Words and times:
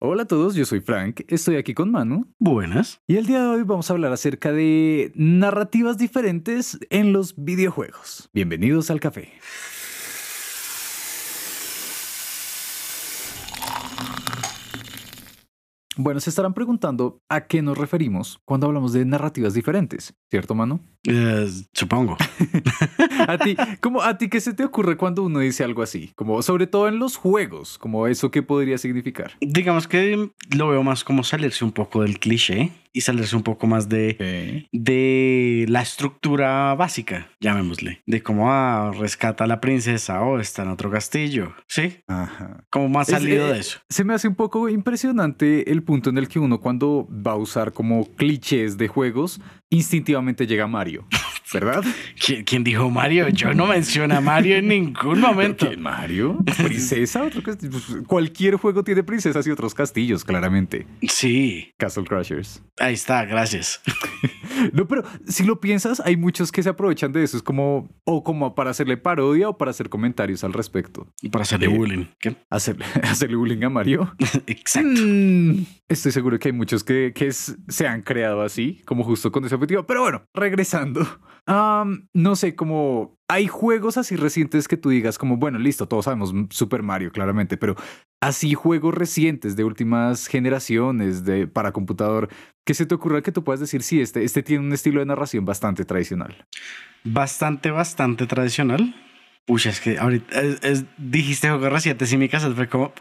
Hola 0.00 0.22
a 0.22 0.26
todos, 0.26 0.54
yo 0.54 0.64
soy 0.64 0.80
Frank, 0.80 1.22
estoy 1.26 1.56
aquí 1.56 1.74
con 1.74 1.90
Manu 1.90 2.32
Buenas. 2.38 3.00
y 3.08 3.16
el 3.16 3.26
día 3.26 3.40
de 3.40 3.48
hoy 3.48 3.62
vamos 3.64 3.90
a 3.90 3.94
hablar 3.94 4.12
acerca 4.12 4.52
de 4.52 5.10
narrativas 5.16 5.98
diferentes 5.98 6.78
en 6.90 7.12
los 7.12 7.34
videojuegos. 7.36 8.30
Bienvenidos 8.32 8.92
al 8.92 9.00
café. 9.00 9.32
Bueno, 16.00 16.20
se 16.20 16.30
estarán 16.30 16.54
preguntando 16.54 17.20
a 17.28 17.48
qué 17.48 17.60
nos 17.60 17.76
referimos 17.76 18.40
cuando 18.44 18.68
hablamos 18.68 18.92
de 18.92 19.04
narrativas 19.04 19.52
diferentes, 19.52 20.14
¿cierto, 20.30 20.54
Manu? 20.54 20.78
Eh, 21.08 21.48
supongo. 21.72 22.16
A 23.26 23.36
ti, 23.36 23.56
como 23.80 24.00
a 24.00 24.16
ti 24.16 24.28
qué 24.28 24.40
se 24.40 24.54
te 24.54 24.64
ocurre 24.64 24.96
cuando 24.96 25.22
uno 25.22 25.40
dice 25.40 25.64
algo 25.64 25.82
así, 25.82 26.12
como 26.14 26.40
sobre 26.40 26.66
todo 26.66 26.88
en 26.88 26.98
los 26.98 27.16
juegos, 27.16 27.76
como 27.76 28.06
eso 28.06 28.30
qué 28.30 28.42
podría 28.42 28.78
significar. 28.78 29.32
Digamos 29.40 29.86
que 29.86 30.30
lo 30.56 30.68
veo 30.68 30.82
más 30.82 31.04
como 31.04 31.24
salirse 31.24 31.64
un 31.64 31.72
poco 31.72 32.02
del 32.02 32.18
cliché 32.18 32.70
y 32.92 33.00
salirse 33.02 33.36
un 33.36 33.42
poco 33.42 33.66
más 33.66 33.88
de, 33.88 34.66
de 34.72 35.66
la 35.68 35.82
estructura 35.82 36.74
básica, 36.74 37.28
llamémosle. 37.40 38.02
De 38.06 38.22
cómo 38.22 38.50
ah, 38.50 38.92
rescata 38.98 39.44
a 39.44 39.46
la 39.46 39.60
princesa 39.60 40.20
o 40.22 40.38
está 40.40 40.62
en 40.62 40.68
otro 40.68 40.90
castillo. 40.90 41.54
Sí, 41.66 42.02
Ajá. 42.06 42.64
como 42.70 42.88
más 42.88 43.08
salido 43.08 43.48
eh, 43.48 43.52
de 43.54 43.60
eso. 43.60 43.80
Se 43.88 44.04
me 44.04 44.14
hace 44.14 44.28
un 44.28 44.34
poco 44.34 44.68
impresionante 44.68 45.70
el 45.70 45.82
punto 45.82 46.10
en 46.10 46.18
el 46.18 46.28
que 46.28 46.38
uno 46.38 46.60
cuando 46.60 47.08
va 47.10 47.32
a 47.32 47.36
usar 47.36 47.72
como 47.72 48.06
clichés 48.16 48.78
de 48.78 48.88
juegos, 48.88 49.40
instintivamente 49.70 50.46
llega 50.46 50.66
Mario, 50.66 51.06
¿verdad? 51.52 51.84
¿Quién, 52.24 52.44
quién 52.44 52.64
dijo 52.64 52.90
Mario? 52.90 53.28
Yo 53.28 53.52
no 53.54 53.66
menciono 53.66 54.16
a 54.16 54.20
Mario 54.20 54.56
en 54.56 54.68
ningún 54.68 55.20
momento. 55.20 55.68
¿Qué, 55.68 55.76
Mario? 55.76 56.38
¿Princesa? 56.56 57.22
Otro 57.22 57.42
castillo? 57.42 57.72
Pues, 57.72 58.06
Cualquier 58.06 58.56
juego 58.56 58.82
tiene 58.82 59.02
princesas 59.02 59.46
y 59.46 59.50
otros 59.50 59.74
castillos, 59.74 60.24
claramente. 60.24 60.86
Sí, 61.02 61.72
Castle 61.76 62.04
Crashers. 62.04 62.62
Ahí 62.80 62.94
está, 62.94 63.24
gracias. 63.24 63.80
No, 64.72 64.88
pero 64.88 65.04
si 65.24 65.44
lo 65.44 65.60
piensas, 65.60 66.00
hay 66.00 66.16
muchos 66.16 66.50
que 66.50 66.64
se 66.64 66.68
aprovechan 66.68 67.12
de 67.12 67.22
eso. 67.22 67.36
Es 67.36 67.44
como, 67.44 67.88
o 68.04 68.24
como 68.24 68.56
para 68.56 68.70
hacerle 68.70 68.96
parodia 68.96 69.48
o 69.48 69.56
para 69.56 69.70
hacer 69.70 69.88
comentarios 69.88 70.42
al 70.42 70.52
respecto. 70.52 71.06
Y 71.22 71.28
para 71.28 71.42
hacerle 71.44 71.66
Eh, 71.66 71.78
bullying. 71.78 72.06
¿Qué? 72.18 72.34
Hacerle, 72.50 72.84
hacerle 73.04 73.36
bullying 73.36 73.62
a 73.62 73.68
Mario. 73.70 74.12
Exacto. 74.48 75.00
Mm, 75.00 75.64
Estoy 75.88 76.10
seguro 76.10 76.40
que 76.40 76.48
hay 76.48 76.52
muchos 76.52 76.82
que, 76.82 77.12
que 77.14 77.30
se 77.30 77.86
han 77.86 78.02
creado 78.02 78.42
así, 78.42 78.82
como 78.84 79.04
justo 79.04 79.30
con 79.30 79.44
ese 79.44 79.54
objetivo. 79.54 79.84
Pero 79.86 80.02
bueno, 80.02 80.24
regresando. 80.34 81.06
Am, 81.46 82.08
no 82.12 82.34
sé, 82.34 82.56
como 82.56 83.16
hay 83.30 83.46
juegos 83.46 83.98
así 83.98 84.16
recientes 84.16 84.68
que 84.68 84.76
tú 84.76 84.88
digas 84.88 85.18
como, 85.18 85.36
bueno, 85.36 85.58
listo, 85.58 85.86
todos 85.86 86.06
sabemos 86.06 86.32
Super 86.50 86.82
Mario, 86.82 87.12
claramente, 87.12 87.56
pero 87.56 87.76
así 88.22 88.54
juegos 88.54 88.94
recientes 88.94 89.54
de 89.54 89.64
últimas 89.64 90.26
generaciones 90.26 91.24
de, 91.24 91.46
para 91.46 91.72
computador, 91.72 92.28
que 92.66 92.74
se 92.74 92.86
te 92.86 92.94
ocurra 92.94 93.22
que 93.22 93.32
tú 93.32 93.44
puedas 93.44 93.60
decir, 93.60 93.82
sí, 93.82 94.00
este, 94.00 94.24
este 94.24 94.42
tiene 94.42 94.64
un 94.66 94.72
estilo 94.72 95.00
de 95.00 95.06
narración 95.06 95.44
bastante 95.44 95.84
tradicional. 95.84 96.46
Bastante, 97.04 97.70
bastante 97.70 98.26
tradicional. 98.26 98.94
Pucha, 99.46 99.70
es 99.70 99.80
que 99.80 99.98
ahorita 99.98 100.40
es- 100.42 100.62
es- 100.62 100.84
dijiste 100.98 101.48
juego 101.48 101.68
reciente 101.70 102.04
y 102.10 102.16
mi 102.18 102.28
casa 102.28 102.50
fue 102.54 102.68
como 102.68 102.92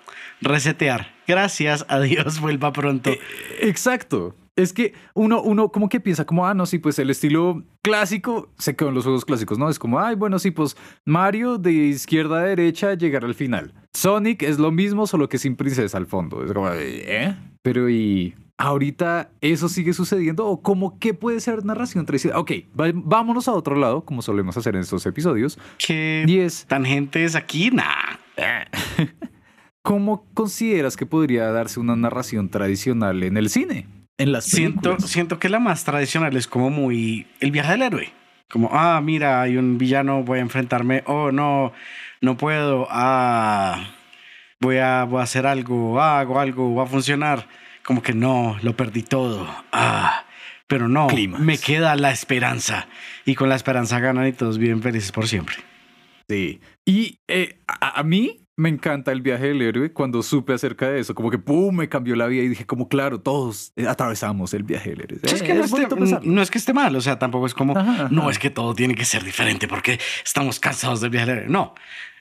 resetear. 0.41 1.13
Gracias, 1.27 1.85
adiós, 1.89 2.39
vuelva 2.41 2.71
pronto. 2.71 3.09
Eh, 3.11 3.19
Exacto. 3.61 4.35
Es 4.57 4.73
que 4.73 4.93
uno, 5.13 5.41
uno 5.41 5.71
como 5.71 5.87
que 5.87 5.99
piensa 5.99 6.25
como, 6.25 6.45
ah, 6.45 6.55
no, 6.55 6.65
sí, 6.65 6.79
pues 6.79 6.97
el 6.97 7.11
estilo 7.11 7.63
clásico 7.83 8.51
se 8.57 8.75
quedó 8.75 8.89
en 8.89 8.95
los 8.95 9.03
juegos 9.03 9.23
clásicos, 9.23 9.59
¿no? 9.59 9.69
Es 9.69 9.77
como, 9.77 9.99
ay, 9.99 10.15
bueno, 10.15 10.39
sí, 10.39 10.49
pues 10.49 10.75
Mario 11.05 11.59
de 11.59 11.71
izquierda 11.71 12.39
a 12.39 12.43
derecha 12.43 12.95
llegar 12.95 13.23
al 13.23 13.35
final. 13.35 13.73
Sonic 13.93 14.41
es 14.41 14.57
lo 14.57 14.71
mismo, 14.71 15.05
solo 15.05 15.29
que 15.29 15.37
sin 15.37 15.55
princesa 15.55 15.97
al 15.97 16.07
fondo. 16.07 16.43
Es 16.43 16.51
como, 16.51 16.69
¿eh? 16.73 17.35
Pero 17.61 17.87
y 17.87 18.33
ahorita 18.57 19.29
eso 19.41 19.69
sigue 19.69 19.93
sucediendo 19.93 20.47
o 20.47 20.63
como 20.63 20.97
que 20.97 21.13
puede 21.13 21.39
ser 21.39 21.63
narración 21.63 22.07
tradicional. 22.07 22.39
Ok, 22.39 22.51
vámonos 22.73 23.47
a 23.47 23.53
otro 23.53 23.75
lado, 23.75 24.05
como 24.05 24.23
solemos 24.23 24.57
hacer 24.57 24.75
en 24.75 24.81
estos 24.81 25.05
episodios. 25.05 25.59
¿Qué 25.77 26.25
Y 26.27 26.39
es, 26.39 26.65
tangentes 26.65 27.35
aquí? 27.35 27.69
Nah. 27.69 27.85
¿cómo 29.87 30.25
consideras 30.33 30.97
que 30.97 31.05
podría 31.05 31.49
darse 31.49 31.79
una 31.79 31.95
narración 31.95 32.49
tradicional 32.49 33.23
en 33.23 33.37
el 33.37 33.49
cine? 33.49 33.87
En 34.17 34.31
las 34.31 34.45
Siento, 34.45 34.81
películas. 34.91 35.11
siento 35.11 35.39
que 35.39 35.49
la 35.49 35.59
más 35.59 35.83
tradicional 35.83 36.35
es 36.35 36.47
como 36.47 36.69
muy 36.69 37.27
el 37.39 37.51
viaje 37.51 37.71
del 37.71 37.81
héroe. 37.83 38.13
Como, 38.49 38.69
ah, 38.71 38.99
mira, 39.01 39.41
hay 39.41 39.57
un 39.57 39.77
villano, 39.77 40.23
voy 40.23 40.39
a 40.39 40.41
enfrentarme. 40.41 41.03
Oh, 41.05 41.31
no, 41.31 41.73
no 42.21 42.37
puedo. 42.37 42.87
Ah, 42.89 43.91
voy 44.59 44.77
a, 44.77 45.03
voy 45.03 45.19
a 45.19 45.23
hacer 45.23 45.45
algo, 45.45 46.01
ah, 46.01 46.19
hago 46.19 46.39
algo, 46.39 46.73
va 46.73 46.83
a 46.83 46.87
funcionar. 46.87 47.47
Como 47.83 48.01
que 48.01 48.13
no, 48.13 48.57
lo 48.61 48.75
perdí 48.75 49.03
todo. 49.03 49.47
Ah, 49.71 50.25
pero 50.67 50.87
no, 50.87 51.07
me 51.39 51.57
queda 51.57 51.95
la 51.95 52.11
esperanza. 52.11 52.87
Y 53.25 53.35
con 53.35 53.49
la 53.49 53.55
esperanza 53.55 53.99
ganan 53.99 54.27
y 54.27 54.33
todos 54.33 54.57
viven 54.57 54.81
felices 54.81 55.11
por 55.11 55.27
siempre. 55.27 55.55
Sí. 56.27 56.59
Y 56.85 57.19
eh, 57.27 57.59
a, 57.67 57.99
a 57.99 58.03
mí 58.03 58.46
me 58.59 58.69
encanta 58.69 59.11
el 59.11 59.21
viaje 59.21 59.47
del 59.49 59.61
héroe 59.61 59.91
cuando 59.93 60.23
supe 60.23 60.51
acerca 60.53 60.89
de 60.89 60.99
eso. 60.99 61.13
Como 61.13 61.29
que 61.29 61.37
¡pum! 61.37 61.75
me 61.75 61.87
cambió 61.89 62.15
la 62.15 62.25
vida 62.25 62.41
y 62.43 62.47
dije, 62.49 62.65
como 62.65 62.89
claro, 62.89 63.19
todos 63.21 63.71
eh, 63.75 63.87
atravesamos 63.87 64.53
el 64.55 64.63
viaje 64.63 64.89
del 64.89 65.01
héroe. 65.01 65.19
Es 65.23 65.41
Eh, 65.41 65.53
no, 65.53 65.63
esté- 65.63 66.41
es 66.41 66.49
que 66.51 66.57
esté 66.57 66.73
mal, 66.73 66.95
o 66.95 67.01
sea, 67.01 67.19
tampoco 67.19 67.45
es 67.45 67.53
como, 67.53 67.77
Ajá, 67.77 67.93
ajá. 67.93 68.07
no 68.11 68.29
es 68.31 68.39
que 68.39 68.49
todo 68.49 68.73
tiene 68.73 68.95
que 68.95 69.05
ser 69.05 69.23
diferente 69.23 69.67
porque 69.67 69.99
estamos 70.25 70.59
cansados 70.59 71.01
del 71.01 71.11
viaje 71.11 71.27
del 71.27 71.37
héroe. 71.37 71.51
No, 71.51 71.75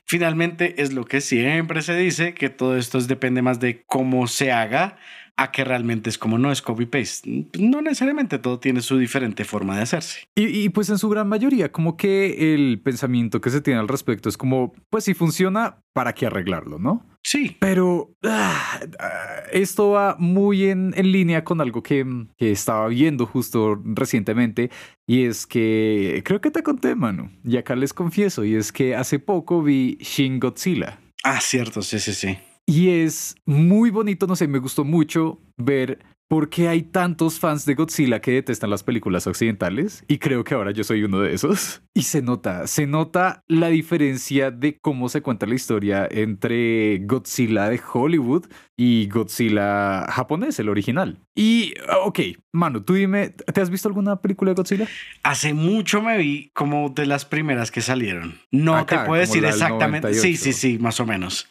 finalmente 0.05 0.81
es 0.83 0.93
lo 0.93 1.05
que 1.07 1.21
siempre 1.21 1.81
se 1.83 1.97
dice, 1.97 2.35
que 2.35 2.51
todo 2.51 2.77
esto 2.77 2.99
es- 2.99 3.09
depende 3.09 3.41
más 3.43 3.59
de 3.59 3.83
cómo 3.87 4.27
se 4.27 4.53
haga 4.53 4.99
a 5.37 5.53
que 5.53 5.65
realmente 5.65 6.11
es 6.11 6.19
como 6.19 6.39
no 6.39 6.51
es 6.51 6.63
copy-paste. 6.63 7.49
No 7.59 7.83
necesariamente 7.83 8.39
todo 8.39 8.59
tiene 8.59 8.81
su 8.81 8.99
diferente 8.99 9.45
forma 9.45 9.77
de 9.77 9.83
hacerse. 9.83 10.29
Y, 10.35 10.47
y, 10.47 10.69
pues 10.71 10.89
en 10.89 10.99
su 10.99 11.09
gran 11.09 11.29
mayoría, 11.29 11.71
como 11.71 11.97
que 11.97 12.55
el 12.55 12.81
pensamiento 12.83 13.41
que 13.41 13.51
se 13.51 13.61
tiene 13.61 13.81
al 13.81 13.89
respecto 13.89 14.29
es 14.29 14.37
como, 14.37 14.73
pues 14.91 15.05
si 15.05 15.15
funciona, 15.15 15.83
¿para 15.93 16.15
qué 16.15 16.27
arreglarlo, 16.27 16.79
no? 16.79 17.07
Sí, 17.23 17.57
Pero 17.59 18.15
ah, 18.23 18.81
ah, 19.01 19.43
esto 19.53 19.91
va 19.91 20.15
muy 20.17 20.67
en, 20.67 20.95
en 20.97 21.11
línea 21.11 21.43
con 21.43 21.61
algo 21.61 21.83
que, 21.83 22.07
que 22.37 22.53
estaba 22.53 22.87
viendo 22.87 23.27
justo 23.27 23.83
recientemente 23.85 24.71
y 25.09 25.25
es 25.25 25.45
que 25.45 26.23
creo 26.25 26.41
que 26.41 26.53
te 26.53 26.63
conté, 26.63 26.95
mano, 26.95 27.33
y 27.43 27.57
acá 27.57 27.75
les 27.75 27.93
confieso, 27.93 28.45
y 28.45 28.55
es 28.55 28.71
que 28.71 28.95
hace 28.95 29.19
poco 29.19 29.61
vi 29.61 29.99
Shin 30.01 30.39
Godzilla. 30.39 31.01
ah, 31.25 31.41
cierto, 31.41 31.83
sí, 31.83 31.99
sí, 31.99 32.13
sí. 32.15 32.39
Y 32.67 32.91
es 32.91 33.37
muy 33.47 33.91
bonito, 33.91 34.27
no 34.27 34.35
sé, 34.35 34.49
me 34.49 34.59
gustó 34.59 34.85
mucho 34.85 35.41
ver 35.57 36.01
por 36.29 36.49
qué 36.49 36.69
hay 36.69 36.83
tantos 36.83 37.39
fans 37.39 37.65
de 37.65 37.75
Godzilla 37.75 38.21
que 38.21 38.33
detestan 38.33 38.71
las 38.71 38.83
películas 38.83 39.27
occidentales. 39.27 40.05
Y 40.09 40.19
creo 40.19 40.43
que 40.43 40.55
ahora 40.55 40.73
yo 40.73 40.83
soy 40.83 41.05
uno 41.05 41.21
de 41.21 41.33
esos. 41.33 41.83
Y 41.95 42.03
se 42.03 42.23
nota, 42.23 42.67
se 42.67 42.87
nota 42.87 43.45
la 43.47 43.69
diferencia 43.69 44.51
de 44.51 44.79
cómo 44.79 45.09
se 45.09 45.23
cuenta 45.23 45.47
la 45.47 45.55
historia 45.55 46.09
entre 46.11 46.99
Godzilla 47.05 47.69
de 47.69 47.81
Hollywood 47.93 48.47
y 48.77 49.09
Godzilla 49.09 50.05
japonés, 50.11 50.59
el 50.59 50.69
original. 50.69 51.21
Y, 51.35 51.75
ok, 52.05 52.21
mano, 52.53 52.83
tú 52.83 52.95
dime, 52.95 53.31
¿te 53.31 53.61
has 53.61 53.71
visto 53.71 53.89
alguna 53.89 54.21
película 54.21 54.51
de 54.51 54.57
Godzilla? 54.57 54.89
Hace 55.23 55.55
mucho 55.55 56.03
me 56.03 56.19
vi 56.19 56.51
como 56.53 56.91
de 56.91 57.07
las 57.07 57.25
primeras 57.25 57.71
que 57.71 57.81
salieron. 57.81 58.41
No 58.51 58.77
Acá, 58.77 59.03
te 59.03 59.07
puedo 59.07 59.21
decir 59.21 59.45
exactamente. 59.45 60.13
Sí, 60.13 60.35
98. 60.35 60.43
sí, 60.43 60.53
sí, 60.53 60.79
más 60.79 60.99
o 60.99 61.07
menos. 61.07 61.49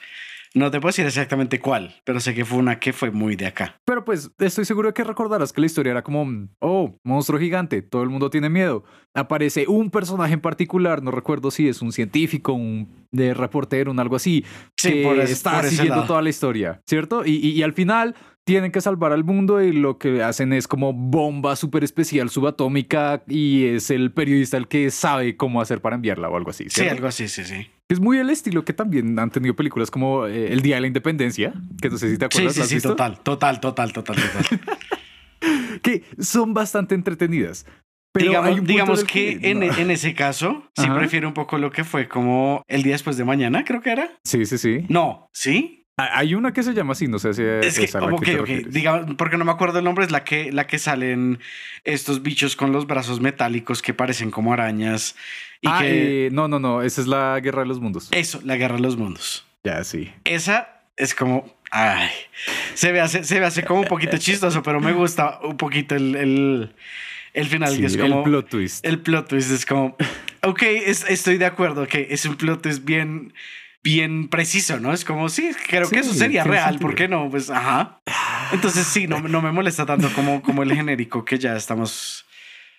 No 0.56 0.72
te 0.72 0.80
puedo 0.80 0.90
decir 0.90 1.06
exactamente 1.06 1.60
cuál, 1.60 1.94
pero 2.06 2.20
sé 2.22 2.34
que 2.34 2.46
fue 2.46 2.58
una 2.60 2.80
que 2.80 2.94
fue 2.94 3.12
muy 3.12 3.36
de 3.36 3.46
acá. 3.46 3.76
Pero 3.86 4.06
pues 4.06 4.32
estoy 4.40 4.64
seguro 4.64 4.88
de 4.88 4.94
que 4.94 5.04
recordarás 5.04 5.52
que 5.52 5.60
la 5.60 5.68
historia 5.68 5.92
era 5.92 6.02
como, 6.02 6.48
oh, 6.60 6.98
monstruo 7.04 7.38
gigante, 7.40 7.82
todo 7.82 8.04
el 8.04 8.10
mundo 8.10 8.30
tiene 8.30 8.50
miedo. 8.50 8.86
Aparece 9.14 9.66
un 9.68 9.92
personaje 9.92 10.34
en 10.34 10.40
particular, 10.40 11.04
no 11.04 11.12
recuerdo 11.12 11.52
si 11.52 11.68
es 11.68 11.82
un 11.82 11.92
científico, 11.92 12.54
un 12.54 12.88
de 13.12 13.34
reportero, 13.34 13.92
un 13.92 14.00
algo 14.00 14.16
así, 14.16 14.46
Sí, 14.78 14.92
que 14.92 15.04
por, 15.04 15.20
es- 15.20 15.32
está 15.32 15.60
por 15.60 15.66
siguiendo 15.70 15.96
lado. 15.98 16.08
toda 16.08 16.22
la 16.22 16.30
historia, 16.30 16.82
¿cierto? 16.88 17.26
Y, 17.26 17.32
y- 17.36 17.50
y 17.52 17.62
al 17.62 17.74
final 17.74 18.16
tienen 18.46 18.72
que 18.72 18.80
salvar 18.80 19.12
al 19.12 19.24
mundo 19.26 19.62
y 19.62 19.74
lo 19.74 19.98
que 19.98 20.24
hacen 20.24 20.54
es 20.54 20.68
como 20.70 20.94
bomba 20.94 21.56
súper 21.58 21.84
especial 21.84 22.30
subatómica 22.30 23.24
y 23.28 23.66
es 23.66 23.90
el 23.90 24.12
periodista 24.14 24.56
el 24.58 24.68
que 24.68 24.90
sabe 24.92 25.36
cómo 25.36 25.60
hacer 25.62 25.82
para 25.82 25.96
enviarla 25.96 26.30
o 26.30 26.38
algo 26.38 26.52
así. 26.52 26.66
Sí, 26.70 26.88
algo 26.88 27.08
así, 27.08 27.28
sí, 27.28 27.44
sí. 27.44 27.68
Es 27.90 28.00
muy 28.00 28.18
el 28.18 28.30
estilo 28.32 28.66
que 28.66 28.74
también 28.74 29.18
han 29.20 29.30
tenido 29.30 29.56
películas 29.56 29.92
como 29.92 30.26
eh, 30.26 30.52
El 30.52 30.62
Día 30.62 30.76
de 30.76 30.82
la 30.82 30.88
Independencia, 30.88 31.54
que 31.82 31.90
no 31.90 31.98
sé 31.98 32.10
si 32.10 32.18
te 32.18 32.26
Sí, 32.26 32.26
acuerdas. 32.26 32.54
sí, 32.54 32.60
¿la 32.60 32.64
has 32.64 32.70
sí, 32.70 32.76
visto? 32.76 32.90
total, 32.90 33.20
total, 33.20 33.60
total, 33.60 33.94
total, 33.94 34.16
total. 34.16 34.60
que 35.84 36.04
son 36.20 36.54
bastante 36.54 36.96
entretenidas. 36.96 37.66
Pero 38.12 38.44
digamos 38.62 39.04
que, 39.04 39.40
en, 39.44 39.60
no. 39.60 39.66
en 39.78 39.92
ese 39.92 40.16
caso, 40.16 40.64
sí 40.76 40.86
Ajá. 40.86 40.98
prefiero 40.98 41.28
un 41.28 41.34
poco 41.34 41.58
lo 41.58 41.70
que 41.70 41.84
fue 41.84 42.08
como 42.08 42.64
el 42.68 42.82
día 42.82 42.94
después 42.94 43.18
de 43.18 43.26
mañana, 43.26 43.66
creo 43.66 43.82
que 43.82 43.92
era. 43.92 44.10
Sí, 44.24 44.46
sí, 44.46 44.58
sí. 44.58 44.86
No, 44.88 45.28
¿sí? 45.34 45.85
Ha- 45.98 46.20
Hay 46.20 46.36
una 46.36 46.52
que 46.52 46.62
se 46.64 46.74
llama 46.74 46.92
así, 46.92 47.08
no 47.08 47.20
sé 47.20 47.34
si 47.34 47.42
Es 47.42 47.78
que, 47.80 47.86
es 47.86 47.96
a 47.96 48.02
la 48.02 48.08
ok, 48.08 48.20
que 48.24 48.32
te 48.32 48.40
ok, 48.40 48.48
refieres. 48.48 48.74
digamos, 48.74 49.16
porque 49.16 49.38
no 49.38 49.46
me 49.46 49.52
acuerdo 49.52 49.80
el 49.80 49.86
nombre, 49.86 50.04
es 50.04 50.12
la 50.12 50.24
que, 50.24 50.52
la 50.52 50.68
que 50.68 50.78
salen 50.78 51.40
estos 51.86 52.22
bichos 52.22 52.56
con 52.56 52.72
los 52.74 52.86
brazos 52.86 53.22
metálicos 53.22 53.82
que 53.82 53.94
parecen 53.94 54.30
como 54.32 54.52
arañas. 54.52 55.16
Y 55.62 55.68
Ah, 55.70 55.80
que... 55.82 56.28
eh, 56.28 56.30
no, 56.32 56.48
no, 56.50 56.60
no, 56.60 56.82
esa 56.82 57.00
es 57.02 57.08
la 57.08 57.40
Guerra 57.40 57.62
de 57.62 57.68
los 57.68 57.80
Mundos. 57.80 58.10
Eso, 58.12 58.42
la 58.44 58.58
guerra 58.58 58.76
de 58.76 58.82
los 58.82 58.98
mundos. 58.98 59.46
Ya, 59.64 59.84
sí. 59.86 60.12
Esa 60.26 60.82
es 60.98 61.16
como, 61.16 61.56
Ay, 61.72 62.10
se 62.74 62.92
ve 62.92 63.00
hace, 63.02 63.24
se 63.24 63.40
ve 63.40 63.46
hace 63.46 63.64
como 63.64 63.82
un 63.82 63.88
poquito 63.88 64.18
chistoso, 64.18 64.62
pero 64.64 64.80
me 64.82 64.92
gusta 64.94 65.40
un 65.44 65.58
poquito 65.58 65.96
el, 65.96 66.16
el, 66.16 66.76
el 67.34 67.48
final, 67.48 67.76
que 67.78 67.86
es 67.86 67.98
como... 67.98 68.18
El 68.20 68.24
plot 68.24 68.50
twist. 68.50 68.86
El 68.86 69.00
plot 69.00 69.28
twist 69.30 69.52
es 69.52 69.66
como, 69.66 69.96
ok, 70.44 70.62
estoy 71.08 71.38
de 71.38 71.46
acuerdo, 71.46 71.88
que 71.88 72.08
es 72.12 72.26
un 72.26 72.36
plot 72.36 72.62
twist 72.62 72.86
bien, 72.86 73.34
bien 73.86 74.30
preciso, 74.30 74.80
¿no? 74.80 74.92
Es 74.92 75.06
como, 75.06 75.30
sí, 75.30 75.52
creo 75.68 75.88
que 75.88 76.00
eso 76.00 76.12
sería 76.12 76.44
real, 76.44 76.80
¿por 76.80 76.96
qué 76.96 77.08
no? 77.08 77.30
Pues, 77.30 77.52
ajá. 77.52 78.02
Entonces 78.52 78.88
sí, 78.88 79.06
no, 79.08 79.22
no 79.22 79.44
me 79.44 79.52
molesta 79.52 79.86
tanto 79.86 80.12
como, 80.14 80.42
como 80.42 80.64
el 80.64 80.74
genérico 80.74 81.24
que 81.24 81.38
ya 81.38 81.56
estamos 81.56 82.26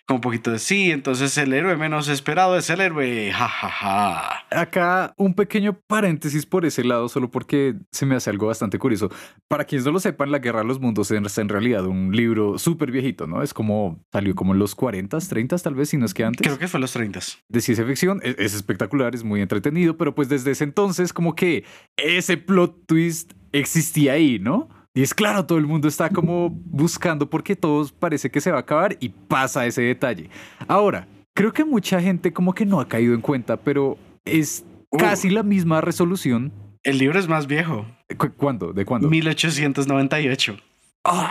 con 0.07 0.17
un 0.17 0.21
poquito 0.21 0.53
de 0.53 0.61
sí, 0.61 0.93
entonces 0.93 1.37
el 1.37 1.53
héroe 1.53 1.77
menos 1.77 2.09
esperado 2.09 2.57
es 2.57 2.71
el 2.71 2.81
héroe, 2.81 3.33
jajaja. 3.33 3.69
Ja, 3.69 4.41
ja. 4.51 4.61
Acá 4.61 5.15
un 5.17 5.35
pequeño 5.35 5.81
paréntesis 5.87 6.47
por 6.47 6.65
ese 6.65 6.85
lado, 6.85 7.09
solo 7.09 7.31
porque 7.31 7.75
se 7.91 8.07
me 8.07 8.15
hace 8.15 8.31
algo 8.31 8.47
bastante 8.47 8.79
curioso. 8.79 9.11
Para 9.49 9.65
quienes 9.65 9.85
no 9.85 9.91
lo 9.91 9.99
sepan, 9.99 10.31
La 10.31 10.39
Guerra 10.39 10.61
de 10.61 10.67
los 10.67 10.81
Mundos 10.81 11.11
es 11.11 11.39
en 11.39 11.49
realidad 11.49 11.85
un 11.87 12.15
libro 12.15 12.57
súper 12.59 12.93
viejito, 12.93 13.27
¿no? 13.27 13.43
Es 13.43 13.53
como, 13.53 14.05
salió 14.13 14.35
como 14.37 14.53
en 14.53 14.61
los 14.61 14.77
40, 14.77 15.19
30 15.19 15.59
tal 15.59 15.75
vez, 15.75 15.89
si 15.89 15.97
no 15.97 16.07
es 16.07 16.15
que 16.15 16.25
antes. 16.25 16.47
Creo 16.47 16.59
que 16.59 16.69
fue 16.69 16.79
en 16.79 16.83
los 16.83 16.93
30. 16.93 17.21
De 17.49 17.61
ciencia 17.61 17.85
ficción, 17.85 18.21
es, 18.23 18.37
es 18.39 18.55
espectacular, 18.55 19.15
es 19.15 19.25
muy 19.25 19.41
entretenido, 19.41 19.97
pero 19.97 20.15
pues 20.15 20.29
desde 20.29 20.53
ese 20.53 20.65
entonces 20.65 21.13
como 21.13 21.35
que 21.35 21.65
ese 21.97 22.37
plot 22.37 22.87
twist 22.87 23.33
existía 23.53 24.13
ahí, 24.13 24.39
¿no? 24.39 24.69
Y 24.97 25.03
es 25.03 25.13
claro, 25.13 25.45
todo 25.45 25.59
el 25.59 25.67
mundo 25.67 25.89
está 25.89 26.09
como 26.09 26.49
buscando 26.49 27.29
porque 27.29 27.55
todos 27.55 27.93
parece 27.93 28.31
que 28.31 28.41
se 28.41 28.51
va 28.51 28.57
a 28.57 28.61
acabar 28.61 28.97
y 28.99 29.11
pasa 29.11 29.67
ese 29.67 29.83
detalle. 29.83 30.31
Ahora, 30.67 31.07
creo 31.35 31.53
que 31.53 31.67
mucha 31.67 32.01
gente 32.01 32.33
como 32.33 32.55
que 32.55 32.65
no 32.65 32.81
ha 32.81 32.89
caído 32.89 33.13
en 33.13 33.21
cuenta, 33.21 33.59
pero 33.59 33.99
es 34.25 34.65
uh. 34.89 34.97
casi 34.97 35.29
la 35.29 35.43
misma 35.43 35.83
resolución. 35.83 36.51
El 36.83 36.97
libro 36.97 37.19
es 37.19 37.29
más 37.29 37.47
viejo. 37.47 37.85
¿Cuándo? 38.39 38.73
¿De 38.73 38.87
cuándo? 38.87 39.11
1898. 39.11 40.57
Ah, 41.05 41.31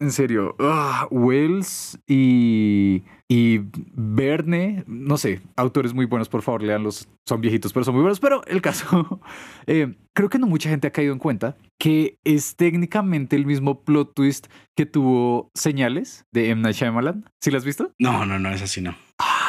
en 0.00 0.10
serio, 0.10 0.56
ah, 0.58 1.06
Wells 1.10 1.98
y, 2.06 3.02
y 3.36 3.62
Verne, 3.94 4.84
no 4.86 5.18
sé, 5.18 5.40
autores 5.56 5.92
muy 5.92 6.06
buenos, 6.06 6.28
por 6.28 6.42
favor, 6.42 6.62
leanlos. 6.62 7.08
Son 7.26 7.40
viejitos, 7.40 7.72
pero 7.72 7.82
son 7.82 7.94
muy 7.94 8.02
buenos. 8.02 8.20
Pero 8.20 8.44
el 8.46 8.62
caso, 8.62 9.20
eh, 9.66 9.96
creo 10.12 10.28
que 10.28 10.38
no 10.38 10.46
mucha 10.46 10.70
gente 10.70 10.86
ha 10.86 10.92
caído 10.92 11.12
en 11.12 11.18
cuenta 11.18 11.56
que 11.76 12.20
es 12.22 12.54
técnicamente 12.54 13.34
el 13.34 13.44
mismo 13.44 13.82
plot 13.82 14.14
twist 14.14 14.46
que 14.76 14.86
tuvo 14.86 15.50
Señales 15.52 16.26
de 16.30 16.50
M. 16.50 16.62
Night 16.62 16.76
Shyamalan. 16.76 17.28
¿Sí 17.40 17.50
la 17.50 17.58
has 17.58 17.64
visto? 17.64 17.90
No, 17.98 18.24
no, 18.24 18.38
no, 18.38 18.50
es 18.50 18.62
así, 18.62 18.80
no. 18.80 18.94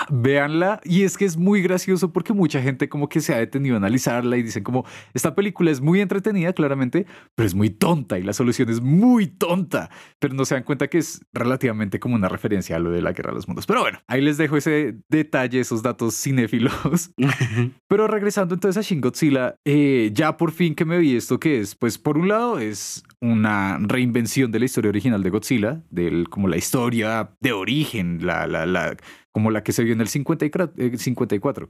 Véanla. 0.10 0.82
Y 0.84 1.04
es 1.04 1.18
que 1.18 1.26
es 1.26 1.38
muy 1.38 1.62
gracioso 1.62 2.12
porque 2.12 2.34
mucha 2.34 2.62
gente 2.62 2.90
como 2.90 3.10
que 3.10 3.22
se 3.22 3.34
ha 3.34 3.38
detenido 3.38 3.76
a 3.76 3.78
analizarla 3.78 4.38
y 4.38 4.44
dicen 4.44 4.64
como, 4.64 4.86
esta 5.14 5.36
película 5.36 5.72
es 5.72 5.82
muy 5.82 6.02
entretenida, 6.02 6.54
claramente, 6.54 7.06
pero 7.36 7.48
es 7.48 7.56
muy 7.56 7.70
tonta 7.70 8.20
y 8.20 8.24
la 8.24 8.34
solución 8.34 8.70
es 8.70 8.82
muy 8.82 9.28
tonta. 9.28 9.90
Pero 10.20 10.34
no 10.34 10.46
se 10.46 10.56
dan 10.56 10.64
cuenta 10.64 10.88
que 10.88 10.98
es 10.98 11.26
relativamente 11.34 12.00
como 12.00 12.16
una 12.16 12.30
referencia 12.30 12.76
a 12.76 12.80
lo 12.80 12.92
de 12.92 13.02
la 13.02 13.14
Guerra 13.14 13.32
de 13.32 13.36
los 13.36 13.48
Mundos. 13.48 13.66
Pero 13.66 13.82
bueno, 13.82 14.00
ahí 14.08 14.22
les 14.22 14.38
dejo 14.38 14.58
ese 14.58 14.98
detalle, 15.10 15.60
esos 15.60 15.84
datos 15.84 16.16
cinéfilos. 16.16 17.12
pero 17.88 18.08
regresando 18.08 18.56
entonces 18.56 18.86
a 18.86 18.88
Shin 18.88 19.02
Godzilla, 19.02 19.56
eh, 19.66 20.12
ya 20.14 20.38
por 20.38 20.52
fin 20.52 20.76
que 20.76 20.86
me 20.86 20.98
vi 20.98 21.16
esto 21.16 21.40
que 21.40 21.60
es, 21.60 21.76
pues 21.76 21.98
por 21.98 22.18
un 22.18 22.28
lado 22.28 22.60
es 22.60 23.04
una 23.22 23.78
reinvención 23.82 24.52
de 24.52 24.60
la 24.60 24.66
historia 24.66 24.90
original 24.90 25.24
de 25.24 25.30
Godzilla, 25.30 25.82
del, 25.90 26.30
como 26.30 26.48
la 26.48 26.58
historia 26.58 27.32
de 27.42 27.54
origen, 27.54 28.26
la, 28.26 28.48
la, 28.48 28.66
la 28.66 28.96
como 29.36 29.52
la 29.52 29.64
que 29.64 29.74
se 29.74 29.84
vio 29.84 29.92
en 29.92 30.00
el 30.00 30.08
54, 30.08 30.72
eh, 30.78 30.98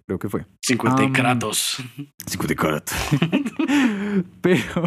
creo 0.06 0.19
que 0.19 0.29
fue. 0.29 0.45
50 0.62 1.03
y 1.03 1.12
Kratos. 1.12 1.77
50 2.27 2.53
y 2.53 2.56
Kratos. 2.56 2.95
Pero 4.41 4.83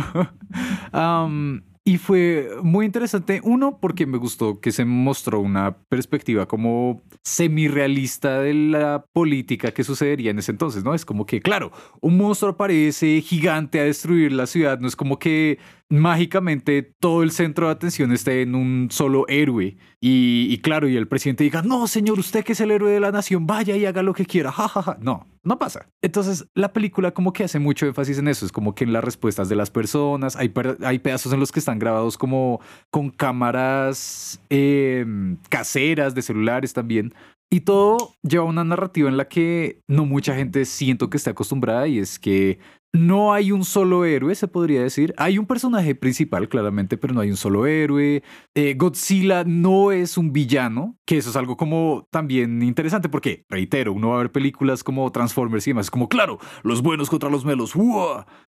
um, 0.92 1.60
y 1.82 1.98
fue 1.98 2.50
muy 2.62 2.86
interesante, 2.86 3.40
uno, 3.42 3.80
porque 3.80 4.06
me 4.06 4.16
gustó 4.16 4.60
que 4.60 4.70
se 4.70 4.84
mostró 4.84 5.40
una 5.40 5.76
perspectiva 5.88 6.46
como 6.46 7.02
semi-realista 7.24 8.38
de 8.42 8.54
la 8.54 9.04
política 9.12 9.72
que 9.72 9.82
sucedería 9.82 10.30
en 10.30 10.38
ese 10.38 10.52
entonces, 10.52 10.84
¿no? 10.84 10.94
Es 10.94 11.04
como 11.04 11.26
que, 11.26 11.40
claro, 11.40 11.72
un 12.00 12.16
monstruo 12.16 12.52
aparece 12.52 13.20
gigante 13.22 13.80
a 13.80 13.84
destruir 13.84 14.30
la 14.30 14.46
ciudad, 14.46 14.78
no 14.78 14.86
es 14.86 14.94
como 14.94 15.18
que 15.18 15.58
mágicamente 15.90 16.82
todo 16.82 17.22
el 17.22 17.30
centro 17.30 17.66
de 17.66 17.72
atención 17.72 18.12
esté 18.12 18.42
en 18.42 18.54
un 18.54 18.88
solo 18.90 19.26
héroe. 19.28 19.76
Y, 20.00 20.58
claro, 20.58 20.88
y 20.88 20.96
el 20.96 21.08
presidente 21.08 21.44
diga, 21.44 21.62
no, 21.62 21.86
señor, 21.86 22.18
usted 22.18 22.44
que 22.44 22.52
es 22.52 22.60
el 22.60 22.70
héroe 22.70 22.92
de 22.92 23.00
la 23.00 23.10
nación, 23.10 23.46
vaya 23.46 23.76
y 23.76 23.86
haga 23.86 24.02
lo 24.02 24.14
que 24.14 24.26
quiera, 24.26 24.52
jajaja. 24.52 24.98
No, 25.00 25.26
no 25.42 25.58
pasa. 25.58 25.88
Entonces, 26.02 26.46
la 26.54 26.72
película 26.72 27.12
como 27.12 27.32
que 27.32 27.44
hace 27.44 27.58
mucho 27.58 27.86
énfasis 27.86 28.18
en 28.18 28.28
eso, 28.28 28.44
es 28.44 28.52
como 28.52 28.74
que 28.74 28.84
en 28.84 28.92
las 28.92 29.02
respuestas 29.02 29.48
de 29.48 29.56
las 29.56 29.70
personas, 29.70 30.36
hay, 30.36 30.52
hay 30.84 30.98
pedazos 30.98 31.32
en 31.32 31.40
los 31.40 31.50
que 31.50 31.60
están 31.60 31.78
grabados 31.78 32.18
como 32.18 32.60
con 32.90 33.10
cámaras 33.10 34.40
em, 34.50 35.36
caseras 35.48 36.14
de 36.14 36.22
celulares 36.22 36.72
también. 36.72 37.14
Y 37.50 37.60
todo 37.60 38.14
lleva 38.22 38.44
una 38.44 38.62
narrativa 38.62 39.08
en 39.08 39.16
la 39.16 39.26
que 39.26 39.80
no 39.88 40.04
mucha 40.04 40.34
gente 40.34 40.66
siento 40.66 41.08
que 41.08 41.16
está 41.16 41.30
acostumbrada 41.30 41.88
y 41.88 41.98
es 41.98 42.18
que 42.18 42.58
no 42.92 43.32
hay 43.32 43.52
un 43.52 43.64
solo 43.64 44.04
héroe, 44.04 44.34
se 44.34 44.48
podría 44.48 44.82
decir. 44.82 45.14
Hay 45.18 45.38
un 45.38 45.46
personaje 45.46 45.94
principal, 45.94 46.48
claramente, 46.48 46.96
pero 46.96 47.14
no 47.14 47.20
hay 47.20 47.30
un 47.30 47.36
solo 47.36 47.66
héroe. 47.66 48.22
Eh, 48.54 48.74
Godzilla 48.76 49.44
no 49.44 49.92
es 49.92 50.16
un 50.16 50.32
villano, 50.32 50.96
que 51.04 51.18
eso 51.18 51.30
es 51.30 51.36
algo 51.36 51.56
como 51.56 52.06
también 52.10 52.62
interesante, 52.62 53.08
porque, 53.08 53.44
reitero, 53.48 53.92
uno 53.92 54.10
va 54.10 54.16
a 54.16 54.18
ver 54.18 54.32
películas 54.32 54.82
como 54.82 55.10
Transformers 55.12 55.66
y 55.66 55.70
demás, 55.70 55.86
es 55.86 55.90
como, 55.90 56.08
claro, 56.08 56.38
los 56.62 56.82
buenos 56.82 57.10
contra 57.10 57.28
los 57.28 57.44
melos. 57.44 57.74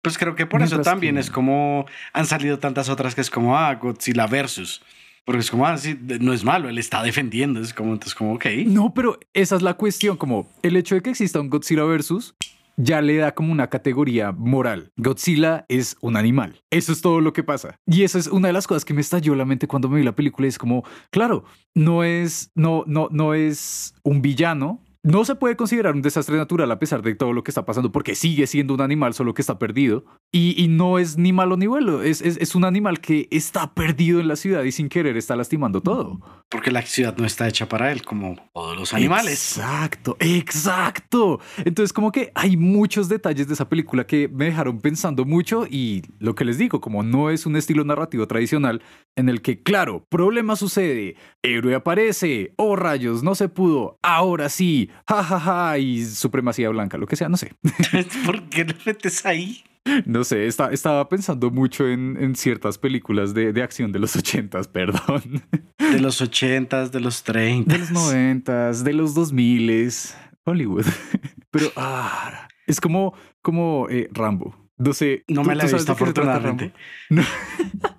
Pues 0.02 0.18
creo 0.18 0.36
que 0.36 0.46
por 0.46 0.62
eso 0.62 0.82
también 0.82 1.18
es 1.18 1.30
como 1.30 1.86
han 2.14 2.26
salido 2.26 2.60
tantas 2.60 2.90
otras 2.90 3.16
que 3.16 3.22
es 3.22 3.30
como, 3.30 3.58
ah, 3.58 3.74
Godzilla 3.76 4.28
versus. 4.28 4.82
Porque 5.24 5.40
es 5.40 5.50
como, 5.50 5.66
ah, 5.66 5.78
sí, 5.78 5.98
no 6.20 6.34
es 6.34 6.44
malo, 6.44 6.70
él 6.70 6.78
está 6.78 7.02
defendiendo, 7.02 7.60
es 7.60 7.74
como, 7.74 7.94
entonces 7.94 8.14
como, 8.14 8.34
ok. 8.36 8.46
No, 8.68 8.94
pero 8.94 9.18
esa 9.34 9.56
es 9.56 9.64
la 9.64 9.74
cuestión, 9.74 10.18
como 10.18 10.48
el 10.62 10.76
hecho 10.76 10.94
de 10.94 11.02
que 11.02 11.10
exista 11.10 11.40
un 11.40 11.50
Godzilla 11.50 11.84
versus 11.84 12.36
ya 12.78 13.02
le 13.02 13.18
da 13.18 13.34
como 13.34 13.52
una 13.52 13.70
categoría 13.70 14.32
moral. 14.32 14.92
Godzilla 14.98 15.66
es 15.70 15.98
un 16.02 16.18
animal. 16.18 16.62
Eso 16.70 16.92
es 16.92 17.02
todo 17.02 17.22
lo 17.22 17.34
que 17.34 17.44
pasa. 17.44 17.80
Y 17.86 18.04
eso 18.04 18.18
es 18.18 18.28
una 18.28 18.48
de 18.48 18.54
las 18.54 18.68
cosas 18.68 18.86
que 18.86 18.94
me 18.94 19.02
estalló 19.02 19.36
la 19.36 19.46
mente 19.46 19.68
cuando 19.68 19.90
me 19.90 19.98
vi 19.98 20.04
la 20.04 20.16
película. 20.16 20.48
Es 20.48 20.58
como, 20.58 20.84
claro, 21.10 21.46
no 21.74 22.04
es, 22.04 22.52
no, 22.56 22.84
no, 22.88 23.08
no 23.12 23.34
es 23.34 23.94
un 24.04 24.22
villano, 24.22 24.82
no 25.06 25.24
se 25.24 25.36
puede 25.36 25.56
considerar 25.56 25.94
un 25.94 26.02
desastre 26.02 26.36
natural 26.36 26.72
a 26.72 26.80
pesar 26.80 27.04
de 27.04 27.14
todo 27.14 27.32
lo 27.32 27.44
que 27.44 27.52
está 27.52 27.64
pasando, 27.64 27.92
porque 27.92 28.16
sigue 28.16 28.48
siendo 28.48 28.74
un 28.74 28.82
animal, 28.82 29.14
solo 29.14 29.36
que 29.36 29.44
está 29.44 29.60
perdido. 29.60 30.04
Y, 30.32 30.66
no 30.68 31.00
es 31.00 31.18
ni 31.18 31.32
malo 31.32 31.56
ni 31.56 31.68
bueno, 31.68 32.02
es, 32.02 32.22
es, 32.22 32.56
un 32.56 32.66
animal 32.66 33.00
que 33.00 33.28
está 33.32 33.74
perdido 33.74 34.20
en 34.20 34.28
la 34.28 34.36
ciudad 34.36 34.64
y 34.64 34.72
sin 34.72 34.90
querer 34.90 35.16
está 35.16 35.36
lastimando 35.36 35.80
todo. 35.80 36.20
Porque 36.50 36.72
la 36.72 36.82
ciudad 36.82 37.16
no 37.18 37.26
está 37.26 37.48
hecha 37.48 37.70
para 37.70 37.92
él, 37.92 38.02
como 38.04 38.36
todos 38.54 38.76
los 38.76 38.94
animales. 38.94 39.58
Exacto, 39.58 40.18
exacto. 40.20 41.40
Entonces, 41.64 41.94
como 41.94 42.12
que 42.12 42.32
hay 42.34 42.58
muchos 42.58 43.08
detalles 43.08 43.48
de 43.48 43.54
esa 43.54 43.70
película 43.70 44.08
que 44.08 44.28
me 44.28 44.46
dejaron 44.46 44.80
pensando 44.80 45.24
mucho 45.24 45.68
y 45.70 46.02
lo 46.20 46.34
que 46.34 46.46
les 46.46 46.58
digo, 46.58 46.82
como 46.82 47.04
no 47.04 47.30
es 47.30 47.46
un 47.46 47.56
estilo 47.56 47.86
narrativo 47.86 48.28
tradicional 48.28 48.82
en 49.16 49.30
el 49.30 49.42
que, 49.42 49.62
claro, 49.62 50.04
problema 50.10 50.56
sucede, 50.56 51.16
héroe 51.44 51.76
aparece, 51.76 52.54
oh 52.58 52.76
rayos, 52.76 53.24
no 53.24 53.36
se 53.36 53.48
pudo, 53.48 53.98
ahora 54.02 54.50
sí, 54.50 54.90
jajaja, 55.08 55.40
ja, 55.40 55.70
ja, 55.70 55.78
y 55.78 56.04
supremacía 56.06 56.70
blanca, 56.70 56.98
lo 56.98 57.08
que 57.08 57.16
sea, 57.16 57.30
no 57.30 57.38
sé. 57.38 57.54
¿Por 58.26 58.44
qué 58.50 58.66
lo 58.66 58.76
metes 58.86 59.26
ahí? 59.26 59.64
No 60.06 60.24
sé, 60.24 60.48
estaba 60.48 61.08
pensando 61.10 61.52
mucho 61.52 61.88
en, 61.88 62.36
ciertas 62.36 62.80
películas 62.80 63.36
de, 63.36 63.54
de, 63.54 63.62
acción 63.62 63.92
de 63.92 64.00
los 64.00 64.16
ochentas, 64.16 64.68
perdón. 64.70 65.44
De 65.78 66.00
los 66.00 66.22
ochentas, 66.22 66.92
de 66.92 67.00
los 67.00 67.24
treinta. 67.24 67.74
De 67.74 67.80
los 67.80 67.92
noventas, 67.92 68.84
de 68.84 68.94
los 68.94 69.14
dos 69.14 69.32
miles, 69.32 70.18
Hollywood. 70.44 70.86
Pero 71.52 71.72
ah, 71.76 72.48
es 72.66 72.82
como, 72.82 73.14
como 73.42 73.88
eh, 73.90 74.10
Rambo. 74.12 74.56
No 74.78 74.94
sé. 74.94 75.24
No 75.28 75.44
me 75.44 75.56
la 75.56 75.66
he 75.66 75.72
visto 75.72 75.92
afortunadamente. 75.92 76.74
No. 77.10 77.24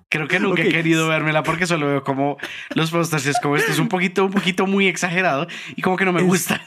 Creo 0.09 0.27
que 0.27 0.39
nunca 0.39 0.61
he 0.61 0.69
querido 0.69 1.07
vérmela 1.07 1.41
porque 1.41 1.65
solo 1.65 1.87
veo 1.87 2.03
como 2.03 2.37
los 2.75 2.91
posters 2.91 3.25
es 3.25 3.39
como 3.41 3.55
esto 3.55 3.71
es 3.71 3.79
un 3.79 3.89
poquito, 3.89 4.25
un 4.25 4.31
poquito 4.31 4.67
muy 4.67 4.87
exagerado 4.87 5.47
y 5.75 5.81
como 5.81 5.97
que 5.97 6.05
no 6.05 6.13
me 6.13 6.21
gusta. 6.21 6.61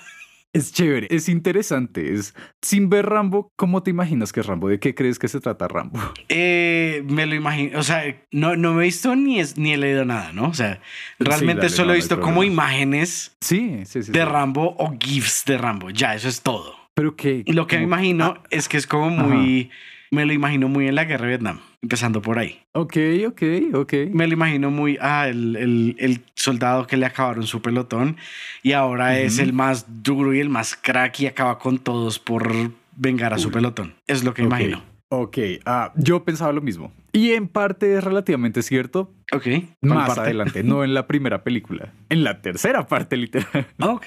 Es 0.52 0.72
chévere, 0.72 1.06
es 1.10 1.28
interesante. 1.28 2.12
Es 2.12 2.34
sin 2.60 2.90
ver 2.90 3.06
Rambo, 3.06 3.52
¿cómo 3.56 3.82
te 3.82 3.90
imaginas 3.90 4.32
que 4.32 4.40
es 4.40 4.46
Rambo? 4.46 4.68
¿De 4.68 4.80
qué 4.80 4.94
crees 4.96 5.18
que 5.18 5.28
se 5.28 5.40
trata 5.40 5.68
Rambo? 5.68 5.98
Eh, 6.28 7.02
me 7.06 7.26
lo 7.26 7.34
imagino, 7.34 7.78
o 7.78 7.82
sea, 7.82 8.02
no, 8.30 8.56
no 8.56 8.72
me 8.74 8.82
he 8.82 8.84
visto 8.86 9.14
ni, 9.16 9.40
es, 9.40 9.56
ni 9.58 9.72
he 9.72 9.76
leído 9.76 10.04
nada, 10.04 10.32
¿no? 10.32 10.48
O 10.48 10.54
sea, 10.54 10.80
realmente 11.18 11.68
solo 11.68 11.92
he 11.92 11.96
visto 11.96 12.20
como 12.20 12.44
imágenes 12.44 13.36
sí, 13.40 13.82
de 14.08 14.24
Rambo 14.24 14.76
o 14.78 14.96
GIFs 14.98 15.44
de 15.44 15.58
Rambo. 15.58 15.90
Ya, 15.90 16.14
eso 16.14 16.28
es 16.28 16.42
todo. 16.42 16.74
Pero 16.94 17.16
que. 17.16 17.44
Lo 17.46 17.66
que 17.66 17.78
me 17.78 17.84
imagino 17.84 18.36
ah, 18.38 18.42
es 18.50 18.68
que 18.68 18.76
es 18.76 18.86
como 18.86 19.10
muy. 19.10 19.70
Me 20.10 20.24
lo 20.24 20.32
imagino 20.32 20.68
muy 20.68 20.88
en 20.88 20.94
la 20.94 21.04
guerra 21.04 21.26
de 21.26 21.28
Vietnam 21.28 21.60
empezando 21.82 22.20
por 22.22 22.38
ahí. 22.38 22.60
Ok, 22.72 22.96
ok, 23.26 23.42
ok. 23.74 23.92
Me 24.10 24.26
lo 24.26 24.34
imagino 24.34 24.70
muy, 24.70 24.98
ah, 25.00 25.28
el, 25.28 25.56
el, 25.56 25.96
el 25.98 26.20
soldado 26.34 26.86
que 26.86 26.96
le 26.96 27.06
acabaron 27.06 27.46
su 27.46 27.62
pelotón 27.62 28.16
y 28.62 28.72
ahora 28.72 29.18
es 29.18 29.38
el 29.38 29.52
más 29.52 29.86
duro 30.02 30.34
y 30.34 30.40
el 30.40 30.48
más 30.48 30.76
crack 30.76 31.20
y 31.20 31.26
acaba 31.26 31.58
con 31.58 31.78
todos 31.78 32.18
por 32.18 32.52
vengar 32.96 33.32
a 33.32 33.38
su 33.38 33.50
pelotón. 33.50 33.94
Es 34.06 34.24
lo 34.24 34.34
que 34.34 34.42
imagino. 34.42 34.82
Ok, 35.12 35.38
ah, 35.66 35.92
yo 35.96 36.24
pensaba 36.24 36.52
lo 36.52 36.60
mismo. 36.60 36.92
Y 37.12 37.32
en 37.32 37.48
parte 37.48 37.96
es 37.96 38.04
relativamente 38.04 38.62
cierto. 38.62 39.12
Ok. 39.32 39.46
Más 39.80 40.06
parte? 40.06 40.20
adelante, 40.20 40.62
no 40.62 40.84
en 40.84 40.94
la 40.94 41.08
primera 41.08 41.42
película, 41.42 41.92
en 42.08 42.22
la 42.22 42.40
tercera 42.42 42.86
parte 42.86 43.16
literal. 43.16 43.66
Ok. 43.80 44.06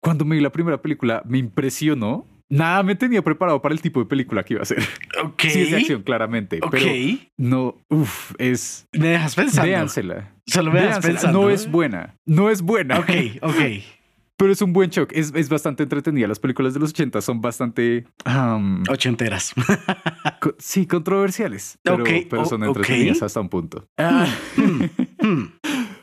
Cuando 0.00 0.24
me 0.24 0.36
vi 0.36 0.42
la 0.42 0.50
primera 0.50 0.82
película 0.82 1.22
me 1.24 1.38
impresionó. 1.38 2.26
Nada 2.50 2.82
me 2.82 2.94
tenía 2.94 3.22
preparado 3.22 3.60
para 3.60 3.74
el 3.74 3.80
tipo 3.82 4.00
de 4.00 4.06
película 4.06 4.42
que 4.42 4.54
iba 4.54 4.62
a 4.62 4.66
ser. 4.66 4.78
Ok. 5.22 5.42
Sí, 5.48 5.60
es 5.62 5.70
de 5.70 5.76
acción, 5.76 6.02
claramente. 6.02 6.58
Ok. 6.62 6.70
Pero 6.70 7.18
no, 7.36 7.76
uff, 7.90 8.32
es... 8.38 8.88
Me 8.92 9.08
dejas 9.08 9.34
pensando. 9.34 9.66
Véansela. 9.68 10.32
Solo 10.46 10.72
me 10.72 10.80
dejas 10.80 11.04
pensando. 11.04 11.42
No 11.42 11.50
es 11.50 11.70
buena. 11.70 12.16
No 12.24 12.48
es 12.50 12.62
buena. 12.62 12.98
Ok, 13.00 13.10
ok. 13.42 13.54
Pero 14.38 14.52
es 14.52 14.62
un 14.62 14.72
buen 14.72 14.88
shock. 14.88 15.10
Es, 15.14 15.32
es 15.34 15.48
bastante 15.48 15.82
entretenida. 15.82 16.28
Las 16.28 16.38
películas 16.38 16.72
de 16.72 16.78
los 16.78 16.90
80 16.90 17.20
son 17.22 17.40
bastante... 17.40 18.06
Ochenteras. 18.88 19.52
co- 20.40 20.54
sí, 20.58 20.86
controversiales. 20.86 21.76
Pero, 21.82 21.96
Ok, 22.04 22.08
pero 22.30 22.44
son 22.44 22.62
entretenidas 22.62 23.20
hasta 23.22 23.40
un 23.40 23.48
punto. 23.48 23.86
Ah. 23.98 24.26
Hmm. 25.20 25.46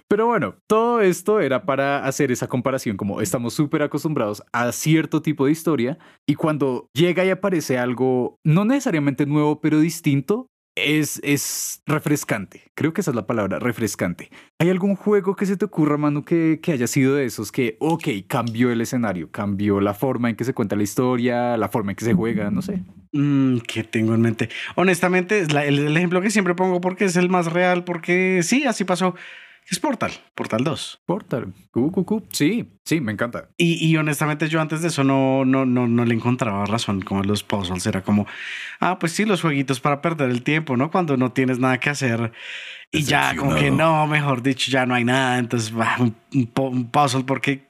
Pero 0.08 0.28
bueno, 0.28 0.56
todo 0.68 1.02
esto 1.02 1.40
era 1.40 1.66
para 1.66 2.06
hacer 2.06 2.32
esa 2.32 2.48
comparación, 2.48 2.96
como 2.96 3.22
estamos 3.22 3.54
súper 3.54 3.82
acostumbrados 3.82 4.44
a 4.54 4.72
cierto 4.72 5.22
tipo 5.22 5.46
de 5.46 5.52
historia 5.52 5.98
y 6.28 6.36
cuando 6.36 6.90
llega 6.94 7.26
y 7.26 7.32
aparece 7.32 7.78
algo 7.80 8.40
no 8.44 8.66
necesariamente 8.66 9.26
nuevo, 9.26 9.62
pero 9.62 9.80
distinto, 9.80 10.50
es, 10.76 11.20
es 11.24 11.82
refrescante. 11.86 12.72
Creo 12.76 12.94
que 12.94 13.02
esa 13.02 13.12
es 13.12 13.16
la 13.16 13.26
palabra, 13.26 13.60
refrescante. 13.60 14.30
¿Hay 14.60 14.70
algún 14.70 14.96
juego 14.96 15.36
que 15.36 15.46
se 15.46 15.58
te 15.58 15.66
ocurra, 15.66 15.98
Manu, 15.98 16.24
que, 16.24 16.60
que 16.62 16.74
haya 16.74 16.88
sido 16.88 17.16
de 17.16 17.26
esos 17.26 17.52
que, 17.52 17.78
ok, 17.80 18.08
cambió 18.28 18.72
el 18.72 18.82
escenario, 18.82 19.32
cambió 19.32 19.80
la 19.80 19.94
forma 19.94 20.30
en 20.30 20.36
que 20.36 20.44
se 20.44 20.54
cuenta 20.54 20.76
la 20.76 20.84
historia, 20.84 21.58
la 21.58 21.70
forma 21.70 21.94
en 21.94 21.96
que 21.96 22.06
se 22.06 22.14
juega, 22.14 22.52
no 22.52 22.62
sé? 22.62 22.84
Mm, 23.14 23.60
¿Qué 23.60 23.84
tengo 23.84 24.14
en 24.14 24.22
mente? 24.22 24.50
Honestamente, 24.76 25.40
el, 25.40 25.56
el 25.56 25.98
ejemplo 25.98 26.22
que 26.22 26.30
siempre 26.30 26.56
pongo 26.56 26.82
porque 26.82 27.06
es 27.06 27.16
el 27.16 27.30
más 27.30 27.52
real, 27.52 27.86
porque 27.86 28.42
sí, 28.44 28.66
así 28.66 28.84
pasó. 28.84 29.16
Es 29.68 29.80
Portal, 29.80 30.12
Portal 30.36 30.64
2. 30.64 31.02
Portal. 31.08 31.54
Cu, 31.72 31.92
cu, 31.92 32.06
cu. 32.06 32.24
Sí, 32.32 32.70
sí, 32.84 33.02
me 33.02 33.12
encanta. 33.12 33.50
Y, 33.58 33.84
y 33.86 33.98
honestamente 33.98 34.48
yo 34.48 34.62
antes 34.62 34.82
de 34.82 34.90
eso 34.90 35.04
no, 35.04 35.44
no, 35.44 35.66
no, 35.66 35.88
no 35.88 36.06
le 36.06 36.14
encontraba 36.14 36.66
razón 36.66 37.02
como 37.02 37.24
los 37.24 37.44
puzzles. 37.44 37.86
Era 37.88 38.04
como, 38.04 38.28
ah, 38.80 39.00
pues 39.00 39.14
sí, 39.14 39.26
los 39.26 39.42
jueguitos 39.42 39.80
para 39.80 40.02
perder 40.02 40.30
el 40.30 40.44
tiempo, 40.44 40.78
¿no? 40.78 40.92
Cuando 40.92 41.18
no 41.18 41.32
tienes 41.32 41.58
nada 41.58 41.80
que 41.80 41.90
hacer. 41.90 42.32
Y 42.92 43.02
ya, 43.04 43.36
como 43.36 43.56
que 43.56 43.72
no, 43.72 44.06
mejor 44.06 44.44
dicho, 44.44 44.70
ya 44.70 44.86
no 44.86 44.94
hay 44.94 45.04
nada. 45.04 45.40
Entonces, 45.40 45.74
un, 46.00 46.46
po- 46.48 46.70
un 46.70 46.92
puzzle 46.92 47.24
porque 47.24 47.68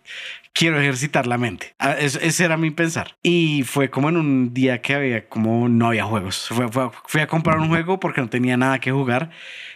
quiero 0.55 0.79
ejercitar 0.79 1.27
la 1.27 1.37
mente. 1.37 1.75
Ah, 1.77 1.91
ese 1.99 2.43
era 2.45 2.55
mi 2.57 2.71
pensar. 2.71 3.17
Y 3.21 3.63
fue 3.63 3.89
como 3.91 4.09
en 4.09 4.17
un 4.17 4.53
día 4.53 4.81
que 4.81 4.95
había, 4.95 5.27
como 5.29 5.69
no 5.69 5.87
había 5.89 6.05
juegos. 6.05 6.47
Fue- 6.49 6.69
fue- 6.71 6.89
fui 7.05 7.21
a 7.21 7.27
comprar 7.27 7.59
un 7.59 7.67
juego 7.67 7.99
porque 7.99 8.21
no 8.21 8.29
tenía 8.29 8.55
nada 8.57 8.79
que 8.79 8.91
jugar. 8.91 9.29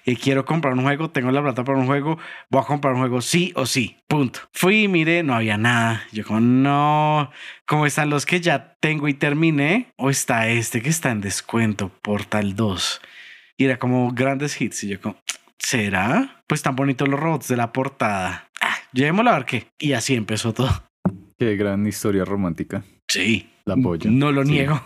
Y 0.06 0.16
quiero 0.16 0.46
comprar 0.46 0.74
un 0.74 0.82
juego, 0.84 1.12
tengo 1.12 1.30
la 1.32 1.42
plata 1.44 1.64
para 1.64 1.78
un 1.78 1.86
juego, 1.86 2.18
voy 2.50 2.62
a 2.62 2.66
comprar 2.66 2.94
un 2.96 3.02
juego 3.02 3.22
sí 3.22 3.52
o 3.56 3.66
sí. 3.68 3.98
Punto. 4.08 4.40
Fui, 4.54 4.88
miré, 4.88 5.22
no 5.22 5.36
había 5.36 5.58
nada. 5.58 6.02
Yo 6.14 6.24
como, 6.26 6.40
no, 6.40 7.30
¿cómo 7.68 7.86
están 7.86 8.10
los 8.10 8.26
que 8.26 8.40
ya 8.40 8.76
tengo 8.80 9.08
y 9.10 9.14
terminé? 9.14 9.92
¿O 9.98 10.10
está 10.10 10.48
este 10.48 10.82
que 10.82 10.90
está 10.90 11.12
en 11.12 11.22
descuento, 11.22 11.92
Portal 12.02 12.56
2? 12.56 13.02
Y 13.58 13.66
era 13.66 13.78
como 13.78 14.12
grandes 14.14 14.60
hits. 14.60 14.86
Y 14.86 14.88
yo 14.88 15.02
como, 15.02 15.18
¿será? 15.60 16.42
Pues 16.48 16.62
tan 16.64 16.76
bonitos 16.76 17.08
los 17.08 17.20
robots 17.20 17.48
de 17.50 17.58
la 17.58 17.72
portada. 17.74 18.49
Llevémoslo 18.94 19.32
a 19.32 19.36
ver 19.36 19.46
qué. 19.46 19.68
Y 19.80 19.94
así 19.94 20.16
empezó 20.16 20.54
todo. 20.54 20.70
Qué 21.38 21.56
gran 21.56 21.86
historia 21.88 22.26
romántica. 22.26 22.84
Sí. 23.08 23.50
La 23.66 23.76
apoyo. 23.76 24.10
No 24.12 24.32
lo 24.32 24.44
Sí. 24.46 24.52
niego. 24.52 24.82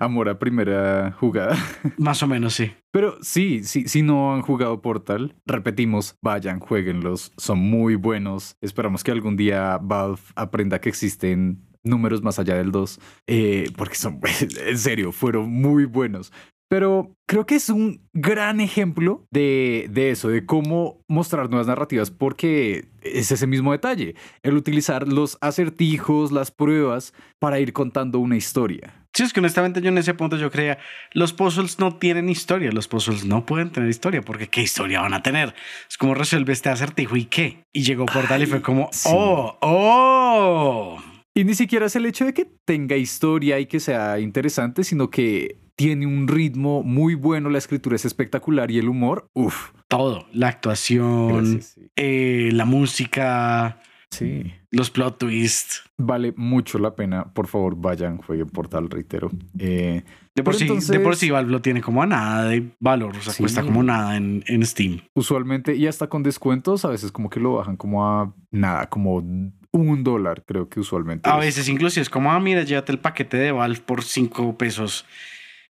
Amor 0.00 0.28
a 0.28 0.38
primera 0.38 1.12
jugada. 1.12 1.56
Más 1.98 2.22
o 2.22 2.26
menos, 2.26 2.54
sí. 2.54 2.72
Pero 2.90 3.16
sí, 3.22 3.62
sí, 3.64 3.86
si 3.86 4.02
no 4.02 4.34
han 4.34 4.42
jugado 4.42 4.82
Portal, 4.82 5.36
repetimos, 5.46 6.16
vayan, 6.20 6.58
jueguenlos, 6.58 7.32
son 7.36 7.58
muy 7.60 7.94
buenos. 7.94 8.56
Esperamos 8.60 9.04
que 9.04 9.12
algún 9.12 9.36
día 9.36 9.78
Valve 9.80 10.20
aprenda 10.34 10.80
que 10.80 10.88
existen 10.88 11.62
números 11.84 12.22
más 12.22 12.38
allá 12.38 12.54
del 12.54 12.72
2, 12.72 12.98
eh, 13.28 13.70
porque 13.76 13.94
son, 13.94 14.18
en 14.66 14.78
serio, 14.78 15.12
fueron 15.12 15.50
muy 15.50 15.84
buenos. 15.84 16.32
Pero 16.68 17.14
creo 17.26 17.46
que 17.46 17.56
es 17.56 17.68
un 17.68 18.00
gran 18.12 18.60
ejemplo 18.60 19.26
de, 19.30 19.86
de 19.90 20.10
eso, 20.10 20.28
de 20.28 20.46
cómo 20.46 21.02
mostrar 21.08 21.50
nuevas 21.50 21.66
narrativas, 21.66 22.10
porque 22.10 22.86
es 23.02 23.30
ese 23.30 23.46
mismo 23.46 23.72
detalle, 23.72 24.14
el 24.42 24.56
utilizar 24.56 25.06
los 25.06 25.38
acertijos, 25.40 26.32
las 26.32 26.50
pruebas, 26.50 27.12
para 27.38 27.60
ir 27.60 27.72
contando 27.72 28.18
una 28.18 28.36
historia. 28.36 29.04
Sí, 29.14 29.22
es 29.22 29.32
que 29.32 29.38
honestamente 29.38 29.80
yo 29.80 29.90
en 29.90 29.98
ese 29.98 30.12
punto 30.12 30.36
yo 30.36 30.50
creía, 30.50 30.78
los 31.12 31.32
puzzles 31.32 31.78
no 31.78 31.96
tienen 31.98 32.28
historia, 32.28 32.72
los 32.72 32.88
puzzles 32.88 33.24
no 33.24 33.46
pueden 33.46 33.70
tener 33.70 33.88
historia, 33.88 34.22
porque 34.22 34.48
¿qué 34.48 34.62
historia 34.62 35.02
van 35.02 35.14
a 35.14 35.22
tener? 35.22 35.54
Es 35.88 35.96
como 35.96 36.14
resuelve 36.14 36.52
este 36.52 36.68
acertijo 36.68 37.16
y 37.16 37.26
qué. 37.26 37.64
Y 37.72 37.84
llegó 37.84 38.06
Portal 38.06 38.42
y 38.42 38.46
fue 38.46 38.60
como, 38.60 38.88
sí. 38.90 39.08
oh, 39.12 39.56
oh. 39.60 40.98
Y 41.32 41.44
ni 41.44 41.54
siquiera 41.54 41.86
es 41.86 41.94
el 41.94 42.06
hecho 42.06 42.24
de 42.24 42.34
que 42.34 42.46
tenga 42.64 42.96
historia 42.96 43.60
y 43.60 43.66
que 43.66 43.78
sea 43.78 44.18
interesante, 44.18 44.82
sino 44.82 45.10
que 45.10 45.58
tiene 45.76 46.06
un 46.06 46.28
ritmo 46.28 46.82
muy 46.82 47.14
bueno, 47.14 47.50
la 47.50 47.58
escritura 47.58 47.96
es 47.96 48.04
espectacular 48.04 48.70
y 48.70 48.78
el 48.78 48.88
humor, 48.88 49.28
uff. 49.34 49.70
Todo, 49.88 50.26
la 50.32 50.48
actuación, 50.48 51.62
Sí. 51.62 51.88
eh, 51.96 52.50
la 52.52 52.64
música, 52.64 53.80
sí. 54.10 54.52
los 54.70 54.90
plot 54.90 55.18
twists. 55.18 55.82
Vale 55.98 56.32
mucho 56.36 56.78
la 56.78 56.94
pena. 56.96 57.32
Por 57.32 57.46
favor, 57.46 57.76
vayan, 57.76 58.18
jueguen 58.18 58.48
Portal, 58.48 58.88
reitero. 58.90 59.30
Eh, 59.58 60.02
De 60.34 60.42
por, 60.42 60.54
sí, 60.56 60.62
entonces- 60.64 60.88
de 60.90 60.98
por 61.00 61.14
sí 61.16 61.30
Valve 61.30 61.50
lo 61.52 61.62
tiene 61.62 61.80
como 61.80 62.02
a 62.02 62.06
nada 62.06 62.44
de 62.46 62.70
valor, 62.80 63.16
o 63.16 63.20
sea, 63.20 63.32
Sí. 63.32 63.42
cuesta 63.42 63.62
como 63.62 63.82
nada 63.84 64.16
en, 64.16 64.42
en 64.48 64.64
Steam. 64.66 65.00
usualmente, 65.14 65.76
y 65.76 65.86
hasta 65.86 66.08
con 66.08 66.22
descuentos, 66.24 66.84
a 66.84 66.88
veces 66.88 67.12
como 67.12 67.30
que 67.30 67.38
lo 67.40 67.54
bajan 67.54 67.76
como 67.76 68.04
a 68.08 68.34
nada, 68.50 68.88
como 68.88 69.16
un 69.16 70.04
dólar, 70.04 70.44
creo 70.46 70.68
que 70.68 70.80
usualmente. 70.80 71.28
A 71.28 71.34
es. 71.38 71.46
veces 71.46 71.68
incluso 71.68 72.00
es 72.00 72.08
como, 72.10 72.32
ah, 72.32 72.40
mira, 72.40 72.62
llévate 72.62 72.90
el 72.92 72.98
paquete 72.98 73.36
de 73.36 73.52
Valve 73.52 73.80
por 73.84 74.02
5 74.02 74.56
pesos. 74.58 75.04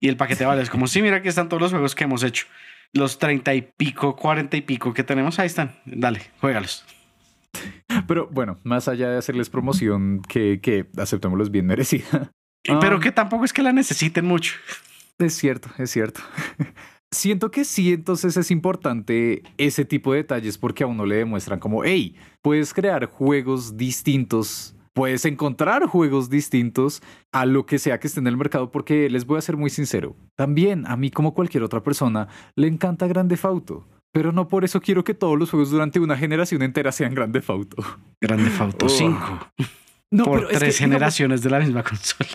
Y 0.02 0.08
el 0.08 0.16
paquete 0.16 0.40
de 0.40 0.46
Valve 0.46 0.64
es 0.64 0.68
como, 0.68 0.88
sí, 0.88 1.00
mira, 1.00 1.18
aquí 1.18 1.28
están 1.28 1.48
todos 1.48 1.62
los 1.62 1.70
juegos 1.70 1.94
que 1.94 2.02
hemos 2.02 2.24
hecho. 2.24 2.46
Los 2.92 3.20
30 3.20 3.54
y 3.54 3.62
pico, 3.62 4.16
40 4.16 4.56
y 4.56 4.60
pico 4.62 4.92
que 4.92 5.04
tenemos, 5.04 5.38
ahí 5.38 5.46
están. 5.46 5.76
Dale, 5.86 6.20
juégalos. 6.40 6.84
Pero 8.08 8.28
bueno, 8.32 8.58
más 8.64 8.88
allá 8.88 9.08
de 9.10 9.18
hacerles 9.18 9.48
promoción, 9.48 10.20
que, 10.22 10.60
que 10.60 10.88
aceptémoslos 10.98 11.52
bien 11.52 11.66
merecida. 11.66 12.32
Ah. 12.68 12.78
Pero 12.80 12.98
que 12.98 13.12
tampoco 13.12 13.44
es 13.44 13.52
que 13.52 13.62
la 13.62 13.72
necesiten 13.72 14.24
mucho. 14.24 14.54
Es 15.20 15.34
cierto, 15.34 15.68
es 15.78 15.92
cierto. 15.92 16.20
Siento 17.12 17.52
que 17.52 17.64
sí, 17.64 17.92
entonces 17.92 18.36
es 18.36 18.50
importante 18.50 19.44
ese 19.56 19.84
tipo 19.84 20.12
de 20.12 20.18
detalles 20.18 20.58
porque 20.58 20.82
a 20.82 20.88
uno 20.88 21.06
le 21.06 21.16
demuestran 21.16 21.60
como, 21.60 21.84
hey, 21.84 22.16
puedes 22.40 22.74
crear 22.74 23.06
juegos 23.06 23.76
distintos, 23.76 24.74
puedes 24.94 25.24
encontrar 25.24 25.86
juegos 25.86 26.28
distintos 26.30 27.02
a 27.32 27.46
lo 27.46 27.66
que 27.66 27.78
sea 27.78 27.98
que 27.98 28.06
esté 28.06 28.20
en 28.20 28.26
el 28.26 28.36
mercado 28.36 28.70
porque 28.70 29.08
les 29.10 29.24
voy 29.26 29.38
a 29.38 29.42
ser 29.42 29.56
muy 29.56 29.70
sincero, 29.70 30.16
también 30.36 30.86
a 30.86 30.96
mí 30.96 31.10
como 31.10 31.34
cualquier 31.34 31.62
otra 31.62 31.82
persona 31.82 32.28
le 32.56 32.68
encanta 32.68 33.06
Grande 33.06 33.36
Fauto, 33.36 33.86
pero 34.12 34.32
no 34.32 34.48
por 34.48 34.64
eso 34.64 34.80
quiero 34.80 35.04
que 35.04 35.14
todos 35.14 35.38
los 35.38 35.50
juegos 35.50 35.70
durante 35.70 35.98
una 36.00 36.16
generación 36.16 36.62
entera 36.62 36.92
sean 36.92 37.14
Grande 37.14 37.40
Fauto. 37.40 37.76
Grande 38.20 38.50
Fauto 38.50 38.86
Oh. 38.86 38.88
5 38.88 39.52
No, 40.10 40.24
por 40.24 40.34
pero 40.40 40.48
es 40.48 40.52
que, 40.52 40.58
tres 40.58 40.74
digamos, 40.76 40.92
generaciones 40.92 41.42
de 41.42 41.50
la 41.50 41.58
misma 41.60 41.82
consola. 41.82 42.28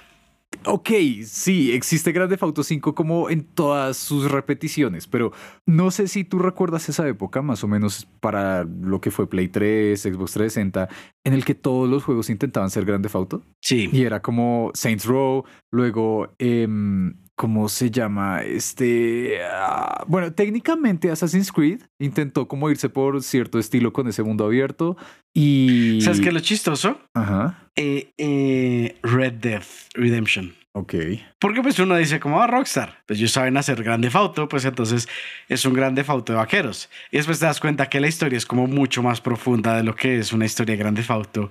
Ok, 0.69 0.89
sí, 1.23 1.71
existe 1.71 2.11
Grand 2.11 2.29
Theft 2.29 2.43
Auto 2.43 2.61
5 2.61 2.93
como 2.93 3.29
en 3.29 3.43
todas 3.43 3.95
sus 3.95 4.29
repeticiones, 4.29 5.07
pero 5.07 5.31
no 5.65 5.91
sé 5.91 6.09
si 6.09 6.25
tú 6.25 6.39
recuerdas 6.39 6.89
esa 6.89 7.07
época, 7.07 7.41
más 7.41 7.63
o 7.63 7.69
menos 7.69 8.05
para 8.19 8.65
lo 8.65 8.99
que 8.99 9.09
fue 9.09 9.29
Play 9.29 9.47
3, 9.47 9.99
Xbox 9.99 10.33
360, 10.33 10.89
en 11.23 11.33
el 11.33 11.45
que 11.45 11.55
todos 11.55 11.89
los 11.89 12.03
juegos 12.03 12.29
intentaban 12.29 12.69
ser 12.69 12.83
Grand 12.83 13.01
Theft 13.01 13.15
Auto. 13.15 13.43
Sí. 13.61 13.89
Y 13.93 14.03
era 14.03 14.21
como 14.21 14.71
Saints 14.73 15.05
Row, 15.05 15.45
luego, 15.71 16.33
em, 16.37 17.15
¿cómo 17.35 17.69
se 17.69 17.89
llama? 17.89 18.41
Este, 18.43 19.39
ah, 19.49 20.03
bueno, 20.07 20.33
técnicamente 20.33 21.11
Assassin's 21.11 21.51
Creed 21.51 21.81
intentó 21.99 22.47
como 22.49 22.69
irse 22.69 22.89
por 22.89 23.23
cierto 23.23 23.57
estilo 23.57 23.93
con 23.93 24.07
ese 24.07 24.23
mundo 24.23 24.45
abierto 24.45 24.97
y... 25.33 26.01
¿Sabes 26.01 26.19
qué 26.19 26.27
es 26.27 26.33
lo 26.33 26.39
chistoso? 26.41 26.99
Ajá, 27.13 27.69
Eh, 27.75 28.11
eh, 28.17 28.97
Red 29.03 29.33
Dead 29.33 29.63
Redemption. 29.93 30.56
Ok. 30.79 30.93
Porque 31.39 31.61
pues 31.61 31.79
uno 31.79 31.95
dice 31.95 32.19
como, 32.19 32.41
ah, 32.41 32.47
Rockstar, 32.47 33.03
pues 33.05 33.19
ellos 33.19 33.31
saben 33.31 33.57
hacer 33.57 33.83
grande 33.83 34.09
fauto, 34.09 34.47
pues 34.47 34.65
entonces 34.65 35.07
es 35.49 35.65
un 35.65 35.73
grande 35.73 36.03
fauto 36.03 36.33
de 36.33 36.37
vaqueros. 36.37 36.89
Y 37.11 37.17
después 37.17 37.39
te 37.39 37.45
das 37.45 37.59
cuenta 37.59 37.89
que 37.89 37.99
la 37.99 38.07
historia 38.07 38.37
es 38.37 38.45
como 38.45 38.67
mucho 38.67 39.03
más 39.03 39.21
profunda 39.21 39.75
de 39.75 39.83
lo 39.83 39.95
que 39.95 40.19
es 40.19 40.33
una 40.33 40.45
historia 40.45 40.73
de 40.73 40.79
grande 40.79 41.03
fauto. 41.03 41.49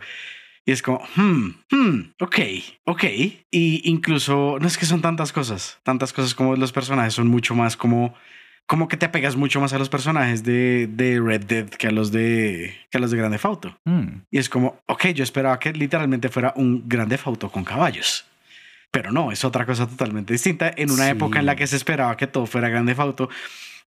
Y 0.65 0.73
es 0.73 0.83
como, 0.83 1.01
hmm, 1.15 1.51
hmm, 1.71 2.01
ok, 2.21 2.39
ok. 2.85 3.05
Y 3.51 3.89
incluso, 3.89 4.59
no 4.61 4.67
es 4.67 4.77
que 4.77 4.85
son 4.85 5.01
tantas 5.01 5.33
cosas, 5.33 5.79
tantas 5.85 6.13
cosas 6.13 6.35
como 6.35 6.57
los 6.57 6.73
personajes 6.73 7.15
son 7.15 7.29
mucho 7.29 7.55
más 7.55 7.77
como, 7.77 8.15
como 8.67 8.89
que 8.89 8.97
te 8.97 9.07
apegas 9.07 9.37
mucho 9.37 9.61
más 9.61 9.73
a 9.73 9.79
los 9.79 9.89
personajes 9.89 10.43
de, 10.43 10.89
de 10.89 11.21
Red 11.21 11.45
Dead 11.45 11.69
que 11.69 11.87
a 11.87 11.93
los 11.93 12.11
de, 12.11 12.75
que 12.91 12.99
a 12.99 13.01
los 13.01 13.13
de 13.13 13.17
Grande 13.17 13.39
Fauto. 13.39 13.79
Mm. 13.85 14.23
Y 14.31 14.39
es 14.39 14.49
como, 14.49 14.81
ok, 14.87 15.07
yo 15.09 15.23
esperaba 15.23 15.59
que 15.61 15.73
literalmente 15.73 16.29
fuera 16.29 16.53
un 16.57 16.89
Grande 16.89 17.17
Fauto 17.17 17.49
con 17.49 17.63
caballos. 17.63 18.27
Pero 18.91 19.13
no, 19.13 19.31
es 19.33 19.45
otra 19.45 19.67
cosa 19.67 19.87
totalmente 19.87 20.33
distinta. 20.33 20.73
En 20.75 20.91
una 20.91 21.09
época 21.11 21.39
en 21.39 21.47
la 21.47 21.57
que 21.57 21.67
se 21.67 21.77
esperaba 21.77 22.17
que 22.17 22.27
todo 22.27 22.47
fuera 22.47 22.69
Grande 22.69 22.95
Auto 22.97 23.29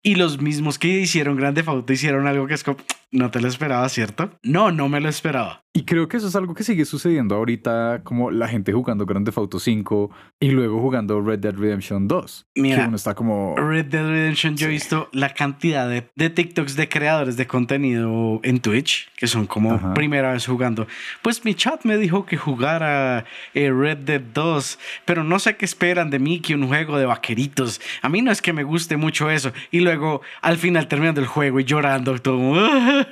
y 0.02 0.16
los 0.16 0.42
mismos 0.42 0.80
que 0.80 0.88
hicieron 0.88 1.36
Grande 1.36 1.64
Auto 1.66 1.92
hicieron 1.92 2.28
algo 2.28 2.48
que 2.48 2.54
es 2.54 2.64
como, 2.64 2.78
no 3.12 3.32
te 3.32 3.42
lo 3.42 3.48
esperaba, 3.48 3.88
¿cierto? 3.90 4.32
No, 4.44 4.72
no 4.72 4.88
me 4.88 5.02
lo 5.02 5.10
esperaba. 5.10 5.64
Y 5.72 5.84
creo 5.84 6.08
que 6.08 6.18
eso 6.18 6.28
es 6.28 6.36
algo 6.36 6.56
que 6.56 6.64
sigue 6.64 6.84
sucediendo 6.84 7.36
ahorita, 7.36 8.02
como 8.04 8.32
la 8.32 8.48
gente 8.48 8.74
jugando 8.74 9.06
Grande 9.06 9.32
Auto 9.36 9.60
5 9.60 10.10
y 10.40 10.50
luego 10.50 10.82
jugando 10.82 11.22
Red 11.22 11.40
Dead 11.40 11.56
Redemption 11.56 12.08
2. 12.08 12.48
Mira, 12.56 12.82
que 12.82 12.88
uno 12.88 12.96
está 12.96 13.14
como... 13.14 13.56
Red 13.56 13.86
Dead 13.86 14.08
Redemption, 14.08 14.58
yo 14.58 14.68
he 14.68 14.72
visto 14.72 15.10
la 15.14 15.34
cantidad 15.34 15.88
de, 15.88 16.10
de, 16.16 16.30
TikToks 16.32 16.76
de 16.76 16.90
creadores 16.90 17.38
de 17.38 17.46
contenido 17.46 18.40
en 18.44 18.60
Twitch, 18.60 19.12
que 19.16 19.28
son 19.28 19.46
como 19.46 19.74
Ajá. 19.74 19.94
primera 19.94 20.34
vez 20.34 20.48
jugando. 20.48 20.88
Pues 21.22 21.46
mi 21.46 21.54
chat 21.54 21.86
me 21.86 21.98
dijo 21.98 22.26
que 22.26 22.36
jugara 22.36 23.26
eh, 23.54 23.72
Red 23.72 24.00
Dead 24.00 24.22
2, 24.34 24.80
pero 25.06 25.24
no 25.24 25.38
sé 25.38 25.56
qué 25.56 25.66
esperan 25.66 26.10
de 26.10 26.18
mí 26.18 26.40
que 26.40 26.56
un 26.56 26.68
juego 26.68 26.98
de 26.98 27.06
vaqueritos. 27.06 27.80
A 28.02 28.10
mí 28.10 28.24
no 28.24 28.32
es 28.32 28.42
que 28.42 28.54
me 28.54 28.64
guste 28.64 28.98
mucho 28.98 29.30
eso. 29.30 29.54
Y 29.70 29.82
luego 29.90 30.22
al 30.42 30.58
final 30.58 30.88
terminando 30.88 31.22
el 31.22 31.28
juego 31.28 31.60
y 31.60 31.66
llorando, 31.66 32.18
todo... 32.20 32.56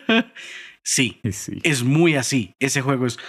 Sí, 0.84 1.20
sí, 1.32 1.60
es 1.64 1.84
muy 1.84 2.16
así. 2.16 2.56
Ese 2.60 2.80
juego 2.80 3.08
es 3.08 3.20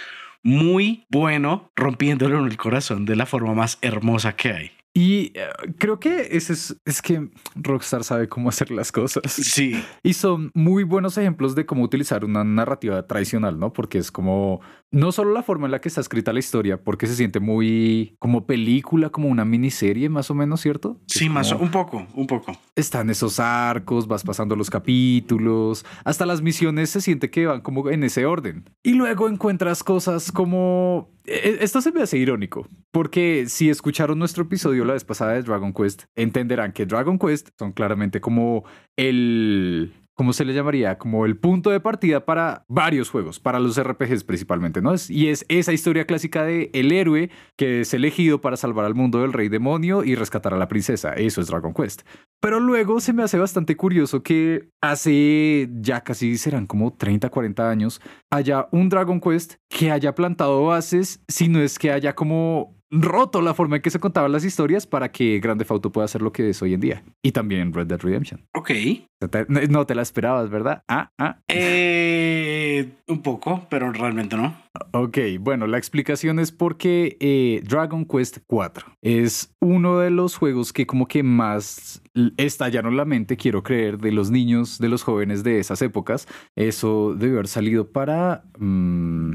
muy 0.43 1.05
bueno, 1.09 1.73
rompiéndolo 1.75 2.39
en 2.39 2.45
el 2.45 2.55
corazón 2.55 3.03
de 3.03 3.17
la 3.17 3.25
forma 3.25 3.53
más 3.53 3.77
hermosa 3.81 4.33
que 4.37 4.53
hay. 4.53 4.71
Y 4.93 5.33
eh, 5.35 5.49
creo 5.77 5.99
que 5.99 6.29
ese 6.31 6.53
es, 6.53 6.77
es 6.85 7.01
que 7.01 7.29
Rockstar 7.55 8.05
sabe 8.05 8.29
cómo 8.29 8.47
hacer 8.47 8.71
las 8.71 8.93
cosas. 8.93 9.31
Sí. 9.31 9.83
Y 10.03 10.13
son 10.13 10.51
muy 10.53 10.83
buenos 10.83 11.17
ejemplos 11.17 11.53
de 11.53 11.65
cómo 11.65 11.83
utilizar 11.83 12.23
una 12.23 12.45
narrativa 12.45 13.05
tradicional, 13.05 13.59
¿no? 13.59 13.73
Porque 13.73 13.97
es 13.97 14.09
como, 14.09 14.61
no 14.91 15.11
solo 15.11 15.33
la 15.33 15.43
forma 15.43 15.67
en 15.67 15.71
la 15.71 15.81
que 15.81 15.87
está 15.87 16.01
escrita 16.01 16.33
la 16.33 16.39
historia, 16.39 16.81
porque 16.81 17.07
se 17.07 17.15
siente 17.15 17.39
muy 17.39 18.15
como 18.19 18.45
película, 18.45 19.09
como 19.09 19.27
una 19.27 19.45
miniserie 19.45 20.09
más 20.09 20.31
o 20.31 20.35
menos, 20.35 20.61
¿cierto? 20.61 20.99
Sí, 21.07 21.29
más 21.29 21.51
un 21.51 21.71
poco, 21.71 22.07
un 22.13 22.27
poco. 22.27 22.53
Están 22.75 23.09
esos 23.09 23.39
arcos, 23.39 24.07
vas 24.07 24.23
pasando 24.23 24.55
los 24.55 24.69
capítulos, 24.69 25.85
hasta 26.03 26.25
las 26.25 26.41
misiones 26.41 26.89
se 26.89 27.01
siente 27.01 27.29
que 27.29 27.45
van 27.45 27.61
como 27.61 27.89
en 27.89 28.03
ese 28.03 28.25
orden. 28.25 28.69
Y 28.83 28.93
luego 28.93 29.27
encuentras 29.27 29.83
cosas 29.83 30.31
como 30.31 31.11
e, 31.25 31.59
esto 31.61 31.81
se 31.81 31.91
me 31.91 32.01
hace 32.01 32.17
irónico, 32.17 32.67
porque 32.91 33.45
si 33.47 33.69
escucharon 33.69 34.17
nuestro 34.17 34.43
episodio 34.43 34.85
la 34.85 34.93
vez 34.93 35.03
pasada 35.03 35.33
de 35.33 35.43
Dragon 35.43 35.73
Quest, 35.73 36.03
entenderán 36.15 36.71
que 36.71 36.85
Dragon 36.85 37.19
Quest 37.19 37.49
son 37.57 37.71
claramente 37.73 38.19
como 38.21 38.63
el 38.97 39.93
¿cómo 40.19 40.33
se 40.33 40.43
le 40.43 40.53
llamaría? 40.53 40.97
Como 40.97 41.25
el 41.25 41.37
punto 41.37 41.69
de 41.69 41.79
partida 41.79 42.25
para 42.25 42.65
varios 42.67 43.09
juegos, 43.09 43.39
para 43.39 43.57
los 43.57 43.81
RPGs 43.81 44.25
principalmente, 44.25 44.81
¿no? 44.81 44.93
y 45.07 45.29
es 45.29 45.45
esa 45.47 45.71
historia 45.71 46.03
clásica 46.03 46.43
de 46.43 46.69
el 46.73 46.91
héroe 46.91 47.29
que 47.55 47.79
es 47.79 47.93
elegido 47.93 48.41
para 48.41 48.57
salvar 48.57 48.83
al 48.83 48.95
mundo 48.95 49.21
del 49.21 49.31
rey 49.31 49.47
demonio 49.47 50.03
y 50.03 50.15
rescatar 50.15 50.53
a 50.53 50.57
la 50.57 50.67
princesa. 50.67 51.13
Eso 51.13 51.39
es 51.39 51.47
Dragon 51.47 51.73
Quest. 51.73 52.01
Pero 52.41 52.59
luego 52.59 52.99
se 52.99 53.13
me 53.13 53.23
hace 53.23 53.39
bastante 53.39 53.77
curioso 53.77 54.21
que 54.21 54.67
hace 54.81 55.69
ya 55.79 56.01
casi 56.01 56.37
serán 56.37 56.67
como 56.67 56.91
30, 56.91 57.29
40 57.29 57.69
años 57.69 58.01
haya 58.29 58.67
un 58.71 58.89
Dragon 58.89 59.21
Quest 59.21 59.53
que 59.69 59.89
haya 59.89 60.15
plantado 60.15 60.65
bases, 60.65 61.23
si 61.29 61.47
no 61.47 61.61
es 61.61 61.79
que 61.79 61.93
haya 61.93 62.13
como 62.13 62.78
roto 62.91 63.41
la 63.41 63.53
forma 63.53 63.77
en 63.77 63.81
que 63.81 63.89
se 63.89 63.99
contaban 63.99 64.31
las 64.31 64.43
historias 64.43 64.87
para 64.87 65.11
que 65.11 65.39
Grande 65.39 65.65
Auto 65.69 65.91
pueda 65.91 66.07
ser 66.07 66.21
lo 66.21 66.31
que 66.31 66.49
es 66.49 66.61
hoy 66.61 66.73
en 66.73 66.79
día. 66.79 67.03
Y 67.21 67.31
también 67.31 67.73
Red 67.73 67.87
Dead 67.87 67.99
Redemption. 67.99 68.45
Ok. 68.53 68.71
No 69.69 69.85
te 69.85 69.95
la 69.95 70.01
esperabas, 70.01 70.49
¿verdad? 70.49 70.83
Ah, 70.87 71.11
ah. 71.17 71.39
Eh, 71.47 72.89
un 73.07 73.21
poco, 73.21 73.67
pero 73.69 73.91
realmente 73.91 74.37
no. 74.37 74.55
Ok, 74.91 75.17
bueno, 75.39 75.67
la 75.67 75.77
explicación 75.77 76.39
es 76.39 76.51
porque 76.51 77.17
eh, 77.19 77.61
Dragon 77.67 78.05
Quest 78.05 78.37
4 78.47 78.97
es 79.01 79.53
uno 79.59 79.99
de 79.99 80.09
los 80.09 80.37
juegos 80.37 80.71
que 80.71 80.87
como 80.87 81.07
que 81.07 81.21
más 81.21 82.01
estallaron 82.37 82.95
la 82.95 83.05
mente, 83.05 83.35
quiero 83.35 83.61
creer, 83.61 83.97
de 83.97 84.11
los 84.11 84.31
niños, 84.31 84.79
de 84.79 84.89
los 84.89 85.03
jóvenes 85.03 85.43
de 85.43 85.59
esas 85.59 85.81
épocas. 85.81 86.27
Eso 86.55 87.13
debe 87.15 87.33
haber 87.33 87.47
salido 87.47 87.91
para... 87.91 88.43
Mm, 88.57 89.33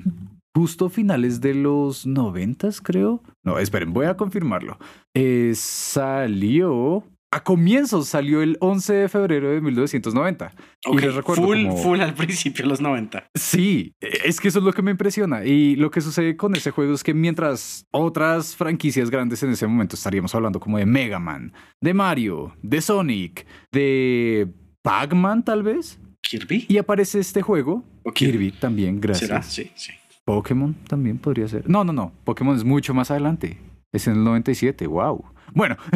justo 0.55 0.89
finales 0.89 1.41
de 1.41 1.55
los 1.55 2.07
noventas, 2.07 2.81
creo. 2.81 3.23
No, 3.43 3.59
esperen, 3.59 3.93
voy 3.93 4.07
a 4.07 4.17
confirmarlo. 4.17 4.79
Eh, 5.15 5.53
salió 5.55 7.05
a 7.35 7.43
comienzos 7.43 8.07
salió 8.07 8.43
el 8.43 8.57
11 8.61 8.93
de 8.93 9.09
febrero 9.09 9.51
de 9.51 9.61
1990. 9.61 10.53
y 10.85 10.99
les 10.99 11.15
recuerdo 11.17 11.43
full, 11.43 11.67
full 11.83 12.01
al 12.01 12.15
principio 12.15 12.65
de 12.65 12.69
los 12.69 12.81
90. 12.81 13.27
Sí, 13.35 13.93
es 14.01 14.41
que 14.41 14.47
eso 14.47 14.61
es 14.61 14.65
lo 14.65 14.73
que 14.73 14.83
me 14.83 14.93
impresiona. 14.93 15.45
Y 15.45 15.75
lo 15.75 15.91
que 15.91 16.01
sucede 16.01 16.37
con 16.37 16.55
ese 16.55 16.71
juego 16.71 16.95
es 16.95 17.03
que 17.03 17.13
mientras 17.13 17.87
otras 17.91 18.55
franquicias 18.55 19.11
grandes 19.11 19.43
en 19.43 19.51
ese 19.51 19.67
momento 19.67 19.97
estaríamos 19.97 20.33
hablando 20.33 20.61
como 20.61 20.79
de 20.79 20.87
Mega 20.87 21.19
Man, 21.19 21.53
de 21.81 21.93
Mario, 21.93 22.55
de 22.63 22.81
Sonic, 22.81 23.45
de 23.73 24.47
Pac-Man 24.83 25.45
tal 25.45 25.65
vez. 25.65 25.99
Kirby. 26.23 26.67
Y 26.69 26.79
aparece 26.79 27.19
este 27.19 27.43
juego. 27.43 27.83
Kirby 28.15 28.53
también, 28.53 29.01
gracias. 29.01 29.29
¿Será? 29.29 29.43
Sí, 29.43 29.73
sí. 29.75 29.93
Pokémon 30.25 30.75
también 30.89 31.19
podría 31.19 31.49
ser. 31.49 31.69
No, 31.69 31.85
no, 31.85 31.93
no. 31.93 32.13
Pokémon 32.25 32.57
es 32.57 32.65
mucho 32.65 32.95
más 32.95 33.11
adelante. 33.11 33.59
Es 33.93 34.07
en 34.07 34.15
el 34.15 34.25
97. 34.25 34.87
Wow. 34.87 35.25
Bueno. 35.53 35.77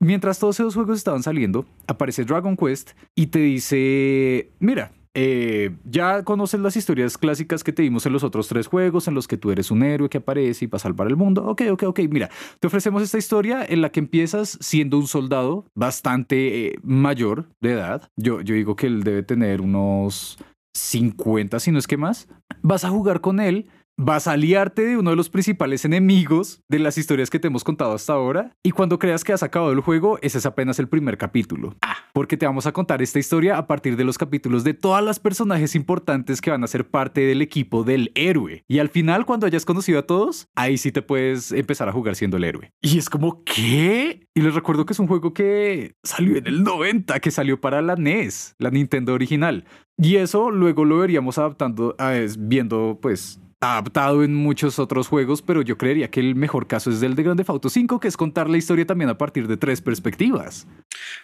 Mientras 0.00 0.38
todos 0.38 0.60
esos 0.60 0.74
juegos 0.74 0.98
estaban 0.98 1.22
saliendo, 1.22 1.64
aparece 1.86 2.24
Dragon 2.24 2.56
Quest 2.58 2.90
y 3.14 3.28
te 3.28 3.38
dice, 3.38 4.52
mira, 4.58 4.92
eh, 5.14 5.70
ya 5.84 6.24
conoces 6.24 6.58
las 6.60 6.76
historias 6.76 7.16
clásicas 7.16 7.62
que 7.62 7.72
te 7.72 7.82
dimos 7.82 8.04
en 8.04 8.12
los 8.12 8.24
otros 8.24 8.48
tres 8.48 8.66
juegos, 8.66 9.06
en 9.06 9.14
los 9.14 9.28
que 9.28 9.36
tú 9.36 9.52
eres 9.52 9.70
un 9.70 9.84
héroe 9.84 10.08
que 10.08 10.18
aparece 10.18 10.64
y 10.64 10.68
va 10.68 10.76
a 10.76 10.80
salvar 10.80 11.06
el 11.06 11.16
mundo. 11.16 11.44
Ok, 11.46 11.62
ok, 11.70 11.84
ok. 11.84 12.00
Mira, 12.10 12.28
te 12.58 12.66
ofrecemos 12.66 13.02
esta 13.02 13.18
historia 13.18 13.64
en 13.66 13.80
la 13.80 13.90
que 13.90 14.00
empiezas 14.00 14.58
siendo 14.60 14.98
un 14.98 15.06
soldado 15.06 15.64
bastante 15.74 16.66
eh, 16.66 16.78
mayor 16.82 17.48
de 17.60 17.72
edad. 17.72 18.10
Yo, 18.16 18.40
yo 18.40 18.54
digo 18.56 18.74
que 18.74 18.88
él 18.88 19.04
debe 19.04 19.22
tener 19.22 19.60
unos 19.60 20.36
50, 20.74 21.60
si 21.60 21.70
no 21.70 21.78
es 21.78 21.86
que 21.86 21.96
más. 21.96 22.28
Vas 22.62 22.84
a 22.84 22.90
jugar 22.90 23.20
con 23.20 23.40
él 23.40 23.68
vas 23.96 24.26
a 24.26 24.32
aliarte 24.32 24.82
de 24.82 24.96
uno 24.96 25.10
de 25.10 25.16
los 25.16 25.30
principales 25.30 25.84
enemigos 25.84 26.62
de 26.68 26.78
las 26.78 26.98
historias 26.98 27.30
que 27.30 27.38
te 27.38 27.48
hemos 27.48 27.64
contado 27.64 27.92
hasta 27.92 28.12
ahora. 28.12 28.52
Y 28.62 28.72
cuando 28.72 28.98
creas 28.98 29.24
que 29.24 29.32
has 29.32 29.42
acabado 29.42 29.72
el 29.72 29.80
juego, 29.80 30.18
ese 30.22 30.38
es 30.38 30.46
apenas 30.46 30.78
el 30.78 30.88
primer 30.88 31.18
capítulo. 31.18 31.76
Ah. 31.82 31.96
Porque 32.12 32.36
te 32.36 32.46
vamos 32.46 32.66
a 32.66 32.72
contar 32.72 33.02
esta 33.02 33.18
historia 33.18 33.58
a 33.58 33.66
partir 33.66 33.96
de 33.96 34.04
los 34.04 34.18
capítulos 34.18 34.62
de 34.62 34.74
todas 34.74 35.04
las 35.04 35.18
personajes 35.18 35.74
importantes 35.74 36.40
que 36.40 36.50
van 36.50 36.62
a 36.62 36.68
ser 36.68 36.88
parte 36.88 37.22
del 37.22 37.42
equipo 37.42 37.82
del 37.82 38.12
héroe. 38.14 38.64
Y 38.68 38.78
al 38.78 38.88
final, 38.88 39.26
cuando 39.26 39.46
hayas 39.46 39.64
conocido 39.64 39.98
a 39.98 40.06
todos, 40.06 40.48
ahí 40.54 40.78
sí 40.78 40.92
te 40.92 41.02
puedes 41.02 41.50
empezar 41.50 41.88
a 41.88 41.92
jugar 41.92 42.14
siendo 42.14 42.36
el 42.36 42.44
héroe. 42.44 42.72
Y 42.80 42.98
es 42.98 43.10
como, 43.10 43.42
¿qué? 43.44 44.28
Y 44.34 44.42
les 44.42 44.54
recuerdo 44.54 44.86
que 44.86 44.92
es 44.92 44.98
un 44.98 45.08
juego 45.08 45.34
que 45.34 45.94
salió 46.04 46.36
en 46.36 46.46
el 46.46 46.62
90, 46.62 47.18
que 47.20 47.30
salió 47.30 47.60
para 47.60 47.82
la 47.82 47.96
NES, 47.96 48.54
la 48.58 48.70
Nintendo 48.70 49.12
original. 49.12 49.64
Y 49.96 50.16
eso 50.16 50.50
luego 50.50 50.84
lo 50.84 50.98
veríamos 50.98 51.38
adaptando, 51.38 51.94
a, 51.98 52.12
viendo 52.38 52.98
pues 53.00 53.40
adaptado 53.60 54.22
en 54.24 54.34
muchos 54.34 54.78
otros 54.78 55.08
juegos, 55.08 55.42
pero 55.42 55.62
yo 55.62 55.78
creería 55.78 56.10
que 56.10 56.20
el 56.20 56.34
mejor 56.34 56.66
caso 56.66 56.90
es 56.90 57.02
el 57.02 57.14
de 57.14 57.22
Grand 57.22 57.38
Theft 57.38 57.50
Auto 57.50 57.68
5, 57.68 58.00
que 58.00 58.08
es 58.08 58.16
contar 58.16 58.48
la 58.48 58.56
historia 58.56 58.86
también 58.86 59.10
a 59.10 59.18
partir 59.18 59.48
de 59.48 59.56
tres 59.56 59.80
perspectivas. 59.80 60.66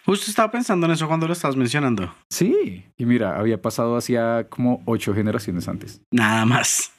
Justo 0.05 0.29
estaba 0.29 0.51
pensando 0.51 0.85
en 0.85 0.93
eso 0.93 1.07
cuando 1.07 1.27
lo 1.27 1.33
estabas 1.33 1.55
mencionando. 1.55 2.13
Sí, 2.29 2.85
y 2.97 3.05
mira, 3.05 3.37
había 3.37 3.61
pasado 3.61 3.95
hacia 3.95 4.47
como 4.49 4.81
ocho 4.85 5.13
generaciones 5.13 5.67
antes. 5.67 6.01
Nada 6.11 6.45
más. 6.45 6.91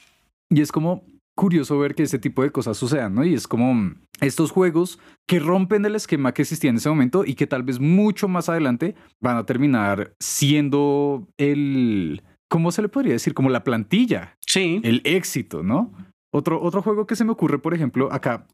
Y 0.48 0.60
es 0.60 0.70
como 0.70 1.04
curioso 1.34 1.78
ver 1.78 1.94
que 1.94 2.02
ese 2.02 2.18
tipo 2.18 2.42
de 2.42 2.50
cosas 2.50 2.76
sucedan, 2.76 3.14
¿no? 3.14 3.24
Y 3.24 3.34
es 3.34 3.48
como 3.48 3.94
estos 4.20 4.50
juegos 4.50 4.98
que 5.26 5.38
rompen 5.40 5.84
el 5.84 5.96
esquema 5.96 6.32
que 6.32 6.42
existía 6.42 6.70
en 6.70 6.76
ese 6.76 6.88
momento 6.88 7.24
y 7.24 7.34
que 7.34 7.46
tal 7.46 7.62
vez 7.62 7.80
mucho 7.80 8.28
más 8.28 8.48
adelante 8.48 8.94
van 9.20 9.36
a 9.36 9.46
terminar 9.46 10.14
siendo 10.20 11.28
el 11.38 12.22
¿cómo 12.52 12.70
se 12.70 12.82
le 12.82 12.90
podría 12.90 13.14
decir? 13.14 13.32
Como 13.32 13.48
la 13.48 13.64
plantilla. 13.64 14.36
Sí. 14.46 14.82
El 14.84 15.00
éxito, 15.04 15.62
¿no? 15.62 15.90
Otro, 16.30 16.62
otro 16.62 16.82
juego 16.82 17.06
que 17.06 17.16
se 17.16 17.24
me 17.24 17.32
ocurre, 17.32 17.58
por 17.58 17.72
ejemplo, 17.72 18.12
acá, 18.12 18.46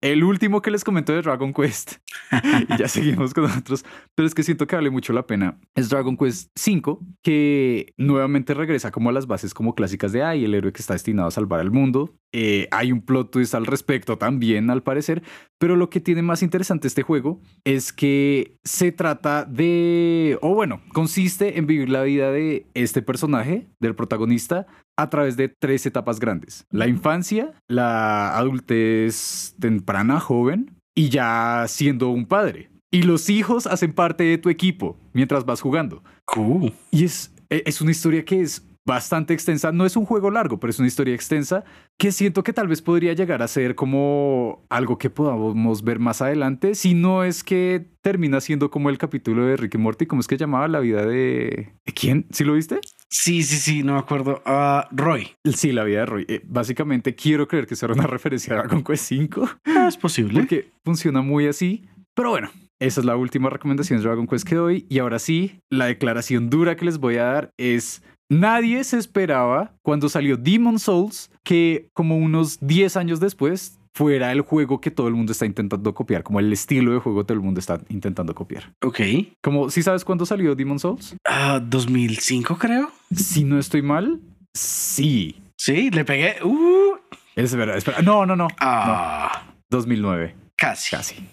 el 0.00 0.24
último 0.24 0.62
que 0.62 0.70
les 0.70 0.84
comento 0.84 1.12
de 1.12 1.22
Dragon 1.22 1.52
Quest, 1.52 1.94
y 2.68 2.76
ya 2.78 2.88
seguimos 2.88 3.34
con 3.34 3.44
otros, 3.44 3.84
pero 4.14 4.26
es 4.26 4.34
que 4.34 4.42
siento 4.42 4.66
que 4.66 4.76
vale 4.76 4.90
mucho 4.90 5.12
la 5.12 5.26
pena, 5.26 5.58
es 5.74 5.88
Dragon 5.88 6.16
Quest 6.16 6.50
5, 6.54 7.00
que 7.22 7.92
nuevamente 7.96 8.54
regresa 8.54 8.90
como 8.90 9.10
a 9.10 9.12
las 9.12 9.26
bases 9.26 9.54
como 9.54 9.74
clásicas 9.74 10.12
de, 10.12 10.22
ay, 10.22 10.44
el 10.44 10.54
héroe 10.54 10.72
que 10.72 10.80
está 10.80 10.94
destinado 10.94 11.28
a 11.28 11.32
salvar 11.32 11.60
al 11.60 11.70
mundo. 11.70 12.14
Eh, 12.32 12.68
hay 12.70 12.92
un 12.92 13.02
plot 13.02 13.32
twist 13.32 13.54
al 13.54 13.66
respecto 13.66 14.16
también, 14.16 14.70
al 14.70 14.82
parecer, 14.82 15.22
pero 15.58 15.76
lo 15.76 15.90
que 15.90 16.00
tiene 16.00 16.22
más 16.22 16.42
interesante 16.42 16.86
este 16.86 17.02
juego 17.02 17.40
es 17.64 17.92
que 17.92 18.58
se 18.64 18.92
trata 18.92 19.44
de, 19.44 20.38
o 20.40 20.54
bueno, 20.54 20.80
consiste 20.92 21.58
en 21.58 21.66
vivir 21.66 21.88
la 21.90 22.02
vida 22.02 22.30
de 22.30 22.66
este 22.74 23.02
personaje, 23.02 23.68
del 23.80 23.96
protagonista, 23.96 24.66
a 25.02 25.10
través 25.10 25.36
de 25.36 25.48
tres 25.48 25.86
etapas 25.86 26.20
grandes. 26.20 26.66
La 26.70 26.86
infancia, 26.88 27.52
la 27.68 28.36
adultez 28.36 29.54
temprana, 29.58 30.20
joven, 30.20 30.76
y 30.94 31.08
ya 31.08 31.64
siendo 31.68 32.10
un 32.10 32.26
padre. 32.26 32.70
Y 32.90 33.02
los 33.02 33.30
hijos 33.30 33.66
hacen 33.66 33.92
parte 33.92 34.24
de 34.24 34.38
tu 34.38 34.48
equipo 34.48 34.96
mientras 35.12 35.44
vas 35.44 35.60
jugando. 35.60 36.02
Cool. 36.24 36.72
Y 36.90 37.04
es, 37.04 37.32
e, 37.48 37.62
es 37.64 37.80
una 37.80 37.92
historia 37.92 38.24
que 38.24 38.40
es 38.40 38.66
bastante 38.86 39.32
extensa. 39.32 39.70
No 39.70 39.86
es 39.86 39.96
un 39.96 40.04
juego 40.04 40.30
largo, 40.30 40.58
pero 40.58 40.70
es 40.70 40.78
una 40.78 40.88
historia 40.88 41.14
extensa 41.14 41.64
que 41.98 42.10
siento 42.10 42.42
que 42.42 42.52
tal 42.52 42.66
vez 42.66 42.82
podría 42.82 43.12
llegar 43.12 43.42
a 43.42 43.48
ser 43.48 43.74
como 43.76 44.64
algo 44.68 44.98
que 44.98 45.10
podamos 45.10 45.84
ver 45.84 46.00
más 46.00 46.20
adelante. 46.22 46.74
Si 46.74 46.94
no 46.94 47.22
es 47.22 47.44
que 47.44 47.86
termina 48.02 48.40
siendo 48.40 48.70
como 48.70 48.90
el 48.90 48.98
capítulo 48.98 49.46
de 49.46 49.56
Ricky 49.56 49.78
Morty, 49.78 50.06
¿cómo 50.06 50.20
es 50.20 50.26
que 50.26 50.36
llamaba 50.36 50.66
la 50.66 50.80
vida 50.80 51.06
de... 51.06 51.72
¿Quién? 51.94 52.26
¿Sí 52.30 52.44
lo 52.44 52.54
viste? 52.54 52.80
Sí, 53.10 53.42
sí, 53.42 53.56
sí, 53.56 53.82
no 53.82 53.94
me 53.94 53.98
acuerdo. 53.98 54.40
Ah, 54.46 54.88
Roy. 54.92 55.32
Sí, 55.52 55.72
la 55.72 55.84
vida 55.84 56.00
de 56.00 56.06
Roy. 56.06 56.26
Eh, 56.28 56.42
básicamente 56.44 57.14
quiero 57.14 57.48
creer 57.48 57.66
que 57.66 57.74
será 57.74 57.92
una 57.92 58.06
referencia 58.06 58.54
a 58.54 58.58
Dragon 58.58 58.84
Quest 58.84 59.04
5. 59.04 59.48
Ah, 59.64 59.86
es 59.88 59.96
posible. 59.96 60.40
Porque 60.40 60.70
funciona 60.84 61.20
muy 61.20 61.48
así. 61.48 61.84
Pero 62.14 62.30
bueno, 62.30 62.50
esa 62.78 63.00
es 63.00 63.06
la 63.06 63.16
última 63.16 63.50
recomendación 63.50 63.98
de 63.98 64.04
Dragon 64.04 64.26
Quest 64.26 64.46
que 64.46 64.54
doy. 64.54 64.86
Y 64.88 65.00
ahora 65.00 65.18
sí, 65.18 65.60
la 65.70 65.86
declaración 65.86 66.50
dura 66.50 66.76
que 66.76 66.84
les 66.84 66.98
voy 66.98 67.16
a 67.16 67.24
dar 67.24 67.50
es 67.58 68.02
Nadie 68.30 68.84
se 68.84 68.96
esperaba 68.96 69.74
cuando 69.82 70.08
salió 70.08 70.36
Demon 70.36 70.78
Souls 70.78 71.32
que 71.42 71.88
como 71.92 72.16
unos 72.16 72.58
10 72.60 72.96
años 72.96 73.18
después 73.18 73.79
fuera 73.94 74.32
el 74.32 74.42
juego 74.42 74.80
que 74.80 74.90
todo 74.90 75.08
el 75.08 75.14
mundo 75.14 75.32
está 75.32 75.46
intentando 75.46 75.94
copiar, 75.94 76.22
como 76.22 76.40
el 76.40 76.52
estilo 76.52 76.92
de 76.92 77.00
juego 77.00 77.20
que 77.20 77.26
todo 77.26 77.34
el 77.34 77.44
mundo 77.44 77.60
está 77.60 77.80
intentando 77.88 78.34
copiar. 78.34 78.72
Ok. 78.82 79.00
Como, 79.42 79.70
¿sí 79.70 79.82
sabes 79.82 80.04
cuándo 80.04 80.26
salió 80.26 80.54
Demon 80.54 80.78
Souls? 80.78 81.16
Ah, 81.26 81.60
2005 81.62 82.56
creo. 82.58 82.90
Si 83.14 83.44
no 83.44 83.58
estoy 83.58 83.82
mal, 83.82 84.20
sí. 84.54 85.42
Sí, 85.56 85.90
le 85.90 86.04
pegué. 86.04 86.36
Uh. 86.42 86.96
Es 87.36 87.54
verdad, 87.54 87.76
espera. 87.76 88.02
No, 88.02 88.26
no, 88.26 88.36
no. 88.36 88.48
Ah, 88.60 89.44
no. 89.46 89.54
2009. 89.70 90.34
casi. 90.56 90.90
Casi. 90.90 91.28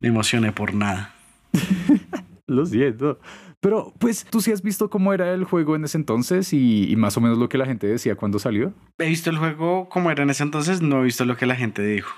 Me 0.00 0.08
emocioné 0.08 0.52
por 0.52 0.74
nada. 0.74 1.14
Lo 2.46 2.64
siento. 2.66 3.18
Pero, 3.66 3.92
pues, 3.98 4.24
¿tú 4.30 4.40
sí 4.40 4.52
has 4.52 4.62
visto 4.62 4.88
cómo 4.90 5.12
era 5.12 5.34
el 5.34 5.42
juego 5.42 5.74
en 5.74 5.82
ese 5.82 5.98
entonces 5.98 6.52
y, 6.52 6.88
y, 6.88 6.94
más 6.94 7.16
o 7.16 7.20
menos 7.20 7.36
lo 7.36 7.48
que 7.48 7.58
la 7.58 7.66
gente 7.66 7.88
decía 7.88 8.14
cuando 8.14 8.38
salió? 8.38 8.72
He 8.96 9.08
visto 9.08 9.28
el 9.28 9.38
juego 9.38 9.88
como 9.88 10.08
era 10.12 10.22
en 10.22 10.30
ese 10.30 10.44
entonces, 10.44 10.82
no 10.82 11.00
he 11.00 11.04
visto 11.06 11.24
lo 11.24 11.36
que 11.36 11.46
la 11.46 11.56
gente 11.56 11.82
dijo. 11.82 12.14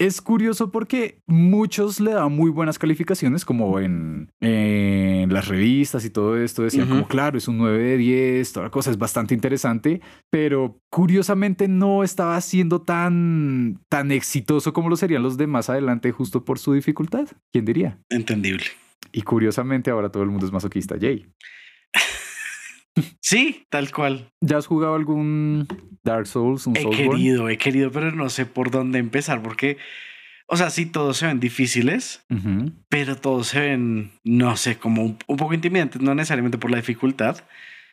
Es 0.00 0.20
curioso 0.20 0.72
porque 0.72 1.20
muchos 1.28 2.00
le 2.00 2.10
daban 2.10 2.32
muy 2.32 2.50
buenas 2.50 2.76
calificaciones, 2.76 3.44
como 3.44 3.78
en, 3.78 4.32
en 4.40 5.32
las 5.32 5.46
revistas 5.46 6.04
y 6.04 6.10
todo 6.10 6.36
esto. 6.36 6.64
Decían, 6.64 6.88
uh 6.88 6.90
-huh. 6.90 6.94
como, 6.96 7.08
claro, 7.08 7.38
es 7.38 7.46
un 7.46 7.58
9 7.58 7.78
de 7.80 7.96
10, 7.96 8.52
toda 8.52 8.66
la 8.66 8.70
cosa 8.70 8.90
es 8.90 8.98
bastante 8.98 9.32
interesante, 9.32 10.00
pero 10.28 10.80
curiosamente 10.90 11.68
no 11.68 12.02
estaba 12.02 12.40
siendo 12.40 12.82
tan, 12.82 13.78
tan 13.88 14.10
exitoso 14.10 14.72
como 14.72 14.88
lo 14.88 14.96
serían 14.96 15.22
los 15.22 15.36
de 15.36 15.46
más 15.46 15.70
adelante, 15.70 16.10
justo 16.10 16.44
por 16.44 16.58
su 16.58 16.72
dificultad. 16.72 17.28
¿Quién 17.52 17.64
diría? 17.64 18.00
Entendible. 18.10 18.64
Y 19.16 19.22
curiosamente 19.22 19.90
ahora 19.90 20.10
todo 20.10 20.24
el 20.24 20.28
mundo 20.28 20.44
es 20.44 20.52
masoquista, 20.52 20.96
Jay. 21.00 21.26
Sí, 23.22 23.66
tal 23.70 23.90
cual. 23.90 24.30
¿Ya 24.42 24.58
has 24.58 24.66
jugado 24.66 24.94
algún 24.94 25.66
Dark 26.04 26.26
Souls? 26.26 26.66
Un 26.66 26.76
he 26.76 26.90
querido, 26.90 27.48
he 27.48 27.56
querido, 27.56 27.90
pero 27.90 28.12
no 28.12 28.28
sé 28.28 28.44
por 28.44 28.70
dónde 28.70 28.98
empezar 28.98 29.42
porque, 29.42 29.78
o 30.46 30.58
sea, 30.58 30.68
sí, 30.68 30.84
todos 30.84 31.16
se 31.16 31.26
ven 31.26 31.40
difíciles, 31.40 32.26
uh 32.28 32.34
-huh. 32.34 32.72
pero 32.90 33.16
todos 33.16 33.46
se 33.46 33.60
ven, 33.60 34.12
no 34.22 34.54
sé, 34.58 34.76
como 34.76 35.02
un, 35.02 35.18
un, 35.26 35.36
poco 35.38 35.54
intimidantes, 35.54 36.02
no 36.02 36.14
necesariamente 36.14 36.58
por 36.58 36.70
la 36.70 36.76
dificultad, 36.76 37.42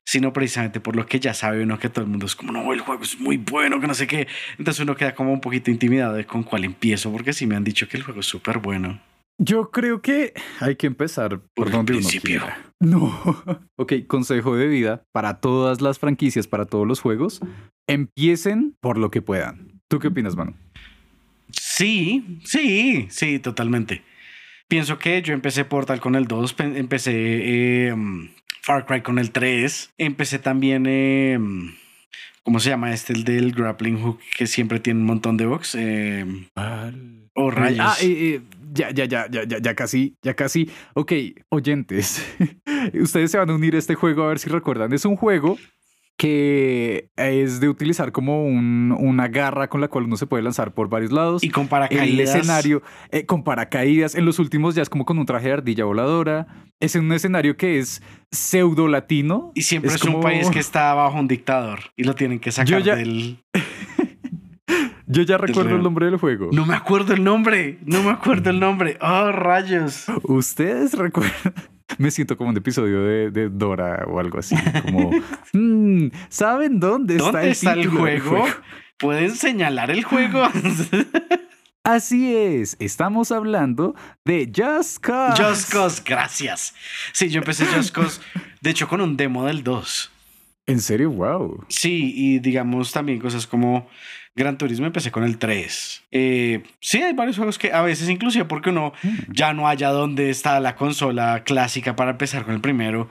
sino 0.06 0.34
precisamente 0.34 0.82
por 0.82 0.98
lo 0.98 1.06
que 1.06 1.22
ya 1.22 1.34
sabe 1.34 1.64
uno 1.64 1.80
que 1.80 1.88
todo 1.88 2.04
el 2.04 2.12
mundo 2.12 2.26
es 2.26 2.36
como, 2.36 2.52
no, 2.52 2.74
el 2.74 2.82
juego 2.82 3.02
es 3.02 3.18
muy 3.18 3.38
bueno, 3.38 3.80
que 3.80 3.88
no 3.88 3.94
sé 3.94 4.08
qué. 4.08 4.28
Entonces 4.58 4.82
uno 4.82 4.98
queda 4.98 5.16
como 5.16 5.32
un 5.32 5.40
poquito 5.40 5.72
intimidado 5.72 6.16
de 6.16 6.26
con 6.26 6.44
cuál 6.44 6.66
empiezo, 6.66 7.14
porque 7.14 7.32
sí 7.32 7.48
me 7.48 7.56
han 7.56 7.64
dicho 7.64 7.88
que 7.88 7.96
el 7.96 8.04
juego 8.04 8.20
es 8.20 8.26
súper 8.26 8.60
bueno. 8.60 9.00
Yo 9.46 9.72
creo 9.72 10.02
que 10.02 10.34
hay 10.62 10.78
que 10.78 10.88
empezar 10.88 11.42
por, 11.54 11.66
por 11.66 11.72
donde 11.72 11.98
uno 11.98 12.08
quiera. 12.22 12.58
No. 12.80 13.12
ok, 13.76 13.94
consejo 14.08 14.56
de 14.56 14.68
vida 14.68 15.04
para 15.12 15.42
todas 15.42 15.82
las 15.82 16.00
franquicias, 16.00 16.48
para 16.48 16.66
todos 16.66 16.88
los 16.88 17.02
juegos. 17.02 17.42
Empiecen 17.86 18.78
por 18.80 18.98
lo 18.98 19.12
que 19.12 19.22
puedan. 19.22 19.82
¿Tú 19.90 20.00
qué 20.00 20.08
opinas, 20.08 20.38
mano? 20.38 20.54
Sí, 21.52 22.40
sí, 22.46 23.08
sí, 23.10 23.40
totalmente. 23.40 24.04
Pienso 24.70 24.98
que 24.98 25.22
yo 25.22 25.34
empecé 25.34 25.66
Portal 25.66 26.00
con 26.00 26.16
el 26.16 26.26
2, 26.26 26.56
empecé 26.60 27.12
eh, 27.14 27.96
Far 28.62 28.86
Cry 28.86 29.02
con 29.02 29.20
el 29.20 29.32
3, 29.32 29.94
empecé 29.98 30.40
también... 30.40 30.86
Eh, 30.88 31.38
¿Cómo 32.44 32.60
se 32.60 32.70
llama 32.70 32.94
este? 32.94 33.14
El 33.14 33.24
del 33.24 33.54
grappling 33.54 34.02
hook 34.02 34.20
que 34.38 34.48
siempre 34.48 34.82
tiene 34.82 35.00
un 35.00 35.06
montón 35.06 35.38
de 35.38 35.46
bugs. 35.46 35.76
Eh, 35.76 36.26
o 37.36 37.46
oh, 37.46 37.52
rayos. 37.52 37.80
Ah, 37.80 37.96
eh, 38.02 38.36
eh, 38.36 38.42
ya, 38.74 38.92
ya, 38.92 39.06
ya, 39.06 39.28
ya, 39.30 39.44
ya, 39.44 39.60
ya 39.60 39.76
casi, 39.76 40.18
ya 40.22 40.34
casi. 40.34 40.70
Ok, 40.94 41.14
oyentes, 41.50 42.26
ustedes 42.94 43.32
se 43.32 43.38
van 43.38 43.50
a 43.50 43.56
unir 43.56 43.76
a 43.76 43.80
este 43.80 43.96
juego 43.96 44.24
a 44.24 44.28
ver 44.28 44.40
si 44.40 44.50
recuerdan. 44.50 44.94
Es 44.94 45.06
un 45.06 45.16
juego 45.16 45.58
que 46.18 47.10
es 47.16 47.60
de 47.60 47.70
utilizar 47.70 48.12
como 48.12 48.46
un, 48.46 48.96
una 48.98 49.28
garra 49.28 49.68
con 49.68 49.82
la 49.82 49.88
cual 49.88 50.06
uno 50.06 50.16
se 50.16 50.28
puede 50.28 50.44
lanzar 50.44 50.74
por 50.74 50.88
varios 50.88 51.12
lados. 51.12 51.44
Y 51.44 51.50
con 51.50 51.68
paracaídas. 51.68 52.08
El 52.08 52.20
escenario, 52.20 52.84
eh, 53.12 53.26
con 53.26 53.44
paracaídas. 53.44 54.16
En 54.16 54.26
los 54.26 54.40
últimos 54.40 54.76
ya 54.76 54.84
es 54.84 54.90
como 54.90 55.06
con 55.06 55.18
un 55.18 55.26
traje 55.26 55.48
de 55.48 55.54
ardilla 55.54 55.86
voladora. 55.86 56.48
Es 56.80 56.96
en 56.96 57.06
un 57.06 57.14
escenario 57.14 57.58
que 57.58 57.80
es 57.80 58.02
pseudo 58.32 58.88
latino. 58.88 59.52
Y 59.56 59.64
siempre 59.64 59.90
es, 59.90 59.96
es 59.96 60.02
como... 60.02 60.18
un 60.18 60.24
país 60.24 60.50
que 60.50 60.60
está 60.60 60.94
bajo 60.94 61.20
un 61.20 61.28
dictador 61.28 61.80
y 61.96 62.04
lo 62.04 62.14
tienen 62.16 62.40
que 62.40 62.52
sacar 62.52 62.82
ya... 62.84 62.96
del... 62.96 63.40
Yo 65.14 65.22
ya 65.22 65.38
recuerdo 65.38 65.76
el 65.76 65.84
nombre 65.84 66.08
del 66.08 66.18
juego. 66.18 66.50
No 66.52 66.66
me 66.66 66.74
acuerdo 66.76 67.14
el 67.14 67.24
nombre. 67.24 67.78
No 67.86 68.02
me 68.02 68.10
acuerdo 68.10 68.50
el 68.50 68.60
nombre. 68.60 68.98
Oh, 69.00 69.32
rayos. 69.32 70.06
¿Ustedes 70.24 70.94
recuerdan? 70.94 71.54
Me 72.00 72.10
siento 72.10 72.36
como 72.36 72.50
un 72.50 72.58
episodio 72.58 73.04
de, 73.04 73.30
de 73.30 73.50
Dora 73.50 74.06
o 74.08 74.20
algo 74.20 74.40
así. 74.40 74.56
Como, 74.82 75.12
mmm, 75.54 76.08
¿saben 76.30 76.80
dónde, 76.80 77.18
¿Dónde 77.18 77.28
está, 77.28 77.44
el, 77.44 77.50
está 77.52 77.74
el 77.74 77.88
juego? 77.90 78.30
juego? 78.42 78.56
¿Pueden 78.98 79.36
señalar 79.36 79.92
el 79.92 80.04
juego? 80.04 80.48
Así 81.84 82.34
es, 82.34 82.78
estamos 82.80 83.32
hablando 83.34 83.94
de 84.24 84.50
Just 84.56 85.00
Cause. 85.00 85.44
Just 85.44 85.70
Cause, 85.72 86.02
gracias. 86.04 86.74
Sí, 87.12 87.30
yo 87.30 87.40
empecé 87.40 87.66
Just 87.66 87.94
Cause, 87.94 88.22
de 88.62 88.70
hecho, 88.70 88.88
con 88.88 89.02
un 89.02 89.18
demo 89.18 89.46
del 89.46 89.64
2. 89.64 90.12
¿En 90.66 90.80
serio? 90.80 91.12
Wow. 91.12 91.66
Sí, 91.68 92.14
y 92.16 92.40
digamos 92.40 92.94
también 92.94 93.20
cosas 93.20 93.46
como 93.46 93.90
Gran 94.36 94.58
Turismo 94.58 94.86
empecé 94.88 95.12
con 95.12 95.24
el 95.24 95.38
3. 95.38 96.04
Eh, 96.12 96.64
sí, 96.80 97.02
hay 97.02 97.14
varios 97.14 97.38
juegos 97.38 97.60
que 97.60 97.72
a 97.72 97.82
veces 97.82 98.10
inclusive 98.10 98.46
porque 98.46 98.72
uno 98.72 98.94
mm. 99.04 99.32
ya 99.32 99.54
no 99.54 99.68
haya 99.68 99.90
donde 99.90 100.30
está 100.30 100.60
la 100.60 100.76
consola 100.76 101.44
clásica 101.44 101.96
para 101.96 102.12
empezar 102.12 102.44
con 102.44 102.56
el 102.56 102.62
primero. 102.62 103.10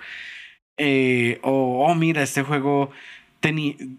Eh, 0.76 1.38
o, 1.42 1.86
oh, 1.86 1.94
mira, 1.94 2.22
este 2.22 2.42
juego 2.42 2.90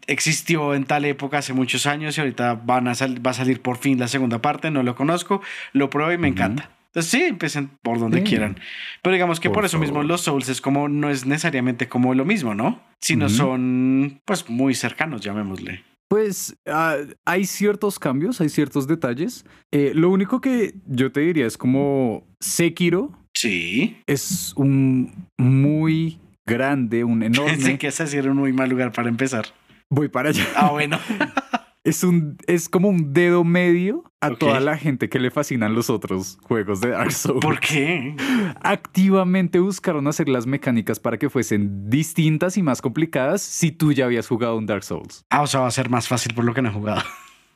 existió 0.07 0.73
en 0.73 0.85
tal 0.85 1.05
época 1.05 1.37
hace 1.37 1.53
muchos 1.53 1.85
años 1.85 2.17
y 2.17 2.21
ahorita 2.21 2.55
van 2.55 2.87
a 2.87 2.93
va 2.93 3.31
a 3.31 3.33
salir 3.33 3.61
por 3.61 3.77
fin 3.77 3.99
la 3.99 4.07
segunda 4.07 4.41
parte, 4.41 4.71
no 4.71 4.83
lo 4.83 4.95
conozco, 4.95 5.41
lo 5.73 5.89
pruebo 5.89 6.11
y 6.13 6.17
me 6.17 6.27
uh 6.27 6.31
-huh. 6.31 6.33
encanta. 6.33 6.69
Entonces 6.87 7.11
sí, 7.11 7.23
empiecen 7.23 7.71
por 7.81 7.99
donde 7.99 8.19
sí. 8.19 8.23
quieran. 8.23 8.59
Pero 9.01 9.13
digamos 9.13 9.39
que 9.39 9.49
por, 9.49 9.55
por 9.55 9.65
eso 9.65 9.77
favor. 9.77 9.87
mismo 9.87 10.03
los 10.03 10.21
Souls 10.21 10.47
es 10.47 10.61
como, 10.61 10.87
no 10.87 11.09
es 11.09 11.25
necesariamente 11.25 11.89
como 11.89 12.13
lo 12.13 12.23
mismo, 12.23 12.53
¿no? 12.53 12.81
Sino 13.01 13.25
uh 13.25 13.29
-huh. 13.29 13.35
son 13.35 14.21
pues 14.25 14.49
muy 14.49 14.75
cercanos, 14.75 15.21
llamémosle. 15.21 15.83
Pues 16.13 16.55
uh, 16.67 17.11
hay 17.25 17.45
ciertos 17.45 17.97
cambios, 17.97 18.39
hay 18.39 18.49
ciertos 18.49 18.85
detalles. 18.85 19.45
Eh, 19.71 19.93
lo 19.95 20.11
único 20.11 20.41
que 20.41 20.75
yo 20.85 21.11
te 21.11 21.21
diría 21.21 21.47
es 21.47 21.57
como 21.57 22.27
Sekiro. 22.39 23.11
Sí. 23.33 23.97
Es 24.05 24.53
un 24.55 25.27
muy 25.39 26.19
grande, 26.45 27.03
un 27.03 27.23
enorme. 27.23 27.53
Pensé 27.53 27.79
que 27.79 27.87
ese 27.87 28.15
era 28.15 28.29
un 28.29 28.37
muy 28.37 28.53
mal 28.53 28.69
lugar 28.69 28.91
para 28.91 29.09
empezar. 29.09 29.47
Voy 29.89 30.07
para 30.07 30.29
allá. 30.29 30.45
Ah, 30.55 30.69
bueno. 30.69 30.99
es, 31.83 32.03
un, 32.03 32.37
es 32.47 32.69
como 32.69 32.87
un 32.89 33.13
dedo 33.13 33.43
medio 33.43 34.03
a 34.21 34.27
okay. 34.27 34.37
toda 34.37 34.59
la 34.59 34.77
gente 34.77 35.09
que 35.09 35.19
le 35.19 35.31
fascinan 35.31 35.75
los 35.75 35.89
otros 35.89 36.37
juegos 36.43 36.79
de 36.79 36.89
Dark 36.89 37.11
Souls. 37.11 37.41
¿Por 37.41 37.59
qué? 37.59 38.15
Activamente 38.61 39.59
buscaron 39.59 40.07
hacer 40.07 40.29
las 40.29 40.47
mecánicas 40.47 40.99
para 40.99 41.17
que 41.17 41.29
fuesen 41.29 41.89
distintas 41.89 42.57
y 42.57 42.63
más 42.63 42.81
complicadas 42.81 43.41
si 43.41 43.71
tú 43.71 43.91
ya 43.91 44.05
habías 44.05 44.27
jugado 44.27 44.57
un 44.57 44.65
Dark 44.65 44.83
Souls. 44.83 45.25
Ah, 45.29 45.41
o 45.41 45.47
sea, 45.47 45.61
va 45.61 45.67
a 45.67 45.71
ser 45.71 45.89
más 45.89 46.07
fácil 46.07 46.33
por 46.33 46.45
lo 46.45 46.53
que 46.53 46.61
no 46.61 46.69
he 46.69 46.73
jugado. 46.73 47.03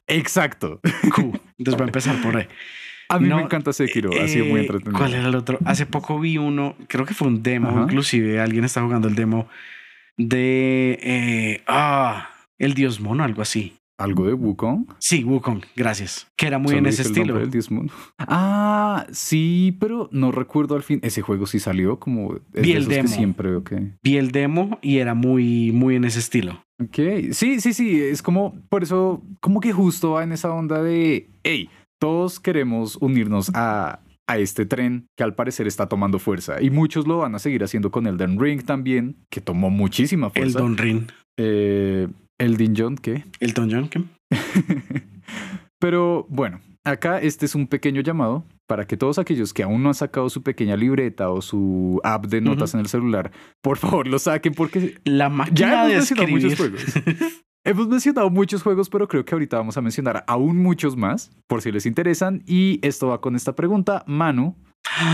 Exacto. 0.08 0.80
Cool. 1.16 1.40
Entonces 1.58 1.76
voy 1.76 1.84
a 1.84 1.86
empezar 1.86 2.22
por 2.22 2.36
ahí. 2.36 2.48
A 3.10 3.20
mí 3.20 3.30
no, 3.30 3.38
me 3.38 3.44
encanta 3.44 3.72
Sekiro, 3.72 4.12
eh, 4.12 4.22
ha 4.22 4.28
sido 4.28 4.46
muy 4.46 4.60
entretenido. 4.60 4.98
¿Cuál 4.98 5.14
era 5.14 5.28
el 5.28 5.36
otro? 5.36 5.58
Hace 5.64 5.86
poco 5.86 6.20
vi 6.20 6.38
uno, 6.38 6.76
creo 6.88 7.06
que 7.06 7.14
fue 7.14 7.30
un 7.30 7.42
demo, 7.42 7.70
Ajá. 7.70 7.84
inclusive 7.84 8.42
alguien 8.42 8.66
está 8.66 8.82
jugando 8.82 9.08
el 9.08 9.16
demo 9.16 9.48
de 10.18 11.00
eh, 11.02 11.64
ah, 11.68 12.30
el 12.60 12.74
dios 12.74 13.00
mono, 13.00 13.24
algo 13.24 13.42
así. 13.42 13.78
¿Algo 13.98 14.28
de 14.28 14.34
Wukong? 14.34 14.86
Sí, 15.00 15.24
Wukong, 15.24 15.62
gracias. 15.76 16.28
Que 16.38 16.48
era 16.48 16.60
muy 16.60 16.70
Solo 16.70 16.80
en 16.80 16.86
ese 16.86 17.02
estilo. 17.02 17.40
Del 17.40 17.50
dios 17.50 17.72
mono. 17.72 17.90
Ah, 18.20 19.08
sí, 19.12 19.76
pero 19.80 20.08
no 20.12 20.32
recuerdo 20.32 20.76
al 20.76 20.84
fin. 20.84 21.00
Ese 21.02 21.22
juego 21.22 21.48
sí 21.48 21.60
salió 21.60 22.00
como. 22.00 22.36
Es 22.54 22.62
vi 22.62 22.74
el 22.74 22.88
demo. 22.88 23.04
Que 23.04 23.08
siempre, 23.08 23.56
okay. 23.56 23.94
Vi 24.04 24.18
el 24.18 24.32
demo 24.32 24.78
y 24.84 25.00
era 25.00 25.16
muy, 25.16 25.72
muy 25.72 25.96
en 25.96 26.06
ese 26.06 26.20
estilo. 26.20 26.64
Ok, 26.80 27.32
sí, 27.32 27.60
sí, 27.60 27.74
sí. 27.74 28.00
Es 28.00 28.22
como, 28.22 28.54
por 28.70 28.84
eso, 28.84 29.24
como 29.42 29.60
que 29.60 29.74
justo 29.74 30.12
va 30.12 30.24
en 30.24 30.32
esa 30.32 30.52
onda 30.52 30.84
de, 30.84 31.32
hey, 31.44 31.70
todos 32.00 32.40
queremos 32.40 32.98
unirnos 32.98 33.50
a 33.56 34.02
a 34.28 34.38
este 34.38 34.66
tren 34.66 35.08
que 35.16 35.24
al 35.24 35.36
parecer 35.36 35.68
está 35.68 35.88
tomando 35.88 36.20
fuerza. 36.20 36.62
Y 36.62 36.70
muchos 36.70 37.08
lo 37.08 37.20
van 37.20 37.34
a 37.36 37.40
seguir 37.40 37.64
haciendo 37.64 37.92
con 37.92 38.08
Elden 38.08 38.40
Ring 38.40 38.62
también, 38.64 39.16
que 39.32 39.42
tomó 39.42 39.70
muchísima 39.70 40.30
fuerza. 40.30 40.60
Elden 40.60 40.78
Ring. 40.78 41.04
Eh, 41.38 42.08
Elden 42.40 42.74
John, 42.78 42.96
¿qué? 42.96 43.26
Elton 43.40 43.70
John, 43.72 43.90
¿qué? 43.90 44.04
Pero 45.80 46.26
bueno, 46.30 46.60
acá 46.84 47.20
este 47.20 47.46
es 47.46 47.56
un 47.56 47.68
pequeño 47.68 48.02
llamado 48.02 48.46
para 48.68 48.86
que 48.86 48.98
todos 48.98 49.18
aquellos 49.18 49.54
que 49.54 49.64
aún 49.64 49.82
no 49.82 49.90
han 49.90 49.96
sacado 49.96 50.30
su 50.30 50.44
pequeña 50.44 50.76
libreta 50.76 51.30
o 51.30 51.42
su 51.42 52.02
app 52.04 52.26
de 52.26 52.42
notas 52.42 52.74
en 52.74 52.82
el 52.82 52.88
celular, 52.88 53.32
por 53.62 53.78
favor 53.78 54.08
lo 54.08 54.20
saquen 54.20 54.54
porque 54.54 54.96
La 55.06 55.30
máquina 55.30 55.86
de 55.86 55.94
hemos 55.94 56.12
mencionado 56.12 56.28
muchos 56.28 56.56
juegos. 56.56 56.84
hemos 57.64 57.88
mencionado 57.88 58.30
muchos 58.30 58.64
juegos, 58.64 58.90
pero 58.90 59.08
creo 59.08 59.24
que 59.26 59.36
ahorita 59.36 59.58
vamos 59.58 59.78
a 59.78 59.82
mencionar 59.82 60.24
aún 60.28 60.58
muchos 60.58 60.96
más, 60.98 61.32
por 61.48 61.62
si 61.62 61.72
les 61.72 61.86
interesan. 61.86 62.44
Y 62.46 62.80
esto 62.82 63.08
va 63.08 63.22
con 63.22 63.36
esta 63.36 63.56
pregunta. 63.56 64.04
Manu, 64.06 64.56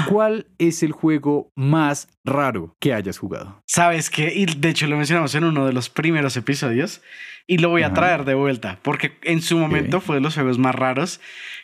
¿cuál 0.08 0.48
es 0.58 0.84
el 0.84 0.92
juego 0.92 1.52
más 1.56 2.08
raro 2.24 2.76
que 2.80 2.94
hayas 2.94 3.18
jugado? 3.18 3.62
¿Sabes 3.68 4.10
qué? 4.10 4.34
Y 4.34 4.46
de 4.46 4.70
hecho 4.70 4.88
lo 4.88 4.98
mencionamos 4.98 5.36
en 5.36 5.44
uno 5.44 5.66
de 5.66 5.74
los 5.74 5.90
primeros 5.90 6.38
episodios 6.38 7.02
y 7.48 7.58
lo 7.58 7.70
voy 7.70 7.84
a 7.84 7.94
traer 7.94 8.26
de 8.26 8.34
vuelta 8.34 8.80
porque 8.82 9.18
en 9.24 9.42
su 9.42 9.58
momento 9.58 10.02
fue 10.02 10.16
de 10.16 10.22
los 10.22 10.36
juegos 10.36 10.58
más 10.58 10.76
raros 10.76 11.20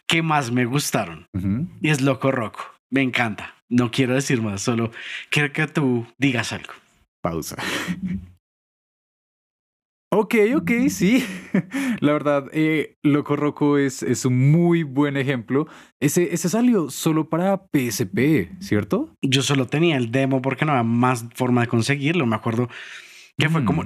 que 0.08 0.22
más 0.22 0.52
me 0.52 0.66
gustaron. 0.66 1.28
Y 1.82 1.90
es 1.90 2.02
Loco 2.02 2.32
Roco. 2.32 2.66
Me 2.90 3.02
encanta. 3.02 3.56
No 3.70 3.92
quiero 3.92 4.16
decir 4.16 4.42
más, 4.42 4.62
solo 4.62 4.92
quiero 5.30 5.54
que 5.54 5.68
tú 5.68 6.08
digas 6.18 6.54
algo. 6.54 6.74
Pausa. 7.22 7.58
Ok, 10.12 10.36
ok, 10.56 10.72
sí. 10.90 11.24
La 12.00 12.14
verdad, 12.14 12.46
eh, 12.52 12.98
Loco 13.04 13.36
Roco 13.36 13.78
es, 13.78 14.02
es 14.02 14.26
un 14.26 14.52
muy 14.52 14.82
buen 14.84 15.18
ejemplo. 15.18 15.68
Ese, 16.00 16.34
ese 16.34 16.50
salió 16.50 16.90
solo 16.90 17.30
para 17.30 17.62
PSP, 17.72 18.50
¿cierto? 18.60 19.16
Yo 19.22 19.44
solo 19.44 19.68
tenía 19.68 19.98
el 19.98 20.12
demo 20.12 20.42
porque 20.42 20.66
no 20.66 20.72
había 20.72 20.84
más 20.84 21.26
forma 21.36 21.62
de 21.62 21.68
conseguirlo. 21.68 22.26
Me 22.26 22.36
acuerdo 22.36 22.70
que 23.38 23.50
fue 23.50 23.62
Mm. 23.62 23.66
como 23.66 23.84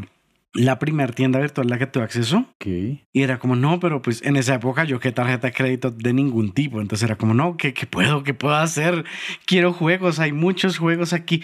la 0.54 0.80
primera 0.80 1.12
tienda 1.12 1.40
virtual 1.40 1.68
a 1.68 1.70
la 1.72 1.78
que 1.80 1.88
tuve 1.88 2.04
acceso. 2.04 2.46
Ok. 2.56 2.68
Y 2.68 3.22
era 3.22 3.38
como, 3.40 3.58
no, 3.58 3.82
pero 3.82 4.02
pues 4.02 4.22
en 4.24 4.38
esa 4.38 4.54
época 4.56 4.86
yo 4.86 5.02
qué 5.02 5.12
tarjeta 5.12 5.48
de 5.48 5.54
crédito 5.54 5.92
de 5.92 6.14
ningún 6.14 6.54
tipo. 6.54 6.80
Entonces 6.80 7.04
era 7.04 7.18
como, 7.18 7.34
no, 7.34 7.58
¿qué, 7.58 7.74
qué 7.74 7.86
puedo? 7.86 8.24
¿Qué 8.24 8.34
puedo 8.34 8.56
hacer? 8.56 9.04
Quiero 9.46 9.74
juegos, 9.74 10.20
hay 10.20 10.32
muchos 10.32 10.78
juegos 10.78 11.12
aquí. 11.12 11.42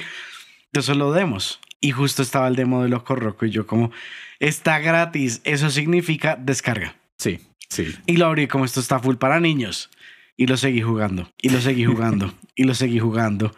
Entonces 0.68 0.86
solo 0.86 1.12
demos. 1.12 1.60
Y 1.82 1.92
justo 1.92 2.22
estaba 2.22 2.48
el 2.48 2.56
demo 2.56 2.84
de 2.84 2.90
Loco 2.90 3.16
Roco 3.16 3.46
y 3.46 3.52
yo 3.52 3.66
como, 3.66 3.92
está 4.40 4.80
gratis. 4.80 5.42
Eso 5.44 5.70
significa 5.70 6.36
descarga. 6.36 6.96
Sí, 7.18 7.40
sí. 7.70 7.96
Y 8.06 8.18
lo 8.18 8.26
abrí 8.26 8.48
como 8.48 8.66
esto 8.66 8.80
está 8.80 9.00
full 9.00 9.16
para 9.16 9.40
niños. 9.40 9.90
Y 10.36 10.48
lo 10.48 10.58
seguí 10.58 10.82
jugando. 10.82 11.32
Y 11.42 11.50
lo 11.50 11.62
seguí 11.62 11.86
jugando. 11.86 12.34
y 12.56 12.64
lo 12.64 12.74
seguí 12.74 13.00
jugando. 13.00 13.54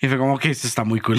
Y 0.00 0.08
fue 0.08 0.18
como 0.18 0.38
que 0.38 0.50
esto 0.50 0.66
está 0.66 0.84
muy 0.84 1.00
cool. 1.00 1.18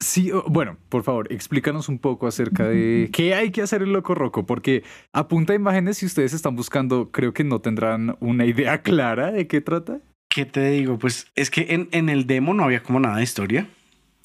Sí, 0.00 0.30
bueno, 0.46 0.78
por 0.88 1.02
favor, 1.02 1.32
explícanos 1.32 1.88
un 1.88 1.98
poco 1.98 2.28
acerca 2.28 2.68
de 2.68 3.10
qué 3.12 3.34
hay 3.34 3.50
que 3.50 3.62
hacer 3.62 3.82
en 3.82 3.92
Loco 3.92 4.14
Roco, 4.14 4.46
porque 4.46 4.84
a 5.12 5.26
punta 5.26 5.52
de 5.52 5.58
imágenes, 5.58 5.98
si 5.98 6.06
ustedes 6.06 6.32
están 6.32 6.54
buscando, 6.54 7.10
creo 7.10 7.34
que 7.34 7.42
no 7.42 7.60
tendrán 7.60 8.16
una 8.20 8.46
idea 8.46 8.82
clara 8.82 9.32
de 9.32 9.48
qué 9.48 9.60
trata. 9.60 9.98
¿Qué 10.28 10.44
te 10.44 10.70
digo? 10.70 10.98
Pues 10.98 11.26
es 11.34 11.50
que 11.50 11.66
en, 11.70 11.88
en 11.90 12.08
el 12.08 12.28
demo 12.28 12.54
no 12.54 12.62
había 12.62 12.82
como 12.82 13.00
nada 13.00 13.16
de 13.16 13.24
historia. 13.24 13.66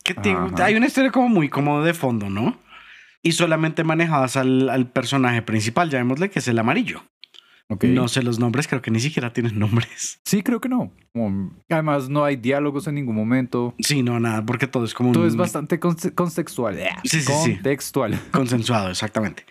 Que 0.03 0.13
te- 0.13 0.31
Ajá. 0.31 0.65
hay 0.65 0.75
una 0.75 0.87
historia 0.87 1.11
como 1.11 1.29
muy 1.29 1.49
como 1.49 1.81
de 1.83 1.93
fondo, 1.93 2.29
¿no? 2.29 2.57
Y 3.21 3.31
solamente 3.33 3.83
manejabas 3.85 4.35
al, 4.35 4.69
al 4.69 4.87
personaje 4.89 5.41
principal, 5.41 5.89
llamémosle 5.89 6.29
que 6.29 6.39
es 6.39 6.47
el 6.49 6.59
amarillo. 6.59 7.03
Ok. 7.69 7.85
No 7.85 8.09
sé 8.09 8.21
los 8.21 8.37
nombres, 8.39 8.67
creo 8.67 8.81
que 8.81 8.91
ni 8.91 8.99
siquiera 8.99 9.31
tienen 9.31 9.57
nombres. 9.57 10.19
Sí, 10.25 10.41
creo 10.43 10.59
que 10.59 10.67
no. 10.67 10.91
Además, 11.69 12.09
no 12.09 12.25
hay 12.25 12.35
diálogos 12.35 12.87
en 12.87 12.95
ningún 12.95 13.15
momento. 13.15 13.75
Sí, 13.79 14.01
no, 14.03 14.19
nada, 14.19 14.43
porque 14.45 14.67
todo 14.67 14.83
es 14.83 14.93
como 14.93 15.11
Todo 15.13 15.23
un- 15.23 15.29
es 15.29 15.35
bastante 15.35 15.79
conte- 15.79 16.13
contextual. 16.13 16.77
Sí, 17.03 17.21
sí, 17.21 17.31
sí. 17.43 17.53
Contextual. 17.53 18.19
consensuado, 18.31 18.89
exactamente. 18.89 19.45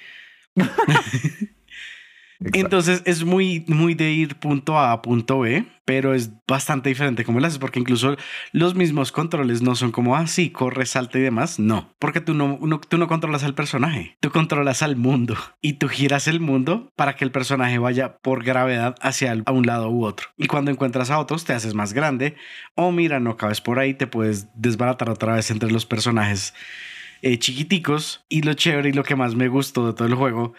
Entonces 2.52 3.02
es 3.05 3.24
muy, 3.24 3.64
muy 3.68 3.94
de 3.94 4.12
ir 4.12 4.37
punto 4.37 4.78
A 4.78 4.92
a 4.92 5.02
punto 5.02 5.40
B, 5.40 5.64
pero 5.85 6.14
es 6.14 6.31
bastante 6.46 6.88
diferente 6.88 7.24
como 7.24 7.40
lo 7.40 7.46
haces, 7.46 7.59
porque 7.59 7.81
incluso 7.81 8.16
los 8.52 8.74
mismos 8.74 9.12
controles 9.12 9.62
no 9.62 9.74
son 9.74 9.92
como, 9.92 10.16
ah, 10.16 10.26
sí, 10.26 10.50
corre, 10.50 10.87
salta 10.87 11.18
y 11.18 11.22
demás. 11.22 11.59
No, 11.59 11.92
porque 11.98 12.20
tú 12.20 12.35
no, 12.35 12.59
tú 12.88 12.98
no 12.98 13.09
controlas 13.09 13.44
al 13.44 13.55
personaje, 13.55 14.16
tú 14.20 14.31
controlas 14.31 14.83
al 14.83 14.96
mundo 14.96 15.37
y 15.61 15.74
tú 15.74 15.88
giras 15.88 16.28
el 16.28 16.40
mundo 16.40 16.90
para 16.96 17.16
que 17.16 17.24
el 17.24 17.33
personaje 17.33 17.78
vaya 17.78 18.18
por 18.18 18.44
gravedad 18.44 18.94
hacia 19.00 19.37
a 19.44 19.52
un 19.52 19.66
lado 19.66 19.90
u 19.90 20.05
otro. 20.05 20.28
Y 20.37 20.46
cuando 20.46 20.70
encuentras 20.70 21.11
a 21.11 21.18
otros, 21.18 21.44
te 21.44 21.52
haces 21.52 21.74
más 21.74 21.92
grande. 21.92 22.37
O 22.74 22.92
mira, 22.92 23.20
no 23.20 23.37
cabes 23.37 23.61
por 23.61 23.78
ahí, 23.78 23.94
te 23.94 24.07
puedes 24.07 24.48
desbaratar 24.55 25.11
otra 25.11 25.35
vez 25.35 25.50
entre 25.50 25.70
los 25.70 25.87
personajes 25.87 26.55
eh, 27.22 27.38
chiquiticos. 27.38 28.24
Y 28.28 28.42
lo 28.42 28.55
chévere 28.55 28.90
y 28.90 28.92
lo 28.92 29.05
que 29.05 29.16
más 29.16 29.35
me 29.35 29.48
gustó 29.48 29.87
de 29.87 29.94
todo 29.94 30.09
el 30.09 30.14
juego 30.14 30.55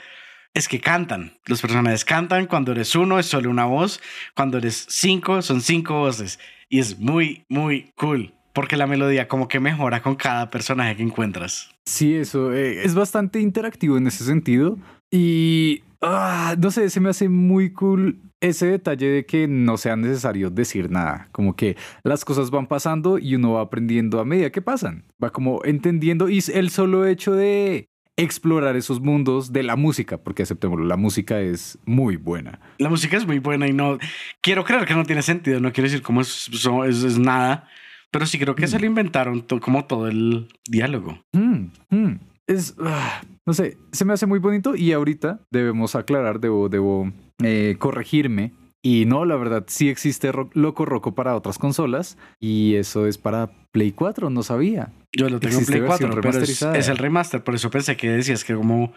es 0.54 0.68
que 0.68 0.80
cantan. 0.80 1.34
Los 1.46 1.62
personajes 1.62 2.06
cantan. 2.06 2.46
Cuando 2.48 2.72
eres 2.72 2.96
uno 2.96 3.20
es 3.20 3.26
solo 3.26 3.50
una 3.50 3.66
voz. 3.66 4.00
Cuando 4.36 4.58
eres 4.58 4.86
cinco 4.90 5.42
son 5.42 5.62
cinco 5.62 6.00
voces. 6.00 6.40
Y 6.70 6.80
es 6.80 7.00
muy, 7.00 7.44
muy 7.50 7.92
cool. 7.96 8.34
Porque 8.54 8.78
la 8.78 8.88
melodía 8.88 9.28
como 9.28 9.48
que 9.48 9.60
mejora 9.60 10.02
con 10.04 10.16
cada 10.16 10.50
personaje 10.52 10.96
que 10.96 11.04
encuentras. 11.04 11.72
Sí, 11.86 12.16
eso 12.16 12.54
eh, 12.54 12.84
es 12.84 12.94
bastante 12.94 13.40
interactivo 13.40 13.98
en 13.98 14.08
ese 14.08 14.24
sentido. 14.24 14.78
Y 15.12 15.84
ah, 16.02 16.56
no 16.60 16.70
sé, 16.70 16.90
se 16.90 17.00
me 17.00 17.10
hace 17.10 17.30
muy 17.30 17.74
cool 17.74 18.22
ese 18.42 18.68
detalle 18.68 19.08
de 19.08 19.26
que 19.26 19.48
no 19.48 19.78
sea 19.78 19.96
necesario 19.96 20.52
decir 20.52 20.92
nada. 20.92 21.30
Como 21.32 21.56
que 21.56 21.78
las 22.04 22.26
cosas 22.26 22.52
van 22.52 22.68
pasando 22.68 23.18
y 23.18 23.36
uno 23.36 23.54
va 23.54 23.62
aprendiendo 23.62 24.20
a 24.20 24.26
medida 24.26 24.52
que 24.52 24.62
pasan. 24.62 25.06
Va 25.24 25.32
como 25.32 25.62
entendiendo 25.64 26.30
y 26.30 26.44
el 26.54 26.70
solo 26.70 27.08
hecho 27.08 27.34
de 27.34 27.88
explorar 28.18 28.76
esos 28.76 29.02
mundos 29.02 29.52
de 29.54 29.64
la 29.64 29.76
música, 29.76 30.18
porque 30.18 30.44
aceptémoslo, 30.44 30.86
la 30.86 30.98
música 30.98 31.40
es 31.42 31.80
muy 31.86 32.16
buena. 32.18 32.60
La 32.78 32.90
música 32.90 33.18
es 33.18 33.26
muy 33.26 33.40
buena 33.40 33.68
y 33.68 33.74
no... 33.74 33.98
Quiero 34.42 34.64
creer 34.64 34.86
que 34.86 34.94
no 34.94 35.04
tiene 35.06 35.22
sentido. 35.24 35.60
No 35.60 35.72
quiero 35.74 35.90
decir 35.90 36.04
cómo 36.04 36.22
es, 36.22 36.50
es, 36.88 37.04
es 37.04 37.18
nada. 37.18 37.68
Pero 38.12 38.26
sí 38.28 38.38
creo 38.38 38.56
que 38.56 38.68
se 38.68 38.80
lo 38.80 38.86
inventaron 38.86 39.42
to- 39.42 39.60
como 39.60 39.86
todo 39.86 40.08
el 40.08 40.48
diálogo. 40.68 41.24
Hmm, 41.34 41.70
hmm. 41.90 42.20
Es, 42.46 42.76
ah, 42.80 43.22
no 43.46 43.54
sé, 43.54 43.78
se 43.92 44.06
me 44.06 44.14
hace 44.14 44.26
muy 44.28 44.38
bonito 44.38 44.76
y 44.76 44.92
ahorita 44.92 45.40
debemos 45.50 45.96
aclarar, 45.96 46.40
debo, 46.40 46.70
debo 46.70 47.12
eh, 47.42 47.76
corregirme. 47.80 48.52
Y 48.86 49.06
no, 49.06 49.24
la 49.24 49.38
verdad, 49.38 49.64
sí 49.68 49.88
existe 49.90 50.32
Ro- 50.34 50.50
Loco 50.54 50.84
Roco 50.86 51.16
para 51.16 51.36
otras 51.38 51.58
consolas 51.58 52.18
y 52.42 52.76
eso 52.76 53.08
es 53.08 53.18
para 53.18 53.50
Play 53.72 53.94
4, 53.94 54.30
no 54.30 54.44
sabía. 54.44 54.92
Yo 55.14 55.30
lo 55.30 55.40
tengo 55.40 55.58
en 55.60 55.66
Play 55.66 55.80
versión 55.80 56.12
4, 56.12 56.22
pero 56.22 56.44
es 56.76 56.88
el 56.90 56.98
remaster. 56.98 57.44
Por 57.44 57.56
eso 57.56 57.70
pensé 57.72 57.96
que 57.96 58.10
decías 58.10 58.44
que 58.44 58.54
como 58.56 58.92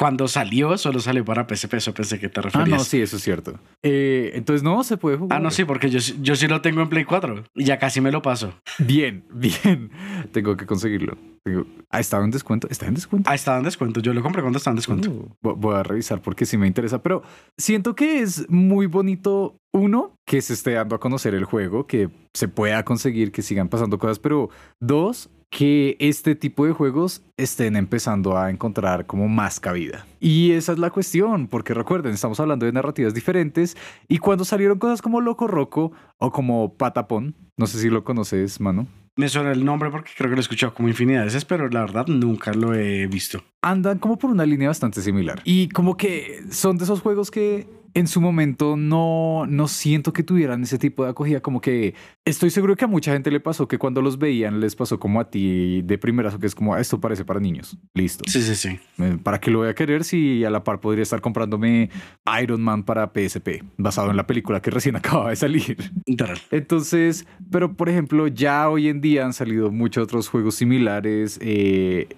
cuando 0.00 0.28
salió 0.28 0.78
solo 0.78 0.98
salió 0.98 1.26
para 1.26 1.46
PSP. 1.46 1.74
Eso 1.74 1.92
pensé 1.92 2.18
que 2.18 2.30
te 2.30 2.40
Ah, 2.40 2.44
referías. 2.44 2.78
no, 2.78 2.84
sí, 2.84 3.02
eso 3.02 3.18
es 3.18 3.22
cierto. 3.22 3.60
Eh, 3.82 4.30
entonces 4.34 4.62
no 4.62 4.82
se 4.82 4.96
puede 4.96 5.18
jugar. 5.18 5.38
Ah, 5.38 5.42
no, 5.42 5.50
sí, 5.50 5.66
porque 5.66 5.90
yo, 5.90 5.98
yo 6.22 6.36
sí 6.36 6.48
lo 6.48 6.62
tengo 6.62 6.80
en 6.80 6.88
Play 6.88 7.04
4 7.04 7.44
y 7.54 7.64
ya 7.64 7.78
casi 7.78 8.00
me 8.00 8.10
lo 8.10 8.22
paso. 8.22 8.54
Bien, 8.78 9.26
bien. 9.30 9.90
Tengo 10.32 10.56
que 10.56 10.64
conseguirlo. 10.64 11.18
Tengo- 11.44 11.66
¿Ha 11.90 12.00
estado 12.00 12.24
en 12.24 12.30
descuento? 12.30 12.66
¿Está 12.70 12.86
en 12.86 12.94
descuento? 12.94 13.28
Ah, 13.30 13.34
estaba 13.34 13.58
en 13.58 13.64
descuento. 13.64 14.00
Yo 14.00 14.14
lo 14.14 14.22
compré 14.22 14.40
cuando 14.40 14.56
estaba 14.56 14.72
en 14.72 14.76
descuento. 14.76 15.10
Uh, 15.10 15.28
vo- 15.42 15.56
voy 15.56 15.74
a 15.74 15.82
revisar 15.82 16.22
porque 16.22 16.46
sí 16.46 16.56
me 16.56 16.66
interesa, 16.66 17.02
pero 17.02 17.22
siento 17.58 17.94
que 17.94 18.20
es 18.20 18.48
muy 18.48 18.86
bonito, 18.86 19.58
uno, 19.74 20.14
que 20.26 20.40
se 20.40 20.54
esté 20.54 20.72
dando 20.72 20.96
a 20.96 21.00
conocer 21.00 21.34
el 21.34 21.44
juego, 21.44 21.86
que 21.86 22.08
se 22.34 22.48
pueda 22.48 22.84
conseguir, 22.84 23.32
que 23.32 23.42
sigan 23.42 23.68
pasando 23.68 23.98
cosas, 23.98 24.18
pero 24.18 24.48
dos, 24.80 25.28
que 25.50 25.96
este 25.98 26.36
tipo 26.36 26.64
de 26.64 26.72
juegos 26.72 27.22
estén 27.36 27.76
empezando 27.76 28.38
a 28.38 28.50
encontrar 28.50 29.06
como 29.06 29.28
más 29.28 29.58
cabida. 29.58 30.06
Y 30.20 30.52
esa 30.52 30.72
es 30.72 30.78
la 30.78 30.90
cuestión, 30.90 31.48
porque 31.48 31.74
recuerden, 31.74 32.14
estamos 32.14 32.38
hablando 32.38 32.66
de 32.66 32.72
narrativas 32.72 33.14
diferentes 33.14 33.76
y 34.08 34.18
cuando 34.18 34.44
salieron 34.44 34.78
cosas 34.78 35.02
como 35.02 35.20
Loco 35.20 35.48
Roco 35.48 35.92
o 36.18 36.30
como 36.30 36.74
Patapón, 36.74 37.34
no 37.56 37.66
sé 37.66 37.80
si 37.80 37.90
lo 37.90 38.04
conoces, 38.04 38.60
mano. 38.60 38.86
Me 39.16 39.28
suena 39.28 39.50
el 39.50 39.64
nombre 39.64 39.90
porque 39.90 40.12
creo 40.16 40.30
que 40.30 40.36
lo 40.36 40.40
he 40.40 40.42
escuchado 40.42 40.72
como 40.72 40.88
infinidad 40.88 41.20
de 41.20 41.24
veces, 41.26 41.44
pero 41.44 41.68
la 41.68 41.80
verdad 41.80 42.06
nunca 42.06 42.54
lo 42.54 42.72
he 42.74 43.06
visto. 43.06 43.42
andan 43.60 43.98
como 43.98 44.16
por 44.16 44.30
una 44.30 44.46
línea 44.46 44.68
bastante 44.68 45.02
similar. 45.02 45.42
Y 45.44 45.68
como 45.68 45.96
que 45.96 46.42
son 46.50 46.78
de 46.78 46.84
esos 46.84 47.00
juegos 47.00 47.30
que 47.30 47.66
en 47.94 48.06
su 48.06 48.20
momento 48.20 48.76
no, 48.76 49.44
no 49.48 49.68
siento 49.68 50.12
que 50.12 50.22
tuvieran 50.22 50.62
ese 50.62 50.78
tipo 50.78 51.04
de 51.04 51.10
acogida. 51.10 51.40
Como 51.40 51.60
que 51.60 51.94
estoy 52.24 52.50
seguro 52.50 52.76
que 52.76 52.84
a 52.84 52.88
mucha 52.88 53.12
gente 53.12 53.30
le 53.30 53.40
pasó 53.40 53.66
que 53.68 53.78
cuando 53.78 54.02
los 54.02 54.18
veían 54.18 54.60
les 54.60 54.76
pasó 54.76 54.98
como 55.00 55.20
a 55.20 55.30
ti 55.30 55.82
de 55.82 55.98
primerazo, 55.98 56.38
que 56.38 56.46
es 56.46 56.54
como 56.54 56.74
"Ah, 56.74 56.80
esto 56.80 57.00
parece 57.00 57.24
para 57.24 57.40
niños. 57.40 57.76
Listo. 57.94 58.24
Sí, 58.28 58.42
sí, 58.42 58.54
sí. 58.54 58.78
Eh, 58.98 59.18
¿Para 59.22 59.40
qué 59.40 59.50
lo 59.50 59.58
voy 59.60 59.68
a 59.68 59.74
querer 59.74 60.04
si 60.04 60.44
a 60.44 60.50
la 60.50 60.62
par 60.64 60.80
podría 60.80 61.02
estar 61.02 61.20
comprándome 61.20 61.90
Iron 62.42 62.62
Man 62.62 62.84
para 62.84 63.10
PSP, 63.12 63.62
basado 63.76 64.10
en 64.10 64.16
la 64.16 64.26
película 64.26 64.60
que 64.62 64.70
recién 64.70 64.96
acaba 64.96 65.30
de 65.30 65.36
salir? 65.36 65.76
Entonces, 66.50 67.26
pero 67.50 67.74
por 67.76 67.88
ejemplo, 67.88 68.26
ya 68.28 68.68
hoy 68.68 68.88
en 68.88 69.00
día 69.00 69.24
han 69.24 69.32
salido 69.32 69.70
muchos 69.70 70.04
otros 70.04 70.28
juegos 70.28 70.54
similares. 70.54 71.38
eh, 71.42 72.08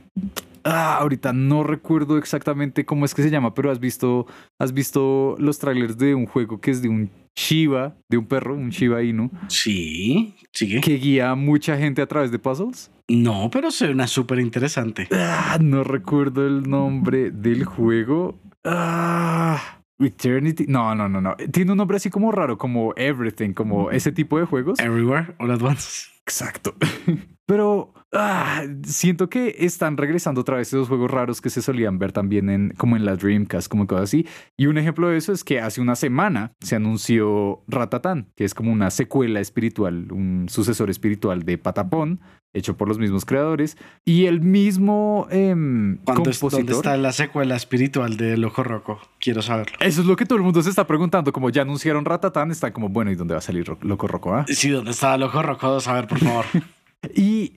Ah, 0.64 0.96
ahorita 0.98 1.32
no 1.32 1.62
recuerdo 1.64 2.18
exactamente 2.18 2.84
cómo 2.84 3.04
es 3.04 3.14
que 3.14 3.22
se 3.22 3.30
llama, 3.30 3.54
pero 3.54 3.70
has 3.70 3.80
visto, 3.80 4.26
has 4.60 4.72
visto 4.72 5.34
los 5.38 5.58
trailers 5.58 5.96
de 5.98 6.14
un 6.14 6.26
juego 6.26 6.60
que 6.60 6.70
es 6.70 6.82
de 6.82 6.88
un 6.88 7.10
Shiba, 7.34 7.96
de 8.10 8.18
un 8.18 8.26
perro, 8.26 8.54
un 8.54 8.68
Shiba 8.70 9.02
Inu, 9.02 9.30
Sí, 9.48 10.34
sigue. 10.52 10.80
que 10.82 10.94
guía 10.98 11.30
a 11.30 11.34
mucha 11.34 11.78
gente 11.78 12.02
a 12.02 12.06
través 12.06 12.30
de 12.30 12.38
puzzles. 12.38 12.90
No, 13.08 13.48
pero 13.50 13.70
suena 13.70 14.06
súper 14.06 14.38
interesante. 14.38 15.08
Ah, 15.12 15.56
no 15.60 15.82
recuerdo 15.82 16.46
el 16.46 16.68
nombre 16.68 17.30
del 17.30 17.64
juego. 17.64 18.38
Ah, 18.64 19.78
Eternity. 19.98 20.66
No, 20.68 20.94
no, 20.94 21.08
no, 21.08 21.20
no. 21.20 21.34
Tiene 21.52 21.72
un 21.72 21.78
nombre 21.78 21.96
así 21.96 22.10
como 22.10 22.32
raro, 22.32 22.58
como 22.58 22.92
Everything, 22.96 23.52
como 23.54 23.90
ese 23.90 24.12
tipo 24.12 24.38
de 24.38 24.44
juegos. 24.46 24.78
Everywhere, 24.78 25.34
all 25.38 25.50
at 25.52 25.62
once. 25.62 26.08
Exacto. 26.26 26.74
Pero 27.46 27.92
ah, 28.12 28.62
siento 28.84 29.28
que 29.28 29.56
están 29.60 29.96
regresando 29.96 30.40
otra 30.42 30.56
vez 30.56 30.68
esos 30.68 30.88
juegos 30.88 31.10
raros 31.10 31.40
que 31.40 31.50
se 31.50 31.62
solían 31.62 31.98
ver 31.98 32.12
también 32.12 32.50
en 32.50 32.70
como 32.76 32.96
en 32.96 33.04
la 33.04 33.16
Dreamcast, 33.16 33.68
como 33.68 33.86
cosas 33.86 34.04
así. 34.04 34.26
Y 34.56 34.66
un 34.66 34.78
ejemplo 34.78 35.08
de 35.08 35.16
eso 35.16 35.32
es 35.32 35.44
que 35.44 35.60
hace 35.60 35.80
una 35.80 35.96
semana 35.96 36.52
se 36.60 36.76
anunció 36.76 37.62
Ratatán, 37.68 38.28
que 38.36 38.44
es 38.44 38.54
como 38.54 38.72
una 38.72 38.90
secuela 38.90 39.40
espiritual, 39.40 40.12
un 40.12 40.46
sucesor 40.48 40.90
espiritual 40.90 41.42
de 41.44 41.58
Patapón, 41.58 42.20
hecho 42.54 42.76
por 42.76 42.86
los 42.88 42.98
mismos 42.98 43.24
creadores. 43.24 43.76
Y 44.04 44.26
el 44.26 44.40
mismo 44.40 45.26
¿Cuándo 45.28 45.40
es- 45.40 46.04
¿Dónde 46.04 46.38
compositor. 46.38 46.70
está 46.70 46.96
la 46.96 47.12
secuela 47.12 47.56
espiritual 47.56 48.16
de 48.16 48.36
Loco 48.36 48.62
Roco? 48.62 49.00
Quiero 49.20 49.40
saberlo. 49.42 49.76
Eso 49.80 50.02
es 50.02 50.06
lo 50.06 50.16
que 50.16 50.26
todo 50.26 50.36
el 50.36 50.44
mundo 50.44 50.62
se 50.62 50.70
está 50.70 50.86
preguntando. 50.86 51.32
Como 51.32 51.50
ya 51.50 51.62
anunciaron 51.62 52.04
Ratatán, 52.04 52.50
está 52.50 52.72
como, 52.72 52.88
bueno, 52.88 53.10
¿y 53.10 53.14
dónde 53.14 53.34
va 53.34 53.38
a 53.38 53.42
salir 53.42 53.66
Loco 53.82 54.06
Roco? 54.06 54.34
ah? 54.34 54.44
Sí, 54.48 54.68
¿dónde 54.68 54.90
está 54.90 55.16
Loco 55.16 55.42
Roco? 55.42 55.78
A 55.86 55.92
ver, 55.94 56.06
por 56.06 56.18
favor. 56.18 56.44
Y 57.16 57.56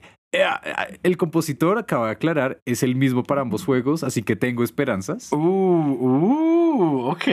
el 1.02 1.16
compositor 1.16 1.78
acaba 1.78 2.06
de 2.06 2.12
aclarar, 2.12 2.60
es 2.64 2.82
el 2.82 2.94
mismo 2.96 3.22
para 3.22 3.40
ambos 3.42 3.64
juegos, 3.64 4.02
así 4.04 4.22
que 4.22 4.36
tengo 4.36 4.62
esperanzas. 4.64 5.32
uh, 5.32 5.36
uh, 5.36 7.10
ok. 7.10 7.28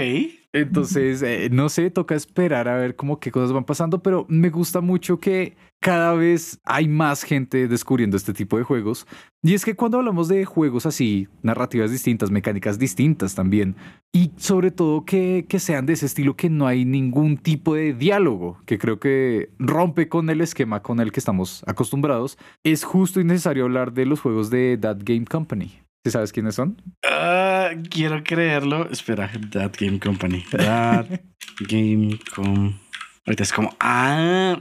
Entonces, 0.53 1.23
eh, 1.23 1.49
no 1.51 1.67
sé, 1.67 1.89
toca 1.89 2.13
esperar 2.13 2.67
a 2.67 2.75
ver 2.75 2.95
cómo 2.95 3.19
qué 3.19 3.31
cosas 3.31 3.51
van 3.51 3.65
pasando, 3.65 4.03
pero 4.03 4.27
me 4.29 4.51
gusta 4.51 4.81
mucho 4.81 5.19
que 5.19 5.57
cada 5.79 6.13
vez 6.13 6.59
hay 6.63 6.87
más 6.87 7.23
gente 7.23 7.67
descubriendo 7.67 8.15
este 8.15 8.33
tipo 8.33 8.57
de 8.57 8.63
juegos. 8.63 9.07
Y 9.41 9.55
es 9.55 9.65
que 9.65 9.75
cuando 9.75 9.97
hablamos 9.97 10.27
de 10.27 10.45
juegos 10.45 10.85
así, 10.85 11.27
narrativas 11.41 11.89
distintas, 11.89 12.29
mecánicas 12.29 12.77
distintas 12.77 13.33
también, 13.33 13.75
y 14.13 14.31
sobre 14.37 14.69
todo 14.69 15.05
que, 15.05 15.47
que 15.49 15.57
sean 15.57 15.87
de 15.87 15.93
ese 15.93 16.05
estilo 16.05 16.35
que 16.37 16.51
no 16.51 16.67
hay 16.67 16.85
ningún 16.85 17.37
tipo 17.37 17.73
de 17.73 17.93
diálogo, 17.93 18.61
que 18.67 18.77
creo 18.77 18.99
que 18.99 19.49
rompe 19.57 20.07
con 20.07 20.29
el 20.29 20.39
esquema 20.39 20.83
con 20.83 20.99
el 20.99 21.11
que 21.11 21.19
estamos 21.19 21.63
acostumbrados, 21.65 22.37
es 22.63 22.83
justo 22.83 23.19
y 23.19 23.23
necesario 23.23 23.63
hablar 23.63 23.91
de 23.93 24.05
los 24.05 24.21
juegos 24.21 24.51
de 24.51 24.77
That 24.79 24.99
Game 25.03 25.25
Company. 25.25 25.82
¿Sí 26.03 26.11
sabes 26.11 26.33
quiénes 26.33 26.55
son? 26.55 26.81
Ah, 27.09 27.69
quiero 27.89 28.23
creerlo. 28.23 28.89
Espera, 28.91 29.31
That 29.51 29.71
Game 29.79 29.99
Company. 29.99 30.43
That 30.51 31.05
Game 31.69 32.19
Com. 32.35 32.77
Ahorita 33.25 33.43
es 33.43 33.53
como, 33.53 33.73
ah, 33.79 34.59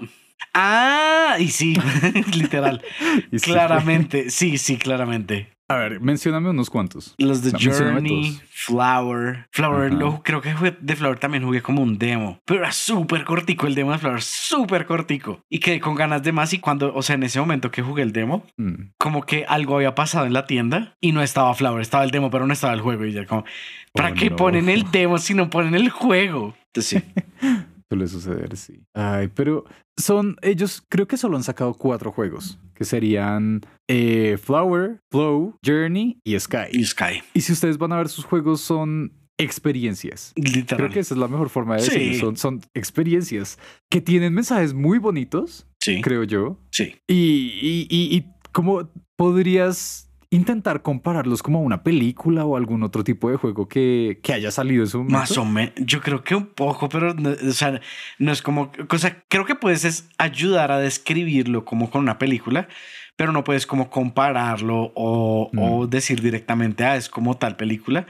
ah, 0.55 1.37
y 1.41 1.49
sí, 1.49 1.75
literal. 2.37 2.81
Y 3.33 3.39
claramente, 3.41 4.31
sí, 4.31 4.57
sí, 4.57 4.77
claramente. 4.77 5.49
A 5.73 5.77
ver, 5.77 6.01
mencióname 6.01 6.51
unos 6.51 6.69
cuantos. 6.71 7.15
Los 7.19 7.43
de 7.43 7.53
No, 7.53 7.59
Journey. 7.59 8.41
Flower. 8.51 9.47
Flower, 9.51 9.93
lo- 9.93 10.23
creo 10.23 10.41
que 10.41 10.53
jugué- 10.55 10.77
de 10.81 10.97
Flower 10.97 11.19
también 11.19 11.45
jugué 11.45 11.63
como 11.63 11.83
un 11.83 11.99
demo. 11.99 12.39
Pero 12.45 12.61
era 12.61 12.73
súper 12.73 13.25
cortico 13.25 13.67
el 13.67 13.75
demo 13.75 13.93
de 13.93 13.99
Flower, 13.99 14.23
súper 14.23 14.87
cortico. 14.87 15.41
Y 15.49 15.59
quedé 15.61 15.81
con 15.81 15.95
ganas 15.95 16.23
de 16.23 16.33
más. 16.33 16.53
Y 16.53 16.59
cuando, 16.59 16.95
o 16.95 17.03
sea, 17.03 17.15
en 17.15 17.23
ese 17.23 17.41
momento 17.41 17.71
que 17.71 17.83
jugué 17.83 18.03
el 18.03 18.13
demo, 18.13 18.45
Mm. 18.57 18.91
como 18.99 19.23
que 19.23 19.45
algo 19.49 19.77
había 19.77 19.95
pasado 19.95 20.27
en 20.27 20.33
la 20.33 20.47
tienda 20.47 20.97
y 21.01 21.13
no 21.13 21.23
estaba 21.23 21.55
Flower, 21.55 21.81
estaba 21.83 22.05
el 22.05 22.11
demo, 22.11 22.31
pero 22.31 22.47
no 22.47 22.53
estaba 22.53 22.73
el 22.75 22.81
juego. 22.81 23.05
Y 23.05 23.13
ya 23.13 23.27
como, 23.27 23.45
¿para 23.93 24.11
Oh, 24.11 24.15
qué 24.15 24.31
no. 24.31 24.37
ponen 24.37 24.69
el 24.69 24.91
demo 24.91 25.19
si 25.19 25.35
no 25.35 25.49
ponen 25.51 25.75
el 25.75 25.89
juego? 25.91 26.55
Entonces 26.67 27.03
sí. 27.03 27.23
Suele 27.93 28.07
suceder, 28.09 28.57
sí. 28.57 28.81
Ay, 28.95 29.29
pero 29.35 29.65
son, 29.99 30.37
ellos 30.41 30.83
creo 30.89 31.07
que 31.07 31.19
solo 31.19 31.37
han 31.37 31.43
sacado 31.43 31.75
cuatro 31.75 32.11
juegos, 32.11 32.59
que 32.75 32.87
serían 32.87 33.61
eh, 33.87 34.39
Flower, 34.43 34.99
Flow, 35.11 35.57
Journey 35.63 36.19
y 36.25 36.41
Sky. 36.41 36.69
y 36.73 36.85
Sky, 36.87 37.23
Y 37.35 37.43
si 37.43 37.53
ustedes 37.53 37.77
van 37.77 37.93
a 37.93 37.99
ver 37.99 38.09
sus 38.09 38.25
juegos 38.25 38.63
son 38.63 39.13
experiencias. 39.39 40.33
literal. 40.37 40.79
Creo 40.79 40.91
que 40.91 41.01
esa 41.01 41.13
es 41.13 41.19
la 41.21 41.29
mejor 41.29 41.51
forma 41.51 41.75
de 41.77 41.83
Sí. 41.83 41.91
decirlo. 41.99 42.19
Son, 42.29 42.37
son 42.39 42.61
experiencias 42.73 43.59
que 43.91 44.01
tienen 44.01 44.33
mensajes 44.33 44.73
muy 44.73 44.97
bonitos, 44.99 45.67
Sí, 45.83 46.01
creo 46.01 46.25
yo. 46.25 46.57
sí. 46.71 46.95
Y, 47.07 47.59
y, 47.61 47.87
y, 47.91 48.17
y 48.17 48.25
cómo 48.53 48.89
podrías 49.19 50.09
intentar 50.33 50.81
compararlos 50.81 51.43
como 51.43 51.59
a 51.59 51.63
una 51.63 51.83
película 51.83 52.47
o 52.47 52.57
algún 52.57 52.83
otro 52.83 53.05
tipo 53.05 53.31
de 53.31 53.37
juego 53.37 53.69
que, 53.69 54.19
que 54.23 54.33
haya 54.33 54.51
salido 54.51 54.85
momento. 54.95 55.19
Más 55.19 55.37
o 55.37 55.45
menos, 55.45 55.75
yo 55.77 56.01
creo 56.01 56.25
que 56.25 56.35
un 56.35 56.47
poco, 56.47 56.89
pero 56.89 57.13
no, 57.13 57.31
o 57.31 57.53
sea, 57.53 57.81
no 58.19 58.33
es 58.33 58.41
como, 58.41 58.73
cosa, 58.89 59.19
creo 59.29 59.45
que 59.45 59.55
puedes 59.55 59.85
es 59.85 60.09
ayudar 60.17 60.73
a 60.73 60.79
describirlo 60.79 61.67
como 61.67 61.91
con 61.91 62.01
una 62.01 62.19
película, 62.19 62.67
pero 63.15 63.31
no 63.31 63.45
puedes 63.45 63.67
como 63.67 63.91
compararlo 63.91 64.91
o, 64.95 65.51
o 65.55 65.87
decir 65.87 66.23
directamente, 66.23 66.85
ah, 66.85 66.97
es 66.97 67.11
como 67.11 67.37
tal 67.37 67.57
película. 67.57 68.07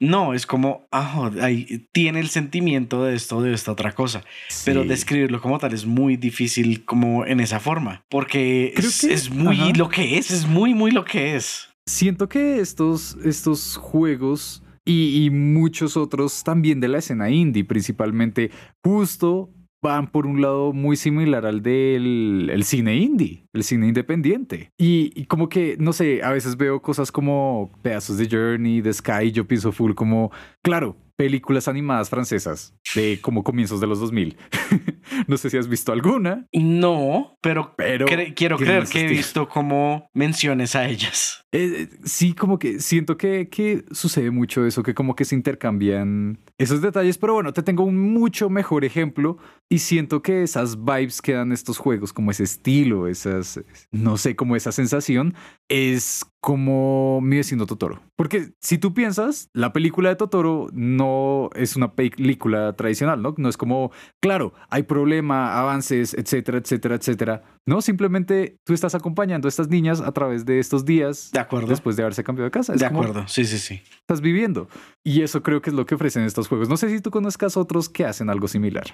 No, 0.00 0.32
es 0.32 0.46
como, 0.46 0.86
ah, 0.92 1.30
ahí 1.40 1.88
tiene 1.92 2.20
el 2.20 2.28
sentimiento 2.28 3.04
de 3.04 3.16
esto, 3.16 3.42
de 3.42 3.52
esta 3.52 3.72
otra 3.72 3.92
cosa. 3.92 4.22
Pero 4.64 4.84
describirlo 4.84 5.40
como 5.40 5.58
tal 5.58 5.72
es 5.74 5.86
muy 5.86 6.16
difícil 6.16 6.84
como 6.84 7.26
en 7.26 7.40
esa 7.40 7.58
forma, 7.58 8.04
porque 8.08 8.72
es, 8.76 9.00
que- 9.00 9.12
es 9.12 9.30
muy 9.30 9.56
ajá. 9.60 9.72
lo 9.76 9.88
que 9.88 10.16
es, 10.18 10.30
es 10.30 10.46
muy, 10.46 10.72
muy 10.74 10.92
lo 10.92 11.04
que 11.04 11.34
es. 11.34 11.68
Siento 11.86 12.28
que 12.28 12.60
estos, 12.60 13.16
estos 13.24 13.76
juegos 13.76 14.62
y, 14.84 15.24
y 15.24 15.30
muchos 15.30 15.96
otros 15.96 16.44
también 16.44 16.80
de 16.80 16.88
la 16.88 16.98
escena 16.98 17.28
indie 17.30 17.64
principalmente 17.64 18.50
justo 18.84 19.50
van 19.82 20.10
por 20.10 20.26
un 20.26 20.40
lado 20.42 20.72
muy 20.72 20.96
similar 20.96 21.46
al 21.46 21.62
del 21.62 22.50
el 22.52 22.64
cine 22.64 22.96
indie, 22.96 23.46
el 23.52 23.62
cine 23.64 23.86
independiente. 23.88 24.70
Y, 24.78 25.12
y 25.14 25.26
como 25.26 25.48
que, 25.48 25.76
no 25.78 25.92
sé, 25.92 26.22
a 26.22 26.30
veces 26.32 26.56
veo 26.56 26.82
cosas 26.82 27.12
como 27.12 27.70
pedazos 27.82 28.18
de 28.18 28.28
Journey, 28.30 28.80
de 28.80 28.92
Sky, 28.92 29.24
y 29.26 29.32
yo 29.32 29.46
pienso 29.46 29.70
full 29.72 29.94
como, 29.94 30.30
claro, 30.62 30.96
películas 31.16 31.66
animadas 31.66 32.10
francesas 32.10 32.76
de 32.94 33.18
como 33.20 33.42
comienzos 33.42 33.80
de 33.80 33.88
los 33.88 33.98
2000. 33.98 34.36
no 35.26 35.36
sé 35.36 35.50
si 35.50 35.56
has 35.56 35.68
visto 35.68 35.92
alguna, 35.92 36.46
No, 36.52 37.36
pero, 37.42 37.74
pero... 37.76 38.06
cre- 38.06 38.34
quiero 38.36 38.56
creer 38.56 38.84
que 38.86 39.00
he 39.00 39.08
visto 39.08 39.48
como 39.48 40.08
menciones 40.14 40.76
a 40.76 40.88
ellas. 40.88 41.42
Eh, 41.50 41.88
sí, 42.04 42.34
como 42.34 42.58
que 42.60 42.78
siento 42.78 43.16
que, 43.16 43.48
que 43.48 43.84
sucede 43.90 44.30
mucho 44.30 44.64
eso, 44.64 44.82
que 44.84 44.94
como 44.94 45.16
que 45.16 45.24
se 45.24 45.34
intercambian 45.34 46.38
esos 46.58 46.82
detalles, 46.82 47.18
pero 47.18 47.34
bueno, 47.34 47.52
te 47.52 47.62
tengo 47.62 47.84
un 47.84 48.12
mucho 48.12 48.50
mejor 48.50 48.84
ejemplo 48.84 49.38
y 49.68 49.78
siento 49.78 50.22
que 50.22 50.42
esas 50.42 50.84
vibes 50.84 51.22
que 51.22 51.34
dan 51.34 51.52
estos 51.52 51.78
juegos, 51.78 52.12
como 52.12 52.32
ese 52.32 52.42
estilo, 52.42 53.06
esas, 53.06 53.60
no 53.92 54.16
sé, 54.16 54.34
como 54.34 54.56
esa 54.56 54.72
sensación, 54.72 55.34
es 55.68 56.26
como 56.40 57.20
mi 57.20 57.36
vecino 57.36 57.66
Totoro. 57.66 58.00
Porque 58.16 58.52
si 58.60 58.78
tú 58.78 58.92
piensas, 58.92 59.50
la 59.52 59.72
película 59.72 60.08
de 60.08 60.16
Totoro 60.16 60.68
no 60.72 61.50
es 61.54 61.76
una 61.76 61.92
película 61.94 62.74
tradicional, 62.74 63.22
¿no? 63.22 63.34
No 63.36 63.48
es 63.48 63.56
como, 63.56 63.92
claro, 64.20 64.52
hay 64.68 64.82
problema, 64.82 65.58
avances, 65.60 66.14
etcétera, 66.14 66.58
etcétera, 66.58 66.96
etcétera. 66.96 67.42
No, 67.68 67.82
simplemente 67.82 68.56
tú 68.64 68.72
estás 68.72 68.94
acompañando 68.94 69.46
a 69.46 69.50
estas 69.50 69.68
niñas 69.68 70.00
a 70.00 70.10
través 70.12 70.46
de 70.46 70.58
estos 70.58 70.86
días 70.86 71.30
De 71.32 71.38
acuerdo. 71.38 71.66
después 71.68 71.96
de 71.96 72.02
haberse 72.02 72.24
cambiado 72.24 72.46
de 72.46 72.50
casa. 72.50 72.72
Es 72.72 72.80
de 72.80 72.88
como 72.88 73.02
acuerdo. 73.02 73.28
Sí, 73.28 73.44
sí, 73.44 73.58
sí. 73.58 73.82
estás 74.00 74.22
viviendo. 74.22 74.70
Y 75.04 75.20
eso 75.20 75.42
creo 75.42 75.60
que 75.60 75.68
es 75.68 75.76
lo 75.76 75.84
que 75.84 75.94
ofrecen 75.94 76.22
estos 76.22 76.48
juegos. 76.48 76.70
No 76.70 76.78
sé 76.78 76.88
si 76.88 77.02
tú 77.02 77.10
conozcas 77.10 77.58
otros 77.58 77.90
que 77.90 78.06
hacen 78.06 78.30
algo 78.30 78.48
similar. 78.48 78.84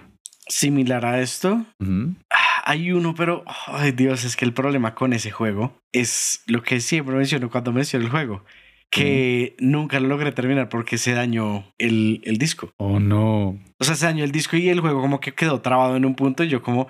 Similar 0.49 1.07
a 1.07 1.21
esto, 1.21 1.65
hay 2.65 2.91
uno, 2.91 3.15
pero 3.15 3.45
ay 3.69 3.93
Dios, 3.93 4.25
es 4.25 4.35
que 4.35 4.45
el 4.45 4.53
problema 4.53 4.97
con 4.97 5.13
ese 5.13 5.31
juego 5.31 5.79
es 5.93 6.43
lo 6.49 6.63
que 6.65 6.81
siempre 6.81 7.15
menciono 7.15 7.51
cuando 7.51 7.71
menciono 7.71 8.05
el 8.07 8.11
juego. 8.11 8.45
Que 8.91 9.55
nunca 9.61 10.01
lo 10.01 10.09
logré 10.09 10.33
terminar 10.33 10.69
porque 10.69 10.99
se 10.99 11.13
dañó 11.13 11.65
el, 11.79 12.23
el 12.25 12.39
disco. 12.39 12.73
Oh, 12.79 12.99
no. 12.99 13.59
O 13.79 13.85
sea, 13.85 13.95
se 13.95 14.07
dañó 14.07 14.25
el 14.25 14.33
disco 14.33 14.57
y 14.57 14.69
el 14.69 14.81
juego 14.81 15.01
como 15.01 15.21
que 15.21 15.33
quedó 15.33 15.61
trabado 15.61 15.97
en 15.97 16.05
un 16.05 16.17
punto. 16.17 16.43
Y 16.43 16.49
yo 16.49 16.61
como 16.61 16.89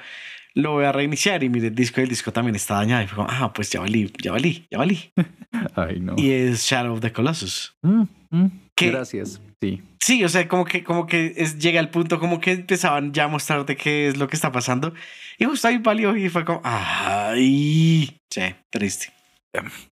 lo 0.55 0.73
voy 0.73 0.85
a 0.85 0.93
reiniciar 0.93 1.43
y 1.43 1.49
mire 1.49 1.69
el 1.69 1.75
disco 1.75 2.01
y 2.01 2.05
el 2.05 2.09
disco 2.09 2.33
también 2.33 2.55
está 2.55 2.75
dañado. 2.75 3.03
Y 3.03 3.07
fue 3.07 3.17
como, 3.17 3.29
ah, 3.31 3.53
pues 3.53 3.71
ya 3.71 3.81
valí, 3.81 4.13
ya 4.23 4.33
valí, 4.33 4.67
ya 4.71 4.79
valí. 4.79 5.13
Ay, 5.75 6.01
no. 6.01 6.15
Y 6.17 6.31
es 6.31 6.65
Shadow 6.65 6.95
of 6.95 7.01
the 7.01 7.13
Colossus. 7.13 7.77
Mm, 7.83 8.05
mm. 8.31 8.47
¿Qué? 8.75 8.91
Gracias. 8.91 9.41
Sí. 9.61 9.83
Sí, 10.01 10.23
o 10.23 10.29
sea, 10.29 10.47
como 10.47 10.65
que, 10.65 10.85
como 10.85 11.07
que 11.07 11.33
es, 11.37 11.59
llega 11.59 11.81
el 11.81 11.89
punto 11.89 12.21
como 12.21 12.41
que 12.41 12.53
empezaban 12.53 13.13
ya 13.13 13.25
a 13.25 13.29
mostrarte 13.29 13.77
qué 13.77 14.09
es 14.09 14.17
lo 14.17 14.29
que 14.29 14.37
está 14.37 14.53
pasando. 14.53 14.93
Y 15.39 15.45
justo 15.47 15.67
ahí 15.67 15.79
valió 15.79 16.17
y 16.17 16.29
fue 16.29 16.45
como, 16.45 16.61
ay, 16.63 18.17
sí, 18.31 18.43
triste. 18.71 19.13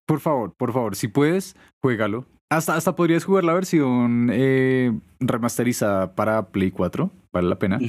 Por 0.05 0.19
favor, 0.19 0.53
por 0.55 0.71
favor, 0.73 0.95
si 0.95 1.07
puedes, 1.07 1.55
juégalo. 1.81 2.27
Hasta, 2.49 2.75
hasta 2.75 2.95
podrías 2.95 3.23
jugar 3.23 3.43
la 3.43 3.53
versión 3.53 4.29
eh, 4.31 4.91
remasterizada 5.19 6.15
para 6.15 6.49
Play 6.49 6.71
4. 6.71 7.11
Vale 7.31 7.49
la 7.49 7.57
pena. 7.57 7.79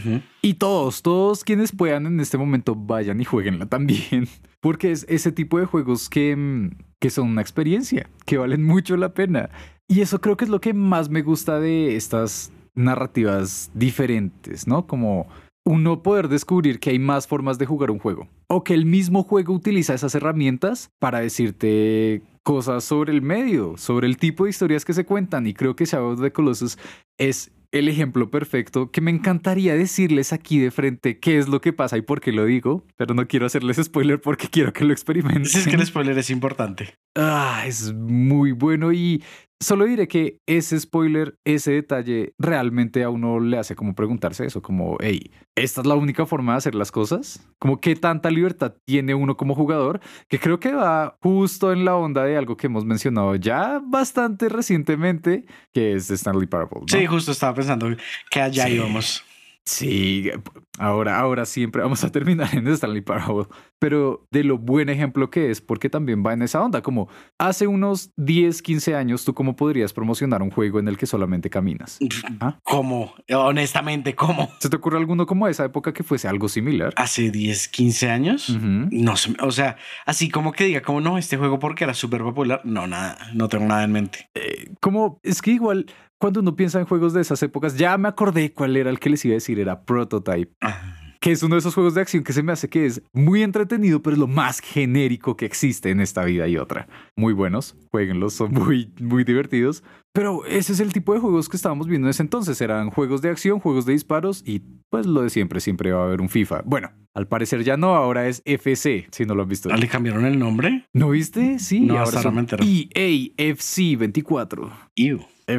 Y 0.41 0.55
todos, 0.55 1.03
todos 1.03 1.45
quienes 1.45 1.71
puedan 1.71 2.07
en 2.07 2.19
este 2.19 2.39
momento 2.39 2.75
vayan 2.75 3.21
y 3.21 3.25
jueguenla 3.25 3.67
también. 3.69 4.27
Porque 4.61 4.91
es 4.91 5.05
ese 5.09 5.33
tipo 5.33 5.59
de 5.59 5.67
juegos 5.67 6.09
que, 6.09 6.35
mm, 6.35 6.71
que 6.99 7.11
son 7.11 7.29
una 7.29 7.43
experiencia, 7.43 8.09
que 8.25 8.39
valen 8.39 8.63
mucho 8.63 8.97
la 8.97 9.13
pena. 9.13 9.51
Y 9.87 10.01
eso 10.01 10.21
creo 10.23 10.39
que 10.39 10.47
es 10.47 10.51
lo 10.51 10.63
que 10.63 10.73
más 10.73 11.11
me 11.11 11.21
gusta 11.21 11.61
de 11.61 11.95
estas 11.95 12.51
narrativas 12.75 13.71
diferentes, 13.75 14.67
¿no? 14.67 14.87
Como 14.87 15.29
uno 15.65 16.03
poder 16.03 16.29
descubrir 16.29 16.79
que 16.79 16.91
hay 16.91 16.99
más 16.99 17.27
formas 17.27 17.59
de 17.59 17.67
jugar 17.67 17.91
un 17.91 17.99
juego. 17.99 18.29
O 18.49 18.63
que 18.65 18.75
el 18.75 18.85
mismo 18.85 19.23
juego 19.23 19.55
utiliza 19.55 19.95
esas 19.95 20.15
herramientas 20.15 20.91
para 20.99 21.21
decirte 21.21 22.23
cosas 22.43 22.85
sobre 22.85 23.13
el 23.13 23.23
medio, 23.23 23.77
sobre 23.79 24.07
el 24.07 24.19
tipo 24.19 24.45
de 24.45 24.51
historias 24.51 24.85
que 24.85 24.93
se 24.93 25.07
cuentan. 25.07 25.47
Y 25.47 25.55
creo 25.55 25.75
que 25.75 25.87
Shadow 25.87 26.13
of 26.13 26.21
the 26.21 26.33
Colossus 26.33 26.79
es 27.19 27.51
el 27.75 27.89
ejemplo 27.89 28.31
perfecto 28.31 28.93
que 28.93 29.01
me 29.01 29.11
encantaría 29.11 29.75
decirles 29.75 30.33
aquí 30.33 30.61
de 30.61 30.71
frente 30.71 31.19
qué 31.19 31.39
es 31.39 31.49
lo 31.49 31.61
que 31.61 31.73
pasa 31.73 31.97
y 31.97 32.03
por 32.03 32.21
qué 32.21 32.31
lo 32.31 32.45
digo, 32.45 32.87
pero 32.97 33.15
no 33.15 33.27
quiero 33.27 33.47
hacerles 33.47 33.79
spoiler 33.83 34.21
porque 34.21 34.47
quiero 34.49 34.73
que 34.73 34.85
lo 34.85 34.93
experimenten. 34.93 35.43
Es 35.43 35.67
que 35.67 35.75
el 35.75 35.85
spoiler 35.85 36.17
es 36.17 36.31
importante. 36.31 36.95
Ah, 37.17 37.65
es 37.67 37.93
muy 37.93 38.53
bueno 38.53 38.93
y 38.93 39.25
Solo 39.61 39.87
diré 39.87 40.09
que 40.09 40.41
ese 40.47 40.79
spoiler, 40.79 41.39
ese 41.45 41.73
detalle, 41.73 42.35
realmente 42.39 43.03
a 43.03 43.11
uno 43.11 43.41
le 43.41 43.57
hace 43.57 43.75
como 43.75 43.95
preguntarse 43.95 44.45
eso, 44.45 44.61
como, 44.61 44.97
hey, 45.01 45.31
¿esta 45.55 45.81
es 45.81 45.87
la 45.87 45.95
única 45.95 46.27
forma 46.27 46.53
de 46.53 46.59
hacer 46.59 46.75
las 46.75 46.91
cosas? 46.91 47.49
Como 47.59 47.81
qué 47.81 47.97
tanta 47.97 48.31
libertad 48.31 48.75
tiene 48.85 49.15
uno 49.15 49.37
como 49.37 49.55
jugador, 49.55 50.01
que 50.29 50.39
creo 50.39 50.61
que 50.61 50.73
va 50.73 51.17
justo 51.23 51.73
en 51.73 51.85
la 51.85 51.97
onda 51.97 52.25
de 52.25 52.37
algo 52.37 52.57
que 52.57 52.67
hemos 52.67 52.85
mencionado 52.85 53.37
ya 53.37 53.81
bastante 53.83 54.49
recientemente, 54.49 55.47
que 55.73 55.95
es 55.95 56.11
Stanley 56.11 56.47
Parable. 56.47 56.83
Sí, 56.89 57.07
justo 57.07 57.33
estaba 57.33 57.55
pensando 57.55 57.89
que 58.31 58.41
allá 58.41 58.69
íbamos. 58.69 59.25
Sí, 59.67 60.31
ahora, 60.79 61.19
ahora 61.19 61.47
siempre 61.47 61.81
vamos 61.81 62.05
a 62.05 62.13
terminar 62.13 62.55
en 62.55 62.69
Stanley 62.69 63.01
Parable, 63.01 63.47
pero 63.79 64.27
de 64.31 64.45
lo 64.45 64.59
buen 64.59 64.91
ejemplo 64.91 65.31
que 65.31 65.51
es, 65.51 65.63
porque 65.63 65.89
también 65.89 66.23
va 66.25 66.35
en 66.35 66.43
esa 66.43 66.63
onda, 66.63 66.83
como 66.83 67.09
hace 67.39 67.67
unos 67.67 68.11
10, 68.17 68.61
15 68.61 68.95
años, 68.95 69.25
¿tú 69.25 69.33
cómo 69.33 69.57
podrías 69.57 69.95
promocionar 69.95 70.43
un 70.43 70.51
juego 70.51 70.81
en 70.81 70.89
el 70.89 70.99
que 70.99 71.07
solamente 71.07 71.49
caminas? 71.49 71.99
¿Ah? 72.41 72.59
¿Cómo? 72.63 73.15
Honestamente, 73.35 74.15
¿cómo? 74.15 74.51
¿Se 74.61 74.69
te 74.69 74.77
ocurre 74.77 74.99
alguno 74.99 75.25
como 75.25 75.49
esa 75.49 75.65
época 75.65 75.95
que 75.95 76.03
fuese 76.03 76.29
algo 76.29 76.51
similar? 76.51 76.93
Hace 76.97 77.31
10, 77.31 77.69
15 77.69 78.11
años, 78.11 78.51
no 78.51 79.17
sé, 79.17 79.35
o 79.41 79.51
sea, 79.51 79.77
así 80.05 80.29
como 80.29 80.53
que 80.53 80.65
diga, 80.65 80.83
como 80.83 81.01
no, 81.01 81.17
este 81.17 81.39
juego 81.39 81.59
porque 81.59 81.85
era 81.85 81.95
súper 81.95 82.23
popular, 82.23 82.61
no, 82.65 82.87
nada, 82.87 83.17
no 83.33 83.49
tengo 83.49 83.65
nada 83.65 83.85
en 83.85 83.93
mente. 83.93 84.29
Eh, 84.35 84.75
como, 84.81 85.21
es 85.23 85.41
que 85.41 85.53
igual 85.53 85.87
cuando 86.25 86.41
uno 86.41 86.57
piensa 86.57 86.81
en 86.81 86.87
juegos 86.87 87.13
de 87.13 87.21
esas 87.21 87.43
épocas, 87.43 87.77
ya 87.77 87.99
me 87.99 88.09
acordé 88.09 88.51
cuál 88.51 88.79
era 88.79 88.89
el 88.89 88.99
que 88.99 89.11
les 89.11 89.23
iba 89.27 89.33
a 89.33 89.35
decir, 89.35 89.61
era 89.61 89.83
Prototype. 89.83 90.55
Ah. 90.63 90.97
Que 91.21 91.33
es 91.33 91.43
uno 91.43 91.55
de 91.55 91.59
esos 91.59 91.75
juegos 91.75 91.93
de 91.93 92.01
acción 92.01 92.25
que 92.25 92.33
se 92.33 92.43
me 92.43 92.51
hace 92.51 92.71
que 92.71 92.87
es 92.87 93.03
muy 93.13 93.43
entretenido, 93.43 94.01
pero 94.01 94.15
es 94.15 94.19
lo 94.19 94.27
más 94.27 94.61
genérico 94.61 95.37
que 95.37 95.45
existe 95.45 95.91
en 95.91 96.01
esta 96.01 96.25
vida 96.25 96.49
y 96.49 96.57
otra. 96.57 96.89
Muy 97.15 97.35
buenos, 97.35 97.77
jueguenlos, 97.91 98.33
son 98.33 98.53
muy, 98.53 98.91
muy 99.03 99.25
divertidos. 99.25 99.85
Pero 100.15 100.47
ese 100.47 100.73
es 100.73 100.81
el 100.81 100.95
tipo 100.95 101.13
de 101.13 101.21
juegos 101.21 101.51
que 101.51 101.59
estábamos 101.59 101.89
viendo 101.89 102.07
en 102.07 102.13
ese 102.13 102.23
entonces. 102.23 102.59
Eran 102.63 102.89
juegos 102.89 103.21
de 103.21 103.29
acción, 103.29 103.61
juegos 103.61 103.85
de 103.85 103.93
disparos 103.93 104.43
y 104.47 104.63
pues 104.89 105.05
lo 105.05 105.21
de 105.21 105.29
siempre, 105.29 105.61
siempre 105.61 105.93
va 105.93 106.05
a 106.05 106.07
haber 106.07 106.23
un 106.23 106.31
FIFA. 106.31 106.63
Bueno, 106.65 106.91
al 107.13 107.29
parecer 107.29 107.65
ya 107.65 107.77
no, 107.77 107.97
ahora 107.97 108.29
es 108.29 108.41
FC, 108.47 109.09
si 109.11 109.27
no 109.27 109.35
lo 109.35 109.43
has 109.43 109.49
visto. 109.49 109.69
¿Le 109.69 109.89
cambiaron 109.89 110.25
el 110.25 110.39
nombre? 110.39 110.87
¿No 110.95 111.11
viste? 111.11 111.59
Sí, 111.59 111.81
no, 111.81 111.99
ahora 111.99 112.23
son 112.23 112.47
EA 112.61 113.29
FC 113.37 113.97
24. 113.97 114.73
Ew. 114.97 115.21
¿Eh, 115.47 115.59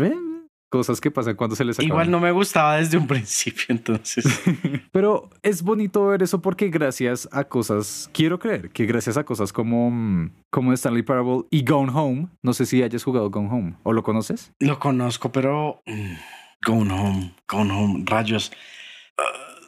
cosas 0.69 0.99
que 0.99 1.11
pasan 1.11 1.35
cuando 1.35 1.55
se 1.55 1.63
les 1.63 1.77
acaba. 1.77 1.87
Igual 1.87 2.11
no 2.11 2.19
me 2.19 2.31
gustaba 2.31 2.77
desde 2.77 2.97
un 2.97 3.07
principio, 3.07 3.65
entonces. 3.69 4.25
Pero 4.91 5.29
es 5.41 5.61
bonito 5.61 6.07
ver 6.07 6.23
eso 6.23 6.41
porque 6.41 6.69
gracias 6.69 7.27
a 7.31 7.45
cosas, 7.45 8.09
quiero 8.13 8.39
creer 8.39 8.69
que 8.69 8.85
gracias 8.85 9.17
a 9.17 9.23
cosas 9.23 9.53
como, 9.53 9.89
mm, 9.91 10.31
como 10.49 10.73
Stanley 10.73 11.03
Parable 11.03 11.43
y 11.49 11.63
Gone 11.63 11.91
Home, 11.93 12.27
no 12.41 12.53
sé 12.53 12.65
si 12.65 12.83
hayas 12.83 13.03
jugado 13.03 13.29
Gone 13.29 13.49
Home 13.49 13.75
o 13.83 13.93
lo 13.93 14.03
conoces. 14.03 14.51
Lo 14.59 14.79
conozco, 14.79 15.31
pero 15.31 15.81
mm, 15.85 16.13
Gone 16.65 16.93
Home, 16.93 17.35
Gone 17.47 17.71
Home, 17.71 18.03
rayos. 18.05 18.51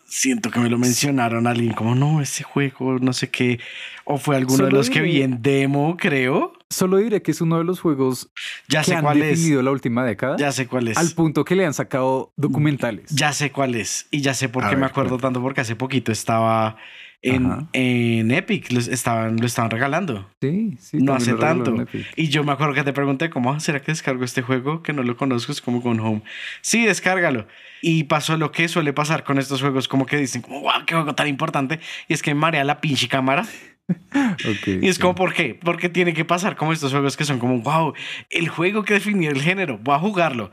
Siento 0.08 0.50
que 0.50 0.60
me 0.60 0.70
lo 0.70 0.78
mencionaron 0.78 1.48
alguien 1.48 1.74
como 1.74 1.96
no, 1.96 2.22
ese 2.22 2.44
juego, 2.44 2.98
no 3.00 3.14
sé 3.14 3.30
qué. 3.30 3.60
O 4.06 4.18
fue 4.18 4.36
alguno 4.36 4.66
de 4.66 4.72
los 4.72 4.90
que 4.90 5.02
vi 5.02 5.22
en 5.22 5.42
demo, 5.42 5.98
creo. 5.98 6.54
Solo 6.70 6.98
diré 6.98 7.22
que 7.22 7.32
es 7.32 7.42
uno 7.42 7.58
de 7.58 7.64
los 7.64 7.80
juegos 7.80 8.30
ya 8.68 8.84
sé 8.84 8.92
que 8.92 8.98
han 8.98 9.04
cuál 9.04 9.20
definido 9.20 9.62
la 9.62 9.72
última 9.72 10.06
década. 10.06 10.36
Ya 10.38 10.52
sé 10.52 10.68
cuál 10.68 10.88
es. 10.88 10.98
Al 10.98 11.12
punto 11.12 11.46
que 11.46 11.56
le 11.56 11.66
han 11.66 11.74
sacado 11.74 12.34
documentales. 12.36 13.10
Ya 13.10 13.32
sé 13.32 13.52
cuál 13.52 13.76
es. 13.76 14.08
Y 14.12 14.22
ya 14.22 14.34
sé 14.34 14.50
por 14.50 14.70
qué 14.70 14.76
me 14.76 14.86
acuerdo 14.86 15.18
tanto, 15.18 15.42
porque 15.42 15.62
hace 15.62 15.76
poquito 15.76 16.12
estaba 16.12 16.78
en, 17.22 17.68
en 17.74 18.32
Epic, 18.32 18.72
lo 18.72 18.80
estaban, 18.80 19.38
lo 19.38 19.46
estaban 19.46 19.72
regalando. 19.72 20.30
Sí, 20.42 20.78
sí. 20.80 20.98
No 20.98 21.14
hace 21.14 21.34
tanto. 21.34 21.76
Y 22.16 22.30
yo 22.30 22.44
me 22.44 22.52
acuerdo 22.52 22.74
que 22.74 22.84
te 22.84 22.94
pregunté, 22.94 23.30
¿cómo 23.30 23.52
ah, 23.52 23.60
será 23.60 23.82
que 23.82 23.92
descargo 23.92 24.24
este 24.24 24.42
juego 24.42 24.84
que 24.84 24.94
no 24.94 25.04
lo 25.04 25.18
conozco? 25.18 25.52
Es 25.52 25.62
como 25.62 25.82
con 25.82 26.00
Home. 26.00 26.22
Sí, 26.62 26.86
descárgalo. 26.86 27.48
Y 27.82 28.06
pasó 28.06 28.38
lo 28.38 28.52
que 28.52 28.68
suele 28.68 28.94
pasar 28.94 29.24
con 29.24 29.40
estos 29.40 29.62
juegos, 29.62 29.88
como 29.88 30.06
que 30.06 30.18
dicen, 30.18 30.44
wow, 30.48 30.86
qué 30.86 30.96
juego 30.96 31.16
tan 31.16 31.28
importante. 31.28 31.80
Y 32.08 32.14
es 32.14 32.22
que 32.22 32.34
marea 32.34 32.64
la 32.64 32.82
pinche 32.82 33.08
cámara 33.08 33.46
y 34.66 34.88
es 34.88 35.00
como, 35.00 35.16
¿por 35.16 35.34
qué? 35.34 35.56
Porque 35.56 35.90
tiene 35.90 36.14
que 36.14 36.26
pasar 36.26 36.56
como 36.56 36.74
estos 36.74 36.92
juegos 36.92 37.16
que 37.16 37.26
son 37.26 37.40
como, 37.40 37.60
wow, 37.62 37.94
el 38.30 38.50
juego 38.50 38.84
que 38.84 38.96
definió 38.96 39.32
el 39.32 39.42
género, 39.42 39.78
voy 39.78 39.96
a 39.96 40.00
jugarlo. 40.00 40.52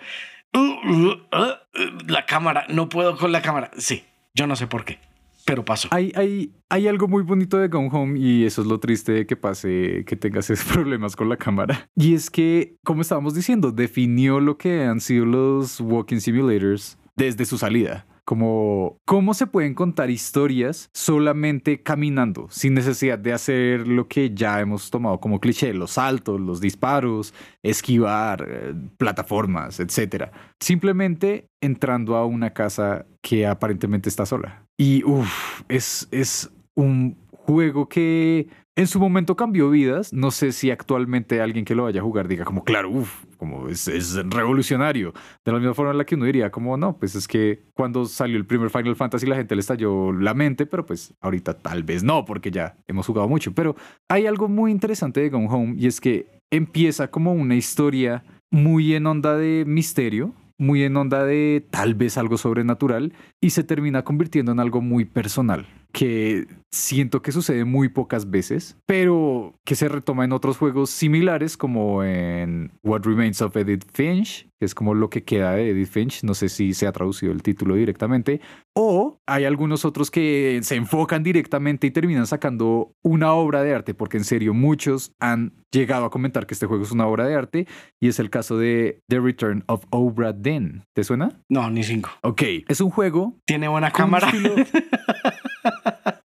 Uh, 0.52 0.58
uh, 0.58 1.10
uh, 1.32 2.06
la 2.06 2.26
cámara, 2.26 2.66
no 2.68 2.88
puedo 2.88 3.16
con 3.16 3.32
la 3.32 3.42
cámara. 3.42 3.70
Sí, 3.76 4.04
yo 4.34 4.46
no 4.46 4.54
sé 4.54 4.66
por 4.66 4.84
qué, 4.84 4.98
pero 5.44 5.64
pasó. 5.64 5.88
Hay, 5.90 6.12
hay, 6.14 6.52
hay 6.68 6.88
algo 6.88 7.08
muy 7.08 7.22
bonito 7.22 7.58
de 7.58 7.68
Gone 7.68 7.90
Home 7.92 8.18
y 8.18 8.44
eso 8.44 8.62
es 8.62 8.66
lo 8.66 8.80
triste 8.80 9.12
de 9.12 9.26
que 9.26 9.36
pase, 9.36 10.04
que 10.06 10.16
tengas 10.16 10.50
esos 10.50 10.72
problemas 10.72 11.16
con 11.16 11.28
la 11.28 11.36
cámara. 11.36 11.88
Y 11.96 12.14
es 12.14 12.30
que, 12.30 12.76
como 12.84 13.02
estábamos 13.02 13.34
diciendo, 13.34 13.70
definió 13.70 14.40
lo 14.40 14.56
que 14.58 14.84
han 14.84 15.00
sido 15.00 15.26
los 15.26 15.80
walking 15.80 16.18
simulators 16.18 16.98
desde 17.16 17.44
su 17.44 17.58
salida 17.58 18.06
como 18.24 18.98
cómo 19.04 19.34
se 19.34 19.46
pueden 19.46 19.74
contar 19.74 20.10
historias 20.10 20.88
solamente 20.92 21.82
caminando, 21.82 22.46
sin 22.50 22.74
necesidad 22.74 23.18
de 23.18 23.32
hacer 23.32 23.86
lo 23.86 24.08
que 24.08 24.34
ya 24.34 24.60
hemos 24.60 24.90
tomado 24.90 25.20
como 25.20 25.40
cliché, 25.40 25.74
los 25.74 25.92
saltos, 25.92 26.40
los 26.40 26.60
disparos, 26.60 27.34
esquivar, 27.62 28.46
eh, 28.48 28.74
plataformas, 28.96 29.80
etc. 29.80 30.30
Simplemente 30.60 31.48
entrando 31.60 32.16
a 32.16 32.26
una 32.26 32.50
casa 32.50 33.06
que 33.20 33.46
aparentemente 33.46 34.08
está 34.08 34.26
sola. 34.26 34.64
Y 34.76 35.04
uff, 35.04 35.62
es, 35.68 36.08
es 36.10 36.50
un 36.74 37.16
juego 37.30 37.88
que 37.88 38.48
en 38.76 38.86
su 38.86 38.98
momento 38.98 39.36
cambió 39.36 39.70
vidas. 39.70 40.12
No 40.12 40.30
sé 40.30 40.52
si 40.52 40.70
actualmente 40.70 41.40
alguien 41.40 41.64
que 41.64 41.74
lo 41.74 41.84
vaya 41.84 42.00
a 42.00 42.04
jugar 42.04 42.28
diga 42.28 42.44
como, 42.44 42.64
claro, 42.64 42.90
uff, 42.90 43.24
como 43.44 43.68
es, 43.68 43.88
es, 43.88 44.16
revolucionario. 44.30 45.12
De 45.44 45.52
la 45.52 45.58
misma 45.58 45.74
forma 45.74 45.92
en 45.92 45.98
la 45.98 46.06
que 46.06 46.14
uno 46.14 46.24
diría 46.24 46.50
como, 46.50 46.76
no, 46.78 46.96
pues 46.96 47.14
es 47.14 47.28
que 47.28 47.66
cuando 47.74 48.06
salió 48.06 48.38
el 48.38 48.46
primer 48.46 48.70
Final 48.70 48.96
Fantasy 48.96 49.26
la 49.26 49.36
gente 49.36 49.54
le 49.54 49.60
estalló 49.60 50.12
la 50.12 50.32
mente, 50.32 50.64
pero 50.64 50.86
pues 50.86 51.12
ahorita 51.20 51.58
tal 51.58 51.82
vez 51.82 52.02
no, 52.02 52.24
porque 52.24 52.50
ya 52.50 52.76
hemos 52.88 53.06
jugado 53.06 53.28
mucho. 53.28 53.52
Pero 53.52 53.76
hay 54.08 54.26
algo 54.26 54.48
muy 54.48 54.70
interesante 54.70 55.20
de 55.20 55.28
Gone 55.28 55.48
Home 55.50 55.74
y 55.78 55.86
es 55.86 56.00
que 56.00 56.40
empieza 56.50 57.10
como 57.10 57.32
una 57.32 57.54
historia 57.54 58.24
muy 58.50 58.94
en 58.94 59.06
onda 59.06 59.36
de 59.36 59.64
misterio, 59.66 60.32
muy 60.58 60.84
en 60.84 60.96
onda 60.96 61.24
de 61.24 61.66
tal 61.70 61.94
vez 61.94 62.16
algo 62.16 62.38
sobrenatural 62.38 63.12
y 63.42 63.50
se 63.50 63.62
termina 63.62 64.04
convirtiendo 64.04 64.52
en 64.52 64.60
algo 64.60 64.80
muy 64.80 65.04
personal 65.04 65.66
que 65.94 66.48
siento 66.72 67.22
que 67.22 67.30
sucede 67.30 67.64
muy 67.64 67.88
pocas 67.88 68.28
veces, 68.28 68.76
pero 68.84 69.54
que 69.64 69.76
se 69.76 69.88
retoma 69.88 70.24
en 70.24 70.32
otros 70.32 70.58
juegos 70.58 70.90
similares 70.90 71.56
como 71.56 72.02
en 72.02 72.72
What 72.82 73.02
Remains 73.04 73.40
of 73.40 73.56
Edith 73.56 73.84
Finch, 73.92 74.48
que 74.58 74.66
es 74.66 74.74
como 74.74 74.92
lo 74.92 75.08
que 75.08 75.22
queda 75.22 75.52
de 75.52 75.70
Edith 75.70 75.88
Finch, 75.88 76.24
no 76.24 76.34
sé 76.34 76.48
si 76.48 76.74
se 76.74 76.88
ha 76.88 76.92
traducido 76.92 77.30
el 77.30 77.42
título 77.42 77.76
directamente, 77.76 78.40
o 78.74 79.20
hay 79.24 79.44
algunos 79.44 79.84
otros 79.84 80.10
que 80.10 80.58
se 80.62 80.74
enfocan 80.74 81.22
directamente 81.22 81.86
y 81.86 81.92
terminan 81.92 82.26
sacando 82.26 82.92
una 83.04 83.32
obra 83.32 83.62
de 83.62 83.72
arte, 83.72 83.94
porque 83.94 84.16
en 84.16 84.24
serio 84.24 84.52
muchos 84.52 85.12
han 85.20 85.52
llegado 85.70 86.06
a 86.06 86.10
comentar 86.10 86.46
que 86.46 86.54
este 86.54 86.66
juego 86.66 86.82
es 86.82 86.90
una 86.90 87.06
obra 87.06 87.24
de 87.26 87.36
arte, 87.36 87.68
y 88.00 88.08
es 88.08 88.18
el 88.18 88.30
caso 88.30 88.58
de 88.58 89.00
The 89.08 89.20
Return 89.20 89.62
of 89.68 89.84
Obra 89.90 90.32
Dinn. 90.32 90.82
¿Te 90.92 91.04
suena? 91.04 91.40
No, 91.48 91.70
ni 91.70 91.84
cinco. 91.84 92.10
Ok, 92.22 92.42
es 92.66 92.80
un 92.80 92.90
juego. 92.90 93.38
Tiene 93.46 93.68
buena 93.68 93.92
cámara. 93.92 94.32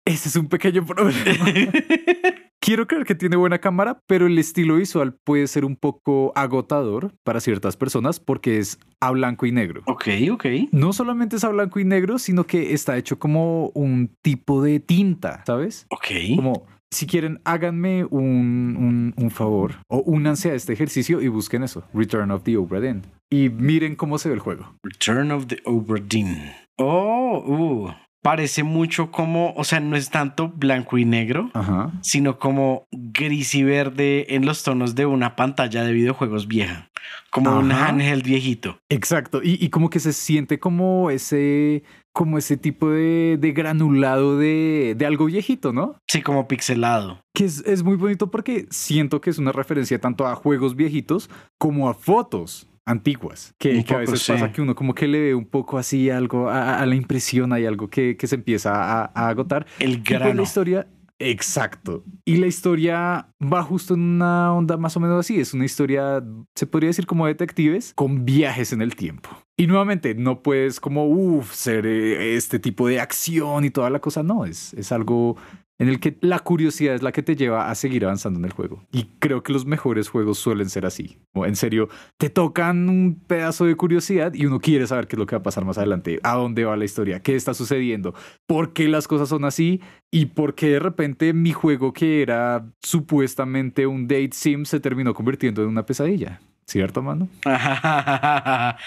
Ese 0.05 0.29
es 0.29 0.35
un 0.35 0.47
pequeño 0.47 0.85
problema. 0.85 1.45
Quiero 2.61 2.87
creer 2.87 3.05
que 3.05 3.15
tiene 3.15 3.37
buena 3.37 3.59
cámara, 3.59 3.99
pero 4.05 4.27
el 4.27 4.37
estilo 4.37 4.75
visual 4.75 5.15
puede 5.23 5.47
ser 5.47 5.63
un 5.63 5.75
poco 5.75 6.33
agotador 6.35 7.13
para 7.23 7.39
ciertas 7.39 7.77
personas 7.77 8.19
porque 8.19 8.59
es 8.59 8.79
a 8.99 9.11
blanco 9.11 9.45
y 9.45 9.51
negro. 9.51 9.81
Ok, 9.87 10.07
ok. 10.31 10.45
No 10.71 10.91
solamente 10.91 11.37
es 11.37 11.43
a 11.45 11.49
blanco 11.49 11.79
y 11.79 11.85
negro, 11.85 12.19
sino 12.19 12.43
que 12.45 12.73
está 12.73 12.97
hecho 12.97 13.17
como 13.17 13.69
un 13.69 14.13
tipo 14.21 14.61
de 14.61 14.79
tinta, 14.79 15.43
¿sabes? 15.45 15.87
Ok. 15.89 16.07
Como 16.35 16.67
si 16.91 17.07
quieren, 17.07 17.39
háganme 17.45 18.03
un, 18.05 19.13
un, 19.15 19.31
favor 19.31 19.75
o 19.87 19.99
únanse 19.99 20.51
a 20.51 20.55
este 20.55 20.73
ejercicio 20.73 21.21
y 21.21 21.27
busquen 21.27 21.63
eso, 21.63 21.83
Return 21.93 22.31
of 22.31 22.43
the 22.43 22.57
Obra 22.57 22.81
Dinn. 22.81 23.03
Y 23.29 23.49
miren 23.49 23.95
cómo 23.95 24.17
se 24.17 24.29
ve 24.29 24.35
el 24.35 24.41
juego. 24.41 24.73
Return 24.83 25.31
of 25.31 25.47
the 25.47 25.59
Obra 25.65 26.01
Dinn. 26.01 26.51
Oh, 26.77 27.43
uh. 27.45 28.08
Parece 28.21 28.63
mucho 28.63 29.11
como, 29.11 29.53
o 29.53 29.63
sea, 29.63 29.79
no 29.79 29.95
es 29.95 30.09
tanto 30.09 30.49
blanco 30.49 30.97
y 30.97 31.05
negro, 31.05 31.49
Ajá. 31.53 31.91
sino 32.01 32.37
como 32.37 32.87
gris 32.91 33.55
y 33.55 33.63
verde 33.63 34.35
en 34.35 34.45
los 34.45 34.63
tonos 34.63 34.95
de 34.95 35.05
una 35.05 35.35
pantalla 35.35 35.83
de 35.83 35.93
videojuegos 35.93 36.47
vieja, 36.47 36.89
como 37.31 37.57
un 37.57 37.71
handheld 37.71 38.23
viejito. 38.23 38.79
Exacto. 38.89 39.41
Y, 39.43 39.63
y 39.63 39.69
como 39.69 39.89
que 39.89 39.99
se 39.99 40.13
siente 40.13 40.59
como 40.59 41.09
ese, 41.09 41.83
como 42.13 42.37
ese 42.37 42.57
tipo 42.57 42.89
de, 42.89 43.37
de 43.39 43.51
granulado 43.51 44.37
de, 44.37 44.95
de 44.97 45.05
algo 45.05 45.25
viejito, 45.25 45.71
¿no? 45.71 45.95
Sí, 46.07 46.21
como 46.21 46.47
pixelado. 46.47 47.21
Que 47.33 47.45
es, 47.45 47.63
es 47.65 47.83
muy 47.83 47.95
bonito 47.95 48.29
porque 48.29 48.67
siento 48.69 49.21
que 49.21 49.29
es 49.29 49.37
una 49.37 49.51
referencia 49.51 49.99
tanto 49.99 50.27
a 50.27 50.35
juegos 50.35 50.75
viejitos 50.75 51.29
como 51.57 51.89
a 51.89 51.93
fotos 51.93 52.67
antiguas. 52.89 53.53
Que, 53.57 53.83
que 53.83 53.93
a 53.93 53.97
veces 53.99 54.21
sí. 54.21 54.31
pasa 54.31 54.51
que 54.51 54.61
uno 54.61 54.75
como 54.75 54.93
que 54.93 55.07
le 55.07 55.19
ve 55.21 55.35
un 55.35 55.45
poco 55.45 55.77
así 55.77 56.09
algo, 56.09 56.49
a, 56.49 56.79
a 56.79 56.85
la 56.85 56.95
impresión 56.95 57.53
hay 57.53 57.65
algo 57.65 57.89
que, 57.89 58.17
que 58.17 58.27
se 58.27 58.35
empieza 58.35 58.73
a, 58.73 59.11
a 59.13 59.29
agotar. 59.29 59.65
El 59.79 59.91
Y 59.91 59.97
pues 59.97 60.11
la 60.11 60.25
grano. 60.25 60.41
historia, 60.43 60.87
exacto. 61.19 62.03
Y 62.25 62.37
la 62.37 62.47
historia 62.47 63.29
va 63.41 63.63
justo 63.63 63.93
en 63.93 64.01
una 64.01 64.53
onda 64.53 64.77
más 64.77 64.95
o 64.97 64.99
menos 64.99 65.19
así. 65.19 65.39
Es 65.39 65.53
una 65.53 65.65
historia, 65.65 66.23
se 66.55 66.65
podría 66.65 66.87
decir 66.89 67.05
como 67.05 67.27
detectives, 67.27 67.93
con 67.95 68.25
viajes 68.25 68.73
en 68.73 68.81
el 68.81 68.95
tiempo. 68.95 69.29
Y 69.57 69.67
nuevamente, 69.67 70.15
no 70.15 70.41
puedes 70.41 70.79
como, 70.79 71.05
uff, 71.05 71.53
ser 71.53 71.85
eh, 71.85 72.35
este 72.35 72.59
tipo 72.59 72.87
de 72.87 73.01
acción 73.01 73.65
y 73.65 73.69
toda 73.69 73.89
la 73.89 73.99
cosa. 73.99 74.23
No, 74.23 74.45
es, 74.45 74.73
es 74.73 74.91
algo 74.93 75.35
en 75.79 75.87
el 75.87 75.99
que 75.99 76.17
la 76.21 76.39
curiosidad 76.39 76.93
es 76.93 77.01
la 77.01 77.11
que 77.11 77.23
te 77.23 77.35
lleva 77.35 77.69
a 77.69 77.75
seguir 77.75 78.03
avanzando 78.03 78.37
en 78.37 78.45
el 78.45 78.51
juego. 78.51 78.83
Y 78.91 79.05
creo 79.19 79.41
que 79.43 79.53
los 79.53 79.65
mejores 79.65 80.09
juegos 80.09 80.37
suelen 80.37 80.69
ser 80.69 80.85
así. 80.85 81.17
O 81.33 81.45
en 81.45 81.55
serio, 81.55 81.89
te 82.17 82.29
tocan 82.29 82.89
un 82.89 83.23
pedazo 83.25 83.65
de 83.65 83.75
curiosidad 83.75 84.33
y 84.33 84.45
uno 84.45 84.59
quiere 84.59 84.85
saber 84.87 85.07
qué 85.07 85.15
es 85.15 85.19
lo 85.19 85.25
que 85.25 85.35
va 85.35 85.39
a 85.39 85.43
pasar 85.43 85.63
más 85.65 85.77
adelante, 85.77 86.19
a 86.21 86.35
dónde 86.35 86.65
va 86.65 86.75
la 86.75 86.85
historia, 86.85 87.21
qué 87.21 87.35
está 87.35 87.53
sucediendo, 87.53 88.13
por 88.45 88.73
qué 88.73 88.89
las 88.89 89.07
cosas 89.07 89.29
son 89.29 89.45
así 89.45 89.81
y 90.11 90.27
por 90.27 90.53
qué 90.53 90.69
de 90.69 90.79
repente 90.79 91.33
mi 91.33 91.53
juego 91.53 91.93
que 91.93 92.21
era 92.21 92.65
supuestamente 92.81 93.87
un 93.87 94.07
date 94.07 94.31
sim 94.33 94.65
se 94.65 94.79
terminó 94.79 95.13
convirtiendo 95.13 95.63
en 95.63 95.69
una 95.69 95.85
pesadilla. 95.85 96.41
¿Cierto, 96.69 97.01
mano? 97.01 97.27
ah, 97.45 98.77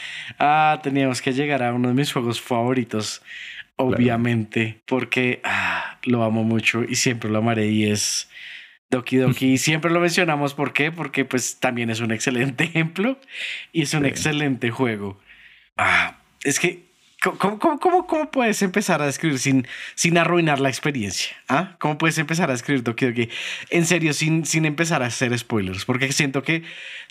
teníamos 0.85 1.21
que 1.21 1.33
llegar 1.33 1.65
a 1.65 1.75
uno 1.75 1.89
de 1.89 1.95
mis 1.95 2.13
juegos 2.13 2.41
favoritos, 2.41 3.23
obviamente, 3.77 4.83
porque 4.87 5.41
ah, 5.45 5.99
lo 6.05 6.23
amo 6.25 6.45
mucho 6.45 6.85
y 6.85 6.97
siempre 6.97 7.31
lo 7.31 7.39
amaré 7.39 7.69
y 7.69 7.87
es 7.91 8.31
Doki 8.91 9.17
Doki. 9.19 9.55
Y 9.55 9.59
siempre 9.59 9.91
lo 9.91 10.01
mencionamos, 10.01 10.55
¿por 10.55 10.73
qué? 10.73 10.93
Porque 10.93 11.25
pues 11.25 11.61
también 11.61 11.91
es 11.91 12.01
un 12.01 12.13
excelente 12.13 12.65
ejemplo 12.67 13.19
y 13.73 13.83
es 13.83 13.95
un 13.95 14.05
Sí. 14.05 14.07
excelente 14.07 14.71
juego. 14.71 15.21
Ah, 15.77 16.23
es 16.45 16.61
que, 16.61 16.92
¿cómo, 17.39 17.59
cómo, 17.59 18.07
cómo, 18.07 18.31
puedes 18.31 18.63
empezar 18.63 19.03
a 19.03 19.07
describir 19.07 19.39
sin, 19.39 19.67
sin 19.95 20.19
arruinar 20.19 20.61
la 20.61 20.69
experiencia? 20.69 21.37
¿Ah? 21.49 21.77
¿Cómo 21.79 21.99
puedes 21.99 22.19
empezar 22.19 22.51
a 22.51 22.55
escribir 22.55 22.83
Doki 22.83 23.07
Doki? 23.07 23.29
En 23.71 23.87
serio, 23.87 24.13
sin, 24.13 24.45
sin 24.45 24.65
empezar 24.65 25.03
a 25.03 25.07
hacer 25.07 25.37
spoilers, 25.39 25.85
porque 25.85 26.11
siento 26.13 26.43
que 26.43 26.63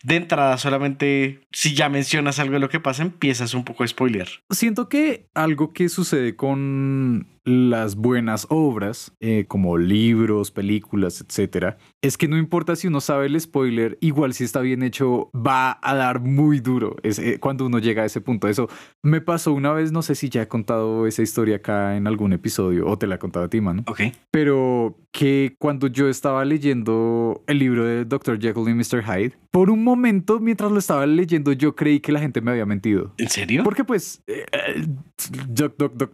de 0.03 0.15
entrada 0.15 0.57
solamente 0.57 1.41
si 1.51 1.73
ya 1.73 1.89
mencionas 1.89 2.39
algo 2.39 2.53
de 2.53 2.59
lo 2.59 2.69
que 2.69 2.79
pasa, 2.79 3.03
empiezas 3.03 3.53
un 3.53 3.63
poco 3.63 3.83
a 3.83 3.87
spoiler. 3.87 4.29
Siento 4.49 4.89
que 4.89 5.27
algo 5.33 5.73
que 5.73 5.89
sucede 5.89 6.35
con 6.35 7.27
las 7.43 7.95
buenas 7.95 8.45
obras, 8.49 9.13
eh, 9.19 9.45
como 9.47 9.77
libros, 9.77 10.51
películas, 10.51 11.21
etcétera, 11.21 11.77
es 12.01 12.17
que 12.17 12.27
no 12.27 12.37
importa 12.37 12.75
si 12.75 12.87
uno 12.87 13.01
sabe 13.01 13.27
el 13.27 13.39
spoiler, 13.39 13.97
igual 14.01 14.33
si 14.33 14.43
está 14.43 14.61
bien 14.61 14.83
hecho, 14.83 15.29
va 15.35 15.79
a 15.81 15.95
dar 15.95 16.19
muy 16.19 16.59
duro 16.59 16.95
es, 17.03 17.19
eh, 17.19 17.39
cuando 17.39 17.65
uno 17.65 17.79
llega 17.79 18.03
a 18.03 18.05
ese 18.05 18.21
punto. 18.21 18.47
Eso 18.47 18.69
me 19.01 19.21
pasó 19.21 19.53
una 19.53 19.71
vez, 19.73 19.91
no 19.91 20.01
sé 20.01 20.15
si 20.15 20.29
ya 20.29 20.43
he 20.43 20.47
contado 20.47 21.07
esa 21.07 21.21
historia 21.21 21.57
acá 21.57 21.97
en 21.97 22.07
algún 22.07 22.33
episodio 22.33 22.87
o 22.87 22.97
te 22.97 23.07
la 23.07 23.15
he 23.15 23.19
contado 23.19 23.45
a 23.45 23.49
ti, 23.49 23.61
mano. 23.61 23.83
Ok. 23.87 24.01
pero 24.31 24.97
que 25.11 25.55
cuando 25.59 25.87
yo 25.87 26.07
estaba 26.07 26.43
leyendo 26.45 27.43
el 27.47 27.59
libro 27.59 27.85
de 27.85 28.05
Dr. 28.05 28.39
Jekyll 28.39 28.69
y 28.69 28.73
Mr. 28.73 29.03
Hyde, 29.03 29.37
por 29.51 29.69
un 29.69 29.83
momento 29.83 30.39
mientras 30.39 30.71
lo 30.71 30.79
estaba 30.79 31.05
leyendo 31.05 31.51
yo 31.51 31.75
creí 31.75 31.99
que 31.99 32.11
la 32.11 32.19
gente 32.19 32.41
me 32.41 32.51
había 32.51 32.65
mentido. 32.65 33.13
¿En 33.17 33.29
serio? 33.29 33.63
Porque 33.63 33.83
pues 33.83 34.23
eh, 34.27 34.45
eh, 34.51 34.85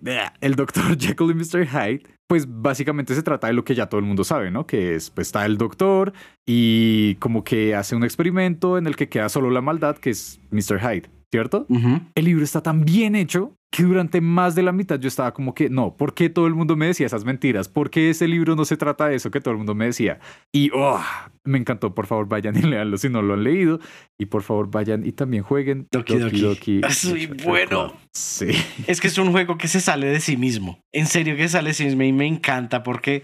eh, 0.06 0.26
el 0.42 0.56
Dr. 0.56 0.98
Jekyll 1.00 1.32
y 1.32 1.34
Mr. 1.36 1.68
Hyde, 1.68 2.04
pues 2.28 2.46
básicamente 2.48 3.14
se 3.14 3.24
trata 3.24 3.48
de 3.48 3.54
lo 3.54 3.64
que 3.64 3.76
ya 3.76 3.88
todo 3.88 4.00
el 4.00 4.06
mundo 4.06 4.24
sabe, 4.24 4.52
¿no? 4.52 4.66
Que 4.66 4.96
es, 4.96 5.12
pues 5.12 5.28
está 5.28 5.46
el 5.46 5.58
doctor 5.58 6.14
y 6.46 7.16
como 7.16 7.44
que 7.44 7.76
hace 7.76 7.96
un 7.96 8.04
experimento 8.04 8.78
en 8.78 8.88
el 8.88 8.96
que 8.96 9.10
queda 9.10 9.30
solo 9.30 9.52
la 9.52 9.62
maldad, 9.62 9.98
que 9.98 10.10
es 10.10 10.40
Mr. 10.52 10.80
Hyde, 10.80 11.10
¿cierto? 11.32 11.66
Ujú. 11.70 12.02
el 12.16 12.26
libro 12.26 12.44
está 12.44 12.62
tan 12.62 12.86
bien 12.86 13.16
hecho 13.16 13.58
que 13.70 13.84
durante 13.84 14.22
más 14.22 14.56
de 14.56 14.64
la 14.64 14.72
mitad 14.72 15.00
yo 15.00 15.08
estaba 15.08 15.34
como 15.34 15.54
que, 15.54 15.70
no, 15.70 15.98
¿por 15.98 16.14
qué 16.14 16.30
todo 16.30 16.48
el 16.48 16.56
mundo 16.56 16.76
me 16.76 16.88
decía 16.88 17.06
esas 17.06 17.26
mentiras? 17.26 17.68
¿Por 17.68 17.90
qué 17.90 18.10
ese 18.10 18.28
libro 18.28 18.56
no 18.56 18.64
se 18.64 18.78
trata 18.78 19.08
de 19.08 19.16
eso 19.16 19.30
que 19.30 19.42
todo 19.42 19.52
el 19.52 19.58
mundo 19.58 19.76
me 19.76 19.86
decía? 19.86 20.20
Y 20.54 20.72
oh, 20.74 21.02
me 21.44 21.58
encantó, 21.58 21.94
por 21.94 22.08
favor 22.08 22.28
vayan 22.30 22.56
y 22.58 22.62
leanlo 22.62 22.98
si 22.98 23.10
no 23.10 23.22
lo 23.22 23.34
han 23.34 23.44
leído. 23.44 23.80
Y 24.18 24.28
por 24.28 24.44
favor 24.44 24.72
vayan 24.72 25.06
y 25.06 25.12
también 25.12 25.44
jueguen 25.44 25.88
Doki 25.92 26.18
Doki. 26.18 26.82
Es 26.88 27.06
muy 27.06 27.26
Adventure 27.26 27.46
bueno. 27.46 27.94
Sí. 28.14 28.48
Es 28.88 29.02
que 29.02 29.08
es 29.08 29.18
un 29.18 29.32
juego 29.32 29.58
que 29.58 29.68
se 29.68 29.82
sale 29.82 30.08
de 30.08 30.22
sí 30.22 30.38
mismo. 30.38 30.80
En 30.94 31.06
serio 31.06 31.36
que 31.36 31.50
sale 31.50 31.72
de 31.72 31.74
sí 31.74 31.86
mismo 31.86 32.04
y 32.04 32.14
me 32.14 32.26
encanta 32.26 32.84
porque 32.84 33.24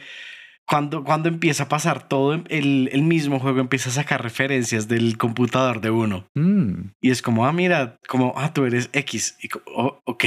cuando, 0.68 1.04
cuando 1.04 1.28
empieza 1.30 1.64
a 1.64 1.70
pasar 1.70 2.08
todo, 2.08 2.34
el, 2.34 2.90
el 2.92 3.04
mismo 3.04 3.40
juego 3.40 3.60
empieza 3.60 3.90
a 3.90 3.94
sacar 3.94 4.24
referencias 4.24 4.88
del 4.88 5.18
computador 5.18 5.82
de 5.82 5.90
uno. 5.90 6.26
Mm, 6.36 6.92
Y 7.02 7.12
es 7.12 7.22
como, 7.22 7.46
ah, 7.46 7.52
mira, 7.52 7.98
como, 8.08 8.34
ah, 8.38 8.54
tú 8.54 8.66
eres 8.66 8.90
X. 8.94 9.38
Y 9.42 9.50
co- 9.50 9.62
oh, 9.68 10.00
ok, 10.06 10.24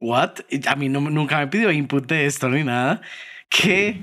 what? 0.00 0.32
Y 0.50 0.66
A 0.68 0.74
mí 0.76 0.88
no, 0.88 1.00
nunca 1.00 1.38
me 1.38 1.46
pidió 1.46 1.70
input 1.70 2.06
de 2.08 2.26
esto 2.26 2.48
ni 2.48 2.64
nada. 2.64 3.00
¿Qué? 3.48 4.02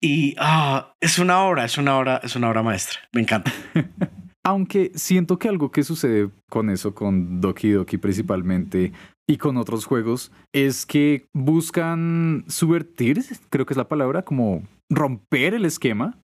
Y 0.00 0.34
ah, 0.38 0.94
es 1.00 1.18
una 1.18 1.40
obra, 1.42 1.64
es 1.64 1.78
una 1.78 1.96
obra, 1.98 2.20
es 2.22 2.36
una 2.36 2.50
obra 2.50 2.62
maestra. 2.62 2.98
Me 3.12 3.22
encanta. 3.22 3.52
Aunque 4.44 4.92
siento 4.94 5.38
que 5.38 5.48
algo 5.48 5.72
que 5.72 5.82
sucede 5.82 6.30
con 6.48 6.70
eso, 6.70 6.94
con 6.94 7.40
Doki 7.40 7.70
Doki 7.70 7.96
principalmente 7.98 8.92
y 9.26 9.38
con 9.38 9.56
otros 9.56 9.86
juegos, 9.86 10.30
es 10.52 10.86
que 10.86 11.26
buscan 11.34 12.44
subvertir, 12.46 13.22
creo 13.50 13.66
que 13.66 13.72
es 13.72 13.76
la 13.76 13.88
palabra, 13.88 14.22
como 14.22 14.62
romper 14.88 15.54
el 15.54 15.64
esquema, 15.64 16.18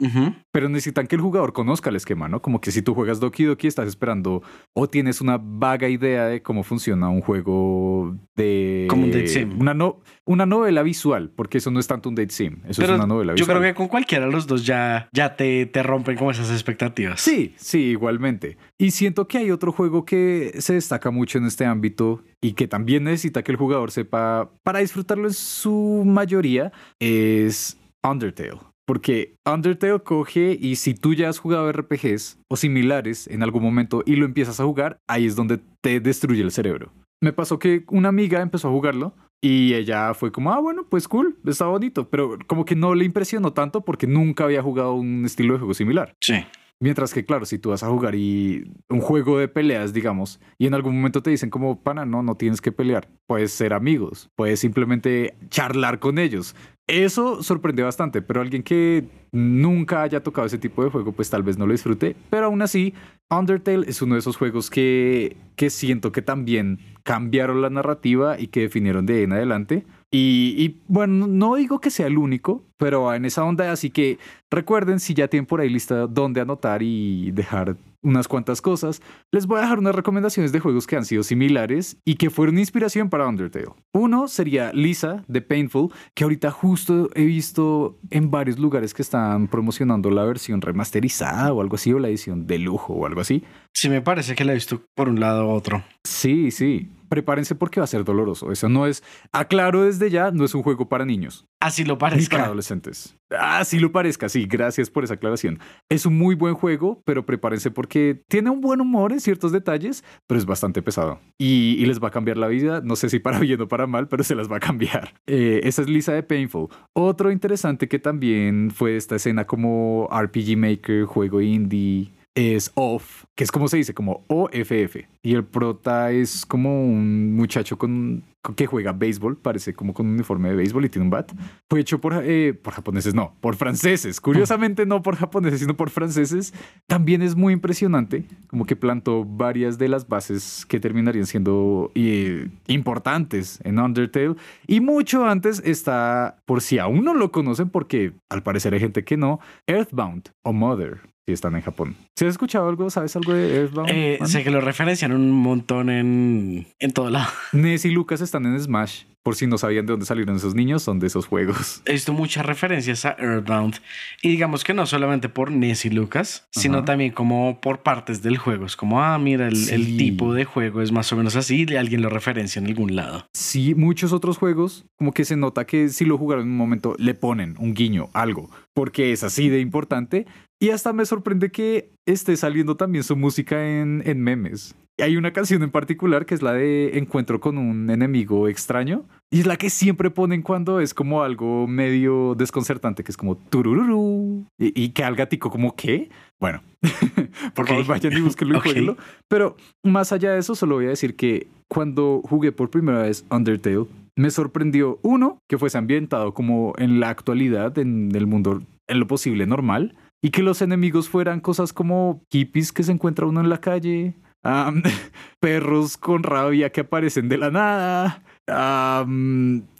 pero 0.52 0.68
necesitan 0.68 1.06
que 1.08 1.16
el 1.16 1.20
jugador 1.20 1.52
conozca 1.52 1.90
el 1.90 1.96
esquema, 1.96 2.28
¿no? 2.28 2.40
Como 2.42 2.60
que 2.60 2.70
si 2.70 2.80
tú 2.80 2.94
juegas 2.94 3.18
Doki 3.18 3.44
Doki 3.44 3.66
estás 3.66 3.88
esperando 3.88 4.42
o 4.72 4.88
tienes 4.88 5.20
una 5.20 5.38
vaga 5.42 5.88
idea 5.88 6.26
de 6.26 6.42
cómo 6.42 6.62
funciona 6.62 7.08
un 7.08 7.22
juego 7.22 8.16
de... 8.36 8.86
Como 8.88 9.04
un 9.04 9.10
date 9.10 9.26
sim. 9.26 9.60
Una, 9.60 9.74
no, 9.74 10.00
una 10.24 10.46
novela 10.46 10.82
visual, 10.82 11.30
porque 11.34 11.58
eso 11.58 11.70
no 11.72 11.80
es 11.80 11.88
tanto 11.88 12.08
un 12.08 12.14
date 12.14 12.30
sim, 12.32 12.58
eso 12.68 12.80
Pero 12.82 12.94
es 12.94 12.98
una 13.00 13.06
novela 13.06 13.32
yo 13.32 13.36
visual. 13.44 13.58
creo 13.58 13.70
que 13.72 13.76
con 13.76 13.88
cualquiera 13.88 14.26
de 14.26 14.32
los 14.32 14.46
dos 14.46 14.64
ya, 14.64 15.08
ya 15.12 15.34
te, 15.34 15.66
te 15.66 15.82
rompen 15.82 16.16
como 16.16 16.30
esas 16.30 16.50
expectativas. 16.50 17.20
Sí, 17.20 17.54
sí, 17.56 17.78
igualmente. 17.80 18.58
Y 18.78 18.92
siento 18.92 19.26
que 19.26 19.38
hay 19.38 19.50
otro 19.50 19.72
juego 19.72 20.04
que 20.04 20.52
se 20.58 20.74
destaca 20.74 21.10
mucho 21.10 21.38
en 21.38 21.46
este 21.46 21.64
ámbito 21.64 22.22
y 22.40 22.52
que 22.52 22.68
también 22.68 23.04
necesita 23.04 23.42
que 23.42 23.50
el 23.52 23.58
jugador 23.58 23.90
sepa, 23.90 24.50
para 24.62 24.78
disfrutarlo 24.78 25.26
en 25.26 25.34
su 25.34 26.04
mayoría, 26.06 26.72
es 27.00 27.78
Undertale. 28.02 28.60
Porque 28.84 29.36
Undertale 29.46 30.00
coge 30.00 30.56
y 30.60 30.76
si 30.76 30.94
tú 30.94 31.14
ya 31.14 31.28
has 31.28 31.38
jugado 31.38 31.70
RPGs 31.70 32.38
o 32.48 32.56
similares 32.56 33.28
en 33.28 33.42
algún 33.42 33.62
momento 33.62 34.02
y 34.04 34.16
lo 34.16 34.26
empiezas 34.26 34.58
a 34.58 34.64
jugar, 34.64 34.98
ahí 35.08 35.26
es 35.26 35.36
donde 35.36 35.60
te 35.80 36.00
destruye 36.00 36.42
el 36.42 36.50
cerebro. 36.50 36.92
Me 37.20 37.32
pasó 37.32 37.58
que 37.58 37.84
una 37.88 38.08
amiga 38.08 38.42
empezó 38.42 38.68
a 38.68 38.72
jugarlo 38.72 39.14
y 39.40 39.74
ella 39.74 40.14
fue 40.14 40.32
como, 40.32 40.52
ah, 40.52 40.58
bueno, 40.58 40.86
pues 40.88 41.06
cool, 41.06 41.38
está 41.46 41.66
bonito, 41.66 42.08
pero 42.08 42.38
como 42.48 42.64
que 42.64 42.74
no 42.74 42.94
le 42.94 43.04
impresionó 43.04 43.52
tanto 43.52 43.84
porque 43.84 44.08
nunca 44.08 44.44
había 44.44 44.62
jugado 44.62 44.94
un 44.94 45.24
estilo 45.24 45.54
de 45.54 45.60
juego 45.60 45.74
similar. 45.74 46.14
Sí. 46.20 46.44
Mientras 46.82 47.14
que, 47.14 47.24
claro, 47.24 47.44
si 47.44 47.60
tú 47.60 47.70
vas 47.70 47.84
a 47.84 47.88
jugar 47.88 48.16
y 48.16 48.64
un 48.88 49.00
juego 49.00 49.38
de 49.38 49.46
peleas, 49.46 49.92
digamos, 49.92 50.40
y 50.58 50.66
en 50.66 50.74
algún 50.74 50.96
momento 50.96 51.22
te 51.22 51.30
dicen 51.30 51.48
como, 51.48 51.80
pana, 51.80 52.04
no, 52.04 52.24
no 52.24 52.34
tienes 52.36 52.60
que 52.60 52.72
pelear, 52.72 53.08
puedes 53.28 53.52
ser 53.52 53.72
amigos, 53.72 54.30
puedes 54.34 54.58
simplemente 54.58 55.36
charlar 55.48 56.00
con 56.00 56.18
ellos. 56.18 56.56
Eso 56.92 57.42
sorprende 57.42 57.82
bastante, 57.82 58.20
pero 58.20 58.42
alguien 58.42 58.62
que 58.62 59.06
nunca 59.32 60.02
haya 60.02 60.22
tocado 60.22 60.46
ese 60.46 60.58
tipo 60.58 60.84
de 60.84 60.90
juego, 60.90 61.12
pues 61.12 61.30
tal 61.30 61.42
vez 61.42 61.56
no 61.56 61.66
lo 61.66 61.72
disfrute. 61.72 62.14
Pero 62.28 62.44
aún 62.44 62.60
así, 62.60 62.92
Undertale 63.30 63.88
es 63.88 64.02
uno 64.02 64.14
de 64.14 64.18
esos 64.18 64.36
juegos 64.36 64.68
que, 64.68 65.38
que 65.56 65.70
siento 65.70 66.12
que 66.12 66.20
también 66.20 66.80
cambiaron 67.02 67.62
la 67.62 67.70
narrativa 67.70 68.38
y 68.38 68.48
que 68.48 68.60
definieron 68.60 69.06
de 69.06 69.14
ahí 69.14 69.22
en 69.22 69.32
adelante. 69.32 69.86
Y, 70.10 70.54
y, 70.58 70.82
bueno, 70.86 71.26
no 71.26 71.54
digo 71.54 71.80
que 71.80 71.88
sea 71.88 72.08
el 72.08 72.18
único, 72.18 72.62
pero 72.76 73.14
en 73.14 73.24
esa 73.24 73.42
onda, 73.42 73.72
así 73.72 73.88
que 73.88 74.18
recuerden 74.50 75.00
si 75.00 75.14
ya 75.14 75.28
tienen 75.28 75.46
por 75.46 75.62
ahí 75.62 75.70
lista 75.70 76.06
dónde 76.06 76.42
anotar 76.42 76.82
y 76.82 77.30
dejar 77.30 77.78
unas 78.02 78.28
cuantas 78.28 78.60
cosas, 78.60 79.00
les 79.30 79.46
voy 79.46 79.58
a 79.58 79.62
dejar 79.62 79.78
unas 79.78 79.94
recomendaciones 79.94 80.52
de 80.52 80.60
juegos 80.60 80.86
que 80.86 80.96
han 80.96 81.04
sido 81.04 81.22
similares 81.22 81.96
y 82.04 82.16
que 82.16 82.30
fueron 82.30 82.58
inspiración 82.58 83.08
para 83.08 83.26
Undertale. 83.26 83.68
Uno 83.92 84.28
sería 84.28 84.72
Lisa 84.72 85.24
de 85.28 85.40
Painful, 85.40 85.90
que 86.14 86.24
ahorita 86.24 86.50
justo 86.50 87.08
he 87.14 87.24
visto 87.24 87.98
en 88.10 88.30
varios 88.30 88.58
lugares 88.58 88.94
que 88.94 89.02
están 89.02 89.48
promocionando 89.48 90.10
la 90.10 90.24
versión 90.24 90.60
remasterizada 90.60 91.52
o 91.52 91.60
algo 91.60 91.76
así, 91.76 91.92
o 91.92 91.98
la 91.98 92.08
edición 92.08 92.46
de 92.46 92.58
lujo 92.58 92.92
o 92.92 93.06
algo 93.06 93.20
así. 93.20 93.44
Sí, 93.72 93.88
me 93.88 94.02
parece 94.02 94.34
que 94.34 94.44
la 94.44 94.52
he 94.52 94.56
visto 94.56 94.82
por 94.94 95.08
un 95.08 95.20
lado 95.20 95.46
u 95.46 95.50
otro. 95.50 95.82
Sí, 96.04 96.50
sí. 96.50 96.88
Prepárense 97.12 97.54
porque 97.54 97.78
va 97.78 97.84
a 97.84 97.86
ser 97.86 98.04
doloroso. 98.04 98.50
Eso 98.52 98.70
no 98.70 98.86
es, 98.86 99.04
aclaro 99.32 99.82
desde 99.84 100.08
ya, 100.08 100.30
no 100.30 100.46
es 100.46 100.54
un 100.54 100.62
juego 100.62 100.88
para 100.88 101.04
niños. 101.04 101.44
Así 101.60 101.84
lo 101.84 101.92
Ni 101.92 101.98
para 101.98 102.12
parezca. 102.12 102.44
adolescentes. 102.46 103.18
Así 103.38 103.78
lo 103.78 103.92
parezca, 103.92 104.30
sí, 104.30 104.46
gracias 104.46 104.88
por 104.88 105.04
esa 105.04 105.14
aclaración. 105.14 105.58
Es 105.90 106.06
un 106.06 106.16
muy 106.16 106.34
buen 106.34 106.54
juego, 106.54 107.02
pero 107.04 107.26
prepárense 107.26 107.70
porque 107.70 108.22
tiene 108.28 108.48
un 108.48 108.62
buen 108.62 108.80
humor 108.80 109.12
en 109.12 109.20
ciertos 109.20 109.52
detalles, 109.52 110.02
pero 110.26 110.38
es 110.38 110.46
bastante 110.46 110.80
pesado. 110.80 111.20
Y, 111.38 111.76
y 111.78 111.84
les 111.84 112.02
va 112.02 112.08
a 112.08 112.10
cambiar 112.10 112.38
la 112.38 112.48
vida, 112.48 112.80
no 112.82 112.96
sé 112.96 113.10
si 113.10 113.18
para 113.18 113.38
bien 113.38 113.60
o 113.60 113.68
para 113.68 113.86
mal, 113.86 114.08
pero 114.08 114.24
se 114.24 114.34
las 114.34 114.50
va 114.50 114.56
a 114.56 114.60
cambiar. 114.60 115.12
Eh, 115.26 115.60
esa 115.64 115.82
es 115.82 115.88
Lisa 115.88 116.12
de 116.12 116.22
Painful. 116.22 116.68
Otro 116.94 117.30
interesante 117.30 117.88
que 117.88 117.98
también 117.98 118.70
fue 118.70 118.96
esta 118.96 119.16
escena 119.16 119.46
como 119.46 120.08
RPG 120.10 120.56
Maker, 120.56 121.04
juego 121.04 121.40
indie, 121.40 122.12
es 122.34 122.72
Off, 122.74 123.24
que 123.34 123.44
es 123.44 123.52
como 123.52 123.68
se 123.68 123.76
dice, 123.76 123.94
como 123.94 124.24
OFF. 124.28 124.96
Y 125.22 125.34
el 125.34 125.44
prota 125.44 126.10
es 126.10 126.46
como 126.46 126.84
un 126.84 127.34
muchacho 127.34 127.78
con, 127.78 128.24
que 128.56 128.66
juega 128.66 128.92
béisbol, 128.92 129.38
parece 129.38 129.72
como 129.72 129.94
con 129.94 130.06
un 130.06 130.14
uniforme 130.14 130.48
de 130.48 130.56
béisbol 130.56 130.84
y 130.84 130.88
tiene 130.88 131.04
un 131.04 131.10
bat. 131.10 131.32
Fue 131.70 131.80
hecho 131.80 132.00
por, 132.00 132.20
eh, 132.24 132.54
por 132.54 132.74
japoneses, 132.74 133.14
no, 133.14 133.36
por 133.40 133.54
franceses. 133.54 134.20
Curiosamente 134.20 134.84
no 134.84 135.02
por 135.02 135.16
japoneses, 135.16 135.60
sino 135.60 135.76
por 135.76 135.90
franceses. 135.90 136.52
También 136.88 137.22
es 137.22 137.36
muy 137.36 137.52
impresionante, 137.52 138.24
como 138.48 138.66
que 138.66 138.74
plantó 138.74 139.24
varias 139.24 139.78
de 139.78 139.88
las 139.88 140.08
bases 140.08 140.66
que 140.66 140.80
terminarían 140.80 141.26
siendo 141.26 141.92
eh, 141.94 142.48
importantes 142.66 143.60
en 143.62 143.78
Undertale. 143.78 144.34
Y 144.66 144.80
mucho 144.80 145.24
antes 145.26 145.62
está, 145.64 146.42
por 146.44 146.62
si 146.62 146.78
aún 146.78 147.04
no 147.04 147.14
lo 147.14 147.30
conocen, 147.30 147.70
porque 147.70 148.12
al 148.28 148.42
parecer 148.42 148.74
hay 148.74 148.80
gente 148.80 149.04
que 149.04 149.16
no, 149.16 149.38
Earthbound 149.68 150.30
o 150.42 150.52
Mother, 150.52 151.00
si 151.26 151.32
están 151.32 151.54
en 151.54 151.62
Japón. 151.62 151.94
¿Si 152.16 152.24
has 152.24 152.32
escuchado 152.32 152.68
algo? 152.68 152.90
¿Sabes 152.90 153.14
algo 153.14 153.32
de 153.32 153.56
Earthbound? 153.56 153.90
Eh, 153.92 154.18
sé 154.24 154.42
que 154.42 154.50
lo 154.50 154.60
referencian 154.60 155.12
un 155.12 155.30
montón 155.30 155.88
en, 155.88 156.66
en 156.80 156.92
todo 156.92 157.10
lado. 157.10 157.30
Ness 157.52 157.84
y 157.84 157.90
Lucas 157.90 158.20
están 158.38 158.46
en 158.46 158.58
Smash. 158.60 159.02
Por 159.22 159.36
si 159.36 159.46
no 159.46 159.56
sabían 159.56 159.86
de 159.86 159.92
dónde 159.92 160.04
salieron 160.04 160.34
esos 160.34 160.56
niños, 160.56 160.82
son 160.82 160.98
de 160.98 161.06
esos 161.06 161.26
juegos. 161.26 161.80
He 161.84 161.92
visto 161.92 162.12
muchas 162.12 162.44
referencias 162.44 163.04
a 163.04 163.14
Earthbound. 163.20 163.76
Y 164.20 164.30
digamos 164.30 164.64
que 164.64 164.74
no 164.74 164.84
solamente 164.84 165.28
por 165.28 165.52
Ness 165.52 165.84
y 165.84 165.90
Lucas, 165.90 166.48
sino 166.50 166.78
Ajá. 166.78 166.86
también 166.86 167.12
como 167.12 167.60
por 167.60 167.84
partes 167.84 168.20
del 168.22 168.36
juego. 168.36 168.66
Es 168.66 168.74
como, 168.74 169.00
ah, 169.00 169.16
mira, 169.20 169.46
el, 169.46 169.54
el 169.70 169.84
Sí. 169.86 169.96
tipo 169.96 170.34
de 170.34 170.44
juego 170.44 170.82
es 170.82 170.90
más 170.90 171.12
o 171.12 171.16
menos 171.16 171.36
así 171.36 171.64
y 171.68 171.76
alguien 171.76 172.02
lo 172.02 172.08
referencia 172.08 172.58
en 172.58 172.66
algún 172.66 172.96
lado. 172.96 173.24
Sí, 173.32 173.76
muchos 173.76 174.12
otros 174.12 174.38
juegos, 174.38 174.86
como 174.96 175.12
que 175.12 175.24
se 175.24 175.36
nota 175.36 175.66
que 175.66 175.88
si 175.90 176.04
lo 176.04 176.18
jugaron 176.18 176.46
en 176.46 176.50
un 176.50 176.56
momento, 176.56 176.96
le 176.98 177.14
ponen 177.14 177.54
un 177.60 177.74
guiño, 177.74 178.08
algo, 178.14 178.50
porque 178.74 179.12
es 179.12 179.22
así 179.22 179.48
de 179.48 179.60
importante. 179.60 180.26
Y 180.58 180.70
hasta 180.70 180.92
me 180.92 181.06
sorprende 181.06 181.52
que 181.52 181.92
esté 182.06 182.36
saliendo 182.36 182.76
también 182.76 183.04
su 183.04 183.14
música 183.14 183.64
en, 183.68 184.02
en 184.04 184.20
memes. 184.20 184.74
Hay 184.98 185.16
una 185.16 185.32
canción 185.32 185.62
en 185.62 185.70
particular 185.70 186.26
que 186.26 186.34
es 186.34 186.42
la 186.42 186.52
de 186.52 186.98
Encuentro 186.98 187.40
con 187.40 187.58
un 187.58 187.88
enemigo 187.90 188.48
extraño. 188.48 189.04
Y 189.30 189.40
es 189.40 189.46
la 189.46 189.56
que 189.56 189.70
siempre 189.70 190.10
ponen 190.10 190.42
cuando 190.42 190.80
es 190.80 190.92
como 190.92 191.22
algo 191.22 191.66
medio 191.66 192.34
desconcertante, 192.34 193.02
que 193.02 193.10
es 193.10 193.16
como 193.16 193.36
turururu. 193.36 194.44
Y, 194.58 194.80
y 194.84 194.90
que 194.90 195.04
al 195.04 195.16
gatico 195.16 195.50
como, 195.50 195.74
¿qué? 195.74 196.10
Bueno, 196.38 196.62
por 197.54 197.66
favor 197.66 197.86
vayan 197.86 198.12
y 198.12 198.20
búsquenlo 198.20 198.54
y 198.54 198.56
Ok. 198.58 198.64
jueguenlo. 198.64 198.96
Pero 199.28 199.56
más 199.82 200.12
allá 200.12 200.32
de 200.32 200.40
eso, 200.40 200.54
solo 200.54 200.74
voy 200.76 200.86
a 200.86 200.90
decir 200.90 201.16
que 201.16 201.46
cuando 201.68 202.20
jugué 202.24 202.52
por 202.52 202.68
primera 202.70 203.02
vez 203.02 203.24
Undertale, 203.30 203.86
me 204.14 204.30
sorprendió, 204.30 204.98
uno, 205.02 205.38
que 205.48 205.56
fuese 205.56 205.78
ambientado 205.78 206.34
como 206.34 206.74
en 206.76 207.00
la 207.00 207.08
actualidad, 207.08 207.78
en 207.78 208.14
el 208.14 208.26
mundo, 208.26 208.62
en 208.86 209.00
lo 209.00 209.06
posible 209.06 209.46
normal, 209.46 209.96
y 210.22 210.30
que 210.30 210.42
los 210.42 210.60
enemigos 210.60 211.08
fueran 211.08 211.40
cosas 211.40 211.72
como 211.72 212.20
hippies 212.30 212.72
que 212.72 212.82
se 212.82 212.92
encuentra 212.92 213.26
uno 213.26 213.40
en 213.40 213.48
la 213.48 213.58
calle, 213.62 214.14
perros 215.40 215.96
con 215.96 216.22
rabia 216.22 216.70
que 216.70 216.82
aparecen 216.82 217.28
de 217.28 217.38
la 217.38 217.50
nada, 217.50 218.22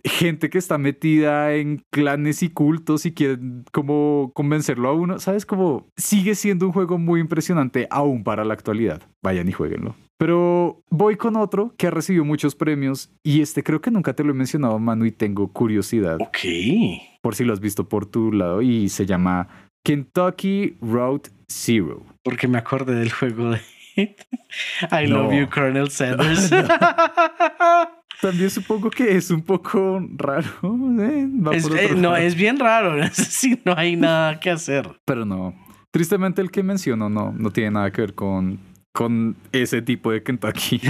gente 0.05 0.51
que 0.51 0.59
está 0.59 0.79
metida 0.79 1.55
en 1.55 1.83
clanes 1.93 2.43
y 2.43 2.49
cultos 2.49 3.07
y 3.07 3.13
quieren 3.13 3.65
como 3.73 4.31
convencerlo 4.35 4.89
a 4.89 4.93
uno, 4.93 5.19
¿sabes? 5.19 5.47
Como 5.47 5.87
sigue 5.97 6.35
siendo 6.35 6.67
un 6.67 6.73
juego 6.73 6.99
muy 6.99 7.21
impresionante 7.21 7.87
aún 7.91 8.25
para 8.25 8.45
la 8.45 8.55
actualidad. 8.55 9.03
Vayan 9.23 9.49
y 9.49 9.53
jueguenlo. 9.53 9.95
Pero 10.19 10.81
voy 10.91 11.17
con 11.17 11.35
otro 11.37 11.75
que 11.77 11.89
ha 11.89 11.91
recibido 11.91 12.25
muchos 12.25 12.55
premios 12.55 13.11
y 13.25 13.41
este 13.41 13.65
creo 13.65 13.81
que 13.81 13.91
nunca 13.91 14.15
te 14.15 14.23
lo 14.23 14.31
he 14.31 14.35
mencionado, 14.35 14.79
Manu, 14.79 15.05
y 15.05 15.11
tengo 15.11 15.49
curiosidad 15.53 16.19
Ok. 16.21 16.39
por 17.21 17.35
si 17.35 17.45
lo 17.45 17.53
has 17.53 17.61
visto 17.61 17.89
por 17.89 18.07
tu 18.07 18.31
lado 18.31 18.63
y 18.63 18.89
se 18.89 19.05
llama 19.05 19.49
Kentucky 19.85 20.77
Road 20.81 21.23
Zero. 21.51 22.05
Porque 22.23 22.47
me 22.47 22.59
acordé 22.59 22.95
del 22.95 23.11
juego 23.11 23.51
de 23.51 23.61
I 23.97 25.07
No. 25.09 25.25
Love 25.25 25.33
You, 25.35 25.49
Colonel 25.51 25.91
Sanders. 25.91 26.51
También 28.21 28.51
supongo 28.51 28.89
que 28.91 29.17
es 29.17 29.31
un 29.31 29.43
poco 29.43 30.01
raro. 30.17 30.47
¿eh? 31.01 31.29
Es- 31.53 31.67
eh, 31.69 31.95
no, 31.97 32.17
es 32.17 32.35
bien 32.37 32.59
raro. 32.59 32.95
Sí, 33.13 33.61
no 33.65 33.75
hay 33.77 33.97
nada 33.97 34.39
que 34.39 34.51
hacer. 34.51 34.89
Pero 35.05 35.25
no. 35.25 35.55
Tristemente 35.91 36.41
el 36.41 36.51
que 36.51 36.63
menciono 36.63 37.09
no, 37.11 37.33
no 37.33 37.51
tiene 37.51 37.73
nada 37.73 37.91
que 37.91 38.01
ver 38.01 38.15
con, 38.15 38.61
con 38.93 39.37
ese 39.51 39.83
tipo 39.83 40.13
de 40.13 40.23
Kentucky. 40.23 40.81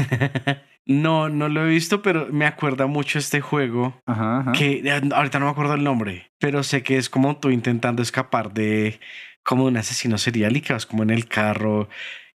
No, 0.85 1.29
no 1.29 1.49
lo 1.49 1.65
he 1.65 1.69
visto, 1.71 2.03
pero 2.03 2.27
me 2.31 2.45
acuerda 2.45 2.87
mucho 2.87 3.19
este 3.19 3.41
juego 3.41 4.01
Ajá, 4.05 4.41
ajá. 4.41 4.53
que 4.53 4.83
eh, 4.85 5.01
ahorita 5.15 5.39
no 5.39 5.47
me 5.47 5.53
acuerdo 5.53 5.75
el 5.75 5.85
nombre, 5.85 6.31
pero 6.39 6.63
sé 6.65 6.83
que 6.83 6.97
es 6.99 7.09
como 7.09 7.37
tú 7.37 7.51
intentando 7.51 8.03
escapar 8.03 8.53
de 8.53 8.99
como 9.45 9.65
un 9.65 9.77
asesino 9.77 10.19
serial 10.19 10.57
y 10.57 10.61
que 10.61 10.73
vas 10.73 10.85
como 10.87 11.03
en 11.05 11.11
el 11.11 11.27
carro, 11.27 11.89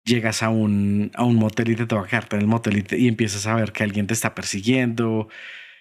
llegas 0.08 0.42
a 0.42 0.50
un, 0.50 1.12
a 1.14 1.24
un 1.24 1.36
motel 1.36 1.70
y 1.70 1.76
te 1.76 1.86
toca 1.86 2.08
quedarte 2.08 2.36
en 2.38 2.42
el 2.44 2.48
motel 2.48 2.78
y, 2.78 2.82
te- 2.82 2.98
y 2.98 3.08
empiezas 3.08 3.46
a 3.46 3.54
ver 3.56 3.72
que 3.74 3.84
alguien 3.84 4.08
te 4.08 4.14
está 4.16 4.34
persiguiendo. 4.34 5.28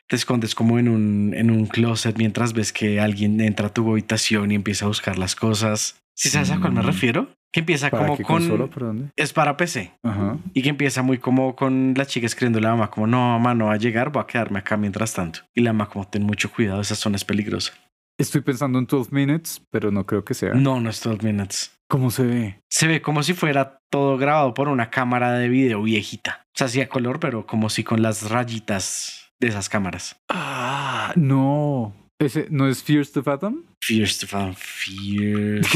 Te 0.08 0.16
escondes 0.16 0.54
como 0.54 0.78
en 0.78 0.88
un, 0.88 1.32
en 1.34 1.50
un 1.50 1.66
closet 1.66 2.16
mientras 2.18 2.52
ves 2.52 2.72
que 2.72 3.00
alguien 3.00 3.40
entra 3.40 3.68
a 3.68 3.72
tu 3.74 3.90
habitación 3.90 4.50
y 4.52 4.54
empieza 4.54 4.84
a 4.84 4.88
buscar 4.88 5.18
las 5.18 5.34
cosas. 5.34 6.02
¿Sí 6.14 6.28
sabes 6.28 6.50
a 6.50 6.58
cuál 6.60 6.72
me 6.74 6.82
Mm. 6.82 6.86
refiero? 6.86 7.28
Que 7.52 7.60
empieza 7.60 7.88
¿Para 7.90 8.04
como 8.04 8.16
qué 8.18 8.22
con... 8.22 8.36
consola? 8.38 8.66
¿Por 8.66 8.82
dónde? 8.84 9.10
Es 9.16 9.32
para 9.32 9.56
PC. 9.56 9.92
Ajá. 10.02 10.36
Y 10.52 10.62
que 10.62 10.68
empieza 10.68 11.02
muy 11.02 11.18
como 11.18 11.56
con 11.56 11.94
la 11.96 12.04
chica 12.04 12.26
escribiendo 12.26 12.58
a 12.58 12.62
la 12.62 12.70
mamá, 12.70 12.90
como 12.90 13.06
no, 13.06 13.18
mamá, 13.38 13.54
no 13.54 13.66
va 13.66 13.74
a 13.74 13.78
llegar, 13.78 14.12
voy 14.12 14.22
a 14.22 14.26
quedarme 14.26 14.58
acá 14.58 14.76
mientras 14.76 15.14
tanto. 15.14 15.40
Y 15.54 15.62
la 15.62 15.72
mamá, 15.72 15.88
como 15.88 16.06
ten 16.06 16.22
mucho 16.22 16.50
cuidado, 16.52 16.80
esa 16.82 16.94
zona 16.94 17.16
es 17.16 17.24
peligrosa. 17.24 17.72
Estoy 18.18 18.40
pensando 18.40 18.78
en 18.78 18.86
12 18.86 19.10
Minutes, 19.12 19.62
pero 19.70 19.90
no 19.90 20.06
creo 20.06 20.24
que 20.24 20.32
sea. 20.32 20.54
No, 20.54 20.80
no 20.80 20.88
es 20.88 21.02
12 21.02 21.22
minutes. 21.22 21.78
¿Cómo 21.86 22.10
se 22.10 22.22
ve? 22.24 22.60
Se 22.70 22.86
ve 22.86 23.02
como 23.02 23.22
si 23.22 23.34
fuera 23.34 23.82
todo 23.90 24.16
grabado 24.16 24.54
por 24.54 24.68
una 24.68 24.88
cámara 24.88 25.32
de 25.34 25.48
video 25.48 25.82
viejita. 25.82 26.46
O 26.46 26.54
sea, 26.54 26.68
sí 26.68 26.80
a 26.80 26.88
color, 26.88 27.20
pero 27.20 27.46
como 27.46 27.68
si 27.68 27.84
con 27.84 28.00
las 28.00 28.30
rayitas 28.30 29.32
de 29.38 29.48
esas 29.48 29.68
cámaras. 29.68 30.16
Ah, 30.30 31.12
no. 31.14 31.94
¿Ese 32.18 32.46
no 32.50 32.66
es 32.66 32.82
Fears 32.82 33.12
to 33.12 33.22
Fathom? 33.22 33.64
To 33.88 34.26
Fan 34.26 34.54
Fierce. 34.56 35.68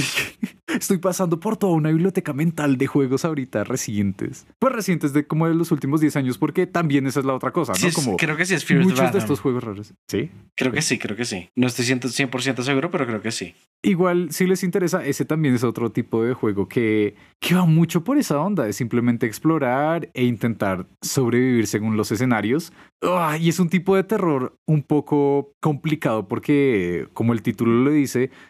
Estoy 0.66 0.98
pasando 0.98 1.38
por 1.38 1.56
toda 1.56 1.74
una 1.74 1.90
biblioteca 1.90 2.32
mental 2.32 2.76
de 2.76 2.86
juegos 2.86 3.24
ahorita 3.24 3.64
recientes. 3.64 4.46
Pues 4.58 4.72
recientes 4.72 5.12
de 5.12 5.26
como 5.26 5.46
de 5.48 5.54
los 5.54 5.70
últimos 5.72 6.00
10 6.00 6.16
años, 6.16 6.38
porque 6.38 6.66
también 6.66 7.06
esa 7.06 7.20
es 7.20 7.26
la 7.26 7.34
otra 7.34 7.52
cosa, 7.52 7.72
¿no? 7.72 7.78
Sí, 7.78 7.86
es- 7.88 7.94
como 7.94 8.16
creo 8.16 8.36
que 8.36 8.46
sí 8.46 8.54
es 8.54 8.64
to 8.64 8.74
muchos 8.74 9.12
de 9.12 9.18
estos 9.18 9.40
juegos 9.40 9.62
raros. 9.62 9.92
Sí. 10.08 10.30
Creo 10.56 10.72
que 10.72 10.82
sí, 10.82 10.98
creo 10.98 11.16
que 11.16 11.24
sí. 11.24 11.48
No 11.56 11.66
estoy 11.66 11.84
100%, 11.84 12.08
100% 12.30 12.62
seguro, 12.62 12.90
pero 12.90 13.06
creo 13.06 13.20
que 13.22 13.30
sí. 13.32 13.54
Igual, 13.82 14.30
si 14.32 14.46
les 14.46 14.62
interesa, 14.62 15.04
ese 15.06 15.24
también 15.24 15.54
es 15.54 15.64
otro 15.64 15.90
tipo 15.90 16.22
de 16.22 16.34
juego 16.34 16.68
que, 16.68 17.14
que 17.40 17.54
va 17.54 17.64
mucho 17.64 18.04
por 18.04 18.18
esa 18.18 18.38
onda, 18.38 18.64
de 18.64 18.72
simplemente 18.74 19.26
explorar 19.26 20.10
e 20.14 20.24
intentar 20.24 20.86
sobrevivir 21.00 21.66
según 21.66 21.96
los 21.96 22.12
escenarios. 22.12 22.72
Ah, 23.02 23.38
y 23.40 23.48
es 23.48 23.58
un 23.58 23.70
tipo 23.70 23.96
de 23.96 24.04
terror 24.04 24.54
un 24.68 24.82
poco 24.82 25.52
complicado 25.60 26.28
porque, 26.28 27.06
como 27.14 27.32
el 27.32 27.40
título 27.40 27.72
lo 27.84 27.90
dice, 27.90 27.99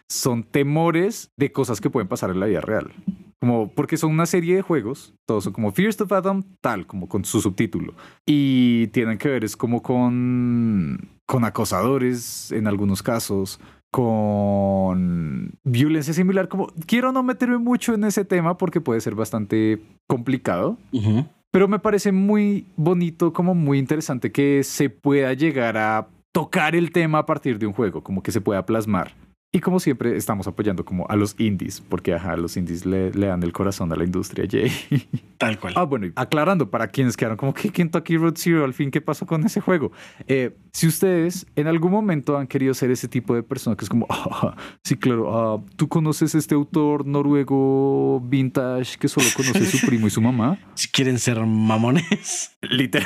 son 0.07 0.43
temores 0.43 1.31
de 1.37 1.51
cosas 1.51 1.81
que 1.81 1.89
pueden 1.89 2.07
pasar 2.07 2.29
en 2.29 2.39
la 2.39 2.45
vida 2.45 2.61
real. 2.61 2.91
Como 3.39 3.71
porque 3.71 3.97
son 3.97 4.11
una 4.11 4.27
serie 4.27 4.55
de 4.55 4.61
juegos, 4.61 5.15
todos 5.25 5.45
son 5.45 5.53
como 5.53 5.71
Fears 5.71 5.97
to 5.97 6.07
Fathom, 6.07 6.43
tal, 6.61 6.85
como 6.85 7.09
con 7.09 7.25
su 7.25 7.41
subtítulo. 7.41 7.95
Y 8.25 8.87
tienen 8.87 9.17
que 9.17 9.29
ver 9.29 9.43
es 9.43 9.57
como 9.57 9.81
con, 9.81 11.09
con 11.25 11.43
acosadores 11.43 12.51
en 12.51 12.67
algunos 12.67 13.01
casos, 13.01 13.59
con 13.91 15.53
violencia 15.63 16.13
similar, 16.13 16.47
como 16.47 16.67
quiero 16.85 17.11
no 17.11 17.23
meterme 17.23 17.57
mucho 17.57 17.93
en 17.93 18.03
ese 18.05 18.25
tema 18.25 18.57
porque 18.57 18.81
puede 18.81 19.01
ser 19.01 19.15
bastante 19.15 19.81
complicado, 20.07 20.77
Ujú. 20.91 21.25
pero 21.51 21.67
me 21.67 21.79
parece 21.79 22.11
muy 22.11 22.65
bonito, 22.77 23.33
como 23.33 23.53
muy 23.53 23.79
interesante 23.79 24.31
que 24.31 24.63
se 24.63 24.89
pueda 24.89 25.33
llegar 25.33 25.77
a 25.77 26.07
tocar 26.31 26.75
el 26.75 26.91
tema 26.91 27.19
a 27.19 27.25
partir 27.25 27.59
de 27.59 27.67
un 27.67 27.73
juego, 27.73 28.01
como 28.01 28.23
que 28.23 28.31
se 28.31 28.39
pueda 28.39 28.65
plasmar. 28.65 29.13
Y 29.53 29.59
como 29.59 29.81
siempre, 29.81 30.15
estamos 30.15 30.47
apoyando 30.47 30.85
como 30.85 31.05
a 31.09 31.17
los 31.17 31.35
indies, 31.37 31.81
porque 31.81 32.13
ajá, 32.13 32.37
los 32.37 32.55
indies 32.55 32.85
le, 32.85 33.11
le 33.11 33.27
dan 33.27 33.43
el 33.43 33.51
corazón 33.51 33.91
a 33.91 33.97
la 33.97 34.05
industria, 34.05 34.45
Jay. 34.49 34.71
Tal 35.37 35.59
cual. 35.59 35.73
Ah, 35.75 35.83
bueno, 35.83 36.05
y 36.05 36.13
aclarando 36.15 36.69
para 36.69 36.87
quienes 36.87 37.17
quedaron 37.17 37.35
como 37.35 37.53
que 37.53 37.69
Kentucky 37.69 38.15
Road 38.15 38.35
Zero, 38.37 38.63
al 38.63 38.73
fin, 38.73 38.91
¿qué 38.91 39.01
pasó 39.01 39.25
con 39.25 39.45
ese 39.45 39.59
juego? 39.59 39.91
Eh, 40.27 40.55
si 40.71 40.87
ustedes 40.87 41.45
en 41.57 41.67
algún 41.67 41.91
momento 41.91 42.37
han 42.37 42.47
querido 42.47 42.73
ser 42.73 42.91
ese 42.91 43.09
tipo 43.09 43.35
de 43.35 43.43
persona 43.43 43.75
que 43.75 43.83
es 43.83 43.89
como, 43.89 44.05
ah, 44.09 44.55
sí, 44.85 44.95
claro, 44.95 45.35
ah, 45.35 45.61
tú 45.75 45.89
conoces 45.89 46.33
este 46.33 46.55
autor 46.55 47.05
noruego 47.05 48.21
vintage 48.21 48.97
que 48.97 49.09
solo 49.09 49.27
conoce 49.35 49.65
su 49.65 49.85
primo 49.85 50.07
y 50.07 50.11
su 50.11 50.21
mamá. 50.21 50.59
Si 50.75 50.87
quieren 50.87 51.19
ser 51.19 51.45
mamones. 51.45 52.55
Literal. 52.61 53.05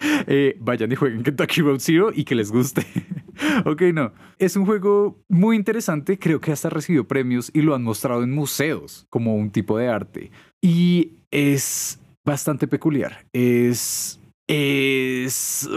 Eh, 0.30 0.56
vayan 0.60 0.92
y 0.92 0.94
jueguen 0.94 1.22
Kentucky 1.22 1.62
Road 1.62 1.78
Zero 1.78 2.10
y 2.14 2.24
que 2.24 2.34
les 2.34 2.50
guste. 2.50 2.86
ok, 3.64 3.82
no. 3.94 4.12
Es 4.38 4.56
un 4.56 4.66
juego 4.66 5.18
muy 5.28 5.56
interesante. 5.56 6.18
Creo 6.18 6.40
que 6.40 6.52
hasta 6.52 6.68
recibió 6.68 7.06
premios 7.06 7.50
y 7.54 7.62
lo 7.62 7.74
han 7.74 7.82
mostrado 7.82 8.22
en 8.22 8.32
museos 8.32 9.06
como 9.10 9.36
un 9.36 9.50
tipo 9.50 9.78
de 9.78 9.88
arte. 9.88 10.30
Y 10.60 11.12
es 11.30 12.00
bastante 12.24 12.66
peculiar. 12.66 13.24
Es. 13.32 14.20
Es. 14.46 15.68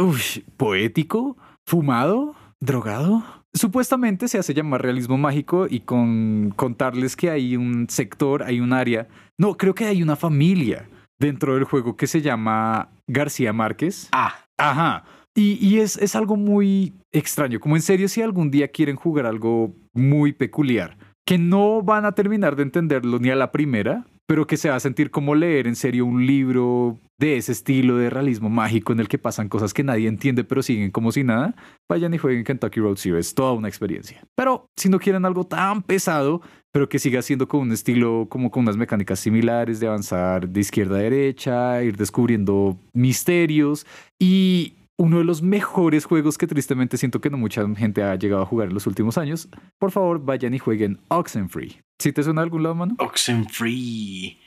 poético, 0.57 1.37
fumado, 1.65 2.35
drogado. 2.59 3.23
Supuestamente 3.53 4.27
se 4.27 4.37
hace 4.37 4.53
llamar 4.53 4.81
realismo 4.81 5.17
mágico 5.17 5.67
y 5.69 5.81
con 5.81 6.53
contarles 6.55 7.15
que 7.15 7.29
hay 7.29 7.57
un 7.57 7.87
sector, 7.89 8.43
hay 8.43 8.59
un 8.61 8.73
área. 8.73 9.07
No, 9.37 9.57
creo 9.57 9.75
que 9.75 9.85
hay 9.85 10.01
una 10.01 10.15
familia 10.15 10.87
dentro 11.21 11.55
del 11.55 11.63
juego 11.63 11.95
que 11.95 12.07
se 12.07 12.21
llama 12.21 12.89
García 13.07 13.53
Márquez. 13.53 14.09
Ah, 14.11 14.35
Ajá. 14.57 15.05
Y, 15.33 15.65
y 15.65 15.79
es, 15.79 15.95
es 15.97 16.15
algo 16.15 16.35
muy 16.35 16.95
extraño. 17.11 17.59
Como 17.59 17.77
en 17.77 17.81
serio, 17.81 18.09
si 18.09 18.21
algún 18.21 18.51
día 18.51 18.67
quieren 18.67 18.97
jugar 18.97 19.25
algo 19.25 19.73
muy 19.93 20.33
peculiar, 20.33 20.97
que 21.25 21.37
no 21.37 21.81
van 21.81 22.05
a 22.05 22.11
terminar 22.11 22.55
de 22.55 22.63
entenderlo 22.63 23.19
ni 23.19 23.29
a 23.29 23.35
la 23.35 23.51
primera, 23.51 24.05
pero 24.27 24.47
que 24.47 24.57
se 24.57 24.69
va 24.69 24.75
a 24.75 24.79
sentir 24.79 25.11
como 25.11 25.35
leer 25.35 25.67
en 25.67 25.75
serio 25.75 26.05
un 26.05 26.25
libro 26.25 26.99
de 27.19 27.37
ese 27.37 27.51
estilo 27.51 27.97
de 27.97 28.09
realismo 28.09 28.49
mágico 28.49 28.93
en 28.93 28.99
el 28.99 29.07
que 29.07 29.19
pasan 29.19 29.47
cosas 29.47 29.73
que 29.73 29.83
nadie 29.83 30.07
entiende 30.07 30.43
pero 30.43 30.63
siguen 30.63 30.89
como 30.89 31.11
si 31.11 31.23
nada, 31.23 31.55
vayan 31.89 32.13
y 32.13 32.17
jueguen 32.17 32.43
Kentucky 32.43 32.79
Road 32.79 32.97
Zero. 32.97 33.17
Es 33.17 33.35
toda 33.35 33.53
una 33.53 33.67
experiencia. 33.67 34.23
Pero 34.35 34.65
si 34.75 34.89
no 34.89 34.99
quieren 34.99 35.25
algo 35.25 35.45
tan 35.45 35.83
pesado, 35.83 36.41
pero 36.71 36.89
que 36.89 36.99
siga 36.99 37.21
siendo 37.21 37.47
con 37.47 37.61
un 37.61 37.71
estilo 37.71 38.27
como 38.29 38.49
con 38.49 38.63
unas 38.63 38.77
mecánicas 38.77 39.19
similares 39.19 39.79
de 39.79 39.87
avanzar 39.87 40.49
de 40.49 40.59
izquierda 40.59 40.97
a 40.97 41.01
derecha, 41.01 41.83
ir 41.83 41.97
descubriendo 41.97 42.77
misterios 42.93 43.85
y 44.19 44.75
uno 45.01 45.17
de 45.17 45.23
los 45.23 45.41
mejores 45.41 46.05
juegos 46.05 46.37
que 46.37 46.45
tristemente 46.45 46.95
siento 46.95 47.21
que 47.21 47.31
no 47.31 47.37
mucha 47.37 47.67
gente 47.75 48.03
ha 48.03 48.15
llegado 48.15 48.43
a 48.43 48.45
jugar 48.45 48.67
en 48.67 48.75
los 48.75 48.85
últimos 48.85 49.17
años, 49.17 49.49
por 49.79 49.89
favor 49.89 50.23
vayan 50.23 50.53
y 50.53 50.59
jueguen 50.59 50.99
Oxenfree. 51.07 51.81
¿Sí 51.99 52.11
te 52.13 52.21
suena 52.21 52.41
de 52.41 52.45
algún 52.45 52.61
lado, 52.61 52.75
mano? 52.75 52.95
Oxenfree. 52.99 54.37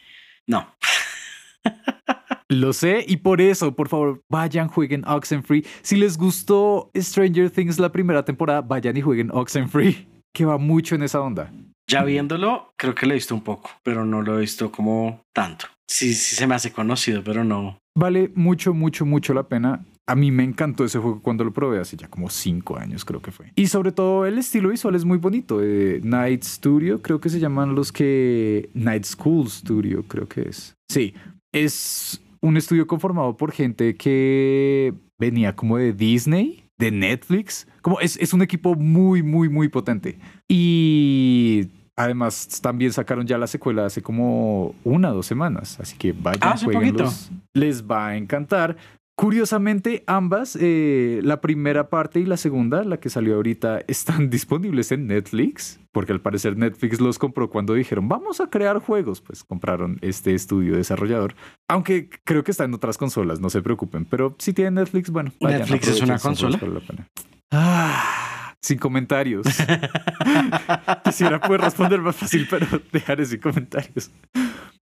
No. 0.47 0.69
Lo 2.49 2.73
sé 2.73 3.05
y 3.09 3.17
por 3.17 3.41
eso, 3.41 3.75
por 3.75 3.89
favor, 3.89 4.23
vayan, 4.31 4.69
jueguen 4.69 5.05
Oxenfree. 5.09 5.65
Si 5.83 5.97
les 5.97 6.17
gustó 6.17 6.89
Stranger 6.97 7.51
Things 7.51 7.81
la 7.81 7.91
primera 7.91 8.25
temporada, 8.25 8.61
vayan 8.61 8.97
y 8.97 9.03
jueguen 9.03 9.31
Oxenfree, 9.33 10.07
que 10.33 10.45
va 10.45 10.57
mucho 10.57 10.95
en 10.95 11.03
esa 11.03 11.21
onda. 11.21 11.51
Ya 11.91 12.05
viéndolo, 12.05 12.73
creo 12.77 12.95
que 12.95 13.07
lo 13.07 13.13
he 13.13 13.17
visto 13.17 13.35
un 13.35 13.43
poco, 13.43 13.71
pero 13.83 14.05
no 14.05 14.23
lo 14.23 14.39
he 14.39 14.43
visto 14.43 14.71
como 14.71 15.25
tanto. 15.35 15.67
Sí, 15.91 16.15
sí 16.15 16.37
se 16.37 16.47
me 16.47 16.55
hace 16.55 16.73
conocido, 16.73 17.25
pero 17.25 17.43
no. 17.43 17.77
Vale 17.97 18.31
mucho, 18.37 18.73
mucho, 18.73 19.05
mucho 19.05 19.35
la 19.35 19.49
pena. 19.49 19.85
A 20.07 20.15
mí 20.15 20.31
me 20.31 20.45
encantó 20.45 20.85
ese 20.85 20.99
juego 20.99 21.23
cuando 21.23 21.45
lo 21.45 21.53
probé 21.53 21.81
hace 21.81 21.97
ya 21.97 22.09
como 22.09 22.29
cinco 22.29 22.77
años, 22.79 23.05
creo 23.05 23.23
que 23.23 23.31
fue. 23.31 23.53
Y 23.57 23.69
sobre 23.69 23.91
todo 23.91 24.27
el 24.27 24.37
estilo 24.39 24.69
visual 24.69 24.95
es 24.95 25.05
muy 25.05 25.17
bonito. 25.17 25.61
Eh, 25.63 26.01
Night 26.03 26.43
Studio, 26.43 27.01
creo 27.01 27.21
que 27.21 27.31
se 27.31 27.41
llaman 27.41 27.75
los 27.75 27.91
que... 27.91 28.69
Night 28.75 29.05
School 29.05 29.49
Studio, 29.49 30.03
creo 30.03 30.29
que 30.29 30.43
es. 30.43 30.77
Sí, 30.91 31.15
es 31.53 32.21
un 32.41 32.59
estudio 32.59 32.87
conformado 32.87 33.37
por 33.37 33.51
gente 33.53 33.97
que 33.97 34.93
venía 35.19 35.57
como 35.57 35.79
de 35.79 35.95
Disney, 35.95 36.65
de 36.79 36.91
Netflix. 36.91 37.67
Como 37.81 37.99
es, 38.01 38.19
es 38.19 38.35
un 38.35 38.43
equipo 38.43 38.75
muy, 38.75 39.23
muy, 39.23 39.49
muy 39.49 39.69
potente. 39.69 40.19
Y 40.49 41.69
además 41.97 42.61
también 42.61 42.93
sacaron 42.93 43.27
ya 43.27 43.39
la 43.39 43.47
secuela 43.47 43.87
hace 43.87 44.03
como 44.03 44.75
una 44.85 45.13
o 45.13 45.15
dos 45.15 45.27
semanas. 45.27 45.81
Así 45.81 45.97
que 45.97 46.13
vayan, 46.13 46.41
Ah, 46.43 46.57
jueguenlos. 46.63 47.31
Les 47.55 47.83
va 47.85 48.09
a 48.09 48.17
encantar. 48.17 48.77
Curiosamente, 49.17 50.03
ambas, 50.09 50.59
eh, 50.61 51.21
la 51.23 51.41
primera 51.41 51.89
parte 51.89 52.19
y 52.19 52.27
la 52.27 52.37
segunda, 52.37 52.83
la 52.83 52.99
que 52.99 53.11
salió 53.11 53.37
ahorita, 53.37 53.81
están 53.89 54.29
disponibles 54.29 54.91
en 54.91 55.07
Netflix, 55.07 55.81
porque 55.93 56.13
al 56.13 56.21
parecer 56.21 56.57
Netflix 56.57 57.01
los 57.01 57.19
compró 57.21 57.49
cuando 57.49 57.75
dijeron, 57.75 58.09
vamos 58.09 58.41
a 58.41 58.49
crear 58.49 58.81
juegos, 58.81 59.21
pues 59.21 59.45
compraron 59.45 59.99
este 60.01 60.35
estudio 60.35 60.77
desarrollador, 60.77 61.37
aunque 61.69 62.09
creo 62.25 62.43
que 62.43 62.51
está 62.51 62.65
en 62.65 62.75
otras 62.75 62.99
consolas, 62.99 63.41
no 63.41 63.51
se 63.51 63.63
preocupen, 63.63 64.05
pero 64.05 64.35
si 64.39 64.53
tienen 64.53 64.75
Netflix, 64.75 65.11
bueno. 65.11 65.33
vayan, 65.41 65.61
¿Netflix 65.61 65.89
es 65.89 66.03
una 66.03 66.19
consola? 66.19 66.59
Ah, 67.53 68.55
sin 68.61 68.79
comentarios. 68.79 69.47
Quisiera 71.05 71.41
poder 71.41 71.61
responder 71.61 72.01
más 72.01 72.17
fácil, 72.17 72.49
pero 72.51 72.67
dejaré 72.93 73.27
sin 73.27 73.39
comentarios. 73.39 74.11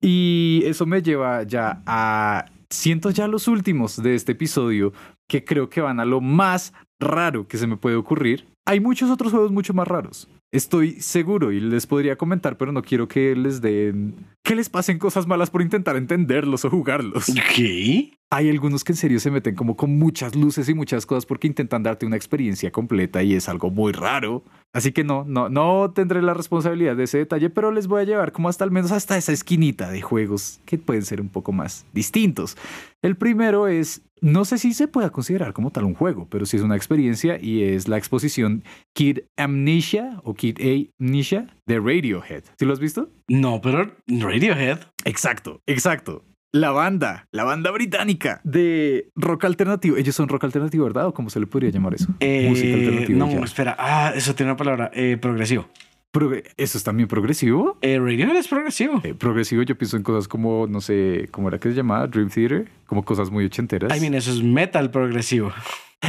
Y 0.00 0.62
eso 0.66 0.86
me 0.86 1.02
lleva 1.02 1.42
ya 1.42 1.82
a 1.84 2.44
siento 2.70 3.10
ya 3.10 3.28
los 3.28 3.48
últimos 3.48 4.02
de 4.02 4.14
este 4.14 4.32
episodio 4.32 4.92
que 5.28 5.44
creo 5.44 5.68
que 5.68 5.80
van 5.80 6.00
a 6.00 6.04
lo 6.04 6.20
más 6.20 6.72
raro 7.00 7.46
que 7.46 7.58
se 7.58 7.66
me 7.66 7.76
puede 7.76 7.96
ocurrir. 7.96 8.46
Hay 8.66 8.80
muchos 8.80 9.10
otros 9.10 9.32
juegos 9.32 9.50
mucho 9.50 9.74
más 9.74 9.88
raros. 9.88 10.28
Estoy 10.52 11.00
seguro 11.00 11.52
y 11.52 11.60
les 11.60 11.86
podría 11.86 12.16
comentar, 12.16 12.56
pero 12.56 12.72
no 12.72 12.82
quiero 12.82 13.08
que 13.08 13.34
les 13.36 13.60
den... 13.60 14.14
que 14.42 14.54
les 14.54 14.68
pasen 14.68 14.98
cosas 14.98 15.26
malas 15.26 15.50
por 15.50 15.62
intentar 15.62 15.96
entenderlos 15.96 16.64
o 16.64 16.70
jugarlos. 16.70 17.26
¿Qué? 17.54 18.12
Hay 18.32 18.48
algunos 18.48 18.84
que 18.84 18.92
en 18.92 18.96
serio 18.96 19.18
se 19.18 19.30
meten 19.30 19.56
como 19.56 19.76
con 19.76 19.98
muchas 19.98 20.36
luces 20.36 20.68
y 20.68 20.74
muchas 20.74 21.04
cosas 21.04 21.26
porque 21.26 21.48
intentan 21.48 21.82
darte 21.82 22.06
una 22.06 22.16
experiencia 22.16 22.70
completa 22.70 23.22
y 23.22 23.34
es 23.34 23.48
algo 23.48 23.70
muy 23.70 23.92
raro. 23.92 24.44
Así 24.72 24.92
que 24.92 25.02
no, 25.02 25.24
no, 25.24 25.48
no 25.48 25.90
tendré 25.92 26.22
la 26.22 26.32
responsabilidad 26.32 26.94
de 26.94 27.04
ese 27.04 27.18
detalle, 27.18 27.50
pero 27.50 27.72
les 27.72 27.88
voy 27.88 28.02
a 28.02 28.04
llevar 28.04 28.30
como 28.30 28.48
hasta 28.48 28.62
al 28.62 28.70
menos 28.70 28.92
hasta 28.92 29.16
esa 29.16 29.32
esquinita 29.32 29.90
de 29.90 30.00
juegos 30.00 30.60
que 30.64 30.78
pueden 30.78 31.04
ser 31.04 31.20
un 31.20 31.28
poco 31.28 31.50
más 31.50 31.86
distintos. 31.92 32.56
El 33.02 33.16
primero 33.16 33.66
es, 33.66 34.02
no 34.20 34.44
sé 34.44 34.58
si 34.58 34.74
se 34.74 34.86
pueda 34.86 35.10
considerar 35.10 35.52
como 35.52 35.72
tal 35.72 35.84
un 35.84 35.94
juego, 35.94 36.28
pero 36.30 36.46
sí 36.46 36.56
es 36.56 36.62
una 36.62 36.76
experiencia 36.76 37.36
y 37.40 37.64
es 37.64 37.88
la 37.88 37.98
exposición 37.98 38.62
Kid 38.94 39.20
Amnesia 39.36 40.20
o 40.22 40.34
Kid 40.34 40.58
Amnesia 41.00 41.48
de 41.70 41.78
Radiohead. 41.78 42.42
¿Sí 42.58 42.64
lo 42.66 42.72
has 42.72 42.80
visto? 42.80 43.08
No, 43.28 43.60
pero 43.60 43.94
Radiohead. 44.08 44.78
Exacto, 45.04 45.62
exacto. 45.66 46.24
La 46.52 46.72
banda, 46.72 47.28
la 47.30 47.44
banda 47.44 47.70
británica 47.70 48.40
de 48.42 49.08
rock 49.14 49.44
alternativo. 49.44 49.96
Ellos 49.96 50.16
son 50.16 50.28
rock 50.28 50.42
alternativo, 50.44 50.84
¿verdad? 50.84 51.06
¿O 51.06 51.14
cómo 51.14 51.30
se 51.30 51.38
le 51.38 51.46
podría 51.46 51.70
llamar 51.70 51.94
eso? 51.94 52.08
Eh, 52.18 52.46
Música 52.48 52.74
alternativa. 52.74 53.18
no, 53.18 53.30
ya. 53.30 53.40
espera. 53.44 53.76
Ah, 53.78 54.12
eso 54.16 54.34
tiene 54.34 54.50
una 54.50 54.56
palabra. 54.56 54.90
Eh, 54.92 55.16
progresivo. 55.20 55.68
Progre- 56.12 56.42
¿Eso 56.56 56.76
es 56.76 56.82
también 56.82 57.06
progresivo? 57.08 57.78
Eh, 57.82 58.00
Radiohead 58.00 58.34
es 58.36 58.48
progresivo. 58.48 59.00
Eh, 59.04 59.14
progresivo, 59.14 59.62
yo 59.62 59.78
pienso 59.78 59.96
en 59.96 60.02
cosas 60.02 60.26
como, 60.26 60.66
no 60.66 60.80
sé, 60.80 61.28
¿cómo 61.30 61.46
era 61.46 61.58
que 61.60 61.68
se 61.70 61.76
llamaba? 61.76 62.08
Dream 62.08 62.28
Theater, 62.30 62.68
como 62.86 63.04
cosas 63.04 63.30
muy 63.30 63.44
ochenteras. 63.44 63.96
I 63.96 64.00
mean, 64.00 64.14
eso 64.14 64.32
es 64.32 64.42
metal 64.42 64.90
progresivo. 64.90 65.52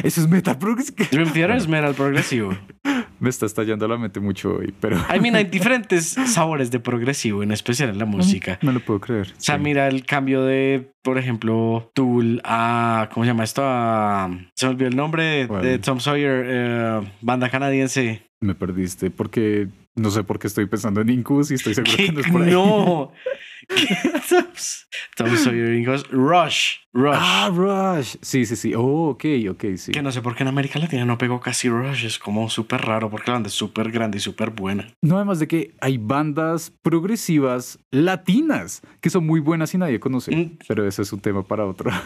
Eso 0.04 0.22
es 0.22 0.28
metal 0.30 0.58
progresivo. 0.58 1.06
Dream 1.12 1.32
Theater 1.34 1.58
es 1.58 1.68
metal 1.68 1.94
progresivo. 1.94 2.58
Me 3.22 3.30
está 3.30 3.46
estallando 3.46 3.88
la 3.88 3.98
mente 3.98 4.20
mucho 4.20 4.56
hoy, 4.56 4.74
pero 4.82 4.98
I 5.16 5.20
mean, 5.20 5.36
hay 5.36 5.44
diferentes 5.52 6.18
sabores 6.26 6.72
de 6.72 6.80
progresivo, 6.80 7.44
en 7.44 7.52
especial 7.52 7.90
en 7.90 8.00
la 8.00 8.06
música. 8.06 8.58
no 8.64 8.72
lo 8.72 8.80
puedo 8.80 9.00
creer. 9.00 9.28
O 9.28 9.40
sea, 9.40 9.58
Sí. 9.58 9.62
mira 9.64 9.88
el 9.88 10.06
cambio 10.08 10.44
de, 10.44 10.90
por 11.04 11.20
ejemplo, 11.20 11.92
Tool 11.94 12.42
a. 12.44 13.10
¿Cómo 13.14 13.24
se 13.24 13.28
llama 13.32 13.44
esto? 13.44 13.62
A, 13.64 14.28
se 14.56 14.66
me 14.66 14.72
olvidó 14.72 14.90
el 14.90 14.96
nombre 14.96 15.46
de, 15.48 15.78
Tom 15.78 16.00
Sawyer, 16.00 16.46
eh, 16.48 17.02
banda 17.22 17.48
canadiense. 17.50 18.24
Me 18.40 18.56
perdiste 18.56 19.12
porque 19.12 19.68
no 19.96 20.10
sé 20.10 20.24
por 20.24 20.40
qué 20.40 20.48
estoy 20.48 20.66
pensando 20.66 21.00
en 21.02 21.10
Incus 21.10 21.52
y 21.52 21.54
estoy 21.56 21.76
seguro 21.76 21.94
que 21.98 22.12
no 22.12 22.20
es 22.22 22.28
por 22.28 22.42
ahí. 22.42 22.52
No. 22.52 23.12
Tom 25.16 25.36
Sawyer 25.38 25.74
Incos. 25.74 26.08
Rush. 26.10 26.78
Rush. 26.94 27.16
Ah, 27.18 27.50
Rush. 27.54 28.16
Sí, 28.22 28.46
sí, 28.46 28.56
sí. 28.56 28.74
Oh, 28.76 29.10
ok, 29.10 29.26
ok, 29.52 29.64
sí. 29.78 29.92
Que 29.92 30.02
no 30.02 30.12
sé 30.12 30.22
por 30.22 30.36
qué 30.36 30.44
en 30.44 30.50
América 30.50 30.80
Latina 30.80 31.06
no 31.06 31.18
pegó 31.18 31.40
casi 31.40 31.70
Rush. 31.70 32.06
Es 32.06 32.20
como 32.20 32.50
súper 32.50 32.82
raro 32.82 33.10
porque 33.10 33.28
la 33.32 33.34
banda 33.36 33.48
es 33.48 33.54
súper 33.54 33.92
grande 33.92 34.18
y 34.18 34.22
súper 34.22 34.50
buena. 34.52 34.88
No, 35.02 35.16
además 35.18 35.40
de 35.40 35.48
que 35.48 35.76
hay 35.82 35.98
bandas 35.98 36.72
progresivas 36.82 37.80
latinas 37.92 38.82
que 39.00 39.10
son 39.10 39.26
muy 39.26 39.40
buenas 39.40 39.74
y 39.74 39.78
nadie 39.78 40.00
conoce. 40.00 40.36
Mm. 40.36 40.58
Pero 40.68 40.88
ese 40.88 41.02
es 41.04 41.14
un 41.14 41.20
tema 41.22 41.44
para 41.44 41.66
otro 41.66 41.90
Para 41.92 42.04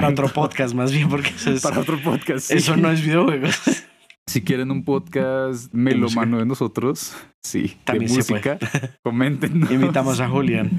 momento. 0.00 0.22
otro 0.22 0.34
podcast, 0.34 0.74
más 0.74 0.92
bien, 0.92 1.08
porque 1.08 1.30
eso, 1.30 1.50
es- 1.52 1.62
Para 1.62 1.80
otro 1.80 1.98
podcast. 2.02 2.46
sí. 2.48 2.54
eso 2.54 2.76
no 2.76 2.90
es 2.90 3.02
videojuegos. 3.02 3.60
Si 4.28 4.42
quieren 4.42 4.72
un 4.72 4.82
podcast 4.84 5.72
melomano 5.72 6.38
de 6.38 6.46
nosotros, 6.46 7.14
sí, 7.44 7.76
También 7.84 8.10
de 8.10 8.16
música, 8.16 8.58
comenten. 9.04 9.62
Invitamos 9.70 10.18
a 10.18 10.28
Julián. 10.28 10.70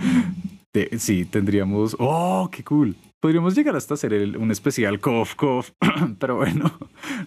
sí, 0.98 1.24
tendríamos. 1.24 1.96
Oh, 1.98 2.50
qué 2.52 2.64
cool. 2.66 2.96
Podríamos 3.22 3.56
llegar 3.56 3.76
hasta 3.78 3.94
hacer 3.94 4.14
el- 4.14 4.36
un 4.36 4.52
especial 4.52 5.00
cough 5.00 5.30
cough. 5.38 5.68
Pero 6.20 6.36
bueno, 6.36 6.72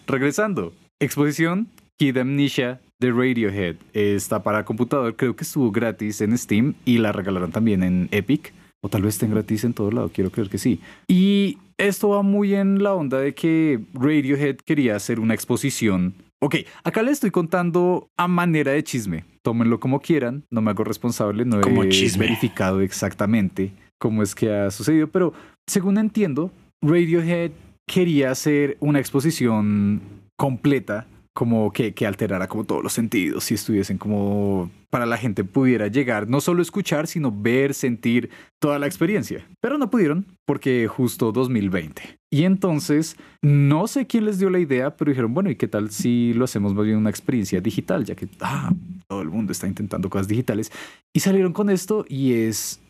regresando. 0.07 0.75
Exposición 1.01 1.69
Kid 1.99 2.19
Amnesia 2.19 2.81
de 3.01 3.11
Radiohead 3.13 3.77
está 3.95 4.43
para 4.43 4.67
computador, 4.67 5.17
creo 5.17 5.35
que 5.35 5.45
estuvo 5.45 5.71
gratis 5.73 6.21
en 6.21 6.37
Steam 6.37 6.75
y 6.85 6.99
la 6.99 7.13
regalaron 7.13 7.51
también 7.51 7.83
en 7.83 8.09
Epic. 8.11 8.53
O 8.83 8.89
tal 8.89 9.03
vez 9.03 9.15
estén 9.15 9.31
gratis 9.31 9.65
en 9.65 9.75
todo 9.75 9.91
lado, 9.91 10.11
quiero 10.13 10.31
creer 10.31 10.49
que 10.49 10.59
sí. 10.59 10.81
Y 11.07 11.59
esto 11.77 12.11
va 12.11 12.23
muy 12.23 12.55
en 12.55 12.83
la 12.83 12.95
onda 12.95 13.19
de 13.19 13.35
que 13.35 13.81
Radiohead 13.95 14.57
quería 14.65 14.97
hacer 14.97 15.21
una 15.21 15.35
exposición. 15.35 16.15
Ok, 16.41 16.57
acá 16.85 17.03
le 17.03 17.11
estoy 17.11 17.31
contando 17.31 18.09
a 18.17 18.27
manera 18.27 18.73
de 18.73 18.83
chisme. 18.83 19.25
Tómenlo 19.43 19.81
como 19.81 20.01
quieran, 20.01 20.45
no 20.51 20.63
me 20.63 20.71
hago 20.71 20.85
responsable, 20.85 21.45
no 21.45 21.61
Como 21.61 21.85
he 21.85 21.89
chisme. 21.91 22.25
verificado 22.25 22.81
exactamente 22.81 23.73
cómo 23.99 24.23
es 24.23 24.35
que 24.35 24.51
ha 24.51 24.71
sucedido, 24.71 25.09
pero 25.09 25.35
según 25.67 25.99
entiendo, 25.99 26.51
Radiohead 26.83 27.51
quería 27.87 28.31
hacer 28.31 28.79
una 28.81 28.99
exposición 28.99 30.01
completa, 30.39 31.07
como 31.41 31.73
que, 31.73 31.95
que 31.95 32.07
alterara 32.07 32.49
como 32.49 32.65
todos 32.65 32.83
los 32.83 32.93
sentidos 32.93 33.51
y 33.51 33.55
estuviesen 33.55 33.97
como 33.97 34.71
para 34.91 35.07
la 35.07 35.17
gente 35.17 35.43
pudiera 35.43 35.87
llegar, 35.87 36.29
no 36.29 36.43
solo 36.43 36.61
escuchar, 36.61 37.07
sino 37.07 37.33
ver, 37.33 37.73
sentir 37.73 38.29
toda 38.59 38.79
la 38.79 38.87
experiencia. 38.87 39.49
Pero 39.59 39.79
no 39.79 39.89
pudieron 39.89 40.27
porque 40.45 40.87
justo 40.87 41.33
2020. 41.33 42.19
Y 42.31 42.45
entonces, 42.45 43.17
no 43.41 43.87
sé 43.87 44.07
quién 44.07 44.27
les 44.27 44.39
dio 44.39 44.51
la 44.51 44.59
idea, 44.59 44.95
pero 44.99 45.13
dijeron, 45.13 45.33
bueno, 45.33 45.49
¿y 45.49 45.57
qué 45.57 45.67
tal 45.67 45.91
si 45.91 46.35
lo 46.35 46.45
hacemos 46.45 46.75
más 46.75 46.85
bien 46.85 46.99
una 46.99 47.09
experiencia 47.09 47.63
digital? 47.63 48.05
Ya 48.05 48.15
que 48.15 48.29
ah, 48.43 48.75
todo 49.09 49.23
el 49.23 49.31
mundo 49.31 49.53
está 49.53 49.67
intentando 49.67 50.11
cosas 50.11 50.29
digitales. 50.29 50.71
Y 51.15 51.21
salieron 51.21 51.55
con 51.55 51.71
esto 51.71 52.05
y 52.07 52.35
es 52.35 52.83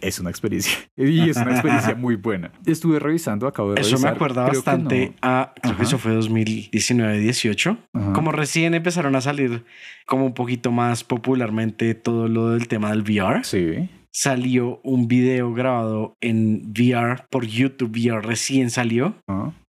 es 0.00 0.18
una 0.20 0.30
experiencia. 0.30 0.72
Y 0.96 1.30
es 1.30 1.36
una 1.36 1.52
experiencia 1.52 1.94
muy 1.94 2.16
buena. 2.16 2.50
Estuve 2.66 2.98
revisando, 2.98 3.46
acabo 3.46 3.74
de 3.74 3.80
Eso 3.80 3.98
me 3.98 4.08
acuerda 4.08 4.42
creo 4.48 4.62
que 4.62 4.68
bastante 4.70 5.06
no. 5.10 5.14
a, 5.22 5.52
creo 5.62 5.76
que 5.76 5.82
eso 5.84 5.98
fue 5.98 6.12
2019-18. 6.18 7.78
Ajá. 7.94 8.12
Como 8.12 8.32
recién 8.32 8.74
empezaron 8.74 9.14
a 9.16 9.20
salir 9.20 9.64
como 10.06 10.26
un 10.26 10.34
poquito 10.34 10.72
más 10.72 11.04
popularmente 11.04 11.94
todo 11.94 12.28
lo 12.28 12.50
del 12.50 12.68
tema 12.68 12.90
del 12.90 13.02
VR, 13.02 13.44
Sí. 13.44 13.88
salió 14.10 14.80
un 14.82 15.06
video 15.08 15.52
grabado 15.52 16.16
en 16.20 16.72
VR 16.76 17.22
por 17.30 17.46
YouTube 17.46 17.90
VR 17.96 18.20
recién 18.26 18.70
salió, 18.70 19.14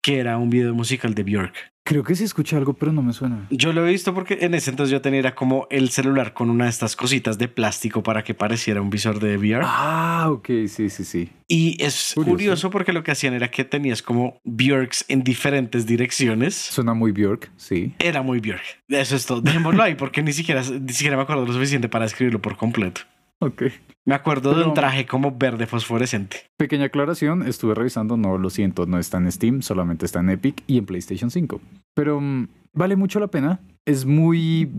que 0.01 0.19
era 0.19 0.37
un 0.37 0.49
video 0.49 0.73
musical 0.73 1.13
de 1.13 1.23
Björk. 1.23 1.53
Creo 1.89 2.03
que 2.03 2.13
sí 2.13 2.23
escuché 2.23 2.55
algo, 2.55 2.73
pero 2.73 2.91
no 2.91 3.01
me 3.01 3.13
suena. 3.13 3.47
Yo 3.49 3.73
lo 3.73 3.83
he 3.83 3.89
visto 3.89 4.13
porque 4.13 4.37
en 4.41 4.53
ese 4.53 4.69
entonces 4.69 4.91
yo 4.91 5.01
tenía 5.01 5.21
era 5.21 5.33
como 5.33 5.65
el 5.71 5.89
celular 5.89 6.33
con 6.33 6.51
una 6.51 6.65
de 6.65 6.69
estas 6.69 6.95
cositas 6.95 7.39
de 7.39 7.47
plástico 7.47 8.03
para 8.03 8.23
que 8.23 8.35
pareciera 8.35 8.79
un 8.79 8.91
visor 8.91 9.19
de 9.19 9.35
VR. 9.37 9.63
Ah, 9.65 10.27
ok, 10.29 10.49
sí, 10.67 10.91
sí, 10.91 11.03
sí. 11.03 11.29
Y 11.47 11.83
es 11.83 12.11
Curioso. 12.13 12.31
curioso. 12.31 12.69
porque 12.69 12.93
lo 12.93 13.01
que 13.01 13.09
hacían 13.09 13.33
era 13.33 13.49
que 13.49 13.63
tenías 13.63 14.03
como 14.03 14.39
Björks 14.43 15.03
en 15.07 15.23
diferentes 15.23 15.87
direcciones. 15.87 16.53
Suena 16.53 16.93
muy 16.93 17.11
Bjork, 17.11 17.49
sí. 17.57 17.95
Era 17.97 18.21
muy 18.21 18.39
Björk. 18.39 18.61
Eso 18.87 19.15
es 19.15 19.25
todo. 19.25 19.41
Dejémoslo 19.41 19.81
ahí 19.81 19.95
porque 19.95 20.21
ni 20.21 20.31
siquiera, 20.31 20.61
ni 20.61 20.93
siquiera 20.93 21.17
me 21.17 21.23
acuerdo 21.23 21.43
lo 21.43 21.53
suficiente 21.53 21.89
para 21.89 22.05
escribirlo 22.05 22.39
por 22.39 22.55
completo. 22.55 23.01
Ok. 23.41 23.63
Me 24.05 24.15
acuerdo 24.15 24.53
de 24.53 24.65
un 24.65 24.73
traje 24.73 25.05
como 25.05 25.37
verde 25.37 25.65
fosforescente. 25.65 26.37
Pequeña 26.57 26.85
aclaración, 26.85 27.47
estuve 27.47 27.75
revisando, 27.75 28.17
no 28.17 28.37
lo 28.37 28.49
siento, 28.49 28.85
no 28.85 28.97
está 28.97 29.17
en 29.17 29.31
Steam, 29.31 29.61
solamente 29.61 30.05
está 30.05 30.19
en 30.19 30.31
Epic 30.31 30.63
y 30.67 30.77
en 30.77 30.85
PlayStation 30.85 31.29
5. 31.29 31.61
Pero 31.93 32.19
mm, 32.19 32.47
vale 32.73 32.95
mucho 32.95 33.19
la 33.19 33.27
pena. 33.27 33.59
Es 33.85 34.05
muy, 34.05 34.69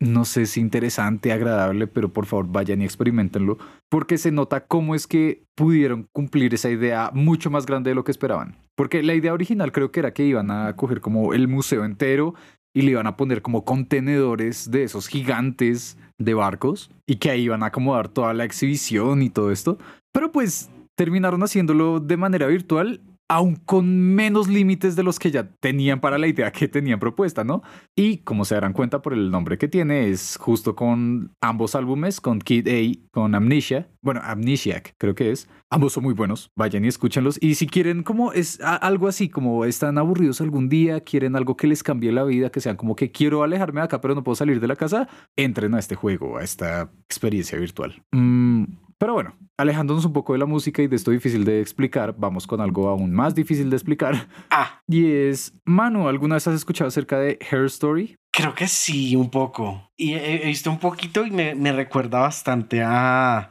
no 0.00 0.24
sé 0.24 0.46
si 0.46 0.60
interesante, 0.60 1.32
agradable, 1.32 1.86
pero 1.86 2.12
por 2.12 2.26
favor 2.26 2.46
vayan 2.48 2.82
y 2.82 2.84
experimentenlo, 2.84 3.58
porque 3.88 4.18
se 4.18 4.30
nota 4.30 4.66
cómo 4.66 4.94
es 4.94 5.06
que 5.06 5.44
pudieron 5.56 6.06
cumplir 6.12 6.54
esa 6.54 6.70
idea 6.70 7.10
mucho 7.14 7.50
más 7.50 7.66
grande 7.66 7.90
de 7.90 7.94
lo 7.94 8.04
que 8.04 8.12
esperaban. 8.12 8.56
Porque 8.76 9.02
la 9.02 9.14
idea 9.14 9.32
original 9.32 9.72
creo 9.72 9.90
que 9.90 10.00
era 10.00 10.12
que 10.12 10.24
iban 10.24 10.50
a 10.50 10.76
coger 10.76 11.00
como 11.00 11.34
el 11.34 11.48
museo 11.48 11.84
entero 11.84 12.34
y 12.74 12.82
le 12.82 12.92
iban 12.92 13.06
a 13.06 13.16
poner 13.16 13.42
como 13.42 13.64
contenedores 13.64 14.70
de 14.70 14.84
esos 14.84 15.08
gigantes 15.08 15.98
de 16.18 16.34
barcos 16.34 16.90
y 17.06 17.16
que 17.16 17.30
ahí 17.30 17.42
iban 17.42 17.62
a 17.62 17.66
acomodar 17.66 18.08
toda 18.08 18.32
la 18.34 18.44
exhibición 18.44 19.22
y 19.22 19.30
todo 19.30 19.50
esto. 19.50 19.78
Pero 20.12 20.32
pues 20.32 20.70
terminaron 20.94 21.42
haciéndolo 21.42 22.00
de 22.00 22.16
manera 22.16 22.46
virtual, 22.46 23.00
aún 23.32 23.56
con 23.56 24.14
menos 24.14 24.46
límites 24.46 24.94
de 24.94 25.02
los 25.02 25.18
que 25.18 25.30
ya 25.30 25.48
tenían 25.48 26.00
para 26.00 26.18
la 26.18 26.26
idea 26.26 26.52
que 26.52 26.68
tenían 26.68 27.00
propuesta, 27.00 27.44
¿no? 27.44 27.62
Y 27.96 28.18
como 28.18 28.44
se 28.44 28.54
darán 28.54 28.74
cuenta 28.74 29.00
por 29.00 29.14
el 29.14 29.30
nombre 29.30 29.56
que 29.56 29.68
tiene, 29.68 30.10
es 30.10 30.36
justo 30.38 30.76
con 30.76 31.32
ambos 31.40 31.74
álbumes, 31.74 32.20
con 32.20 32.40
Kid 32.40 32.68
A, 32.68 33.08
con 33.10 33.34
Amnesia, 33.34 33.88
bueno, 34.02 34.20
Amnesiac 34.22 34.94
creo 34.98 35.14
que 35.14 35.30
es. 35.30 35.48
Ambos 35.70 35.94
son 35.94 36.02
muy 36.02 36.12
buenos, 36.12 36.50
vayan 36.56 36.84
y 36.84 36.88
escúchenlos. 36.88 37.38
Y 37.40 37.54
si 37.54 37.66
quieren 37.66 38.02
como 38.02 38.32
es 38.32 38.60
algo 38.60 39.08
así, 39.08 39.28
como 39.30 39.64
están 39.64 39.96
aburridos 39.96 40.40
algún 40.40 40.68
día, 40.68 41.00
quieren 41.00 41.36
algo 41.36 41.56
que 41.56 41.68
les 41.68 41.82
cambie 41.82 42.12
la 42.12 42.24
vida, 42.24 42.50
que 42.50 42.60
sean 42.60 42.76
como 42.76 42.96
que 42.96 43.12
quiero 43.12 43.42
alejarme 43.42 43.80
de 43.80 43.84
acá 43.84 44.00
pero 44.00 44.14
no 44.14 44.24
puedo 44.24 44.36
salir 44.36 44.60
de 44.60 44.66
la 44.66 44.76
casa, 44.76 45.08
entren 45.36 45.74
a 45.74 45.78
este 45.78 45.94
juego, 45.94 46.36
a 46.36 46.42
esta 46.42 46.90
experiencia 47.06 47.58
virtual. 47.58 48.02
Mm, 48.10 48.64
pero 49.02 49.14
bueno, 49.14 49.36
alejándonos 49.56 50.04
un 50.04 50.12
poco 50.12 50.32
de 50.32 50.38
la 50.38 50.46
música 50.46 50.80
y 50.80 50.86
de 50.86 50.94
esto 50.94 51.10
difícil 51.10 51.44
de 51.44 51.60
explicar, 51.60 52.14
vamos 52.16 52.46
con 52.46 52.60
algo 52.60 52.88
aún 52.88 53.12
más 53.12 53.34
difícil 53.34 53.68
de 53.68 53.74
explicar. 53.74 54.28
Ah, 54.48 54.80
Y 54.86 55.10
es, 55.10 55.52
Manu, 55.64 56.06
¿alguna 56.06 56.36
vez 56.36 56.46
has 56.46 56.54
escuchado 56.54 56.86
acerca 56.86 57.18
de 57.18 57.36
Hair 57.50 57.64
Story? 57.64 58.14
creo 58.30 58.54
que 58.54 58.68
sí, 58.68 59.16
un 59.16 59.28
poco. 59.28 59.90
Y 59.96 60.12
he, 60.12 60.46
visto 60.46 60.70
un 60.70 60.78
poquito 60.78 61.26
y 61.26 61.32
me, 61.32 61.56
me 61.56 61.72
recuerda 61.72 62.20
bastante 62.20 62.80
a, 62.80 63.50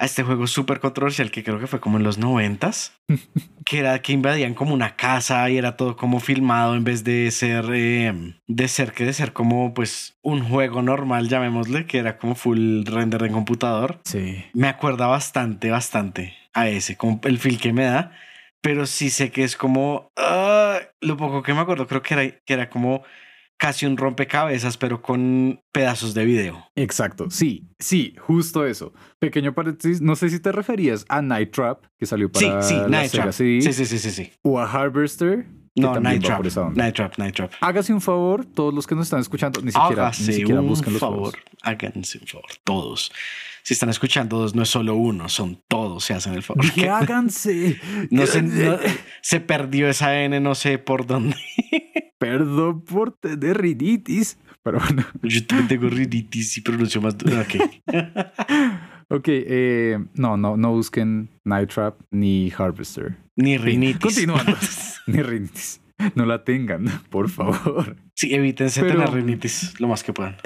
a 0.00 0.06
este 0.06 0.22
juego 0.22 0.46
súper 0.46 0.80
controversial 0.80 1.30
que 1.30 1.44
creo 1.44 1.60
que 1.60 1.66
fue 1.66 1.78
como 1.78 1.98
en 1.98 2.04
los 2.04 2.16
noventas. 2.16 2.98
que 3.66 3.78
era 3.80 4.00
que 4.00 4.12
invadían 4.12 4.54
como 4.54 4.72
una 4.72 4.96
casa 4.96 5.48
y 5.50 5.58
era 5.58 5.76
todo 5.76 5.96
como 5.96 6.20
filmado 6.20 6.74
en 6.74 6.84
vez 6.84 7.04
de 7.04 7.30
ser 7.30 7.66
eh, 7.72 8.34
de 8.48 8.68
ser 8.68 8.92
que 8.92 9.04
de 9.04 9.12
ser 9.12 9.32
como 9.34 9.74
pues 9.74 10.16
un 10.22 10.42
juego 10.42 10.80
normal 10.82 11.28
llamémosle 11.28 11.86
que 11.86 11.98
era 11.98 12.16
como 12.18 12.34
full 12.34 12.84
render 12.86 13.22
en 13.24 13.32
computador 13.32 14.00
Sí. 14.04 14.42
me 14.54 14.68
acuerda 14.68 15.06
bastante 15.06 15.70
bastante 15.70 16.34
a 16.54 16.68
ese 16.68 16.96
como 16.96 17.20
el 17.24 17.38
feel 17.38 17.58
que 17.60 17.72
me 17.72 17.84
da 17.84 18.12
pero 18.62 18.86
sí 18.86 19.10
sé 19.10 19.30
que 19.30 19.44
es 19.44 19.56
como 19.56 20.10
ah, 20.16 20.78
lo 21.00 21.16
poco 21.16 21.42
que 21.42 21.52
me 21.54 21.60
acuerdo 21.60 21.86
creo 21.86 22.02
que 22.02 22.14
era 22.14 22.30
que 22.44 22.52
era 22.54 22.70
como 22.70 23.02
casi 23.60 23.84
un 23.84 23.96
rompecabezas 23.98 24.78
pero 24.78 25.02
con 25.02 25.60
pedazos 25.70 26.14
de 26.14 26.24
video 26.24 26.66
Exacto, 26.74 27.30
sí, 27.30 27.68
sí, 27.78 28.14
justo 28.18 28.64
eso. 28.66 28.94
Pequeño 29.18 29.54
paréntesis, 29.54 30.00
no 30.00 30.16
sé 30.16 30.30
si 30.30 30.40
te 30.40 30.50
referías 30.50 31.04
a 31.10 31.20
Night 31.20 31.52
Trap, 31.52 31.84
que 31.98 32.06
salió 32.06 32.30
sí 32.34 32.46
para 32.46 32.62
sí 32.62 32.74
la 32.74 32.88
Night 32.88 33.10
Sega 33.10 33.24
Trap 33.24 33.34
CD, 33.34 33.60
sí 33.60 33.72
sí 33.74 33.84
sí 33.84 33.98
sí 33.98 34.10
sí 34.10 34.32
o 34.42 34.58
a 34.58 34.64
Harvester, 34.70 35.46
no 35.76 36.00
Night 36.00 36.24
Trap. 36.24 36.42
Night 36.74 36.94
Trap 36.96 37.18
Night 37.18 37.34
Trap 37.36 37.52
Hágase 37.60 37.92
un 37.92 38.00
favor, 38.00 38.44
todos 38.46 38.72
los 38.72 38.86
que 38.86 38.94
nos 38.94 39.06
están 39.06 39.20
escuchando, 39.20 39.60
ni 39.60 39.70
siquiera, 39.72 39.88
ni 39.90 40.00
Hágase 40.00 40.32
siquiera 40.32 40.60
un 40.62 40.68
busquen 40.68 40.94
los 40.94 41.00
favor, 41.00 41.18
juegos. 41.32 41.40
háganse 41.62 42.18
un 42.18 42.26
favor, 42.26 42.50
todos. 42.64 43.12
Si 43.62 43.74
están 43.74 43.90
escuchando 43.90 44.38
dos, 44.38 44.54
no 44.54 44.62
es 44.62 44.70
solo 44.70 44.94
uno, 44.94 45.28
son 45.28 45.62
todos, 45.68 46.02
se 46.04 46.14
hacen 46.14 46.32
el 46.32 46.42
favor. 46.42 46.64
Que 46.72 46.88
háganse. 46.88 47.78
No 48.10 48.26
se, 48.26 48.40
no- 48.40 48.78
se 49.20 49.40
perdió 49.40 49.86
esa 49.90 50.18
N, 50.22 50.40
no 50.40 50.54
sé 50.54 50.78
por 50.78 51.06
dónde. 51.06 51.36
Perdón 52.20 52.82
por 52.82 53.12
tener 53.12 53.60
rinitis. 53.62 54.38
Pero 54.62 54.78
bueno, 54.78 55.04
Yo 55.22 55.46
también 55.46 55.68
tengo 55.68 55.88
rinitis 55.88 56.58
y 56.58 56.60
pronuncio 56.60 57.00
más 57.00 57.16
duro. 57.16 57.40
Ok. 57.40 57.54
ok, 59.08 59.24
eh, 59.26 59.98
no, 60.14 60.36
no, 60.36 60.56
no 60.58 60.72
busquen 60.72 61.30
Night 61.44 61.70
Trap 61.72 61.98
ni 62.10 62.52
Harvester. 62.56 63.16
Ni 63.36 63.56
rinitis. 63.56 64.02
Continuando. 64.02 64.54
Ni 65.06 65.22
rinitis. 65.22 65.80
No 66.14 66.26
la 66.26 66.44
tengan, 66.44 66.84
por 67.08 67.30
favor. 67.30 67.96
Sí, 68.14 68.34
evítense 68.34 68.82
Pero- 68.82 68.92
tener 69.04 69.12
rinitis 69.12 69.80
lo 69.80 69.88
más 69.88 70.04
que 70.04 70.12
puedan. 70.12 70.36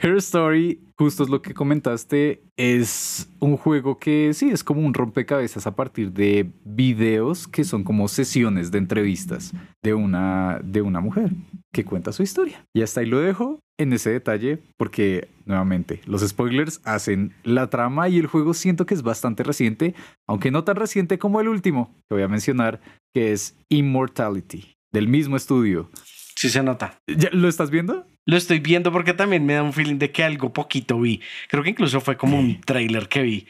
Her 0.00 0.16
Story, 0.16 0.80
justo 0.96 1.24
es 1.24 1.28
lo 1.28 1.42
que 1.42 1.54
comentaste, 1.54 2.42
es 2.56 3.28
un 3.40 3.56
juego 3.56 3.98
que 3.98 4.32
sí, 4.32 4.50
es 4.50 4.62
como 4.62 4.80
un 4.80 4.94
rompecabezas 4.94 5.66
a 5.66 5.74
partir 5.74 6.12
de 6.12 6.50
videos 6.64 7.48
que 7.48 7.64
son 7.64 7.82
como 7.82 8.06
sesiones 8.06 8.70
de 8.70 8.78
entrevistas 8.78 9.52
de 9.82 9.94
una, 9.94 10.60
de 10.62 10.82
una 10.82 11.00
mujer 11.00 11.30
que 11.72 11.84
cuenta 11.84 12.12
su 12.12 12.22
historia. 12.22 12.64
Y 12.74 12.82
hasta 12.82 13.00
ahí 13.00 13.06
lo 13.06 13.18
dejo 13.18 13.60
en 13.76 13.92
ese 13.92 14.10
detalle 14.10 14.62
porque, 14.76 15.28
nuevamente, 15.46 16.00
los 16.06 16.26
spoilers 16.26 16.80
hacen 16.84 17.34
la 17.42 17.68
trama 17.68 18.08
y 18.08 18.18
el 18.18 18.26
juego 18.26 18.54
siento 18.54 18.86
que 18.86 18.94
es 18.94 19.02
bastante 19.02 19.42
reciente, 19.42 19.94
aunque 20.28 20.50
no 20.50 20.64
tan 20.64 20.76
reciente 20.76 21.18
como 21.18 21.40
el 21.40 21.48
último 21.48 21.92
que 22.08 22.14
voy 22.14 22.22
a 22.22 22.28
mencionar, 22.28 22.80
que 23.12 23.32
es 23.32 23.56
Immortality, 23.68 24.76
del 24.92 25.08
mismo 25.08 25.36
estudio. 25.36 25.90
Sí 26.36 26.50
se 26.50 26.62
nota. 26.62 27.00
¿Ya 27.08 27.30
¿Lo 27.32 27.48
estás 27.48 27.70
viendo? 27.70 28.06
Lo 28.28 28.36
estoy 28.36 28.58
viendo 28.60 28.92
porque 28.92 29.14
también 29.14 29.46
me 29.46 29.54
da 29.54 29.62
un 29.62 29.72
feeling 29.72 29.96
de 29.96 30.12
que 30.12 30.22
algo 30.22 30.52
poquito 30.52 31.00
vi. 31.00 31.20
Creo 31.48 31.62
que 31.62 31.70
incluso 31.70 32.00
fue 32.02 32.18
como 32.18 32.38
un 32.38 32.60
trailer 32.60 33.08
que 33.08 33.22
vi. 33.22 33.46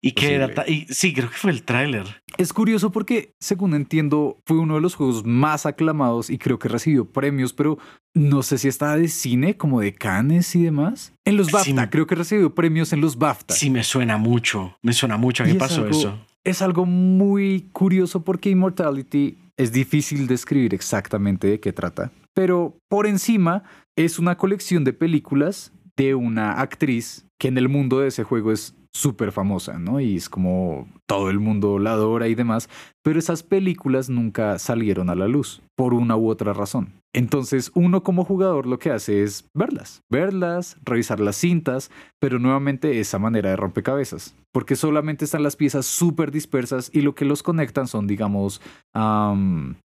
Y 0.00 0.12
que 0.12 0.34
era... 0.34 0.46
Posible. 0.48 0.86
y, 0.88 0.94
sí, 0.94 1.12
creo 1.12 1.28
que 1.28 1.36
fue 1.36 1.50
el 1.50 1.62
tráiler. 1.64 2.22
Es 2.38 2.52
curioso 2.52 2.90
porque, 2.92 3.32
según 3.40 3.74
entiendo, 3.74 4.38
fue 4.46 4.56
uno 4.58 4.76
de 4.76 4.80
los 4.80 4.94
juegos 4.94 5.26
más 5.26 5.66
aclamados 5.66 6.30
y 6.30 6.38
creo 6.38 6.58
que 6.60 6.68
recibió 6.68 7.04
premios, 7.06 7.52
pero 7.52 7.76
no 8.14 8.42
sé 8.42 8.56
si 8.56 8.68
está 8.68 8.96
de 8.96 9.08
cine, 9.08 9.56
como 9.58 9.80
de 9.80 9.92
Cannes 9.92 10.54
y 10.54 10.62
demás. 10.62 11.12
En 11.26 11.36
los 11.36 11.48
Sí, 11.48 11.52
BAFTA, 11.52 11.74
me- 11.74 11.90
creo 11.90 12.06
que 12.06 12.14
recibió 12.14 12.54
premios 12.54 12.92
en 12.94 13.00
los 13.02 13.18
BAFTA. 13.18 13.52
Sí, 13.52 13.68
me 13.68 13.82
suena 13.82 14.16
mucho. 14.16 14.78
Me 14.80 14.92
suena 14.94 15.16
mucho. 15.18 15.42
¿A 15.42 15.46
Y 15.46 15.50
qué 15.50 15.56
es 15.56 15.58
pasó 15.58 15.82
algo- 15.84 15.98
eso? 15.98 16.18
Es 16.44 16.62
algo 16.62 16.86
muy 16.86 17.68
curioso 17.72 18.24
porque 18.24 18.48
Immortality 18.48 19.36
es 19.58 19.72
difícil 19.72 20.26
describir 20.28 20.72
exactamente 20.72 21.46
de 21.48 21.58
qué 21.60 21.72
trata. 21.72 22.12
pero 22.32 22.78
por 22.88 23.06
encima 23.08 23.64
es 23.96 24.18
una 24.18 24.36
colección 24.36 24.84
de 24.84 24.92
películas 24.92 25.72
de 25.96 26.14
una 26.14 26.60
actriz 26.60 27.26
que 27.38 27.48
en 27.48 27.58
el 27.58 27.68
mundo 27.68 28.00
de 28.00 28.08
ese 28.08 28.24
juego 28.24 28.52
es 28.52 28.74
súper 28.92 29.32
famosa, 29.32 29.78
¿no? 29.78 30.00
Y 30.00 30.16
es 30.16 30.28
como 30.28 30.88
todo 31.10 31.28
el 31.28 31.40
mundo 31.40 31.80
la 31.80 31.94
adora 31.94 32.28
y 32.28 32.36
demás, 32.36 32.68
pero 33.02 33.18
esas 33.18 33.42
películas 33.42 34.08
nunca 34.08 34.60
salieron 34.60 35.10
a 35.10 35.16
la 35.16 35.26
luz 35.26 35.60
por 35.74 35.92
una 35.92 36.16
u 36.16 36.28
otra 36.28 36.52
razón. 36.52 36.92
Entonces 37.12 37.72
uno 37.74 38.04
como 38.04 38.24
jugador 38.24 38.66
lo 38.66 38.78
que 38.78 38.92
hace 38.92 39.24
es 39.24 39.48
verlas, 39.52 40.04
verlas, 40.08 40.76
revisar 40.84 41.18
las 41.18 41.34
cintas, 41.34 41.90
pero 42.20 42.38
nuevamente 42.38 43.00
esa 43.00 43.18
manera 43.18 43.50
de 43.50 43.56
rompecabezas, 43.56 44.36
porque 44.52 44.76
solamente 44.76 45.24
están 45.24 45.42
las 45.42 45.56
piezas 45.56 45.86
súper 45.86 46.30
dispersas 46.30 46.90
y 46.94 47.00
lo 47.00 47.16
que 47.16 47.24
los 47.24 47.42
conectan 47.42 47.88
son, 47.88 48.06
digamos, 48.06 48.60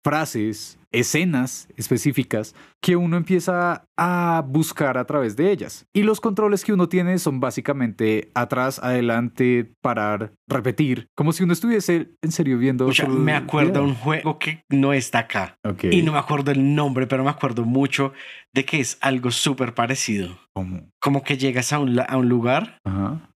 frases, 0.03 0.77
escenas 0.91 1.67
específicas 1.75 2.53
que 2.81 2.95
uno 2.95 3.17
empieza 3.17 3.85
a 3.97 4.45
buscar 4.47 4.99
a 4.99 5.05
través 5.05 5.35
de 5.35 5.51
ellas. 5.51 5.87
Y 5.91 6.03
los 6.03 6.21
controles 6.21 6.63
que 6.63 6.73
uno 6.73 6.87
tiene 6.87 7.17
son 7.17 7.39
básicamente 7.39 8.29
atrás, 8.35 8.79
adelante, 8.83 9.71
parar, 9.81 10.33
repetir, 10.47 11.09
como 11.15 11.33
si 11.33 11.43
uno 11.43 11.53
estuviese 11.53 12.11
en 12.21 12.31
serio 12.31 12.57
viendo. 12.57 12.89
me 13.09 13.33
acuerdo 13.33 13.73
de 13.73 13.79
un 13.79 13.95
juego 13.95 14.39
que 14.39 14.63
no 14.69 14.93
está 14.93 15.19
acá. 15.19 15.57
Y 15.91 16.01
no 16.01 16.13
me 16.13 16.19
acuerdo 16.19 16.51
el 16.51 16.75
nombre, 16.75 17.07
pero 17.07 17.23
me 17.23 17.29
acuerdo 17.29 17.63
mucho 17.63 18.13
de 18.53 18.65
que 18.65 18.79
es 18.79 18.97
algo 19.01 19.31
súper 19.31 19.73
parecido. 19.73 20.39
Como 20.99 21.23
que 21.23 21.37
llegas 21.37 21.73
a 21.73 21.79
un, 21.79 21.99
a 21.99 22.17
un 22.17 22.29
lugar 22.29 22.79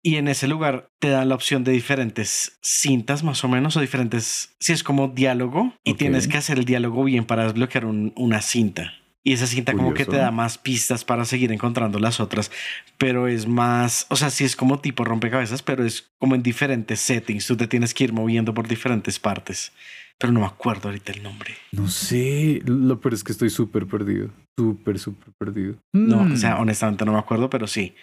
y 0.03 0.15
en 0.15 0.27
ese 0.27 0.47
lugar 0.47 0.89
te 0.99 1.09
dan 1.09 1.29
la 1.29 1.35
opción 1.35 1.63
de 1.63 1.71
diferentes 1.71 2.59
cintas 2.61 3.23
más 3.23 3.43
o 3.43 3.47
menos 3.47 3.75
o 3.75 3.81
diferentes, 3.81 4.55
si 4.59 4.73
es 4.73 4.83
como 4.83 5.07
diálogo 5.07 5.73
y 5.83 5.95
tienes 5.95 6.27
que 6.27 6.37
hacer 6.37 6.59
el 6.59 6.65
diálogo 6.65 7.03
bien 7.03 7.25
para 7.25 7.43
desbloquear 7.43 7.85
una 7.85 8.41
cinta. 8.41 8.93
Y 9.27 9.33
esa 9.33 9.45
cinta 9.45 9.73
como 9.73 9.93
que 9.93 10.05
te 10.05 10.15
da 10.15 10.31
más 10.31 10.57
pistas 10.57 11.03
para 11.03 11.25
seguir 11.25 11.51
encontrando 11.51 11.99
las 11.99 12.21
otras, 12.21 12.49
pero 12.97 13.27
es 13.27 13.45
más, 13.45 14.05
o 14.07 14.15
sea, 14.15 14.29
sí 14.29 14.45
es 14.45 14.55
como 14.55 14.79
tipo 14.79 15.03
rompecabezas, 15.03 15.61
pero 15.61 15.83
es 15.83 16.09
como 16.17 16.33
en 16.33 16.41
diferentes 16.41 17.01
settings, 17.01 17.45
tú 17.45 17.57
te 17.57 17.67
tienes 17.67 17.93
que 17.93 18.05
ir 18.05 18.13
moviendo 18.13 18.53
por 18.53 18.69
diferentes 18.69 19.19
partes, 19.19 19.73
pero 20.17 20.31
no 20.31 20.39
me 20.39 20.45
acuerdo 20.45 20.87
ahorita 20.87 21.11
el 21.11 21.23
nombre. 21.23 21.55
No 21.73 21.89
sé, 21.89 22.61
lo 22.63 23.01
peor 23.01 23.15
es 23.15 23.25
que 23.25 23.33
estoy 23.33 23.49
súper 23.49 23.85
perdido, 23.85 24.29
súper, 24.57 24.97
súper 24.97 25.33
perdido. 25.37 25.75
No, 25.91 26.21
o 26.21 26.37
sea, 26.37 26.55
mm. 26.55 26.61
honestamente 26.61 27.03
no 27.03 27.11
me 27.11 27.19
acuerdo, 27.19 27.49
pero 27.49 27.67
sí, 27.67 27.95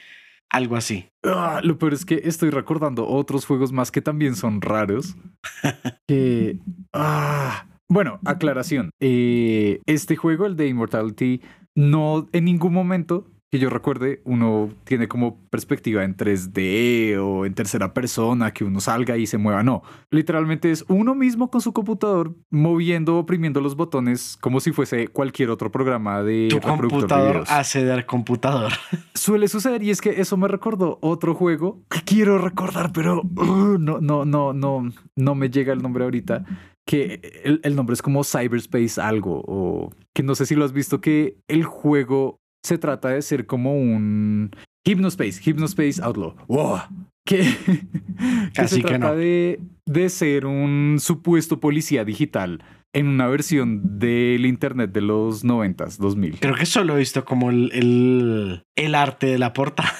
algo 0.51 0.77
así. 0.77 1.09
Ah, 1.22 1.62
lo 1.64 1.79
peor 1.79 1.95
es 1.95 2.05
que 2.05 2.20
estoy 2.25 2.51
recordando 2.51 3.09
otros 3.09 3.47
juegos 3.47 3.72
más 3.72 3.91
que 3.91 4.03
también 4.03 4.37
son 4.37 4.61
raros, 4.61 5.16
que... 6.07 6.59
Ah, 6.93 7.64
bueno, 7.89 8.20
aclaración. 8.24 8.91
Eh, 9.01 9.80
este 9.87 10.16
juego, 10.16 10.47
el 10.47 10.57
de 10.57 10.68
Immortality, 10.68 11.43
no 11.74 12.28
en 12.32 12.45
ningún 12.45 12.72
momento 12.72 13.26
que 13.55 13.61
yo 13.61 13.70
recuerde, 13.70 14.20
uno 14.24 14.70
tiene 14.82 15.07
como 15.07 15.39
perspectiva 15.49 16.03
en 16.03 16.16
3D 16.16 17.16
o 17.18 17.47
en 17.47 17.55
tercera 17.55 17.95
persona, 17.95 18.53
que 18.53 18.64
uno 18.64 18.80
salga 18.80 19.16
y 19.16 19.28
se 19.28 19.39
mueva. 19.39 19.62
No, 19.62 19.85
literalmente 20.11 20.72
es 20.72 20.85
uno 20.89 21.14
mismo 21.14 21.53
con 21.53 21.61
su 21.61 21.72
computador 21.72 22.35
moviendo, 22.51 23.16
oprimiendo 23.16 23.61
los 23.61 23.76
botones 23.76 24.37
como 24.41 24.59
si 24.59 24.72
fuese 24.72 25.07
cualquier 25.07 25.51
otro 25.51 25.70
programa 25.70 26.24
de 26.24 26.49
tu 26.51 26.61
computador 26.61 27.45
hace 27.47 27.85
del 27.85 28.05
computador. 28.07 28.72
Suele 29.14 29.47
suceder 29.47 29.85
y 29.85 29.91
es 29.91 30.01
que 30.01 30.20
eso 30.20 30.37
me 30.37 30.49
recordó 30.49 30.99
otro 31.01 31.37
juego 31.37 31.80
que 31.89 32.01
quiero 32.01 32.39
recordar, 32.39 32.91
pero 32.93 33.22
uh, 33.22 33.78
no, 33.78 34.01
no, 34.01 34.24
no, 34.24 34.53
no, 34.53 34.91
no 35.14 35.35
me 35.37 35.49
llega 35.49 35.72
el 35.72 35.80
nombre 35.80 36.03
ahorita 36.03 36.45
que 36.87 37.43
el, 37.45 37.61
el, 37.62 37.76
nombre 37.76 37.95
es 37.95 38.03
como 38.03 38.24
Cyberspace 38.24 39.01
algo, 39.01 39.43
o 39.47 39.91
que 40.14 40.22
no 40.22 40.35
sé 40.35 40.47
si 40.47 40.55
lo 40.55 40.64
has 40.64 40.72
visto, 40.72 41.01
que 41.01 41.39
el 41.49 41.64
juego 41.64 42.39
se 42.62 42.78
trata 42.78 43.09
de 43.11 43.22
ser 43.22 43.47
como 43.47 43.74
un 43.74 44.51
Hypnospace, 44.87 45.41
Hypnospace 45.43 46.03
Outlaw. 46.03 46.35
¡Wow! 46.49 46.80
Que, 47.26 47.43
se 48.66 48.80
trata 48.82 49.14
de, 49.14 49.61
de 49.87 50.09
ser 50.11 50.45
un 50.45 50.99
supuesto 51.01 51.59
policía 51.59 52.05
digital 52.05 52.62
en 52.95 53.09
una 53.09 53.27
versión 53.27 53.99
del 53.99 54.47
internet 54.47 54.93
de 54.93 55.01
los 55.01 55.45
90 55.45 55.85
2000. 55.99 56.39
Creo 56.41 56.55
que 56.55 56.65
solo 56.65 56.95
he 56.95 57.01
visto 57.01 57.25
como 57.25 57.51
el, 57.51 58.63
el, 58.77 58.95
arte 58.95 59.27
de 59.27 59.39
la 59.39 59.53
portada. 59.53 59.93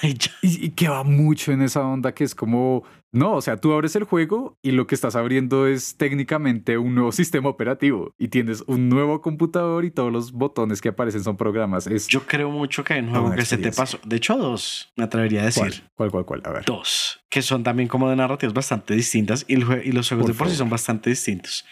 Y, 0.43 0.71
que 0.71 0.89
va 0.89 1.03
mucho 1.03 1.53
en 1.53 1.63
esa 1.63 1.85
onda 1.85 2.15
que 2.15 2.25
es 2.25 2.35
como, 2.35 2.85
no, 3.11 3.35
o 3.35 3.41
sea, 3.41 3.57
tú 3.57 3.73
abres 3.73 3.97
el 3.97 4.05
juego 4.05 4.57
y 4.63 4.71
lo 4.71 4.87
que 4.87 4.95
estás 4.95 5.17
abriendo 5.17 5.67
es 5.67 5.97
técnicamente 5.97 6.79
un 6.79 6.95
nuevo 6.95 7.11
sistema 7.13 7.49
operativo 7.49 8.15
y 8.17 8.29
tienes 8.29 8.63
un 8.67 8.89
nuevo 8.89 9.21
computador 9.21 9.85
y 9.85 9.91
todos 9.91 10.13
los 10.13 10.33
botones 10.33 10.81
que 10.81 10.91
aparecen 10.91 11.25
son 11.25 11.37
programas. 11.37 11.87
Es 11.89 12.07
Yo 12.07 12.25
creo 12.27 12.51
mucho 12.51 12.85
que 12.85 12.95
hay 12.95 13.01
un 13.01 13.11
juego 13.11 13.33
que 13.33 13.45
se 13.45 13.59
te 13.59 13.73
pasó. 13.73 13.99
De 14.05 14.17
hecho, 14.17 14.37
dos, 14.37 14.93
me 14.97 15.05
atrevería 15.05 15.43
a 15.43 15.47
decir. 15.47 15.83
¿Cuál, 15.95 16.11
cuál, 16.13 16.25
cuál? 16.25 16.43
A 16.45 16.51
ver. 16.51 16.65
Dos, 16.65 17.21
que 17.29 17.43
son 17.43 17.65
también 17.65 17.89
como 17.89 18.09
de 18.09 18.17
narrativas 18.17 18.55
bastante 18.55 18.95
distintas 18.95 19.45
y, 19.49 19.55
y 19.55 19.93
los 19.93 20.09
juegos 20.09 20.29
de 20.29 20.35
por 20.35 20.49
sí 20.49 20.55
son 20.55 20.71
bastante 20.71 21.11
distintos. 21.11 21.65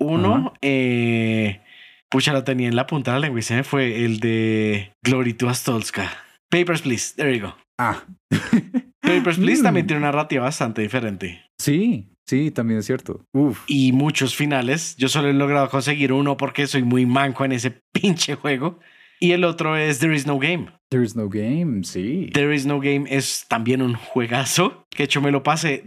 Uno, 0.00 0.54
eh, 0.62 1.60
pucha, 2.08 2.32
lo 2.32 2.42
tenía 2.42 2.68
en 2.68 2.76
la 2.76 2.86
punta 2.86 3.12
de 3.12 3.16
la 3.18 3.20
lengua 3.20 3.40
y 3.40 3.42
se 3.42 3.54
me 3.54 3.64
fue 3.64 4.04
el 4.04 4.18
de 4.18 4.92
Glory 5.04 5.34
to 5.34 5.48
Astolska. 5.48 6.10
Papers, 6.48 6.82
Please. 6.82 7.14
There 7.14 7.36
you 7.36 7.46
go. 7.46 7.54
Ah. 7.78 8.02
Papers, 9.00 9.38
Please 9.38 9.62
también 9.62 9.84
mm. 9.84 9.88
tiene 9.88 9.98
una 9.98 10.10
narrativa 10.10 10.44
bastante 10.44 10.82
diferente. 10.82 11.42
Sí, 11.58 12.08
sí, 12.26 12.50
también 12.50 12.80
es 12.80 12.86
cierto. 12.86 13.24
Uf. 13.32 13.62
Y 13.66 13.92
muchos 13.92 14.34
finales. 14.34 14.96
Yo 14.96 15.08
solo 15.08 15.28
he 15.28 15.34
logrado 15.34 15.68
conseguir 15.68 16.12
uno 16.12 16.36
porque 16.36 16.66
soy 16.66 16.82
muy 16.82 17.04
manco 17.06 17.44
en 17.44 17.52
ese 17.52 17.70
pinche 17.92 18.34
juego. 18.34 18.80
Y 19.20 19.32
el 19.32 19.44
otro 19.44 19.76
es 19.76 19.98
There 19.98 20.14
is 20.14 20.26
no 20.26 20.38
game. 20.38 20.68
There 20.88 21.04
is 21.04 21.14
no 21.14 21.28
game, 21.28 21.84
sí. 21.84 22.30
There 22.32 22.54
is 22.54 22.64
no 22.64 22.80
game 22.80 23.04
es 23.08 23.44
también 23.48 23.82
un 23.82 23.94
juegazo 23.94 24.86
que 24.88 25.04
hecho 25.04 25.20
me 25.20 25.30
lo 25.30 25.42
pasé 25.42 25.84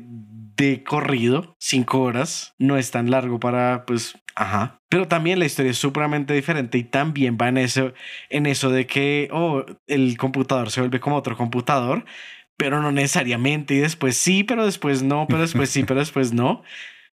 de 0.55 0.83
corrido, 0.83 1.55
cinco 1.59 2.01
horas, 2.01 2.53
no 2.57 2.77
es 2.77 2.91
tan 2.91 3.09
largo 3.09 3.39
para, 3.39 3.85
pues, 3.85 4.15
ajá. 4.35 4.79
Pero 4.89 5.07
también 5.07 5.39
la 5.39 5.45
historia 5.45 5.71
es 5.71 5.77
supremamente 5.77 6.33
diferente 6.33 6.77
y 6.77 6.83
también 6.83 7.37
va 7.41 7.49
en 7.49 7.57
eso, 7.57 7.93
en 8.29 8.45
eso 8.45 8.69
de 8.69 8.85
que, 8.85 9.29
oh, 9.31 9.65
el 9.87 10.17
computador 10.17 10.71
se 10.71 10.81
vuelve 10.81 10.99
como 10.99 11.15
otro 11.15 11.35
computador, 11.35 12.05
pero 12.57 12.81
no 12.81 12.91
necesariamente, 12.91 13.73
y 13.73 13.79
después 13.79 14.15
sí, 14.15 14.43
pero 14.43 14.65
después 14.65 15.01
no, 15.03 15.25
pero 15.27 15.41
después 15.41 15.69
sí, 15.69 15.83
pero 15.83 15.99
después 15.99 16.33
no. 16.33 16.63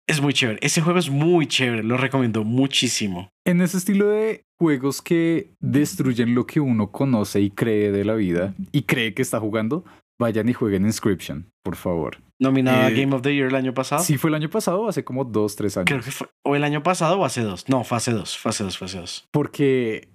Es 0.07 0.23
muy 0.23 0.33
chévere. 0.33 0.59
Ese 0.63 0.81
juego 0.81 0.99
es 0.99 1.11
muy 1.11 1.47
chévere, 1.47 1.83
lo 1.83 1.99
recomiendo 1.99 2.43
muchísimo. 2.43 3.31
En 3.45 3.61
ese 3.61 3.77
estilo 3.77 4.09
de 4.09 4.47
juegos 4.59 5.03
que 5.03 5.53
destruyen 5.61 6.35
lo 6.35 6.47
que 6.47 6.61
uno 6.61 6.91
conoce 6.91 7.41
y 7.41 7.51
cree 7.51 7.93
de 7.93 8.05
la 8.07 8.15
vida 8.15 8.55
y 8.73 8.83
cree 8.83 9.13
que 9.13 9.23
está 9.23 9.39
jugando, 9.39 9.85
vayan 10.19 10.49
y 10.49 10.53
jueguen 10.53 10.85
Inscription, 10.85 11.51
por 11.63 11.77
favor. 11.77 12.19
Nominada 12.39 12.89
eh, 12.91 12.95
Game 12.95 13.15
of 13.15 13.23
the 13.23 13.35
Year 13.35 13.49
el 13.49 13.55
año 13.55 13.75
pasado. 13.75 14.03
Sí, 14.03 14.17
fue 14.17 14.31
el 14.31 14.35
año 14.35 14.49
pasado, 14.51 14.89
hace 14.89 15.05
como 15.05 15.25
dos, 15.25 15.57
tres 15.57 15.77
años. 15.77 15.87
Creo 15.87 16.01
que 16.01 16.11
fue. 16.11 16.29
O 16.45 16.55
el 16.55 16.65
año 16.65 16.83
pasado 16.83 17.19
o 17.19 17.25
hace 17.25 17.43
dos. 17.43 17.69
No, 17.69 17.85
fue 17.85 17.99
hace 17.99 18.13
dos, 18.13 18.37
fue 18.37 18.51
hace 18.51 18.65
dos, 18.65 18.79
fue 18.79 18.87
hace 18.87 18.99
dos. 18.99 19.29
Porque 19.31 20.09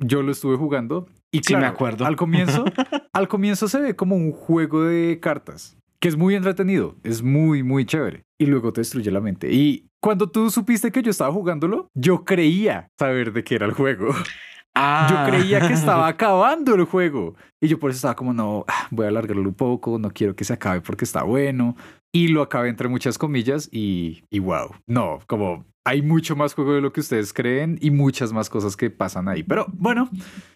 yo 0.00 0.22
lo 0.22 0.32
estuve 0.32 0.56
jugando 0.56 1.06
y 1.30 1.40
claro, 1.40 1.62
me 1.62 1.66
acuerdo. 1.68 2.06
Al 2.06 2.16
comienzo, 2.16 2.64
al 3.12 3.28
comienzo 3.28 3.68
se 3.68 3.80
ve 3.80 3.96
como 3.96 4.16
un 4.16 4.32
juego 4.32 4.84
de 4.84 5.20
cartas 5.20 5.76
que 6.00 6.08
es 6.08 6.16
muy 6.16 6.34
entretenido, 6.34 6.96
es 7.02 7.22
muy, 7.22 7.62
muy 7.62 7.84
chévere. 7.84 8.24
Y 8.38 8.46
luego 8.46 8.72
te 8.72 8.82
destruye 8.82 9.10
la 9.10 9.20
mente. 9.20 9.52
Y 9.52 9.88
cuando 10.00 10.30
tú 10.30 10.50
supiste 10.50 10.92
que 10.92 11.02
yo 11.02 11.10
estaba 11.10 11.32
jugándolo, 11.32 11.88
yo 11.94 12.24
creía 12.24 12.88
saber 12.98 13.32
de 13.32 13.44
qué 13.44 13.54
era 13.56 13.66
el 13.66 13.72
juego. 13.72 14.14
Yo 14.76 14.82
ah. 14.82 15.26
creía 15.26 15.66
que 15.66 15.72
estaba 15.72 16.06
acabando 16.08 16.74
el 16.74 16.84
juego. 16.84 17.34
Y 17.62 17.68
yo 17.68 17.78
por 17.78 17.90
eso 17.90 17.96
estaba 17.96 18.14
como, 18.14 18.34
no, 18.34 18.66
ah, 18.68 18.88
voy 18.90 19.06
a 19.06 19.08
alargarlo 19.08 19.42
un 19.42 19.54
poco, 19.54 19.98
no 19.98 20.10
quiero 20.10 20.36
que 20.36 20.44
se 20.44 20.52
acabe 20.52 20.82
porque 20.82 21.06
está 21.06 21.22
bueno. 21.22 21.76
Y 22.16 22.28
lo 22.28 22.40
acabé 22.40 22.70
entre 22.70 22.88
muchas 22.88 23.18
comillas 23.18 23.68
y, 23.70 24.24
y 24.30 24.38
wow, 24.38 24.70
no, 24.86 25.18
como 25.26 25.66
hay 25.84 26.00
mucho 26.00 26.34
más 26.34 26.54
juego 26.54 26.72
de 26.72 26.80
lo 26.80 26.90
que 26.90 27.00
ustedes 27.00 27.34
creen 27.34 27.76
y 27.82 27.90
muchas 27.90 28.32
más 28.32 28.48
cosas 28.48 28.74
que 28.74 28.88
pasan 28.88 29.28
ahí. 29.28 29.42
Pero 29.42 29.66
bueno, 29.74 30.08